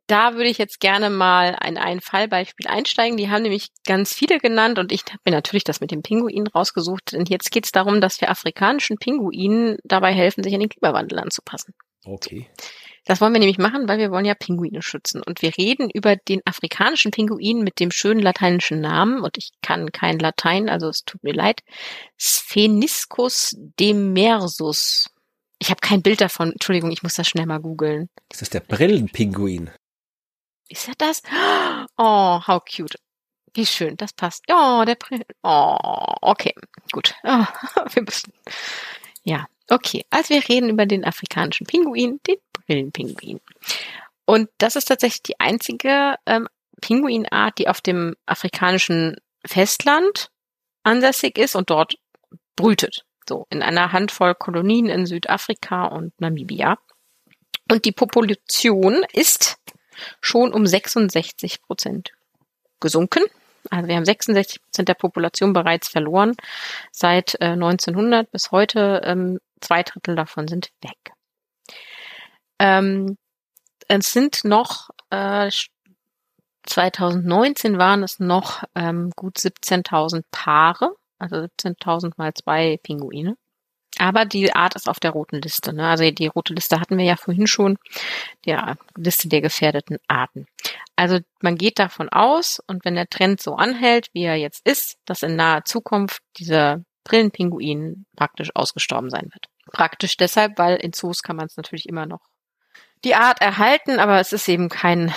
da 0.10 0.34
würde 0.34 0.50
ich 0.50 0.58
jetzt 0.58 0.80
gerne 0.80 1.10
mal 1.10 1.56
in 1.66 1.78
ein 1.78 2.02
Fallbeispiel 2.02 2.68
einsteigen. 2.68 3.16
Die 3.16 3.30
haben 3.30 3.44
nämlich 3.44 3.68
ganz 3.86 4.14
viele 4.14 4.40
genannt 4.40 4.80
und 4.80 4.92
ich 4.92 5.04
habe 5.10 5.20
mir 5.26 5.32
natürlich 5.32 5.64
das 5.64 5.82
mit 5.82 5.92
dem 5.92 6.02
Pinguin 6.02 6.48
rausgesucht. 6.48 7.14
Und 7.14 7.30
jetzt 7.30 7.52
geht 7.52 7.66
es 7.66 7.72
darum, 7.72 8.02
dass 8.02 8.20
wir 8.20 8.32
afrikanischen 8.32 8.98
Pinguinen 8.98 9.78
dabei 9.84 10.12
helfen, 10.12 10.44
sich 10.44 10.54
an 10.54 10.62
den 10.62 10.70
Klimawandel 10.70 11.20
anzupassen. 11.20 11.76
Okay. 12.06 12.50
Das 13.10 13.22
wollen 13.22 13.34
wir 13.34 13.40
nämlich 13.40 13.58
machen, 13.58 13.88
weil 13.88 13.98
wir 13.98 14.12
wollen 14.12 14.26
ja 14.26 14.36
Pinguine 14.36 14.84
schützen. 14.84 15.24
Und 15.24 15.42
wir 15.42 15.58
reden 15.58 15.90
über 15.90 16.16
den 16.16 16.42
afrikanischen 16.46 17.10
Pinguin 17.10 17.64
mit 17.64 17.80
dem 17.80 17.90
schönen 17.90 18.20
lateinischen 18.20 18.82
Namen. 18.82 19.22
Und 19.22 19.36
ich 19.40 19.50
kann 19.64 19.92
kein 19.92 20.20
Latein, 20.20 20.70
also 20.70 20.90
es 20.90 21.06
tut 21.06 21.24
mir 21.24 21.34
leid. 21.34 21.62
Spheniscus 22.20 23.56
demersus. 23.80 25.10
Ich 25.58 25.72
habe 25.72 25.82
kein 25.82 26.04
Bild 26.04 26.22
davon. 26.22 26.52
Entschuldigung, 26.52 26.92
ich 26.92 27.02
muss 27.02 27.16
das 27.16 27.28
schnell 27.28 27.48
mal 27.48 27.60
googeln. 27.60 28.10
Das 28.30 28.44
ist 28.44 28.54
der 28.54 28.60
Brillenpinguin. 28.60 29.72
Ist 30.68 30.88
er 30.88 30.94
das? 31.00 31.24
Oh, 31.98 32.40
how 32.46 32.64
cute. 32.64 33.00
Wie 33.56 33.66
schön, 33.66 33.98
das 33.98 34.14
passt. 34.14 34.44
Oh, 34.52 34.84
der 34.86 34.94
Brill. 34.94 35.26
Oh, 35.42 36.14
okay, 36.22 36.54
gut. 36.92 37.16
Oh, 37.24 37.44
wir 37.92 38.04
müssen. 38.04 38.32
Ja, 39.24 39.48
okay. 39.70 40.06
Also 40.10 40.34
wir 40.34 40.48
reden 40.48 40.70
über 40.70 40.86
den 40.86 41.06
afrikanischen 41.06 41.66
Pinguin, 41.66 42.20
den 42.28 42.38
Brillenpinguin. 42.54 43.40
Und 44.26 44.50
das 44.58 44.76
ist 44.76 44.86
tatsächlich 44.86 45.24
die 45.24 45.40
einzige 45.40 46.16
ähm, 46.26 46.48
Pinguinart, 46.82 47.58
die 47.58 47.68
auf 47.68 47.82
dem 47.82 48.16
afrikanischen 48.26 49.18
Festland 49.46 50.30
ansässig 50.84 51.38
ist 51.38 51.56
und 51.56 51.70
dort 51.70 51.96
brütet. 52.56 53.06
So, 53.28 53.46
in 53.50 53.62
einer 53.62 53.92
Handvoll 53.92 54.36
Kolonien 54.36 54.88
in 54.88 55.06
Südafrika 55.06 55.86
und 55.86 56.20
Namibia. 56.20 56.78
Und 57.72 57.86
die 57.86 57.92
Population 57.92 59.06
ist 59.14 59.58
schon 60.22 60.54
um 60.54 60.66
66 60.66 61.62
Prozent 61.62 62.12
gesunken. 62.80 63.24
Also 63.70 63.88
wir 63.88 63.96
haben 63.96 64.06
66 64.06 64.62
Prozent 64.64 64.90
der 64.90 64.94
Population 64.96 65.54
bereits 65.54 65.90
verloren 65.90 66.36
seit 66.92 67.36
äh, 67.40 67.50
1900 67.50 68.32
bis 68.32 68.52
heute. 68.52 69.02
Ähm, 69.04 69.40
zwei 69.62 69.84
Drittel 69.84 70.16
davon 70.16 70.48
sind 70.48 70.70
weg. 70.82 71.14
Ähm, 72.60 73.18
es 73.88 74.12
sind 74.12 74.44
noch 74.44 74.90
äh, 75.10 75.50
2019 76.64 77.78
waren 77.78 78.04
es 78.04 78.20
noch 78.20 78.64
ähm, 78.76 79.12
gut 79.16 79.38
17.000 79.38 80.24
Paare, 80.32 80.96
also 81.18 81.38
17.000 81.38 82.14
mal 82.18 82.34
zwei 82.34 82.78
Pinguine. 82.84 83.36
Aber 83.98 84.24
die 84.26 84.54
Art 84.54 84.76
ist 84.76 84.88
auf 84.88 85.00
der 85.00 85.12
roten 85.12 85.42
Liste. 85.42 85.74
Ne? 85.74 85.88
Also 85.88 86.10
die 86.10 86.28
rote 86.28 86.54
Liste 86.54 86.80
hatten 86.80 86.98
wir 86.98 87.06
ja 87.06 87.18
vorhin 87.18 87.48
schon, 87.48 87.78
der 88.46 88.78
Liste 88.96 89.28
der 89.28 89.42
gefährdeten 89.42 89.98
Arten. 90.08 90.46
Also 90.96 91.20
man 91.42 91.58
geht 91.58 91.80
davon 91.80 92.08
aus, 92.08 92.62
und 92.68 92.86
wenn 92.86 92.96
der 92.96 93.10
Trend 93.10 93.42
so 93.42 93.56
anhält, 93.56 94.08
wie 94.14 94.24
er 94.24 94.36
jetzt 94.36 94.66
ist, 94.66 94.98
dass 95.06 95.24
in 95.24 95.36
naher 95.36 95.66
Zukunft 95.66 96.22
dieser 96.38 96.84
Brillenpinguin 97.10 98.06
praktisch 98.16 98.52
ausgestorben 98.56 99.10
sein 99.10 99.30
wird. 99.34 99.46
Praktisch 99.72 100.16
deshalb, 100.16 100.58
weil 100.58 100.76
in 100.76 100.94
Zoos 100.94 101.24
kann 101.24 101.36
man 101.36 101.48
es 101.48 101.58
natürlich 101.58 101.90
immer 101.90 102.06
noch 102.06 102.22
die 103.04 103.16
Art 103.16 103.42
erhalten, 103.42 104.00
aber 104.00 104.20
es 104.20 104.34
ist 104.34 104.48
eben 104.48 104.70
kein, 104.70 105.14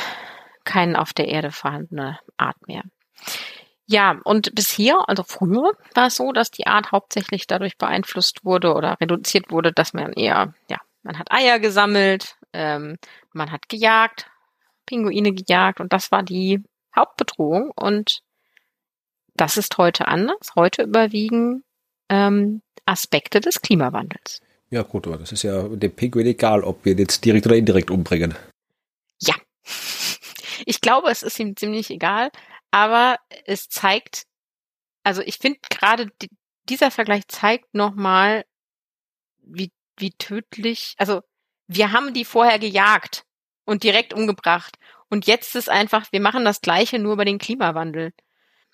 kein 0.64 0.96
auf 0.96 1.12
der 1.12 1.28
Erde 1.28 1.50
vorhandene 1.50 2.18
Art 2.36 2.56
mehr. 2.66 2.82
Ja, 3.86 4.20
und 4.24 4.54
bisher, 4.54 5.04
also 5.08 5.22
früher, 5.22 5.72
war 5.94 6.06
es 6.06 6.14
so, 6.14 6.32
dass 6.32 6.50
die 6.50 6.66
Art 6.66 6.92
hauptsächlich 6.92 7.46
dadurch 7.46 7.76
beeinflusst 7.76 8.44
wurde 8.44 8.74
oder 8.74 8.96
reduziert 9.00 9.50
wurde, 9.50 9.72
dass 9.72 9.92
man 9.92 10.12
eher, 10.12 10.54
ja, 10.70 10.78
man 11.02 11.18
hat 11.18 11.32
Eier 11.32 11.58
gesammelt, 11.58 12.36
ähm, 12.52 12.96
man 13.32 13.50
hat 13.50 13.68
gejagt, 13.68 14.30
Pinguine 14.86 15.32
gejagt 15.32 15.80
und 15.80 15.92
das 15.92 16.10
war 16.12 16.22
die 16.22 16.62
Hauptbedrohung 16.94 17.70
und 17.74 18.22
das 19.34 19.56
ist 19.56 19.76
heute 19.78 20.08
anders. 20.08 20.52
Heute 20.54 20.82
überwiegen 20.82 21.64
ähm, 22.12 22.60
Aspekte 22.84 23.40
des 23.40 23.62
Klimawandels. 23.62 24.42
Ja 24.70 24.82
gut, 24.82 25.06
aber 25.06 25.16
das 25.16 25.32
ist 25.32 25.42
ja 25.42 25.62
dem 25.62 25.96
Pinguin 25.96 26.26
egal, 26.26 26.62
ob 26.62 26.84
wir 26.84 26.92
ihn 26.92 26.98
jetzt 26.98 27.24
direkt 27.24 27.46
oder 27.46 27.56
indirekt 27.56 27.90
umbringen. 27.90 28.34
Ja. 29.20 29.34
Ich 30.66 30.80
glaube, 30.80 31.10
es 31.10 31.22
ist 31.22 31.38
ihm 31.40 31.56
ziemlich 31.56 31.90
egal, 31.90 32.30
aber 32.70 33.16
es 33.46 33.68
zeigt, 33.68 34.24
also 35.02 35.22
ich 35.22 35.38
finde 35.38 35.58
gerade 35.70 36.10
dieser 36.68 36.90
Vergleich 36.90 37.26
zeigt 37.28 37.74
nochmal, 37.74 38.44
wie, 39.42 39.72
wie 39.96 40.12
tödlich, 40.12 40.94
also 40.98 41.22
wir 41.66 41.92
haben 41.92 42.12
die 42.12 42.24
vorher 42.24 42.58
gejagt 42.58 43.24
und 43.64 43.82
direkt 43.82 44.12
umgebracht. 44.12 44.76
Und 45.08 45.26
jetzt 45.26 45.56
ist 45.56 45.68
einfach, 45.68 46.12
wir 46.12 46.20
machen 46.20 46.44
das 46.44 46.60
Gleiche 46.60 46.98
nur 46.98 47.14
über 47.14 47.24
den 47.24 47.38
Klimawandel. 47.38 48.12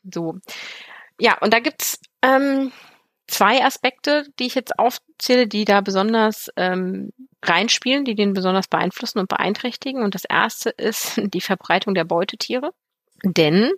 So. 0.03 0.39
Ja, 1.21 1.39
und 1.39 1.53
da 1.53 1.61
gibt's 1.61 2.01
ähm, 2.23 2.73
zwei 3.29 3.65
Aspekte, 3.65 4.25
die 4.39 4.47
ich 4.47 4.55
jetzt 4.55 4.79
aufzähle, 4.79 5.47
die 5.47 5.65
da 5.65 5.81
besonders 5.81 6.51
ähm, 6.57 7.13
reinspielen, 7.45 8.05
die 8.05 8.17
den 8.17 8.33
besonders 8.33 8.67
beeinflussen 8.67 9.21
und 9.21 9.29
beeinträchtigen. 9.29 10.03
Und 10.03 10.15
das 10.15 10.25
erste 10.25 10.71
ist 10.71 11.21
die 11.23 11.41
Verbreitung 11.41 11.95
der 11.95 12.05
Beutetiere. 12.05 12.73
Denn 13.23 13.71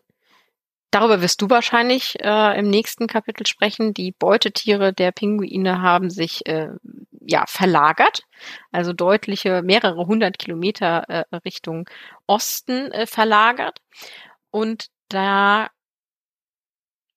Darüber 0.93 1.23
wirst 1.23 1.41
du 1.41 1.49
wahrscheinlich 1.49 2.17
äh, 2.21 2.59
im 2.59 2.69
nächsten 2.69 3.07
Kapitel 3.07 3.47
sprechen. 3.47 3.95
Die 3.95 4.11
Beutetiere 4.11 4.93
der 4.93 5.13
Pinguine 5.13 5.81
haben 5.81 6.11
sich 6.11 6.45
äh, 6.49 6.71
ja 7.21 7.45
verlagert, 7.47 8.23
also 8.73 8.93
deutliche 8.93 9.63
mehrere 9.63 10.07
hundert 10.07 10.41
Kilometer 10.41 11.05
äh, 11.09 11.37
Richtung 11.45 11.89
Osten 12.27 12.91
äh, 12.91 13.07
verlagert. 13.07 13.79
Und 14.51 14.89
da 15.09 15.69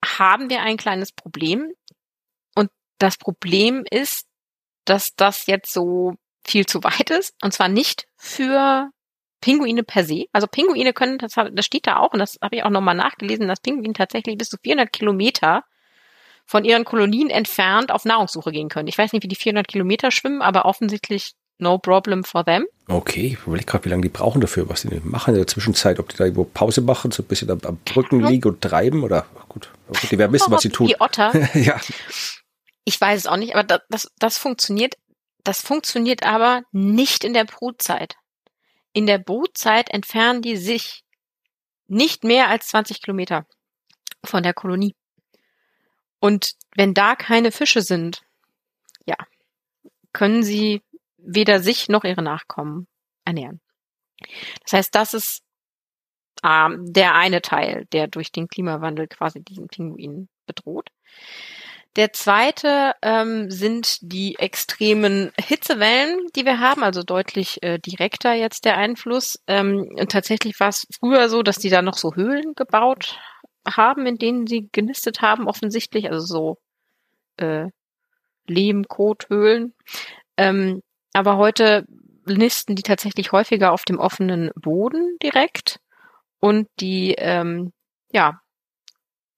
haben 0.06 0.52
wir 0.52 0.62
ein 0.62 0.78
kleines 0.78 1.12
Problem. 1.12 1.72
Das 3.00 3.18
Problem 3.18 3.84
ist, 3.90 4.26
dass 4.86 5.16
das 5.16 5.48
jetzt 5.48 5.74
so 5.74 6.16
viel 6.46 6.66
zu 6.66 6.84
weit 6.84 7.10
ist. 7.10 7.34
Und 7.42 7.54
zwar 7.54 7.70
nicht 7.70 8.06
für 8.18 8.90
Pinguine 9.42 9.84
per 9.84 10.04
se. 10.04 10.26
Also 10.32 10.48
Pinguine 10.48 10.94
können, 10.94 11.18
das, 11.18 11.34
das 11.34 11.66
steht 11.66 11.88
da 11.88 11.98
auch, 11.98 12.14
und 12.14 12.20
das 12.20 12.38
habe 12.42 12.56
ich 12.56 12.64
auch 12.64 12.70
nochmal 12.70 12.96
nachgelesen, 12.96 13.48
dass 13.48 13.60
Pinguine 13.60 13.94
tatsächlich 13.94 14.38
bis 14.38 14.50
zu 14.50 14.58
400 14.62 14.92
Kilometer 14.92 15.64
von 16.46 16.66
ihren 16.66 16.86
Kolonien 16.86 17.30
entfernt 17.30 17.92
auf 17.92 18.06
Nahrungssuche 18.06 18.52
gehen 18.52 18.70
können. 18.70 18.88
Ich 18.88 18.98
weiß 18.98 19.14
nicht, 19.14 19.24
wie 19.24 19.28
die 19.28 19.36
400 19.36 19.68
Kilometer 19.68 20.12
schwimmen, 20.12 20.42
aber 20.42 20.66
offensichtlich 20.66 21.34
no 21.58 21.78
problem 21.78 22.24
for 22.24 22.44
them. 22.44 22.66
Okay, 22.88 23.38
ich 23.38 23.48
überlege 23.48 23.66
gerade, 23.66 23.86
wie 23.86 23.90
lange 23.90 24.02
die 24.02 24.10
brauchen 24.10 24.42
dafür, 24.42 24.68
was 24.70 24.82
die 24.82 25.02
machen 25.04 25.34
in 25.34 25.40
der 25.40 25.48
Zwischenzeit, 25.48 26.00
ob 26.00 26.10
die 26.10 26.18
da 26.18 26.26
irgendwo 26.26 26.44
Pause 26.44 26.82
machen, 26.82 27.12
so 27.12 27.24
ein 27.24 27.28
bisschen 27.28 27.50
am, 27.50 27.60
am 27.64 27.78
Brücken 27.86 28.22
liegen 28.26 28.50
und 28.50 28.62
treiben 28.62 29.04
oder 29.04 29.26
gut, 29.48 29.70
gut 29.88 30.12
die 30.12 30.18
werden 30.18 30.34
wissen, 30.34 30.52
was 30.52 30.62
sie 30.62 30.70
tun. 30.70 30.88
Die 30.88 31.00
Otter. 31.00 31.32
ja. 31.54 31.80
Ich 32.86 33.00
weiß 33.00 33.22
es 33.22 33.28
auch 33.28 33.38
nicht, 33.38 33.56
aber 33.56 33.64
das, 33.64 33.82
das, 33.90 34.12
das 34.18 34.38
funktioniert, 34.38 34.96
das 35.44 35.62
funktioniert 35.62 36.24
aber 36.24 36.64
nicht 36.72 37.24
in 37.24 37.34
der 37.34 37.46
Brutzeit. 37.46 38.16
In 38.92 39.08
der 39.08 39.18
Brutzeit 39.18 39.90
entfernen 39.90 40.42
die 40.42 40.58
sich 40.58 41.04
nicht 41.88 42.24
mehr 42.24 42.50
als 42.50 42.68
20 42.68 43.02
Kilometer 43.02 43.46
von 44.24 44.44
der 44.44 44.54
Kolonie. 44.54 44.96
Und 46.20 46.56
wenn 46.76 46.94
da 46.94 47.16
keine 47.16 47.52
Fische 47.52 47.82
sind, 47.82 48.22
ja, 49.06 49.16
können 50.14 50.44
sie 50.44 50.82
weder 51.18 51.60
sich 51.60 51.90
noch 51.90 52.04
ihre 52.04 52.22
Nachkommen 52.22 52.88
ernähren. 53.26 53.62
Das 54.64 54.74
heißt, 54.74 54.96
das 54.96 55.14
ist 55.14 55.44
ähm, 56.44 56.92
der 56.94 57.16
eine 57.16 57.42
Teil, 57.42 57.86
der 57.92 58.08
durch 58.08 58.32
den 58.32 58.48
Klimawandel 58.48 59.08
quasi 59.08 59.42
diesen 59.42 59.68
Pinguin 59.68 60.30
bedroht. 60.46 60.90
Der 61.96 62.12
zweite 62.12 62.94
ähm, 63.04 63.52
sind 63.52 64.00
die 64.02 64.36
extremen 64.40 65.32
Hitzewellen, 65.40 66.28
die 66.36 66.44
wir 66.44 66.60
haben, 66.60 66.84
also 66.84 67.04
deutlich 67.04 67.62
äh, 67.62 67.78
direkter 67.78 68.34
jetzt 68.34 68.66
der 68.66 68.78
Einfluss. 68.78 69.40
Ähm, 69.46 69.88
und 69.96 70.12
tatsächlich 70.12 70.60
war 70.60 70.70
es 70.70 70.88
früher 71.00 71.30
so, 71.30 71.44
dass 71.44 71.60
die 71.60 71.70
da 71.70 71.84
noch 71.84 71.98
so 71.98 72.16
Höhlen 72.16 72.56
gebaut 72.56 73.20
haben, 73.68 74.08
in 74.08 74.18
denen 74.18 74.48
sie 74.48 74.70
genistet 74.72 75.22
haben, 75.22 75.48
offensichtlich, 75.48 76.10
also 76.10 76.26
so 76.26 76.58
äh, 77.38 77.70
Lehm-Kothöhlen. 78.48 79.76
Ähm, 80.38 80.82
aber 81.14 81.38
heute 81.38 81.86
nisten 82.26 82.76
die 82.76 82.84
tatsächlich 82.84 83.32
häufiger 83.32 83.72
auf 83.72 83.84
dem 83.84 84.00
offenen 84.00 84.52
Boden 84.56 85.18
direkt 85.22 85.80
und 86.40 86.68
die 86.80 87.14
ähm, 87.18 87.72
ja 88.12 88.40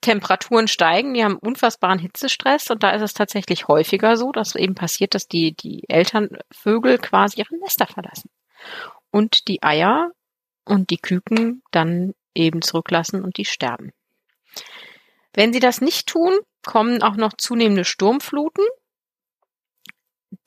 Temperaturen 0.06 0.68
steigen, 0.68 1.16
die 1.16 1.24
haben 1.24 1.38
unfassbaren 1.38 1.98
Hitzestress 1.98 2.70
und 2.70 2.84
da 2.84 2.92
ist 2.92 3.02
es 3.02 3.14
tatsächlich 3.14 3.68
häufiger 3.68 4.18
so, 4.18 4.32
dass 4.32 4.56
eben 4.56 4.76
passiert, 4.76 5.16
dass 5.16 5.28
die, 5.28 5.56
die 5.56 5.84
Elternvögel 5.90 7.00
quasi 7.00 7.40
ihre 7.40 7.58
Nester 7.58 7.88
verlassen 7.88 8.30
und 9.12 9.48
die 9.48 9.64
Eier 9.64 10.12
und 10.64 10.92
die 10.92 11.00
Küken 11.00 11.64
dann 11.72 12.14
eben 12.36 12.62
zurücklassen 12.62 13.24
und 13.24 13.38
die 13.38 13.46
sterben. 13.46 13.94
Wenn 15.34 15.52
sie 15.52 15.60
das 15.60 15.82
nicht 15.82 16.08
tun, 16.08 16.38
kommen 16.64 17.02
auch 17.02 17.16
noch 17.16 17.34
zunehmende 17.34 17.84
Sturmfluten, 17.84 18.66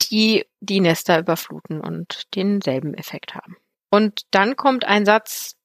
die 0.03 0.47
die 0.61 0.81
Nester 0.81 1.19
überfluten 1.19 1.81
und 1.81 2.23
denselben 2.37 2.95
Effekt 2.95 3.35
haben. 3.35 3.57
Und 3.91 4.23
dann 4.31 4.55
kommt 4.55 4.85
ein 4.85 5.05
Satz, 5.05 5.58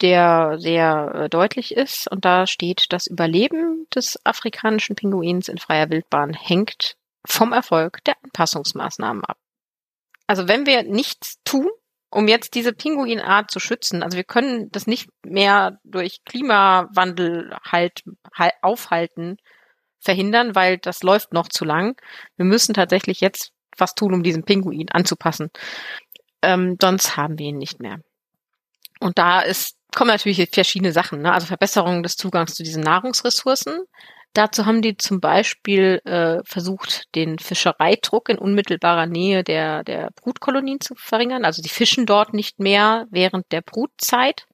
der 0.00 0.56
sehr 0.58 1.12
äh, 1.14 1.28
deutlich 1.28 1.76
ist. 1.76 2.10
Und 2.10 2.24
da 2.24 2.46
steht, 2.46 2.86
das 2.92 3.06
Überleben 3.06 3.86
des 3.94 4.18
afrikanischen 4.24 4.96
Pinguins 4.96 5.48
in 5.48 5.58
freier 5.58 5.90
Wildbahn 5.90 6.32
hängt 6.34 6.96
vom 7.26 7.52
Erfolg 7.52 8.02
der 8.04 8.16
Anpassungsmaßnahmen 8.22 9.24
ab. 9.24 9.38
Also 10.26 10.48
wenn 10.48 10.66
wir 10.66 10.82
nichts 10.82 11.36
tun, 11.44 11.68
um 12.10 12.28
jetzt 12.28 12.54
diese 12.54 12.72
Pinguinart 12.72 13.50
zu 13.50 13.60
schützen, 13.60 14.02
also 14.02 14.16
wir 14.16 14.24
können 14.24 14.70
das 14.70 14.86
nicht 14.86 15.08
mehr 15.24 15.78
durch 15.84 16.24
Klimawandel 16.24 17.56
halt, 17.64 18.02
halt 18.34 18.52
aufhalten, 18.62 19.36
verhindern, 20.00 20.54
weil 20.54 20.78
das 20.78 21.02
läuft 21.02 21.32
noch 21.32 21.48
zu 21.48 21.64
lang. 21.64 22.00
Wir 22.36 22.44
müssen 22.44 22.74
tatsächlich 22.74 23.20
jetzt 23.20 23.52
was 23.76 23.94
tun, 23.94 24.14
um 24.14 24.22
diesen 24.22 24.44
Pinguin 24.44 24.90
anzupassen. 24.90 25.50
Ähm, 26.42 26.76
sonst 26.80 27.16
haben 27.16 27.38
wir 27.38 27.46
ihn 27.46 27.58
nicht 27.58 27.80
mehr. 27.80 27.98
Und 29.00 29.18
da 29.18 29.40
ist 29.40 29.76
kommen 29.94 30.08
natürlich 30.08 30.48
verschiedene 30.52 30.92
Sachen, 30.92 31.22
ne? 31.22 31.32
also 31.32 31.46
Verbesserung 31.46 32.02
des 32.02 32.16
Zugangs 32.16 32.54
zu 32.54 32.62
diesen 32.62 32.82
Nahrungsressourcen. 32.82 33.84
Dazu 34.34 34.66
haben 34.66 34.82
die 34.82 34.96
zum 34.96 35.20
Beispiel 35.20 36.00
äh, 36.04 36.42
versucht, 36.44 37.04
den 37.14 37.38
Fischereidruck 37.38 38.28
in 38.28 38.38
unmittelbarer 38.38 39.06
Nähe 39.06 39.44
der, 39.44 39.84
der 39.84 40.10
Brutkolonien 40.16 40.80
zu 40.80 40.96
verringern. 40.96 41.44
Also 41.44 41.62
die 41.62 41.68
fischen 41.68 42.04
dort 42.04 42.34
nicht 42.34 42.58
mehr 42.58 43.06
während 43.10 43.52
der 43.52 43.62
Brutzeit. 43.62 44.46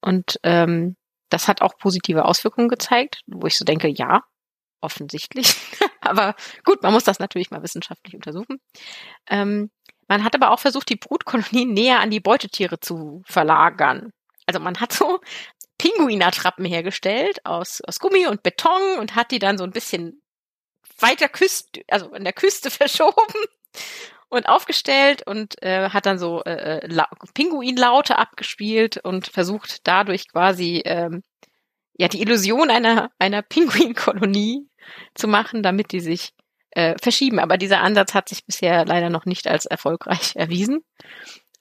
Und 0.00 0.38
ähm, 0.44 0.96
das 1.30 1.48
hat 1.48 1.62
auch 1.62 1.76
positive 1.78 2.24
Auswirkungen 2.24 2.68
gezeigt, 2.68 3.22
wo 3.26 3.46
ich 3.48 3.56
so 3.56 3.64
denke, 3.64 3.88
ja, 3.88 4.22
offensichtlich. 4.80 5.56
aber 6.00 6.36
gut, 6.64 6.82
man 6.82 6.92
muss 6.92 7.04
das 7.04 7.18
natürlich 7.18 7.50
mal 7.50 7.62
wissenschaftlich 7.62 8.14
untersuchen. 8.14 8.60
Ähm, 9.28 9.70
man 10.06 10.22
hat 10.22 10.34
aber 10.36 10.50
auch 10.50 10.60
versucht, 10.60 10.88
die 10.90 10.96
Brutkolonien 10.96 11.72
näher 11.72 12.00
an 12.00 12.10
die 12.10 12.20
Beutetiere 12.20 12.78
zu 12.78 13.22
verlagern. 13.24 14.12
Also 14.46 14.60
man 14.60 14.80
hat 14.80 14.92
so 14.92 15.20
Pinguinattrappen 15.78 16.64
hergestellt 16.64 17.44
aus, 17.44 17.80
aus 17.82 17.98
Gummi 17.98 18.26
und 18.26 18.42
Beton 18.42 18.98
und 18.98 19.16
hat 19.16 19.30
die 19.30 19.38
dann 19.38 19.58
so 19.58 19.64
ein 19.64 19.72
bisschen 19.72 20.22
weiter 20.98 21.28
Küste, 21.28 21.82
also 21.88 22.12
an 22.12 22.24
der 22.24 22.32
Küste 22.32 22.70
verschoben 22.70 23.34
und 24.28 24.48
aufgestellt 24.48 25.26
und 25.26 25.60
äh, 25.62 25.90
hat 25.90 26.06
dann 26.06 26.18
so 26.18 26.42
äh, 26.44 26.78
äh 26.78 26.86
La 26.86 27.08
Pinguinlaute 27.34 28.16
abgespielt 28.16 28.98
und 28.98 29.26
versucht 29.26 29.86
dadurch 29.86 30.28
quasi 30.28 30.82
ähm, 30.84 31.22
ja 31.98 32.08
die 32.08 32.22
Illusion 32.22 32.70
einer 32.70 33.10
einer 33.18 33.42
Pinguinkolonie 33.42 34.68
zu 35.14 35.28
machen, 35.28 35.62
damit 35.62 35.92
die 35.92 36.00
sich 36.00 36.32
äh, 36.70 36.96
verschieben. 37.00 37.38
Aber 37.38 37.58
dieser 37.58 37.80
Ansatz 37.80 38.14
hat 38.14 38.28
sich 38.28 38.44
bisher 38.44 38.84
leider 38.84 39.10
noch 39.10 39.26
nicht 39.26 39.46
als 39.46 39.66
erfolgreich 39.66 40.36
erwiesen. 40.36 40.84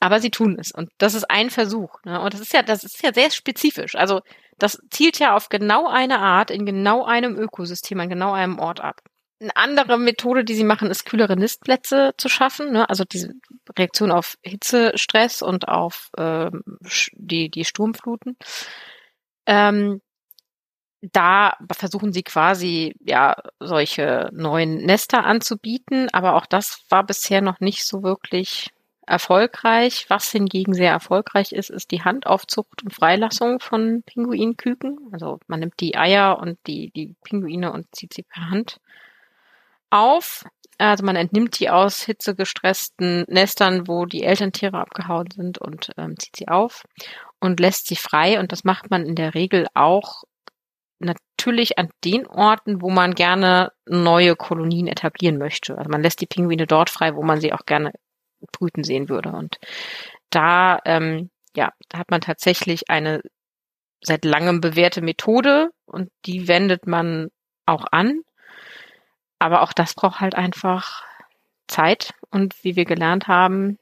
Aber 0.01 0.19
sie 0.19 0.31
tun 0.31 0.57
es. 0.59 0.71
Und 0.71 0.89
das 0.97 1.13
ist 1.13 1.29
ein 1.29 1.51
Versuch. 1.51 2.03
Ne? 2.03 2.19
Und 2.19 2.33
das 2.33 2.41
ist 2.41 2.53
ja, 2.53 2.63
das 2.63 2.83
ist 2.83 3.03
ja 3.03 3.13
sehr 3.13 3.29
spezifisch. 3.29 3.95
Also 3.95 4.21
das 4.57 4.81
zielt 4.89 5.19
ja 5.19 5.35
auf 5.35 5.49
genau 5.49 5.87
eine 5.87 6.17
Art 6.19 6.49
in 6.49 6.65
genau 6.65 7.05
einem 7.05 7.37
Ökosystem, 7.37 7.99
an 7.99 8.09
genau 8.09 8.33
einem 8.33 8.57
Ort 8.57 8.81
ab. 8.81 9.01
Eine 9.39 9.55
andere 9.55 9.99
Methode, 9.99 10.43
die 10.43 10.55
sie 10.55 10.63
machen, 10.63 10.89
ist 10.89 11.05
kühlere 11.05 11.37
Nistplätze 11.37 12.13
zu 12.17 12.29
schaffen. 12.29 12.71
Ne? 12.71 12.89
Also 12.89 13.05
diese 13.05 13.33
Reaktion 13.77 14.11
auf 14.11 14.37
Hitzestress 14.41 15.43
und 15.43 15.67
auf 15.67 16.09
ähm, 16.17 16.63
die, 17.13 17.49
die 17.49 17.65
Sturmfluten. 17.65 18.37
Ähm, 19.45 20.01
da 21.01 21.57
versuchen 21.71 22.11
sie 22.11 22.23
quasi 22.23 22.95
ja 22.99 23.35
solche 23.59 24.29
neuen 24.33 24.77
Nester 24.77 25.25
anzubieten, 25.25 26.09
aber 26.11 26.35
auch 26.35 26.47
das 26.47 26.83
war 26.89 27.03
bisher 27.05 27.41
noch 27.41 27.59
nicht 27.59 27.85
so 27.85 28.01
wirklich 28.01 28.71
erfolgreich. 29.05 30.05
Was 30.09 30.31
hingegen 30.31 30.73
sehr 30.73 30.91
erfolgreich 30.91 31.51
ist, 31.51 31.69
ist 31.69 31.91
die 31.91 32.03
Handaufzucht 32.03 32.83
und 32.83 32.93
Freilassung 32.93 33.59
von 33.59 34.03
Pinguinküken. 34.03 35.09
Also 35.11 35.39
man 35.47 35.59
nimmt 35.59 35.79
die 35.79 35.97
Eier 35.97 36.39
und 36.39 36.57
die, 36.67 36.91
die 36.91 37.15
Pinguine 37.23 37.71
und 37.71 37.87
zieht 37.95 38.13
sie 38.13 38.23
per 38.23 38.49
Hand 38.49 38.79
auf. 39.89 40.45
Also 40.77 41.05
man 41.05 41.15
entnimmt 41.15 41.59
die 41.59 41.69
aus 41.69 42.03
hitzegestressten 42.03 43.25
Nestern, 43.27 43.87
wo 43.87 44.05
die 44.05 44.23
Elterntiere 44.23 44.79
abgehauen 44.79 45.29
sind 45.29 45.59
und 45.59 45.91
ähm, 45.97 46.17
zieht 46.17 46.35
sie 46.35 46.47
auf 46.47 46.85
und 47.39 47.59
lässt 47.59 47.87
sie 47.87 47.95
frei. 47.95 48.39
Und 48.39 48.51
das 48.51 48.63
macht 48.63 48.89
man 48.89 49.05
in 49.05 49.15
der 49.15 49.35
Regel 49.35 49.67
auch 49.75 50.23
natürlich 50.99 51.77
an 51.77 51.89
den 52.03 52.25
Orten, 52.27 52.81
wo 52.81 52.89
man 52.89 53.15
gerne 53.15 53.71
neue 53.87 54.35
Kolonien 54.35 54.87
etablieren 54.87 55.37
möchte. 55.37 55.77
Also 55.77 55.89
man 55.89 56.01
lässt 56.01 56.21
die 56.21 56.27
Pinguine 56.27 56.67
dort 56.67 56.89
frei, 56.89 57.15
wo 57.15 57.23
man 57.23 57.41
sie 57.41 57.53
auch 57.53 57.65
gerne 57.65 57.91
brüten 58.51 58.83
sehen 58.83 59.09
würde. 59.09 59.29
Und 59.29 59.57
da, 60.29 60.79
ähm, 60.85 61.29
ja, 61.55 61.71
da 61.89 61.99
hat 61.99 62.11
man 62.11 62.21
tatsächlich 62.21 62.89
eine 62.89 63.21
seit 64.01 64.25
langem 64.25 64.61
bewährte 64.61 65.01
Methode 65.01 65.71
und 65.85 66.11
die 66.25 66.47
wendet 66.47 66.87
man 66.87 67.29
auch 67.65 67.85
an. 67.91 68.21
Aber 69.39 69.61
auch 69.61 69.73
das 69.73 69.93
braucht 69.93 70.19
halt 70.19 70.35
einfach 70.35 71.03
Zeit 71.67 72.13
und 72.29 72.55
wie 72.63 72.75
wir 72.75 72.85
gelernt 72.85 73.27
haben, 73.27 73.77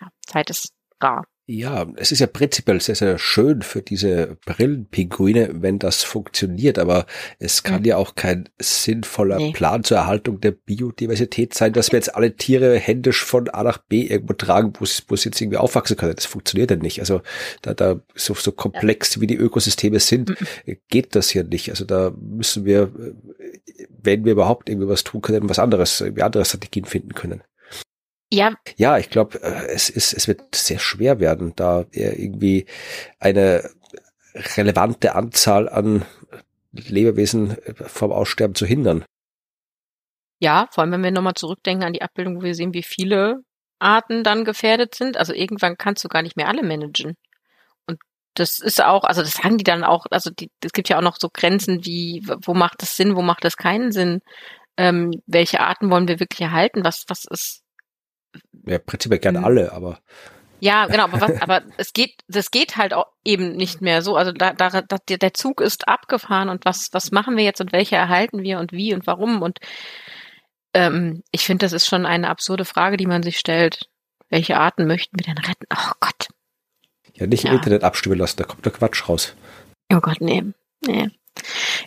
ja, 0.00 0.08
Zeit 0.26 0.50
ist 0.50 0.72
rar. 1.00 1.24
Ja, 1.50 1.86
es 1.96 2.12
ist 2.12 2.18
ja 2.18 2.26
prinzipiell 2.26 2.78
sehr, 2.78 2.94
sehr 2.94 3.16
schön 3.16 3.62
für 3.62 3.80
diese 3.80 4.36
Brillenpinguine, 4.44 5.62
wenn 5.62 5.78
das 5.78 6.04
funktioniert, 6.04 6.78
aber 6.78 7.06
es 7.38 7.62
kann 7.62 7.80
mhm. 7.80 7.86
ja 7.86 7.96
auch 7.96 8.16
kein 8.16 8.50
sinnvoller 8.58 9.38
nee. 9.38 9.52
Plan 9.52 9.82
zur 9.82 9.96
Erhaltung 9.96 10.42
der 10.42 10.50
Biodiversität 10.50 11.54
sein, 11.54 11.72
dass 11.72 11.90
wir 11.90 11.96
jetzt 11.96 12.14
alle 12.14 12.36
Tiere 12.36 12.76
händisch 12.76 13.24
von 13.24 13.48
A 13.48 13.62
nach 13.62 13.78
B 13.78 14.02
irgendwo 14.02 14.34
tragen, 14.34 14.74
wo 14.78 14.84
sie, 14.84 15.00
wo 15.08 15.16
sie 15.16 15.30
jetzt 15.30 15.40
irgendwie 15.40 15.56
aufwachsen 15.56 15.96
können. 15.96 16.14
Das 16.14 16.26
funktioniert 16.26 16.70
ja 16.70 16.76
nicht. 16.76 17.00
Also 17.00 17.22
da, 17.62 17.72
da 17.72 17.98
so, 18.14 18.34
so 18.34 18.52
komplex 18.52 19.14
ja. 19.14 19.22
wie 19.22 19.26
die 19.26 19.36
Ökosysteme 19.36 20.00
sind, 20.00 20.38
mhm. 20.38 20.76
geht 20.90 21.16
das 21.16 21.30
hier 21.30 21.44
nicht. 21.44 21.70
Also 21.70 21.86
da 21.86 22.12
müssen 22.20 22.66
wir, 22.66 22.92
wenn 24.02 24.26
wir 24.26 24.32
überhaupt 24.32 24.68
irgendwie 24.68 24.88
was 24.88 25.02
tun 25.02 25.22
können, 25.22 25.48
was 25.48 25.58
anderes, 25.58 26.02
irgendwie 26.02 26.24
andere 26.24 26.44
Strategien 26.44 26.84
finden 26.84 27.14
können. 27.14 27.42
Ja. 28.30 28.54
Ja, 28.76 28.98
ich 28.98 29.10
glaube, 29.10 29.42
äh, 29.42 29.66
es 29.68 29.88
ist, 29.88 30.12
es 30.12 30.28
wird 30.28 30.54
sehr 30.54 30.78
schwer 30.78 31.18
werden, 31.20 31.54
da 31.56 31.86
irgendwie 31.92 32.66
eine 33.18 33.70
relevante 34.56 35.14
Anzahl 35.14 35.68
an 35.68 36.04
Lebewesen 36.72 37.56
vom 37.86 38.12
Aussterben 38.12 38.54
zu 38.54 38.66
hindern. 38.66 39.04
Ja, 40.40 40.68
vor 40.70 40.82
allem 40.82 40.92
wenn 40.92 41.02
wir 41.02 41.10
nochmal 41.10 41.34
zurückdenken 41.34 41.84
an 41.84 41.92
die 41.92 42.02
Abbildung, 42.02 42.36
wo 42.36 42.42
wir 42.42 42.54
sehen, 42.54 42.74
wie 42.74 42.82
viele 42.82 43.42
Arten 43.78 44.24
dann 44.24 44.44
gefährdet 44.44 44.94
sind. 44.94 45.16
Also 45.16 45.32
irgendwann 45.32 45.76
kannst 45.76 46.04
du 46.04 46.08
gar 46.08 46.22
nicht 46.22 46.36
mehr 46.36 46.48
alle 46.48 46.62
managen. 46.62 47.16
Und 47.86 47.98
das 48.34 48.58
ist 48.60 48.82
auch, 48.82 49.04
also 49.04 49.22
das 49.22 49.34
sagen 49.34 49.58
die 49.58 49.64
dann 49.64 49.84
auch, 49.84 50.06
also 50.10 50.30
die, 50.30 50.50
es 50.64 50.72
gibt 50.72 50.88
ja 50.88 50.98
auch 50.98 51.02
noch 51.02 51.16
so 51.18 51.28
Grenzen 51.32 51.84
wie, 51.84 52.22
wo 52.44 52.54
macht 52.54 52.82
es 52.82 52.96
Sinn, 52.96 53.16
wo 53.16 53.22
macht 53.22 53.44
es 53.44 53.56
keinen 53.56 53.92
Sinn, 53.92 54.20
ähm, 54.76 55.12
welche 55.26 55.60
Arten 55.60 55.90
wollen 55.90 56.08
wir 56.08 56.20
wirklich 56.20 56.42
erhalten, 56.42 56.84
was, 56.84 57.04
was 57.08 57.24
ist 57.24 57.62
ja, 58.66 58.78
prinzipiell 58.78 59.20
gerne 59.20 59.40
mhm. 59.40 59.44
alle, 59.44 59.72
aber. 59.72 60.00
Ja, 60.60 60.86
genau, 60.86 61.04
aber, 61.04 61.20
was, 61.20 61.40
aber 61.40 61.62
es 61.76 61.92
geht, 61.92 62.22
das 62.26 62.50
geht 62.50 62.76
halt 62.76 62.92
auch 62.92 63.06
eben 63.24 63.56
nicht 63.56 63.80
mehr 63.80 64.02
so. 64.02 64.16
Also 64.16 64.32
da, 64.32 64.52
da, 64.52 64.82
da, 64.82 64.96
der 65.06 65.34
Zug 65.34 65.60
ist 65.60 65.86
abgefahren 65.86 66.48
und 66.48 66.64
was, 66.64 66.88
was 66.92 67.12
machen 67.12 67.36
wir 67.36 67.44
jetzt 67.44 67.60
und 67.60 67.72
welche 67.72 67.96
erhalten 67.96 68.42
wir 68.42 68.58
und 68.58 68.72
wie 68.72 68.92
und 68.92 69.06
warum? 69.06 69.42
Und 69.42 69.60
ähm, 70.74 71.22
ich 71.30 71.44
finde, 71.44 71.64
das 71.64 71.72
ist 71.72 71.86
schon 71.86 72.06
eine 72.06 72.28
absurde 72.28 72.64
Frage, 72.64 72.96
die 72.96 73.06
man 73.06 73.22
sich 73.22 73.38
stellt. 73.38 73.88
Welche 74.30 74.58
Arten 74.58 74.86
möchten 74.86 75.18
wir 75.18 75.24
denn 75.24 75.38
retten? 75.38 75.66
Oh 75.72 75.92
Gott. 76.00 76.28
Ja, 77.14 77.26
nicht 77.26 77.44
im 77.44 77.54
Internet 77.54 77.84
abstimmen 77.84 78.18
lassen, 78.18 78.36
da 78.36 78.44
kommt 78.44 78.64
der 78.64 78.72
Quatsch 78.72 79.08
raus. 79.08 79.34
Oh 79.92 80.00
Gott, 80.00 80.20
nee. 80.20 80.44
Nee. 80.84 81.08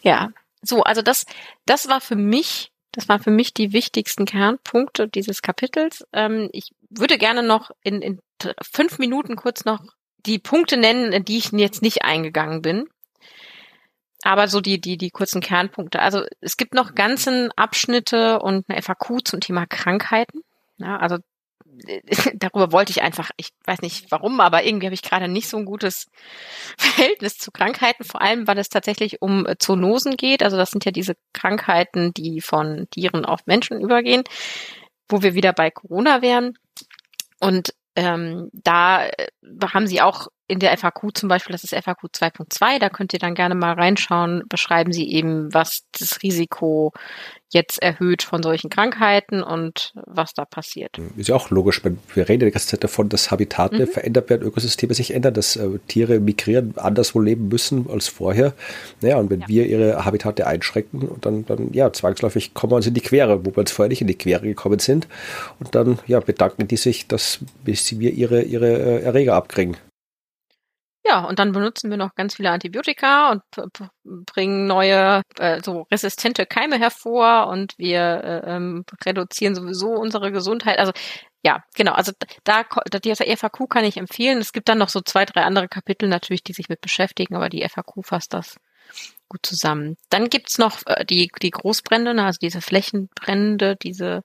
Ja. 0.02 0.30
So, 0.62 0.84
also 0.84 1.02
das, 1.02 1.26
das 1.66 1.88
war 1.88 2.02
für 2.02 2.16
mich 2.16 2.71
das 2.92 3.08
waren 3.08 3.22
für 3.22 3.32
mich 3.32 3.54
die 3.54 3.74
wichtigsten 3.74 4.26
Kernpunkte 4.26 5.08
dieses 5.08 5.42
Kapitels. 5.42 6.06
Ähm, 6.14 6.50
ich 6.52 6.72
würde 6.90 7.18
gerne 7.18 7.44
noch 7.44 7.72
in, 7.84 8.02
in 8.02 8.20
fünf 8.62 9.00
Minuten 9.00 9.36
kurz 9.36 9.66
noch 9.66 9.82
die 10.26 10.40
Punkte 10.40 10.78
nennen, 10.78 11.14
in 11.14 11.26
die 11.26 11.38
ich 11.38 11.52
jetzt 11.52 11.82
nicht 11.82 12.04
eingegangen 12.04 12.62
bin. 12.62 12.88
Aber 14.24 14.48
so 14.48 14.62
die, 14.62 14.80
die, 14.80 14.98
die 14.98 15.10
kurzen 15.10 15.42
Kernpunkte. 15.42 16.00
Also 16.00 16.24
es 16.42 16.58
gibt 16.58 16.76
noch 16.76 16.94
ganzen 16.94 17.52
Abschnitte 17.56 18.40
und 18.40 18.66
eine 18.68 18.82
FAQ 18.82 19.26
zum 19.26 19.40
Thema 19.40 19.66
Krankheiten. 19.66 20.44
Ja, 20.78 20.98
also 20.98 21.18
darüber 22.36 22.72
wollte 22.72 22.92
ich 22.92 23.02
einfach, 23.02 23.32
ich 23.38 23.50
weiß 23.66 23.82
nicht 23.82 24.12
warum, 24.12 24.40
aber 24.40 24.64
irgendwie 24.64 24.88
habe 24.88 24.94
ich 24.94 25.02
gerade 25.02 25.28
nicht 25.28 25.48
so 25.48 25.58
ein 25.58 25.66
gutes 25.66 26.08
Verhältnis 26.78 27.38
zu 27.38 27.52
Krankheiten, 27.52 28.04
vor 28.04 28.22
allem 28.22 28.48
weil 28.48 28.58
es 28.58 28.70
tatsächlich 28.70 29.22
um 29.22 29.48
Zoonosen 29.60 30.18
geht. 30.18 30.44
Also 30.44 30.58
das 30.58 30.72
sind 30.72 30.86
ja 30.86 30.92
diese 30.92 31.16
Krankheiten, 31.34 32.14
die 32.14 32.42
von 32.42 32.88
Tieren 32.92 33.26
auf 33.26 33.46
Menschen 33.46 33.82
übergehen, 33.82 34.24
wo 35.10 35.22
wir 35.22 35.34
wieder 35.34 35.54
bei 35.54 35.72
Corona 35.72 36.22
wären. 36.22 36.58
Und 37.40 37.74
ähm, 37.96 38.50
da 38.54 39.06
äh, 39.06 39.28
haben 39.74 39.88
sie 39.88 40.02
auch 40.02 40.28
in 40.52 40.60
der 40.60 40.78
FAQ 40.78 41.12
zum 41.14 41.30
Beispiel, 41.30 41.54
das 41.54 41.64
ist 41.64 41.74
FAQ 41.74 42.08
2.2, 42.14 42.80
da 42.80 42.90
könnt 42.90 43.14
ihr 43.14 43.20
dann 43.20 43.36
gerne 43.36 43.56
mal 43.56 43.72
reinschauen, 43.72 44.44
beschreiben 44.50 44.92
sie 44.92 45.10
eben, 45.10 45.54
was 45.54 45.86
das 45.98 46.22
Risiko 46.24 46.92
jetzt 47.54 47.82
erhöht 47.82 48.22
von 48.22 48.44
solchen 48.44 48.70
Krankheiten 48.70 49.44
und 49.44 49.94
was 50.06 50.34
da 50.34 50.44
passiert. 50.44 50.98
Ist 51.16 51.30
ja 51.30 51.36
auch 51.36 51.52
logisch, 51.52 51.82
wir 51.84 52.28
reden 52.28 52.42
ja 52.42 52.48
die 52.48 52.52
ganze 52.52 52.68
Zeit 52.68 52.84
davon, 52.84 53.08
dass 53.08 53.32
Habitate 53.32 53.86
mhm. 53.86 53.88
verändert 53.88 54.30
werden, 54.30 54.46
Ökosysteme 54.46 54.94
sich 54.94 55.14
ändern, 55.14 55.34
dass 55.34 55.56
äh, 55.56 55.80
Tiere 55.88 56.20
migrieren, 56.20 56.74
anderswo 56.76 57.22
leben 57.22 57.48
müssen 57.48 57.90
als 57.90 58.10
vorher. 58.10 58.54
Naja, 59.00 59.18
und 59.18 59.30
wenn 59.30 59.42
ja. 59.42 59.48
wir 59.48 59.66
ihre 59.68 60.04
Habitate 60.04 60.48
einschränken 60.48 61.08
und 61.08 61.26
dann, 61.26 61.46
dann, 61.46 61.72
ja, 61.72 61.94
zwangsläufig 61.94 62.54
kommen 62.54 62.72
wir 62.72 62.78
uns 62.78 62.88
in 62.88 62.94
die 62.94 63.02
Quere, 63.02 63.46
wo 63.46 63.52
wir 63.52 63.60
uns 63.60 63.72
vorher 63.72 63.90
nicht 63.90 64.02
in 64.02 64.08
die 64.08 64.18
Quere 64.18 64.42
gekommen 64.42 64.80
sind. 64.80 65.08
Und 65.60 65.76
dann, 65.76 66.00
ja, 66.08 66.20
bedanken 66.20 66.68
die 66.68 66.78
sich, 66.78 67.08
dass 67.08 67.40
bis 67.64 67.98
wir 67.98 68.12
ihre, 68.12 68.42
ihre 68.42 68.68
äh, 68.68 69.04
Erreger 69.04 69.36
abkriegen. 69.36 69.78
Ja, 71.04 71.26
und 71.26 71.40
dann 71.40 71.52
benutzen 71.52 71.90
wir 71.90 71.98
noch 71.98 72.14
ganz 72.14 72.36
viele 72.36 72.52
Antibiotika 72.52 73.32
und 73.32 73.42
bringen 74.04 74.68
neue, 74.68 75.24
äh, 75.40 75.62
so 75.64 75.88
resistente 75.92 76.46
Keime 76.46 76.78
hervor 76.78 77.48
und 77.48 77.74
wir 77.78 78.02
äh, 78.24 78.56
ähm, 78.56 78.86
reduzieren 79.04 79.56
sowieso 79.56 79.90
unsere 79.90 80.32
Gesundheit. 80.32 80.78
Also 80.78 80.92
ja, 81.44 81.64
genau. 81.76 81.94
Also 81.94 82.12
da, 82.44 82.64
die 83.04 83.16
FAQ 83.16 83.68
kann 83.68 83.84
ich 83.84 83.98
empfehlen. 83.98 84.38
Es 84.40 84.54
gibt 84.54 84.70
dann 84.70 84.78
noch 84.78 84.90
so 84.90 85.02
zwei, 85.02 85.26
drei 85.26 85.42
andere 85.44 85.68
Kapitel 85.68 86.08
natürlich, 86.08 86.44
die 86.44 86.54
sich 86.54 86.70
mit 86.70 86.82
beschäftigen, 86.82 87.36
aber 87.36 87.50
die 87.50 87.68
FAQ 87.68 88.06
fasst 88.06 88.34
das 88.34 88.58
gut 89.28 89.46
zusammen. 89.46 89.98
Dann 90.10 90.30
gibt's 90.30 90.60
noch 90.60 90.86
äh, 90.86 91.06
die, 91.06 91.32
die 91.42 91.52
Großbrände, 91.52 92.14
ne, 92.14 92.26
also 92.26 92.38
diese 92.40 92.62
Flächenbrände, 92.62 93.76
diese 93.76 94.24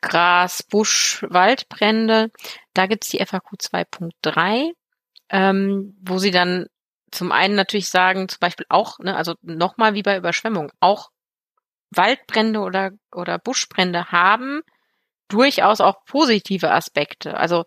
Gras, 0.00 0.62
Busch, 0.64 1.24
Waldbrände. 1.28 2.30
Da 2.74 2.86
gibt's 2.86 3.10
die 3.10 3.24
FAQ 3.24 3.54
2.3 3.60 4.72
ähm, 5.34 5.96
wo 6.00 6.18
sie 6.18 6.30
dann 6.30 6.66
zum 7.10 7.32
einen 7.32 7.56
natürlich 7.56 7.88
sagen, 7.88 8.28
zum 8.28 8.38
Beispiel 8.38 8.66
auch, 8.68 9.00
ne, 9.00 9.16
also 9.16 9.34
nochmal 9.42 9.94
wie 9.94 10.02
bei 10.04 10.16
Überschwemmung, 10.16 10.70
auch 10.78 11.10
Waldbrände 11.90 12.60
oder, 12.60 12.92
oder 13.12 13.38
Buschbrände 13.40 14.12
haben 14.12 14.62
durchaus 15.28 15.80
auch 15.80 16.04
positive 16.06 16.70
Aspekte. 16.70 17.36
Also 17.36 17.64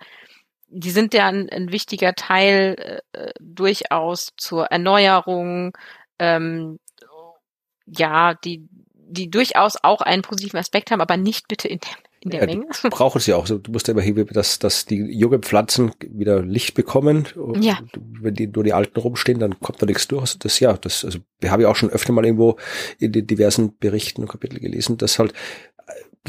die 0.67 0.91
sind 0.91 1.13
ja 1.13 1.27
ein, 1.27 1.49
ein 1.49 1.71
wichtiger 1.73 2.13
Teil 2.13 3.01
äh, 3.11 3.31
durchaus 3.41 4.31
zur 4.37 4.67
Erneuerung, 4.67 5.77
ähm, 6.19 6.79
ja, 7.85 8.33
die, 8.33 8.65
die 8.93 9.29
durchaus 9.29 9.75
auch 9.83 10.01
einen 10.01 10.21
positiven 10.21 10.59
Aspekt 10.59 10.91
haben, 10.91 11.01
aber 11.01 11.17
nicht 11.17 11.49
bitte 11.49 11.67
in 11.67 11.79
der 11.79 11.89
in 12.27 12.31
der 12.31 12.41
ja, 12.41 12.45
Menge. 12.45 12.67
Brauchen 12.89 13.19
sie 13.19 13.33
auch. 13.33 13.47
Du 13.47 13.71
musst 13.71 13.89
immer 13.89 14.01
hin, 14.01 14.27
dass, 14.31 14.59
dass 14.59 14.85
die 14.85 14.97
jungen 14.97 15.41
Pflanzen 15.41 15.91
wieder 16.09 16.41
Licht 16.41 16.75
bekommen. 16.75 17.27
Ja. 17.59 17.79
Wenn 18.21 18.33
die 18.33 18.47
nur 18.47 18.63
die 18.63 18.73
alten 18.73 18.99
rumstehen, 18.99 19.39
dann 19.39 19.59
kommt 19.59 19.81
da 19.81 19.85
nichts 19.85 20.07
durch. 20.07 20.21
Also 20.21 20.37
das 20.39 20.59
ja, 20.59 20.73
das, 20.73 21.03
also 21.05 21.19
wir 21.39 21.51
haben 21.51 21.61
ja 21.61 21.69
auch 21.69 21.75
schon 21.75 21.89
öfter 21.89 22.13
mal 22.13 22.25
irgendwo 22.25 22.57
in 22.99 23.11
den 23.11 23.27
diversen 23.27 23.77
Berichten 23.77 24.21
und 24.21 24.29
Kapiteln 24.29 24.61
gelesen, 24.61 24.97
dass 24.97 25.19
halt 25.19 25.33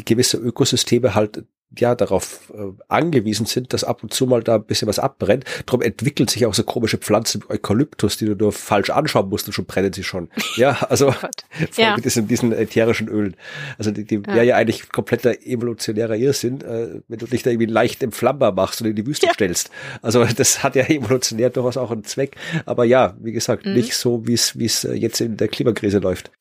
gewisse 0.04 0.36
Ökosysteme 0.36 1.14
halt 1.14 1.44
ja 1.76 1.94
darauf 1.94 2.52
äh, 2.54 2.72
angewiesen 2.88 3.46
sind, 3.46 3.72
dass 3.72 3.84
ab 3.84 4.02
und 4.02 4.12
zu 4.12 4.26
mal 4.26 4.42
da 4.42 4.56
ein 4.56 4.64
bisschen 4.64 4.88
was 4.88 4.98
abbrennt. 4.98 5.44
Darum 5.66 5.82
entwickeln 5.82 6.26
sich 6.26 6.46
auch 6.46 6.54
so 6.54 6.62
komische 6.62 6.96
Pflanzen 6.96 7.42
wie 7.42 7.54
Eukalyptus, 7.54 8.16
die 8.16 8.26
du 8.26 8.34
nur 8.34 8.52
falsch 8.52 8.90
anschauen 8.90 9.28
musst 9.28 9.46
und 9.46 9.52
schon 9.52 9.66
brennen 9.66 9.92
sie 9.92 10.04
schon. 10.04 10.30
Ja, 10.56 10.78
also 10.88 11.10
oh 11.10 11.14
ja. 11.76 11.94
mit 11.94 12.04
diesen, 12.04 12.26
diesen 12.26 12.52
ätherischen 12.52 13.06
Ölen. 13.08 13.36
Also 13.76 13.90
die, 13.90 14.04
die 14.04 14.22
ja. 14.26 14.42
ja 14.42 14.56
eigentlich 14.56 14.88
kompletter 14.88 15.40
evolutionärer 15.42 16.16
Irrsinn, 16.16 16.62
äh, 16.62 17.00
wenn 17.06 17.18
du 17.18 17.26
dich 17.26 17.42
da 17.42 17.50
irgendwie 17.50 17.66
leicht 17.66 18.02
entflammbar 18.02 18.52
machst 18.52 18.80
und 18.80 18.88
in 18.88 18.96
die 18.96 19.06
Wüste 19.06 19.26
ja. 19.26 19.34
stellst. 19.34 19.70
Also 20.02 20.24
das 20.36 20.62
hat 20.64 20.74
ja 20.74 20.88
evolutionär 20.88 21.50
durchaus 21.50 21.76
auch 21.76 21.90
einen 21.90 22.04
Zweck. 22.04 22.36
Aber 22.66 22.84
ja, 22.84 23.16
wie 23.20 23.32
gesagt, 23.32 23.66
mhm. 23.66 23.74
nicht 23.74 23.94
so, 23.94 24.26
wie 24.26 24.34
es 24.34 24.58
wie 24.58 24.64
es 24.64 24.84
äh, 24.84 24.94
jetzt 24.94 25.20
in 25.20 25.36
der 25.36 25.48
Klimakrise 25.48 25.98
läuft. 25.98 26.32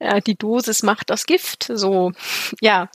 Ja, 0.00 0.20
die 0.20 0.36
Dosis 0.36 0.82
macht 0.82 1.10
das 1.10 1.24
Gift. 1.24 1.70
So, 1.72 2.12
ja. 2.60 2.88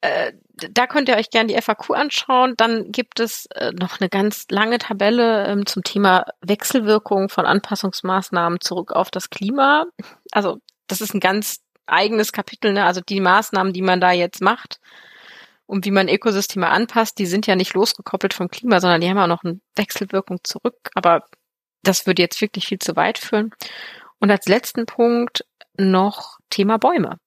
Äh, 0.00 0.32
da 0.70 0.86
könnt 0.86 1.08
ihr 1.08 1.16
euch 1.16 1.30
gerne 1.30 1.52
die 1.52 1.60
FAQ 1.60 1.90
anschauen. 1.90 2.54
Dann 2.56 2.92
gibt 2.92 3.20
es 3.20 3.46
äh, 3.46 3.72
noch 3.72 4.00
eine 4.00 4.08
ganz 4.08 4.46
lange 4.50 4.78
Tabelle 4.78 5.46
ähm, 5.46 5.66
zum 5.66 5.82
Thema 5.82 6.26
Wechselwirkung 6.40 7.28
von 7.28 7.46
Anpassungsmaßnahmen 7.46 8.60
zurück 8.60 8.92
auf 8.92 9.10
das 9.10 9.30
Klima. 9.30 9.86
Also 10.32 10.58
das 10.86 11.00
ist 11.00 11.14
ein 11.14 11.20
ganz 11.20 11.60
eigenes 11.86 12.32
Kapitel. 12.32 12.72
Ne? 12.72 12.84
Also 12.84 13.00
die 13.00 13.20
Maßnahmen, 13.20 13.72
die 13.72 13.82
man 13.82 14.00
da 14.00 14.12
jetzt 14.12 14.40
macht 14.40 14.80
und 15.66 15.84
wie 15.84 15.90
man 15.90 16.08
Ökosysteme 16.08 16.68
anpasst, 16.68 17.18
die 17.18 17.26
sind 17.26 17.46
ja 17.46 17.56
nicht 17.56 17.74
losgekoppelt 17.74 18.34
vom 18.34 18.48
Klima, 18.48 18.80
sondern 18.80 19.00
die 19.00 19.08
haben 19.08 19.18
auch 19.18 19.26
noch 19.26 19.44
eine 19.44 19.60
Wechselwirkung 19.76 20.38
zurück. 20.44 20.76
Aber 20.94 21.24
das 21.82 22.06
würde 22.06 22.22
jetzt 22.22 22.40
wirklich 22.40 22.66
viel 22.66 22.78
zu 22.78 22.96
weit 22.96 23.18
führen. 23.18 23.52
Und 24.18 24.30
als 24.30 24.46
letzten 24.46 24.86
Punkt 24.86 25.44
noch 25.80 26.38
Thema 26.50 26.78
Bäume. 26.78 27.18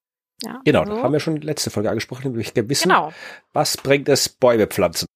Ja, 0.43 0.61
genau, 0.65 0.81
also, 0.81 0.95
da 0.95 1.03
haben 1.03 1.13
wir 1.13 1.19
schon 1.19 1.39
die 1.39 1.47
letzte 1.47 1.69
Folge 1.69 1.89
angesprochen, 1.89 2.31
nämlich 2.31 2.53
wissen, 2.55 2.89
genau. 2.89 3.13
was 3.53 3.77
bringt 3.77 4.09
es 4.09 4.30
Bäume 4.30 4.67
pflanzen? 4.67 5.07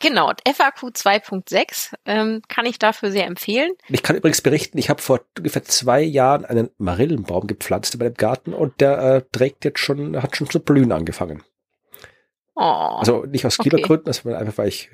Genau, 0.00 0.30
FAQ 0.46 0.90
2.6 0.90 1.94
ähm, 2.04 2.42
kann 2.48 2.66
ich 2.66 2.78
dafür 2.78 3.10
sehr 3.10 3.26
empfehlen. 3.26 3.72
Ich 3.88 4.02
kann 4.02 4.16
übrigens 4.16 4.42
berichten, 4.42 4.76
ich 4.76 4.90
habe 4.90 5.00
vor 5.00 5.20
ungefähr 5.38 5.64
zwei 5.64 6.02
Jahren 6.02 6.44
einen 6.44 6.68
Marillenbaum 6.76 7.46
gepflanzt 7.46 7.94
in 7.94 8.00
meinem 8.00 8.14
Garten 8.14 8.52
und 8.52 8.82
der 8.82 8.98
äh, 8.98 9.22
trägt 9.32 9.64
jetzt 9.64 9.78
schon, 9.78 10.20
hat 10.20 10.36
schon 10.36 10.50
zu 10.50 10.60
blühen 10.60 10.92
angefangen. 10.92 11.42
Oh, 12.60 12.96
also 12.98 13.24
nicht 13.24 13.46
aus 13.46 13.56
Klimagründen, 13.56 14.08
okay. 14.08 14.20
sondern 14.20 14.40
einfach, 14.40 14.58
weil 14.58 14.66
ich 14.66 14.90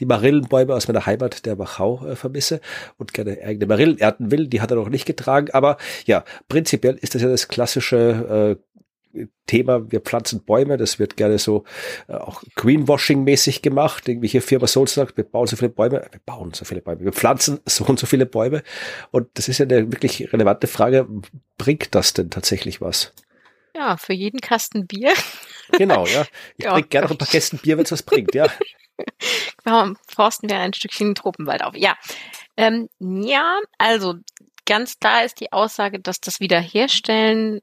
die 0.00 0.04
Marillenbäume 0.04 0.74
aus 0.74 0.86
meiner 0.86 1.06
Heimat 1.06 1.46
der 1.46 1.58
Wachau 1.58 2.06
äh, 2.06 2.14
vermisse 2.14 2.60
und 2.98 3.14
gerne 3.14 3.38
eigene 3.42 3.64
Marillen 3.64 3.98
ernten 3.98 4.30
will. 4.30 4.48
Die 4.48 4.60
hat 4.60 4.70
er 4.70 4.76
noch 4.76 4.90
nicht 4.90 5.06
getragen, 5.06 5.50
aber 5.52 5.78
ja, 6.04 6.24
prinzipiell 6.48 6.96
ist 6.96 7.14
das 7.14 7.22
ja 7.22 7.28
das 7.28 7.48
klassische 7.48 8.58
äh, 9.16 9.22
Thema, 9.46 9.90
wir 9.90 10.00
pflanzen 10.00 10.44
Bäume, 10.44 10.76
das 10.76 10.98
wird 10.98 11.16
gerne 11.16 11.38
so 11.38 11.64
äh, 12.06 12.12
auch 12.12 12.42
Greenwashing-mäßig 12.54 13.62
gemacht. 13.62 14.06
Irgendwie 14.06 14.28
hier 14.28 14.42
Firma 14.42 14.66
so 14.66 14.84
sagt, 14.84 15.16
wir 15.16 15.24
bauen 15.24 15.46
so 15.46 15.56
viele 15.56 15.70
Bäume, 15.70 16.06
wir 16.10 16.20
bauen 16.26 16.52
so 16.52 16.66
viele 16.66 16.82
Bäume, 16.82 17.00
wir 17.00 17.12
pflanzen 17.12 17.60
so 17.66 17.86
und 17.86 17.98
so 17.98 18.06
viele 18.06 18.26
Bäume. 18.26 18.62
Und 19.10 19.28
das 19.32 19.48
ist 19.48 19.56
ja 19.56 19.64
eine 19.64 19.90
wirklich 19.90 20.34
relevante 20.34 20.66
Frage, 20.66 21.08
bringt 21.56 21.94
das 21.94 22.12
denn 22.12 22.28
tatsächlich 22.28 22.82
was? 22.82 23.14
Ja, 23.74 23.96
für 23.96 24.12
jeden 24.12 24.40
Kasten 24.40 24.86
Bier. 24.86 25.14
Genau, 25.72 26.06
ja. 26.06 26.24
Ich 26.56 26.64
ja. 26.64 26.72
bringe 26.72 26.86
gerne 26.86 27.06
noch 27.06 27.12
ein 27.12 27.18
paar 27.18 27.28
Kästen 27.28 27.58
Bier, 27.58 27.76
wenn 27.76 27.84
es 27.84 27.92
was 27.92 28.02
bringt, 28.02 28.34
ja. 28.34 28.46
Warum 29.64 29.96
forsten 30.06 30.48
wir 30.48 30.58
ein 30.58 30.72
Stückchen 30.72 31.14
Tropenwald 31.14 31.62
auf? 31.62 31.76
Ja. 31.76 31.96
Ähm, 32.56 32.88
ja, 32.98 33.58
also 33.78 34.14
ganz 34.64 34.98
klar 34.98 35.24
ist 35.24 35.40
die 35.40 35.52
Aussage, 35.52 36.00
dass 36.00 36.20
das 36.20 36.40
Wiederherstellen 36.40 37.60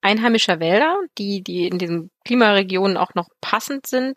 einheimischer 0.00 0.60
Wälder, 0.60 0.96
die, 1.18 1.42
die 1.42 1.66
in 1.66 1.78
diesen 1.78 2.10
Klimaregionen 2.24 2.96
auch 2.96 3.14
noch 3.14 3.28
passend 3.40 3.86
sind, 3.86 4.16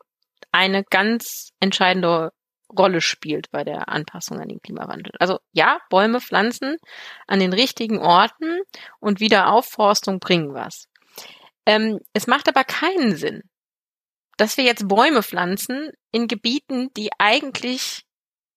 eine 0.51 0.83
ganz 0.83 1.49
entscheidende 1.59 2.31
Rolle 2.77 3.01
spielt 3.01 3.49
bei 3.51 3.63
der 3.63 3.89
Anpassung 3.89 4.39
an 4.39 4.49
den 4.49 4.61
Klimawandel. 4.61 5.13
Also 5.19 5.39
ja, 5.53 5.79
Bäume 5.89 6.19
pflanzen 6.19 6.77
an 7.25 7.39
den 7.39 7.53
richtigen 7.53 7.99
Orten 7.99 8.59
und 8.99 9.19
Wiederaufforstung 9.19 10.19
bringen 10.19 10.53
was. 10.53 10.87
Ähm, 11.67 11.99
es 12.13 12.27
macht 12.27 12.47
aber 12.47 12.63
keinen 12.63 13.17
Sinn, 13.17 13.43
dass 14.37 14.55
wir 14.55 14.63
jetzt 14.63 14.87
Bäume 14.87 15.21
pflanzen 15.21 15.91
in 16.11 16.27
Gebieten, 16.27 16.89
die 16.95 17.09
eigentlich 17.19 18.03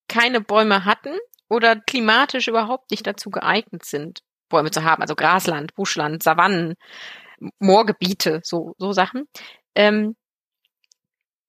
keine 0.09 0.41
Bäume 0.41 0.85
hatten 0.85 1.19
oder 1.49 1.75
klimatisch 1.77 2.47
überhaupt 2.47 2.93
nicht 2.93 3.07
dazu 3.07 3.31
geeignet 3.31 3.85
sind. 3.85 4.21
Bäume 4.49 4.71
zu 4.71 4.85
haben, 4.85 5.03
also 5.03 5.17
Grasland, 5.17 5.75
Buschland, 5.75 6.23
Savannen, 6.23 6.75
Moorgebiete, 7.59 8.41
so, 8.45 8.75
so 8.79 8.93
Sachen. 8.93 9.25
Ähm, 9.75 10.15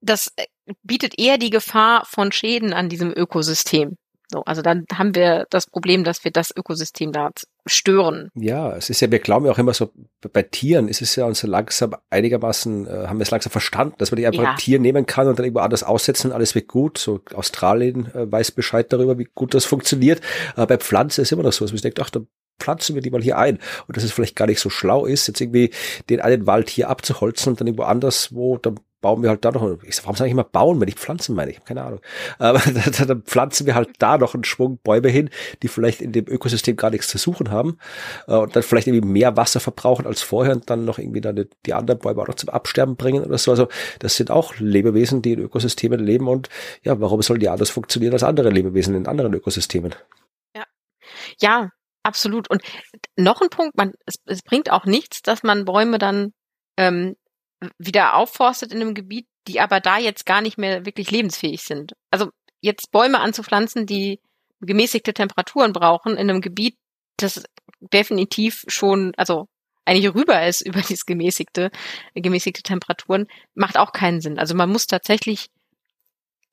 das 0.02 0.34
äh, 0.38 0.48
bietet 0.82 1.20
eher 1.20 1.38
die 1.38 1.52
Gefahr 1.52 2.06
von 2.06 2.32
Schäden 2.32 2.74
an 2.74 2.90
diesem 2.90 3.14
Ökosystem. 3.16 3.98
So, 4.32 4.44
also 4.46 4.62
dann 4.62 4.86
haben 4.94 5.14
wir 5.14 5.46
das 5.50 5.68
Problem, 5.68 6.04
dass 6.04 6.24
wir 6.24 6.32
das 6.32 6.56
Ökosystem 6.56 7.12
da 7.12 7.32
stören. 7.66 8.30
Ja, 8.34 8.76
es 8.76 8.90
ist 8.90 9.02
ja, 9.02 9.12
wir 9.12 9.20
glauben 9.20 9.46
ja 9.46 9.52
auch 9.52 9.58
immer 9.58 9.74
so, 9.74 9.92
bei 10.32 10.42
Tieren 10.44 10.88
ist 10.88 11.02
es 11.02 11.16
ja 11.16 11.26
uns 11.26 11.40
so 11.40 11.48
langsam 11.48 11.96
einigermaßen, 12.10 12.88
äh, 12.88 13.08
haben 13.08 13.20
wir 13.20 13.24
es 13.24 13.32
langsam 13.32 13.52
verstanden, 13.52 13.96
dass 13.98 14.12
man 14.12 14.18
die 14.18 14.28
einfach 14.28 14.44
ja. 14.44 14.52
ein 14.52 14.58
Tier 14.58 14.80
nehmen 14.80 15.06
kann 15.06 15.28
und 15.28 15.38
dann 15.38 15.46
irgendwo 15.46 15.60
anders 15.60 15.84
aussetzen 15.84 16.32
alles 16.32 16.56
wird 16.56 16.68
gut. 16.68 16.98
So 16.98 17.22
Australien 17.34 18.10
äh, 18.16 18.32
weiß 18.32 18.52
Bescheid 18.52 18.92
darüber, 18.92 19.20
wie 19.20 19.28
gut 19.36 19.54
das 19.54 19.66
funktioniert. 19.66 20.22
Aber 20.56 20.68
bei 20.68 20.78
Pflanzen 20.78 21.22
ist 21.22 21.32
immer 21.32 21.44
noch 21.44 21.52
so, 21.52 21.66
dass 21.66 21.72
man 21.72 21.78
sich 21.78 21.82
denkt, 21.82 22.00
ach, 22.00 22.10
da 22.10 22.22
pflanzen 22.60 22.96
wir 22.96 23.02
die 23.02 23.12
mal 23.12 23.22
hier 23.22 23.38
ein. 23.38 23.60
Und 23.88 23.98
dass 23.98 24.04
es 24.04 24.12
vielleicht 24.12 24.36
gar 24.36 24.48
nicht 24.48 24.60
so 24.60 24.70
schlau 24.70 25.06
ist, 25.06 25.28
jetzt 25.28 25.42
irgendwie 25.42 25.72
den 26.10 26.22
einen 26.22 26.48
Wald 26.48 26.70
hier 26.70 26.90
abzuholzen 26.90 27.52
und 27.52 27.60
dann 27.60 27.68
irgendwo 27.68 27.84
anders, 27.84 28.34
wo, 28.34 28.58
dann 28.58 28.80
bauen 29.02 29.24
wir 29.24 29.30
halt 29.30 29.44
da 29.44 29.52
noch, 29.52 29.82
ich 29.84 29.96
sag, 29.96 30.06
warum 30.06 30.16
sage 30.16 30.28
ich 30.28 30.32
immer 30.32 30.44
bauen, 30.44 30.80
wenn 30.80 30.88
ich 30.88 30.96
pflanzen 30.96 31.36
meine? 31.36 31.52
Ich 31.52 31.58
habe 31.58 31.66
keine 31.66 31.84
Ahnung. 31.84 32.02
Aber 32.40 32.60
dann, 32.66 33.08
dann 33.08 33.22
pflanzen 33.24 33.66
wir 33.66 33.76
halt 33.76 33.90
da 34.00 34.18
noch 34.18 34.34
einen 34.34 34.44
Schwung 34.44 34.80
Bäume 34.84 35.10
hin, 35.10 35.30
die 35.64 35.68
vielleicht 35.68 36.02
in 36.02 36.12
dem 36.12 36.28
Ökosystem 36.28 36.76
gar 36.76 36.92
nichts 36.92 37.08
zu 37.08 37.18
suchen 37.18 37.52
haben 37.52 37.78
äh, 38.28 38.36
und 38.36 38.56
dann 38.56 38.64
vielleicht 38.64 38.88
irgendwie 38.88 39.08
mehr 39.08 39.36
Wasser 39.36 39.60
verbrauchen 39.60 40.06
als 40.06 40.22
vorher 40.22 40.54
und 40.54 40.70
dann 40.70 40.86
noch 40.86 41.00
irgendwie 41.00 41.22
dann 41.22 41.46
die 41.66 41.74
anderen 41.74 42.00
Bäume 42.00 42.22
auch 42.22 42.28
noch 42.28 42.36
zum 42.36 42.50
Absterben 42.50 42.96
bringen 42.96 43.24
oder 43.24 43.38
so. 43.38 43.52
Also 43.52 43.68
das 44.00 44.16
sind 44.16 44.32
auch 44.32 44.56
Lebewesen, 44.58 45.22
die 45.22 45.34
in 45.34 45.40
Ökosystemen 45.40 46.00
leben 46.00 46.28
und 46.28 46.50
ja, 46.84 47.00
warum 47.00 47.22
sollen 47.22 47.40
die 47.40 47.50
anders 47.50 47.70
funktionieren 47.70 48.14
als 48.14 48.24
andere 48.24 48.50
Lebewesen 48.50 48.96
in 48.96 49.08
anderen 49.08 49.34
Ökosystemen? 49.34 49.96
Ja. 50.56 50.64
Ja, 51.40 51.70
Absolut. 52.04 52.50
Und 52.50 52.64
noch 53.16 53.42
ein 53.42 53.50
Punkt, 53.50 53.78
man, 53.78 53.94
es, 54.06 54.16
es 54.26 54.42
bringt 54.42 54.72
auch 54.72 54.86
nichts, 54.86 55.22
dass 55.22 55.44
man 55.44 55.66
Bäume 55.66 56.00
dann 56.00 56.34
ähm, 56.78 57.16
wieder 57.78 58.16
aufforstet 58.16 58.74
in 58.74 58.82
einem 58.82 58.94
Gebiet, 58.94 59.28
die 59.48 59.60
aber 59.60 59.80
da 59.80 59.98
jetzt 59.98 60.26
gar 60.26 60.42
nicht 60.42 60.58
mehr 60.58 60.86
wirklich 60.86 61.12
lebensfähig 61.12 61.62
sind. 61.64 61.94
Also 62.10 62.30
jetzt 62.60 62.92
Bäume 62.92 63.20
anzupflanzen, 63.20 63.86
die 63.86 64.20
gemäßigte 64.62 65.14
Temperaturen 65.14 65.74
brauchen 65.74 66.14
in 66.14 66.30
einem 66.30 66.42
Gebiet, 66.42 66.78
das 67.18 67.44
definitiv 67.80 68.64
schon, 68.68 69.14
also 69.18 69.48
eigentlich 69.86 70.14
rüber 70.14 70.46
ist 70.46 70.62
über 70.66 70.82
dieses 70.82 71.06
gemäßigte, 71.06 71.72
gemäßigte 72.14 72.64
Temperaturen, 72.64 73.28
macht 73.54 73.78
auch 73.78 73.92
keinen 73.92 74.22
Sinn. 74.22 74.40
Also 74.40 74.56
man 74.56 74.70
muss 74.70 74.88
tatsächlich 74.88 75.50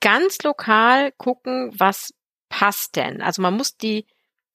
ganz 0.01 0.39
lokal 0.43 1.13
gucken, 1.13 1.73
was 1.77 2.15
passt 2.49 2.97
denn. 2.97 3.21
Also 3.21 3.43
man 3.43 3.55
muss 3.55 3.77
die 3.77 4.07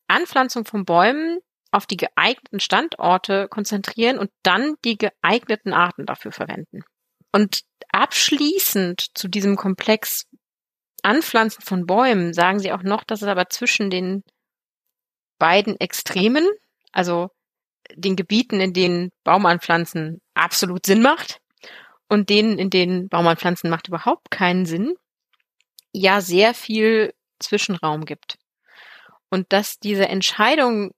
Anpflanzung 0.07 0.65
von 0.65 0.85
Bäumen 0.85 1.39
auf 1.73 1.87
die 1.87 1.97
geeigneten 1.97 2.59
Standorte 2.59 3.47
konzentrieren 3.49 4.19
und 4.19 4.29
dann 4.43 4.75
die 4.85 4.97
geeigneten 4.97 5.73
Arten 5.73 6.05
dafür 6.05 6.31
verwenden. 6.31 6.81
Und 7.31 7.61
abschließend 7.91 9.07
zu 9.15 9.27
diesem 9.27 9.55
Komplex 9.55 10.25
Anpflanzen 11.01 11.63
von 11.63 11.85
Bäumen 11.85 12.33
sagen 12.33 12.59
sie 12.59 12.71
auch 12.71 12.83
noch, 12.83 13.03
dass 13.03 13.23
es 13.23 13.27
aber 13.27 13.49
zwischen 13.49 13.89
den 13.89 14.23
beiden 15.39 15.77
Extremen, 15.79 16.47
also 16.91 17.29
den 17.95 18.15
Gebieten, 18.15 18.61
in 18.61 18.73
denen 18.73 19.09
Baumanpflanzen 19.23 20.21
absolut 20.35 20.85
Sinn 20.85 21.01
macht 21.01 21.39
und 22.07 22.29
denen, 22.29 22.59
in 22.59 22.69
denen 22.69 23.09
Baumanpflanzen 23.09 23.69
macht 23.69 23.87
überhaupt 23.87 24.29
keinen 24.29 24.65
Sinn, 24.65 24.93
ja 25.91 26.21
sehr 26.21 26.53
viel 26.53 27.13
Zwischenraum 27.39 28.05
gibt 28.05 28.37
und 29.29 29.51
dass 29.51 29.79
diese 29.79 30.07
Entscheidung 30.07 30.91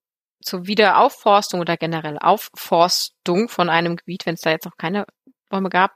zur 0.46 0.68
Wiederaufforstung 0.68 1.60
oder 1.60 1.76
generell 1.76 2.18
Aufforstung 2.20 3.50
von 3.50 3.70
einem 3.70 3.96
Gebiet, 3.96 4.26
wenn 4.26 4.36
es 4.36 4.42
da 4.42 4.52
jetzt 4.52 4.66
noch 4.66 4.78
keine 4.78 5.06
Bäume 5.50 5.70
gab, 5.70 5.96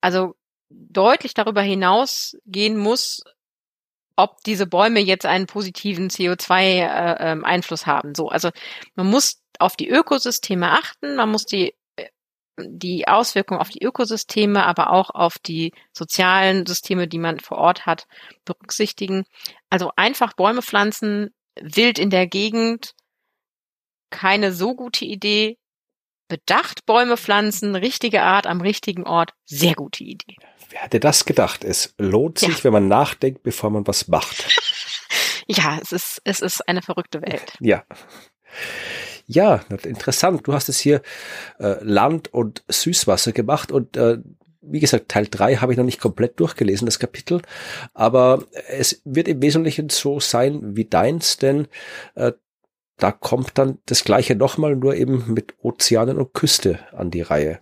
also 0.00 0.34
deutlich 0.70 1.34
darüber 1.34 1.62
hinausgehen 1.62 2.78
muss, 2.78 3.22
ob 4.16 4.42
diese 4.44 4.66
Bäume 4.66 5.00
jetzt 5.00 5.26
einen 5.26 5.46
positiven 5.46 6.08
CO2-Einfluss 6.08 7.82
äh, 7.82 7.84
ähm, 7.84 7.92
haben. 7.92 8.14
So, 8.14 8.28
also 8.28 8.50
man 8.94 9.06
muss 9.08 9.42
auf 9.58 9.76
die 9.76 9.88
Ökosysteme 9.88 10.70
achten, 10.70 11.16
man 11.16 11.30
muss 11.30 11.44
die 11.44 11.74
äh, 11.96 12.08
die 12.62 13.08
Auswirkungen 13.08 13.60
auf 13.60 13.70
die 13.70 13.82
Ökosysteme, 13.82 14.64
aber 14.64 14.92
auch 14.92 15.10
auf 15.10 15.38
die 15.38 15.72
sozialen 15.92 16.66
Systeme, 16.66 17.08
die 17.08 17.18
man 17.18 17.40
vor 17.40 17.58
Ort 17.58 17.86
hat, 17.86 18.06
berücksichtigen. 18.44 19.24
Also 19.70 19.90
einfach 19.96 20.34
Bäume 20.34 20.62
pflanzen 20.62 21.30
wild 21.60 21.98
in 21.98 22.10
der 22.10 22.26
Gegend, 22.26 22.94
keine 24.10 24.52
so 24.52 24.74
gute 24.74 25.04
Idee. 25.04 25.56
Bedacht 26.28 26.86
Bäume 26.86 27.16
pflanzen, 27.16 27.74
richtige 27.74 28.22
Art 28.22 28.46
am 28.46 28.60
richtigen 28.60 29.04
Ort, 29.04 29.32
sehr 29.46 29.74
gute 29.74 30.04
Idee. 30.04 30.36
Wer 30.68 30.82
hätte 30.82 31.00
das 31.00 31.24
gedacht? 31.24 31.64
Es 31.64 31.94
lohnt 31.98 32.38
sich, 32.38 32.58
ja. 32.58 32.64
wenn 32.64 32.72
man 32.72 32.88
nachdenkt, 32.88 33.42
bevor 33.42 33.70
man 33.70 33.86
was 33.86 34.06
macht. 34.06 34.46
ja, 35.48 35.78
es 35.82 35.90
ist, 35.90 36.20
es 36.24 36.40
ist 36.40 36.68
eine 36.68 36.82
verrückte 36.82 37.20
Welt. 37.22 37.56
Ja. 37.58 37.84
Ja, 39.26 39.64
interessant. 39.84 40.46
Du 40.46 40.52
hast 40.52 40.68
es 40.68 40.78
hier 40.78 41.02
äh, 41.58 41.76
Land 41.82 42.32
und 42.32 42.64
Süßwasser 42.68 43.32
gemacht 43.32 43.72
und 43.72 43.96
äh, 43.96 44.18
wie 44.62 44.80
gesagt, 44.80 45.08
Teil 45.08 45.26
3 45.28 45.56
habe 45.56 45.72
ich 45.72 45.78
noch 45.78 45.84
nicht 45.84 46.00
komplett 46.00 46.38
durchgelesen, 46.38 46.86
das 46.86 46.98
Kapitel, 46.98 47.40
aber 47.94 48.44
es 48.68 49.00
wird 49.04 49.26
im 49.28 49.40
Wesentlichen 49.40 49.88
so 49.88 50.20
sein 50.20 50.76
wie 50.76 50.84
deins, 50.84 51.38
denn 51.38 51.66
äh, 52.14 52.32
da 53.00 53.12
kommt 53.12 53.58
dann 53.58 53.78
das 53.86 54.04
gleiche 54.04 54.36
nochmal, 54.36 54.76
nur 54.76 54.94
eben 54.94 55.24
mit 55.32 55.54
Ozeanen 55.62 56.18
und 56.18 56.32
Küste 56.34 56.78
an 56.92 57.10
die 57.10 57.22
Reihe. 57.22 57.60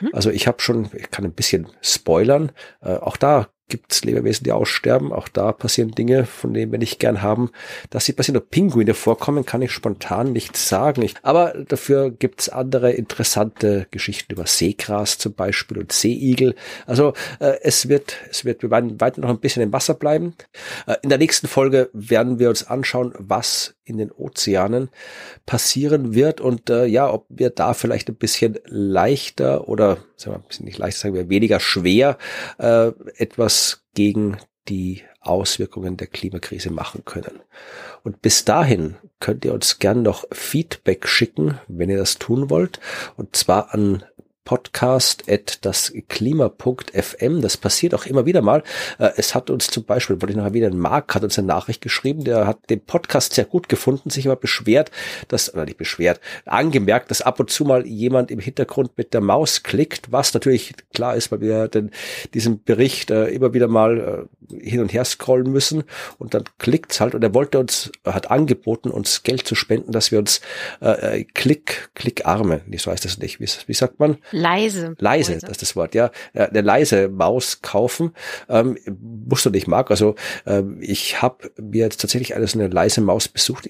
Mhm. 0.00 0.10
Also 0.12 0.30
ich 0.30 0.46
habe 0.46 0.60
schon, 0.60 0.90
ich 0.94 1.10
kann 1.10 1.24
ein 1.24 1.32
bisschen 1.32 1.68
spoilern, 1.80 2.52
äh, 2.80 2.94
auch 2.94 3.16
da 3.16 3.48
gibt 3.68 3.92
es 3.92 4.04
Lebewesen, 4.04 4.44
die 4.44 4.52
aussterben. 4.52 5.12
Auch 5.12 5.28
da 5.28 5.52
passieren 5.52 5.92
Dinge, 5.92 6.24
von 6.24 6.54
denen 6.54 6.72
wir 6.72 6.78
nicht 6.78 6.98
gern 6.98 7.22
haben. 7.22 7.50
Dass 7.90 8.06
sie 8.06 8.12
passieren, 8.12 8.38
ob 8.38 8.50
Pinguine 8.50 8.94
vorkommen, 8.94 9.44
kann 9.44 9.62
ich 9.62 9.72
spontan 9.72 10.32
nicht 10.32 10.56
sagen. 10.56 11.02
Ich, 11.02 11.14
aber 11.22 11.54
dafür 11.68 12.10
gibt 12.10 12.40
es 12.40 12.48
andere 12.48 12.92
interessante 12.92 13.86
Geschichten 13.90 14.32
über 14.32 14.46
Seegras 14.46 15.18
zum 15.18 15.34
Beispiel 15.34 15.78
und 15.78 15.92
Seeigel. 15.92 16.54
Also 16.86 17.12
äh, 17.40 17.58
es 17.62 17.88
wird, 17.88 18.16
es 18.30 18.44
wird, 18.44 18.62
wir 18.62 18.70
werden 18.70 19.00
weiter 19.00 19.20
noch 19.20 19.28
ein 19.28 19.40
bisschen 19.40 19.62
im 19.62 19.72
Wasser 19.72 19.94
bleiben. 19.94 20.34
Äh, 20.86 20.96
in 21.02 21.10
der 21.10 21.18
nächsten 21.18 21.46
Folge 21.46 21.90
werden 21.92 22.38
wir 22.38 22.48
uns 22.48 22.66
anschauen, 22.66 23.14
was 23.18 23.74
in 23.88 23.98
den 23.98 24.12
Ozeanen 24.12 24.90
passieren 25.46 26.14
wird 26.14 26.40
und 26.40 26.70
äh, 26.70 26.86
ja, 26.86 27.10
ob 27.10 27.26
wir 27.28 27.50
da 27.50 27.74
vielleicht 27.74 28.08
ein 28.08 28.16
bisschen 28.16 28.58
leichter 28.66 29.68
oder 29.68 29.98
sagen 30.16 30.34
wir 30.36 30.38
ein 30.38 30.48
bisschen 30.48 30.66
nicht 30.66 30.78
leichter, 30.78 31.00
sagen 31.00 31.14
wir 31.14 31.28
weniger 31.28 31.60
schwer 31.60 32.18
äh, 32.58 32.92
etwas 33.16 33.84
gegen 33.94 34.36
die 34.68 35.02
Auswirkungen 35.20 35.96
der 35.96 36.06
Klimakrise 36.06 36.70
machen 36.70 37.04
können. 37.04 37.40
Und 38.02 38.22
bis 38.22 38.44
dahin 38.44 38.96
könnt 39.20 39.44
ihr 39.44 39.52
uns 39.52 39.78
gern 39.78 40.02
noch 40.02 40.24
Feedback 40.32 41.06
schicken, 41.06 41.58
wenn 41.66 41.90
ihr 41.90 41.98
das 41.98 42.18
tun 42.18 42.50
wollt. 42.50 42.80
Und 43.16 43.34
zwar 43.36 43.74
an 43.74 44.04
Podcast 44.48 45.24
at 45.28 45.58
das 45.66 45.92
passiert 47.58 47.92
auch 47.92 48.06
immer 48.06 48.24
wieder 48.24 48.40
mal. 48.40 48.62
Äh, 48.98 49.10
es 49.18 49.34
hat 49.34 49.50
uns 49.50 49.66
zum 49.66 49.84
Beispiel, 49.84 50.22
wollte 50.22 50.30
ich 50.32 50.38
noch 50.38 50.46
erwähnen, 50.46 50.78
Mark 50.78 51.14
hat 51.14 51.22
uns 51.22 51.38
eine 51.38 51.48
Nachricht 51.48 51.82
geschrieben, 51.82 52.24
der 52.24 52.46
hat 52.46 52.70
den 52.70 52.80
Podcast 52.80 53.34
sehr 53.34 53.44
gut 53.44 53.68
gefunden, 53.68 54.08
sich 54.08 54.26
aber 54.26 54.36
beschwert, 54.36 54.90
dass, 55.28 55.52
oder 55.52 55.66
nicht 55.66 55.76
beschwert, 55.76 56.22
angemerkt, 56.46 57.10
dass 57.10 57.20
ab 57.20 57.38
und 57.40 57.50
zu 57.50 57.66
mal 57.66 57.86
jemand 57.86 58.30
im 58.30 58.38
Hintergrund 58.38 58.92
mit 58.96 59.12
der 59.12 59.20
Maus 59.20 59.64
klickt, 59.64 60.12
was 60.12 60.32
natürlich 60.32 60.72
klar 60.94 61.14
ist, 61.14 61.30
weil 61.30 61.42
wir 61.42 61.68
den, 61.68 61.90
diesen 62.32 62.64
Bericht 62.64 63.10
äh, 63.10 63.26
immer 63.26 63.52
wieder 63.52 63.68
mal 63.68 64.28
äh, 64.50 64.66
hin 64.66 64.80
und 64.80 64.94
her 64.94 65.04
scrollen 65.04 65.52
müssen 65.52 65.84
und 66.16 66.32
dann 66.32 66.44
klickt's 66.56 67.00
halt 67.00 67.14
und 67.14 67.22
er 67.22 67.34
wollte 67.34 67.58
uns, 67.58 67.92
hat 68.06 68.30
angeboten, 68.30 68.88
uns 68.88 69.22
Geld 69.24 69.46
zu 69.46 69.54
spenden, 69.54 69.92
dass 69.92 70.10
wir 70.10 70.18
uns 70.18 70.40
äh, 70.80 71.24
Klick, 71.34 71.90
Klickarme, 71.94 72.62
so 72.78 72.90
heißt 72.90 73.04
das 73.04 73.18
nicht, 73.18 73.40
wie, 73.40 73.48
wie 73.66 73.74
sagt 73.74 74.00
man? 74.00 74.16
Leise. 74.38 74.94
Leise, 74.98 75.38
das 75.38 75.50
ist 75.50 75.62
das 75.62 75.76
Wort, 75.76 75.94
ja. 75.94 76.10
Eine 76.34 76.60
leise 76.60 77.08
Maus 77.08 77.62
kaufen. 77.62 78.14
Ähm, 78.48 78.78
musst 79.00 79.46
du 79.46 79.50
nicht, 79.50 79.66
Marc. 79.66 79.90
Also 79.90 80.14
ähm, 80.46 80.78
ich 80.80 81.22
habe 81.22 81.50
mir 81.56 81.84
jetzt 81.84 82.00
tatsächlich 82.00 82.34
eine, 82.34 82.46
so 82.46 82.58
eine 82.58 82.68
leise 82.68 83.00
Maus 83.00 83.28
besucht, 83.28 83.68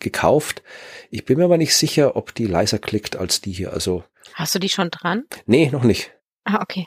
gekauft. 0.00 0.62
Ich 1.10 1.24
bin 1.24 1.38
mir 1.38 1.44
aber 1.44 1.58
nicht 1.58 1.74
sicher, 1.74 2.16
ob 2.16 2.34
die 2.34 2.46
leiser 2.46 2.78
klickt 2.78 3.16
als 3.16 3.40
die 3.40 3.52
hier. 3.52 3.72
Also 3.72 4.04
Hast 4.34 4.54
du 4.54 4.58
die 4.58 4.68
schon 4.68 4.90
dran? 4.90 5.24
Nee, 5.46 5.70
noch 5.70 5.84
nicht. 5.84 6.12
Ah, 6.44 6.60
okay. 6.62 6.86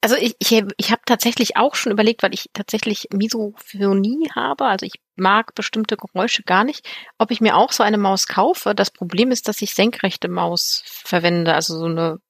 Also 0.00 0.16
ich, 0.16 0.36
ich, 0.38 0.64
ich 0.76 0.90
habe 0.90 1.02
tatsächlich 1.04 1.56
auch 1.56 1.74
schon 1.74 1.92
überlegt, 1.92 2.22
weil 2.22 2.34
ich 2.34 2.50
tatsächlich 2.52 3.08
Misophonie 3.12 4.30
habe, 4.34 4.66
also 4.66 4.86
ich 4.86 4.94
mag 5.16 5.54
bestimmte 5.54 5.96
Geräusche 5.96 6.42
gar 6.42 6.64
nicht, 6.64 6.88
ob 7.18 7.30
ich 7.30 7.40
mir 7.40 7.56
auch 7.56 7.72
so 7.72 7.82
eine 7.82 7.98
Maus 7.98 8.26
kaufe. 8.26 8.74
Das 8.74 8.90
Problem 8.90 9.30
ist, 9.30 9.48
dass 9.48 9.60
ich 9.62 9.74
senkrechte 9.74 10.28
Maus 10.28 10.82
verwende, 10.86 11.54
also 11.54 11.78
so 11.78 11.86
eine 11.86 12.20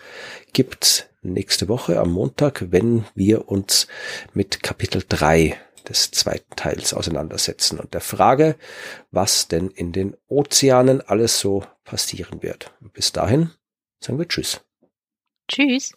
gibt's 0.53 1.05
nächste 1.21 1.67
Woche 1.67 1.99
am 1.99 2.11
Montag, 2.11 2.71
wenn 2.71 3.05
wir 3.15 3.49
uns 3.49 3.87
mit 4.33 4.63
Kapitel 4.63 5.03
3 5.07 5.57
des 5.87 6.11
zweiten 6.11 6.55
Teils 6.55 6.93
auseinandersetzen 6.93 7.79
und 7.79 7.93
der 7.93 8.01
Frage, 8.01 8.55
was 9.11 9.47
denn 9.47 9.69
in 9.69 9.91
den 9.91 10.15
Ozeanen 10.27 11.01
alles 11.01 11.39
so 11.39 11.63
passieren 11.83 12.43
wird. 12.43 12.71
Bis 12.93 13.11
dahin 13.11 13.51
sagen 13.99 14.19
wir 14.19 14.27
Tschüss. 14.27 14.61
Tschüss. 15.47 15.93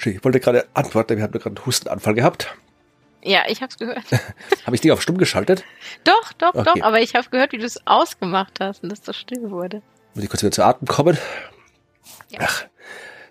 Ich 0.00 0.24
wollte 0.24 0.40
gerade 0.40 0.66
antworten, 0.74 1.16
wir 1.16 1.24
haben 1.24 1.32
gerade 1.32 1.56
einen 1.56 1.66
Hustenanfall 1.66 2.14
gehabt. 2.14 2.54
Ja, 3.22 3.42
ich 3.48 3.60
habe 3.60 3.70
es 3.70 3.78
gehört. 3.78 4.04
habe 4.66 4.76
ich 4.76 4.80
die 4.80 4.92
auf 4.92 5.02
stumm 5.02 5.18
geschaltet? 5.18 5.64
Doch, 6.04 6.32
doch, 6.34 6.54
okay. 6.54 6.70
doch, 6.74 6.82
aber 6.82 7.00
ich 7.00 7.14
habe 7.14 7.28
gehört, 7.30 7.52
wie 7.52 7.58
du 7.58 7.66
es 7.66 7.84
ausgemacht 7.86 8.60
hast 8.60 8.82
und 8.82 8.90
dass 8.90 9.02
das 9.02 9.16
still 9.16 9.50
wurde. 9.50 9.82
Muss 10.14 10.24
ich 10.24 10.30
kurz 10.30 10.42
wieder 10.42 10.52
zu 10.52 10.64
Atem 10.64 10.86
kommen? 10.86 11.18
Ja. 12.30 12.38
Ach, 12.42 12.64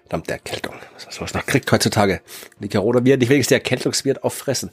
der 0.09 0.35
Erkältung. 0.35 0.75
Was 1.05 1.19
man 1.19 1.29
noch 1.33 1.45
kriegt 1.45 1.71
heutzutage. 1.71 2.21
Die 2.59 2.69
Corona-Viren, 2.69 3.19
nicht 3.19 3.29
wenigstens 3.29 3.49
die 3.49 3.53
Erkältungsviren 3.55 4.23
auffressen. 4.23 4.71